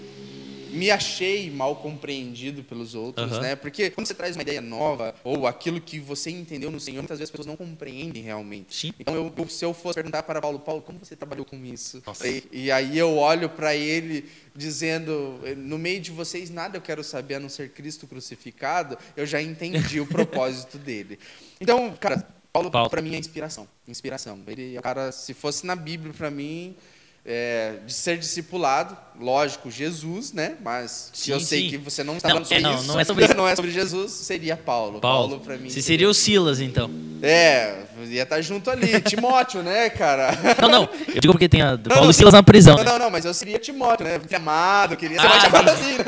me 0.73 0.91
achei 0.91 1.51
mal 1.51 1.77
compreendido 1.77 2.63
pelos 2.63 2.95
outros, 2.95 3.33
Aham. 3.33 3.41
né? 3.41 3.57
Porque 3.57 3.91
quando 3.91 4.07
você 4.07 4.15
traz 4.15 4.37
uma 4.37 4.43
ideia 4.43 4.61
nova 4.61 5.15
ou 5.23 5.47
aquilo 5.47 5.81
que 5.81 5.99
você 5.99 6.31
entendeu 6.31 6.71
no 6.71 6.81
Senhor, 6.81 7.03
muitas 7.03 7.19
vezes 7.19 7.29
as 7.29 7.31
pessoas 7.31 7.47
não 7.47 7.57
compreendem 7.57 8.23
realmente. 8.23 8.75
Sim. 8.75 8.95
Então, 8.99 9.15
eu, 9.15 9.49
se 9.49 9.65
eu 9.65 9.75
fosse 9.75 9.95
perguntar 9.95 10.23
para 10.23 10.41
Paulo, 10.41 10.59
Paulo, 10.59 10.83
como 10.83 10.99
você 10.99 11.15
trabalhou 11.17 11.45
com 11.45 11.65
isso? 11.65 12.03
E, 12.25 12.65
e 12.65 12.73
aí 12.73 12.97
eu 12.97 13.17
olho 13.17 13.49
para 13.49 13.75
ele 13.75 14.29
dizendo, 14.55 15.41
no 15.57 15.79
meio 15.79 16.01
de 16.01 16.11
vocês 16.11 16.51
nada 16.51 16.77
eu 16.77 16.83
quero 16.83 17.03
saber 17.05 17.37
a 17.37 17.41
não 17.41 17.49
ser 17.49 17.71
Cristo 17.71 18.07
crucificado, 18.07 18.99
eu 19.17 19.27
já 19.27 19.41
entendi 19.41 20.01
o 20.01 20.07
propósito 20.07 20.77
dele. 20.79 21.19
Então, 21.61 21.95
cara, 21.99 22.27
Paulo, 22.53 22.71
Paulo. 22.71 22.91
para 22.91 23.01
mim 23.01 23.15
é 23.15 23.19
inspiração, 23.19 23.69
inspiração. 23.87 24.41
Ele, 24.47 24.77
é 24.77 24.81
cara, 24.81 25.13
se 25.13 25.33
fosse 25.35 25.65
na 25.65 25.77
Bíblia 25.77 26.13
para 26.13 26.31
mim, 26.31 26.77
é, 27.25 27.75
de 27.87 27.93
ser 27.93 28.17
discipulado, 28.19 28.97
lógico, 29.21 29.71
Jesus, 29.71 30.33
né? 30.33 30.55
Mas 30.63 31.11
se 31.13 31.25
Sim, 31.27 31.33
eu 31.33 31.41
sei 31.41 31.63
sim. 31.65 31.71
que 31.71 31.77
você 31.79 32.03
não 32.03 32.17
está 32.17 32.29
Não, 32.29 32.37
falando 32.37 32.47
sobre 32.47 32.59
é, 32.59 32.63
não, 32.63 32.75
isso, 32.75 32.87
não 32.87 33.01
é 33.01 33.05
sobre 33.05 33.25
isso. 33.27 33.35
não 33.35 33.49
é 33.49 33.57
sobre 33.57 33.71
Jesus, 33.71 34.11
seria 34.13 34.57
Paulo. 34.57 35.01
Paulo, 35.01 35.39
para 35.41 35.57
mim. 35.59 35.69
Você 35.69 35.83
seria 35.83 36.09
o 36.09 36.15
Silas, 36.15 36.61
então. 36.61 36.91
É, 37.23 37.83
ia 38.09 38.23
estar 38.23 38.41
junto 38.41 38.71
ali. 38.71 38.99
Timóteo, 39.03 39.63
né, 39.63 39.91
cara? 39.91 40.31
Não, 40.63 40.69
não. 40.69 40.89
Eu 41.09 41.21
digo 41.21 41.35
porque 41.35 41.49
tem 41.49 41.61
a 41.61 41.77
Paulo 41.77 42.05
não, 42.05 42.11
e 42.11 42.15
Silas 42.15 42.33
na 42.33 42.43
prisão, 42.43 42.77
Não, 42.77 42.85
né? 42.85 42.91
não, 42.93 42.99
não, 42.99 43.11
mas 43.11 43.27
eu 43.27 43.35
seria 43.35 43.59
Timóteo, 43.59 44.07
né? 44.07 44.19
Amado, 44.35 44.97
queria 44.97 45.21
ser 45.21 45.27
Ah, 45.27 45.51
mais 45.51 45.69
assim, 45.69 45.99
né? 45.99 46.05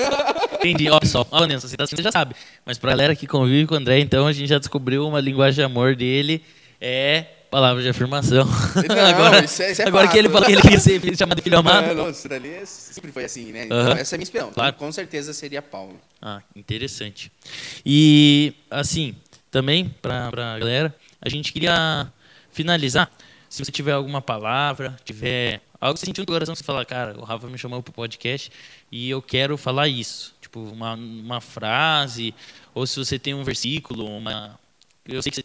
Entendi. 0.54 0.88
Ó, 0.88 0.98
pessoal, 0.98 1.26
ó, 1.30 1.44
Nelson, 1.44 1.68
você, 1.68 1.76
tá, 1.76 1.86
você 1.86 2.02
já 2.02 2.10
sabe. 2.10 2.34
Mas 2.64 2.78
pra 2.78 2.90
galera 2.90 3.14
que 3.14 3.26
convive 3.26 3.66
com 3.66 3.74
o 3.74 3.76
André, 3.78 3.98
então, 4.00 4.26
a 4.26 4.32
gente 4.32 4.48
já 4.48 4.58
descobriu 4.58 5.06
uma 5.06 5.20
linguagem 5.20 5.56
de 5.56 5.62
amor 5.62 5.94
dele. 5.94 6.42
É 6.80 7.26
palavra 7.52 7.82
de 7.82 7.88
afirmação. 7.90 8.46
Não, 8.88 8.96
agora 9.06 9.44
isso 9.44 9.62
é- 9.62 9.72
isso 9.72 9.82
é 9.82 9.86
agora 9.86 10.08
que 10.08 10.16
ele 10.16 10.30
falou 10.30 10.46
que 10.46 10.52
ele 10.52 10.62
queria 10.62 10.80
ser 10.80 11.16
chamado 11.16 11.36
de 11.36 11.42
filho 11.42 11.58
amado. 11.58 11.84
É, 11.90 11.94
não, 11.94 12.08
isso 12.08 12.26
dali 12.26 12.48
é- 12.48 12.64
sempre 12.64 13.12
foi 13.12 13.24
assim, 13.26 13.52
né? 13.52 13.66
Então, 13.66 13.92
essa 13.92 14.14
é 14.14 14.16
a 14.16 14.18
minha 14.18 14.22
inspiração. 14.24 14.52
Claro. 14.54 14.74
Com 14.76 14.90
certeza 14.90 15.34
seria 15.34 15.60
Paulo. 15.60 16.00
Ah, 16.20 16.40
interessante. 16.56 17.30
E, 17.84 18.54
assim, 18.70 19.14
também, 19.50 19.94
para 20.00 20.26
a 20.26 20.58
galera, 20.58 20.96
a 21.20 21.28
gente 21.28 21.52
queria 21.52 22.10
finalizar. 22.50 23.10
Se 23.50 23.62
você 23.62 23.70
tiver 23.70 23.92
alguma 23.92 24.22
palavra, 24.22 24.96
tiver 25.04 25.60
algo 25.78 25.92
que 25.94 26.00
você 26.00 26.06
sentiu 26.06 26.22
no 26.22 26.26
coração, 26.26 26.54
você 26.54 26.64
fala, 26.64 26.86
cara, 26.86 27.18
o 27.20 27.22
Rafa 27.22 27.46
me 27.48 27.58
chamou 27.58 27.82
para 27.82 27.90
o 27.90 27.94
podcast 27.94 28.50
e 28.90 29.10
eu 29.10 29.20
quero 29.20 29.58
falar 29.58 29.88
isso. 29.88 30.34
Tipo, 30.40 30.60
uma, 30.60 30.94
uma 30.94 31.40
frase, 31.42 32.34
ou 32.74 32.86
se 32.86 32.98
você 32.98 33.18
tem 33.18 33.34
um 33.34 33.44
versículo, 33.44 34.06
uma. 34.06 34.58
Eu 35.08 35.20
sei 35.22 35.32
que 35.32 35.42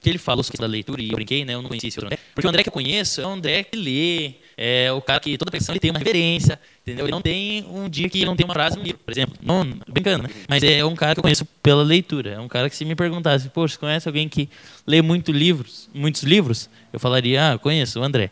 que 0.00 0.08
ele 0.08 0.18
falou 0.18 0.44
sobre 0.44 0.64
a 0.64 0.68
leitura 0.68 1.02
e 1.02 1.08
eu 1.10 1.16
brinquei, 1.16 1.44
né? 1.44 1.54
Eu 1.54 1.62
não 1.62 1.68
conhecia 1.68 1.88
esse 1.88 1.98
outro 1.98 2.06
André. 2.06 2.18
Porque 2.32 2.46
o 2.46 2.50
André 2.50 2.62
que 2.62 2.68
eu 2.68 2.72
conheço 2.72 3.20
é 3.20 3.26
o 3.26 3.30
André 3.30 3.64
que 3.64 3.76
lê, 3.76 4.34
é 4.56 4.92
o 4.92 5.00
cara 5.02 5.18
que 5.18 5.36
toda 5.36 5.50
pressão 5.50 5.72
ele 5.72 5.80
tem 5.80 5.90
uma 5.90 5.98
referência, 5.98 6.60
entendeu? 6.82 7.04
Ele 7.06 7.10
não 7.10 7.20
tem 7.20 7.64
um 7.68 7.88
dia 7.88 8.08
que 8.08 8.18
ele 8.18 8.26
não 8.26 8.36
tem 8.36 8.44
uma 8.46 8.54
frase 8.54 8.76
no 8.76 8.84
livro, 8.84 9.00
por 9.04 9.10
exemplo. 9.10 9.34
Não, 9.42 9.64
brincando, 9.88 10.22
né? 10.22 10.28
Mas 10.48 10.62
é 10.62 10.84
um 10.84 10.94
cara 10.94 11.14
que 11.14 11.18
eu 11.18 11.22
conheço 11.22 11.44
pela 11.60 11.82
leitura. 11.82 12.30
É 12.34 12.38
um 12.40 12.46
cara 12.46 12.70
que 12.70 12.76
se 12.76 12.84
me 12.84 12.94
perguntasse, 12.94 13.48
poxa, 13.48 13.76
conhece 13.76 14.08
alguém 14.08 14.28
que 14.28 14.48
lê 14.86 15.02
muito 15.02 15.32
livros, 15.32 15.90
muitos 15.92 16.22
livros? 16.22 16.70
Eu 16.92 17.00
falaria, 17.00 17.52
ah, 17.54 17.58
conheço, 17.58 17.98
o 17.98 18.04
André. 18.04 18.30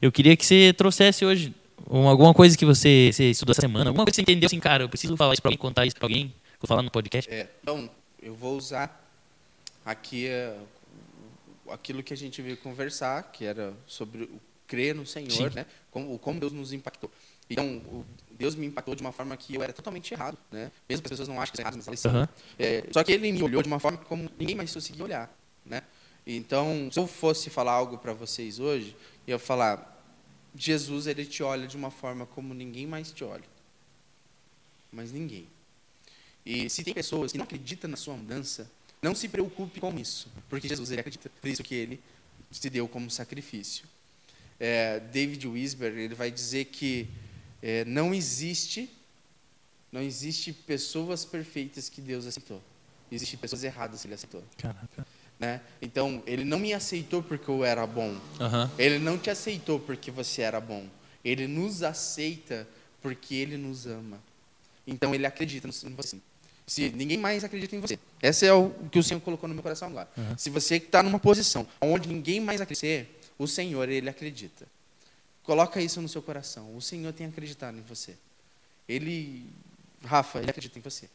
Eu 0.00 0.10
queria 0.10 0.34
que 0.38 0.46
você 0.46 0.72
trouxesse 0.72 1.24
hoje 1.26 1.52
um- 1.90 2.08
alguma 2.08 2.32
coisa 2.32 2.56
que 2.56 2.64
você, 2.64 3.10
você 3.12 3.30
estudou 3.30 3.52
essa 3.52 3.60
semana, 3.60 3.90
alguma 3.90 4.04
coisa 4.06 4.12
que 4.12 4.16
você 4.16 4.22
entendeu 4.22 4.46
assim, 4.46 4.58
cara, 4.60 4.84
eu 4.84 4.88
preciso 4.88 5.14
falar 5.18 5.34
isso 5.34 5.42
pra 5.42 5.50
alguém, 5.50 5.58
contar 5.58 5.84
isso 5.84 5.96
pra 5.96 6.06
alguém, 6.06 6.32
vou 6.60 6.66
falar 6.66 6.82
no 6.82 6.90
podcast. 6.90 7.30
É, 7.30 7.46
então, 7.62 7.90
eu 8.22 8.34
vou 8.34 8.56
usar 8.56 9.06
aqui 9.88 10.26
é, 10.26 10.54
aquilo 11.70 12.02
que 12.02 12.12
a 12.12 12.16
gente 12.16 12.42
veio 12.42 12.58
conversar, 12.58 13.32
que 13.32 13.44
era 13.44 13.72
sobre 13.86 14.24
o 14.24 14.40
crer 14.66 14.94
no 14.94 15.06
Senhor, 15.06 15.50
Sim. 15.50 15.56
né? 15.56 15.66
Como, 15.90 16.18
como 16.18 16.38
Deus 16.38 16.52
nos 16.52 16.74
impactou. 16.74 17.10
Então, 17.48 18.04
Deus 18.32 18.54
me 18.54 18.66
impactou 18.66 18.94
de 18.94 19.00
uma 19.00 19.12
forma 19.12 19.34
que 19.34 19.54
eu 19.54 19.62
era 19.62 19.72
totalmente 19.72 20.12
errado, 20.12 20.36
né? 20.52 20.70
Mesmo 20.86 21.02
que 21.02 21.06
as 21.06 21.10
pessoas 21.10 21.28
não 21.28 21.40
achem 21.40 21.52
que 21.52 21.56
são 21.56 21.62
erradas, 21.62 21.86
mas 21.86 22.04
elas 22.04 22.28
são. 22.28 22.28
É, 22.58 22.84
só 22.92 23.02
que 23.02 23.12
ele 23.12 23.32
me 23.32 23.42
olhou 23.42 23.62
de 23.62 23.68
uma 23.68 23.80
forma 23.80 23.96
como 23.96 24.30
ninguém 24.38 24.54
mais 24.54 24.72
conseguia 24.72 25.02
olhar, 25.02 25.34
né? 25.64 25.82
Então, 26.26 26.90
se 26.92 27.00
eu 27.00 27.06
fosse 27.06 27.48
falar 27.48 27.72
algo 27.72 27.96
para 27.96 28.12
vocês 28.12 28.58
hoje, 28.58 28.94
eu 29.26 29.32
ia 29.32 29.38
falar, 29.38 30.04
Jesus 30.54 31.06
ele 31.06 31.24
te 31.24 31.42
olha 31.42 31.66
de 31.66 31.78
uma 31.78 31.90
forma 31.90 32.26
como 32.26 32.52
ninguém 32.52 32.86
mais 32.86 33.10
te 33.10 33.24
olha. 33.24 33.48
Mas 34.92 35.10
ninguém. 35.10 35.48
E 36.44 36.68
se 36.68 36.84
tem 36.84 36.92
pessoas 36.92 37.32
que 37.32 37.38
não 37.38 37.44
acreditam 37.44 37.88
na 37.88 37.96
sua 37.96 38.14
mudança, 38.14 38.70
não 39.00 39.14
se 39.14 39.28
preocupe 39.28 39.80
com 39.80 39.96
isso, 39.98 40.28
porque 40.48 40.68
Jesus 40.68 40.90
ele 40.90 41.00
acredita. 41.00 41.30
Por 41.40 41.48
isso 41.48 41.62
que 41.62 41.74
ele 41.74 42.00
se 42.50 42.68
deu 42.70 42.88
como 42.88 43.10
sacrifício. 43.10 43.86
É, 44.58 44.98
David 44.98 45.46
Wisber 45.46 45.92
ele 45.96 46.14
vai 46.14 46.30
dizer 46.30 46.64
que 46.66 47.08
é, 47.62 47.84
não 47.84 48.12
existe 48.12 48.90
não 49.90 50.02
existe 50.02 50.52
pessoas 50.52 51.24
perfeitas 51.24 51.88
que 51.88 52.00
Deus 52.00 52.26
aceitou. 52.26 52.62
Existem 53.10 53.38
pessoas 53.38 53.64
erradas 53.64 54.02
que 54.02 54.06
ele 54.06 54.14
aceitou. 54.14 54.44
Caraca. 54.58 55.06
Né? 55.38 55.60
Então, 55.80 56.22
ele 56.26 56.44
não 56.44 56.58
me 56.58 56.74
aceitou 56.74 57.22
porque 57.22 57.48
eu 57.48 57.64
era 57.64 57.86
bom. 57.86 58.18
Aham. 58.38 58.70
Ele 58.76 58.98
não 58.98 59.16
te 59.16 59.30
aceitou 59.30 59.80
porque 59.80 60.10
você 60.10 60.42
era 60.42 60.60
bom. 60.60 60.86
Ele 61.24 61.46
nos 61.46 61.82
aceita 61.82 62.68
porque 63.00 63.34
ele 63.34 63.56
nos 63.56 63.86
ama. 63.86 64.20
Então, 64.86 65.14
ele 65.14 65.24
acredita 65.24 65.68
em 65.68 65.94
você. 65.94 66.18
Se 66.66 66.90
ninguém 66.90 67.16
mais 67.16 67.44
acredita 67.44 67.74
em 67.74 67.80
você. 67.80 67.98
Esse 68.22 68.46
é 68.46 68.52
o 68.52 68.70
que 68.90 68.98
o 68.98 69.02
Senhor 69.02 69.20
colocou 69.20 69.48
no 69.48 69.54
meu 69.54 69.62
coração 69.62 69.88
agora. 69.88 70.08
Uhum. 70.16 70.36
Se 70.36 70.50
você 70.50 70.76
está 70.76 71.02
numa 71.02 71.18
posição 71.18 71.66
onde 71.80 72.08
ninguém 72.08 72.40
mais 72.40 72.60
acredita, 72.60 73.08
o 73.38 73.46
Senhor, 73.46 73.88
ele 73.88 74.08
acredita. 74.08 74.66
Coloca 75.44 75.80
isso 75.80 76.02
no 76.02 76.08
seu 76.08 76.20
coração. 76.20 76.76
O 76.76 76.82
Senhor 76.82 77.12
tem 77.12 77.26
acreditado 77.26 77.78
em 77.78 77.82
você. 77.82 78.16
Ele, 78.88 79.46
Rafa, 80.04 80.40
ele 80.40 80.50
acredita 80.50 80.78
em 80.78 80.82
você. 80.82 81.08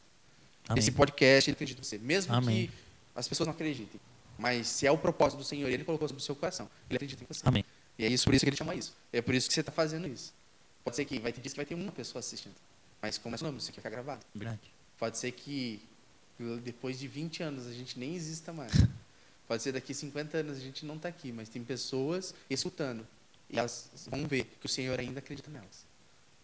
Amém. 0.68 0.80
Esse 0.80 0.92
podcast, 0.92 1.50
ele 1.50 1.56
acredita 1.56 1.82
em 1.82 1.84
você. 1.84 1.98
Mesmo 1.98 2.34
Amém. 2.34 2.68
que 2.68 2.74
as 3.16 3.28
pessoas 3.28 3.48
não 3.48 3.54
acreditem. 3.54 4.00
Mas 4.38 4.68
se 4.68 4.88
é 4.88 4.92
o 4.92 4.98
propósito 4.98 5.40
do 5.40 5.44
Senhor, 5.44 5.70
ele 5.70 5.84
colocou 5.84 6.08
sobre 6.08 6.22
o 6.22 6.26
seu 6.26 6.36
coração. 6.36 6.70
Ele 6.90 6.98
acredita 6.98 7.24
em 7.24 7.28
você. 7.28 7.42
Amém. 7.44 7.66
E 8.00 8.06
é 8.06 8.08
isso 8.08 8.26
por 8.26 8.34
isso 8.34 8.44
que 8.44 8.50
ele 8.50 8.58
chama 8.58 8.74
isso. 8.74 8.94
É 9.12 9.22
por 9.22 9.36
isso 9.36 9.48
que 9.48 9.54
você 9.54 9.60
está 9.60 9.72
fazendo 9.72 10.08
isso. 10.08 10.34
Pode 10.84 10.96
ser 10.96 11.06
que 11.06 11.20
vai 11.20 11.32
ter 11.32 11.42
dias 11.42 11.54
que 11.54 11.58
vai 11.58 11.66
ter 11.66 11.76
uma 11.76 11.92
pessoa 11.92 12.20
assistindo. 12.20 12.56
Mas 13.02 13.18
como 13.18 13.36
é 13.36 13.38
seu 13.38 13.46
nome, 13.46 13.60
isso 13.60 13.70
aqui 13.70 13.80
vai 13.80 13.92
ficar 13.92 14.02
gravado. 14.02 14.26
Verdade. 14.34 14.60
Pode 14.98 15.18
ser 15.18 15.32
que 15.32 15.82
depois 16.64 16.99
de 16.99 17.07
20 17.07 17.43
anos 17.43 17.68
a 17.68 17.73
gente 17.73 17.99
nem 17.99 18.15
exista 18.15 18.51
mais. 18.51 18.73
Pode 19.47 19.61
ser 19.61 19.72
daqui 19.72 19.93
50 19.93 20.38
anos 20.38 20.57
a 20.57 20.61
gente 20.61 20.85
não 20.85 20.95
está 20.95 21.10
aqui, 21.10 21.31
mas 21.31 21.49
tem 21.49 21.64
pessoas 21.64 22.34
escutando. 22.49 23.05
E 23.49 23.60
elas 23.60 23.89
vão 24.07 24.26
ver 24.26 24.45
que 24.60 24.65
o 24.65 24.69
Senhor 24.69 24.99
ainda 24.99 25.19
acredita 25.19 25.51
nelas. 25.51 25.85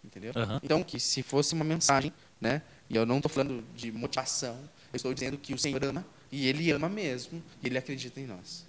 Entendeu? 0.03 0.31
Aham. 0.35 0.59
Então, 0.63 0.83
que 0.83 0.99
se 0.99 1.23
fosse 1.23 1.53
uma 1.53 1.65
mensagem, 1.65 2.13
né? 2.39 2.61
E 2.89 2.95
eu 2.95 3.05
não 3.05 3.17
estou 3.17 3.29
falando 3.29 3.63
de 3.75 3.91
motivação, 3.91 4.57
eu 4.93 4.97
estou 4.97 5.13
dizendo 5.13 5.37
que 5.37 5.53
o 5.53 5.57
Senhor 5.57 5.83
ama, 5.83 6.05
e 6.31 6.47
Ele 6.47 6.71
ama 6.71 6.87
mesmo, 6.87 7.43
e 7.61 7.67
Ele 7.67 7.77
acredita 7.77 8.19
em 8.19 8.27
nós. 8.27 8.65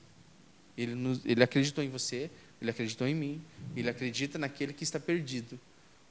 Ele, 0.77 0.95
nos, 0.95 1.25
ele 1.25 1.43
acreditou 1.43 1.85
em 1.85 1.89
você, 1.89 2.31
Ele 2.61 2.71
acreditou 2.71 3.07
em 3.07 3.15
mim, 3.15 3.43
Ele 3.77 3.89
acredita 3.89 4.39
naquele 4.39 4.73
que 4.73 4.83
está 4.83 4.99
perdido. 4.99 5.59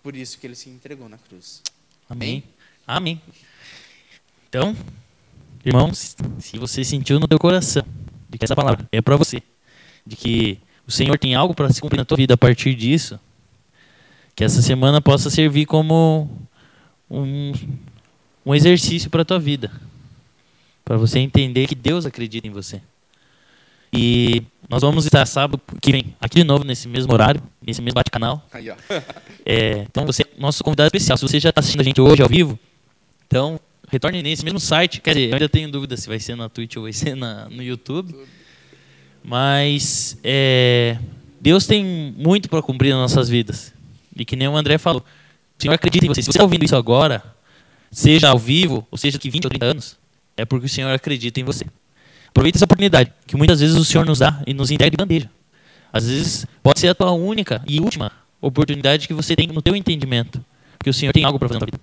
Por 0.01 0.15
isso 0.15 0.37
que 0.37 0.47
Ele 0.47 0.55
se 0.55 0.69
entregou 0.69 1.09
na 1.09 1.17
cruz. 1.17 1.61
Amém. 2.07 2.43
Amém. 2.87 3.21
Então, 4.49 4.75
irmãos, 5.63 6.17
se 6.39 6.57
você 6.57 6.83
sentiu 6.83 7.19
no 7.19 7.27
teu 7.27 7.37
coração 7.37 7.83
de 8.27 8.35
que 8.35 8.45
essa 8.45 8.55
palavra 8.55 8.83
é 8.91 8.99
para 8.99 9.15
você, 9.15 9.43
de 10.03 10.15
que 10.15 10.59
o 10.87 10.91
Senhor 10.91 11.19
tem 11.19 11.35
algo 11.35 11.53
para 11.53 11.71
se 11.71 11.79
cumprir 11.79 11.99
na 11.99 12.05
tua 12.05 12.17
vida 12.17 12.33
a 12.33 12.37
partir 12.37 12.73
disso, 12.73 13.19
que 14.35 14.43
essa 14.43 14.59
semana 14.63 14.99
possa 14.99 15.29
servir 15.29 15.67
como 15.67 16.27
um, 17.07 17.53
um 18.43 18.55
exercício 18.55 19.07
para 19.07 19.21
a 19.21 19.25
tua 19.25 19.39
vida, 19.39 19.71
para 20.83 20.97
você 20.97 21.19
entender 21.19 21.67
que 21.67 21.75
Deus 21.75 22.07
acredita 22.07 22.47
em 22.47 22.51
você. 22.51 22.81
E 23.93 24.41
nós 24.67 24.81
vamos 24.81 25.05
estar 25.05 25.23
sábado 25.27 25.61
que 25.79 25.91
vem 25.91 26.15
aqui 26.19 26.37
de 26.37 26.43
novo 26.43 26.63
nesse 26.63 26.87
mesmo 26.87 27.13
horário, 27.13 27.39
nesse 27.61 27.83
mesmo 27.83 27.95
bate-canal. 27.95 28.43
É, 29.51 29.87
então 29.89 30.05
você 30.05 30.21
é 30.21 30.27
nosso 30.39 30.63
convidado 30.63 30.87
especial. 30.87 31.17
Se 31.17 31.27
você 31.27 31.39
já 31.39 31.49
está 31.49 31.59
assistindo 31.59 31.81
a 31.81 31.83
gente 31.83 31.99
hoje 31.99 32.21
ao 32.21 32.29
vivo, 32.29 32.59
então 33.25 33.59
retorne 33.89 34.21
nesse 34.21 34.43
mesmo 34.43 34.59
site. 34.59 35.01
Quer 35.01 35.13
dizer, 35.13 35.29
eu 35.29 35.33
ainda 35.33 35.49
tenho 35.49 35.71
dúvida 35.71 35.97
se 35.97 36.07
vai 36.07 36.19
ser 36.19 36.35
na 36.35 36.47
Twitch 36.47 36.77
ou 36.77 36.83
vai 36.83 36.93
ser 36.93 37.15
na, 37.15 37.49
no 37.49 37.61
YouTube. 37.61 38.15
Mas 39.23 40.17
é, 40.23 40.97
Deus 41.41 41.67
tem 41.67 41.83
muito 42.17 42.49
para 42.49 42.61
cumprir 42.61 42.91
nas 42.91 42.99
nossas 43.11 43.29
vidas. 43.29 43.73
E 44.15 44.25
que 44.25 44.35
nem 44.35 44.47
o 44.47 44.55
André 44.55 44.77
falou. 44.77 45.03
O 45.57 45.61
Senhor 45.61 45.73
acredita 45.73 46.05
em 46.05 46.07
você. 46.07 46.21
Se 46.21 46.25
você 46.25 46.31
está 46.31 46.43
ouvindo 46.43 46.63
isso 46.63 46.75
agora, 46.75 47.23
seja 47.91 48.29
ao 48.29 48.39
vivo, 48.39 48.87
ou 48.89 48.97
seja 48.97 49.17
daqui 49.17 49.29
20 49.29 49.45
ou 49.45 49.49
30 49.49 49.65
anos, 49.65 49.97
é 50.37 50.45
porque 50.45 50.65
o 50.65 50.69
Senhor 50.69 50.89
acredita 50.93 51.39
em 51.39 51.43
você. 51.43 51.65
Aproveita 52.29 52.57
essa 52.57 52.65
oportunidade, 52.65 53.11
que 53.27 53.35
muitas 53.35 53.59
vezes 53.59 53.75
o 53.75 53.83
Senhor 53.83 54.05
nos 54.05 54.19
dá 54.19 54.41
e 54.45 54.53
nos 54.53 54.71
entrega 54.71 54.91
de 54.91 54.97
bandeja. 54.97 55.29
Às 55.91 56.07
vezes 56.07 56.45
pode 56.61 56.79
ser 56.79 56.87
a 56.89 56.95
tua 56.95 57.11
única 57.11 57.61
e 57.67 57.79
última 57.79 58.11
oportunidade 58.39 59.07
que 59.07 59.13
você 59.13 59.35
tem 59.35 59.47
no 59.47 59.61
teu 59.61 59.75
entendimento, 59.75 60.43
porque 60.77 60.89
o 60.89 60.93
Senhor 60.93 61.11
tem 61.11 61.23
algo 61.23 61.37
para 61.37 61.49
fazer 61.49 61.59
na 61.59 61.65
vida. 61.65 61.77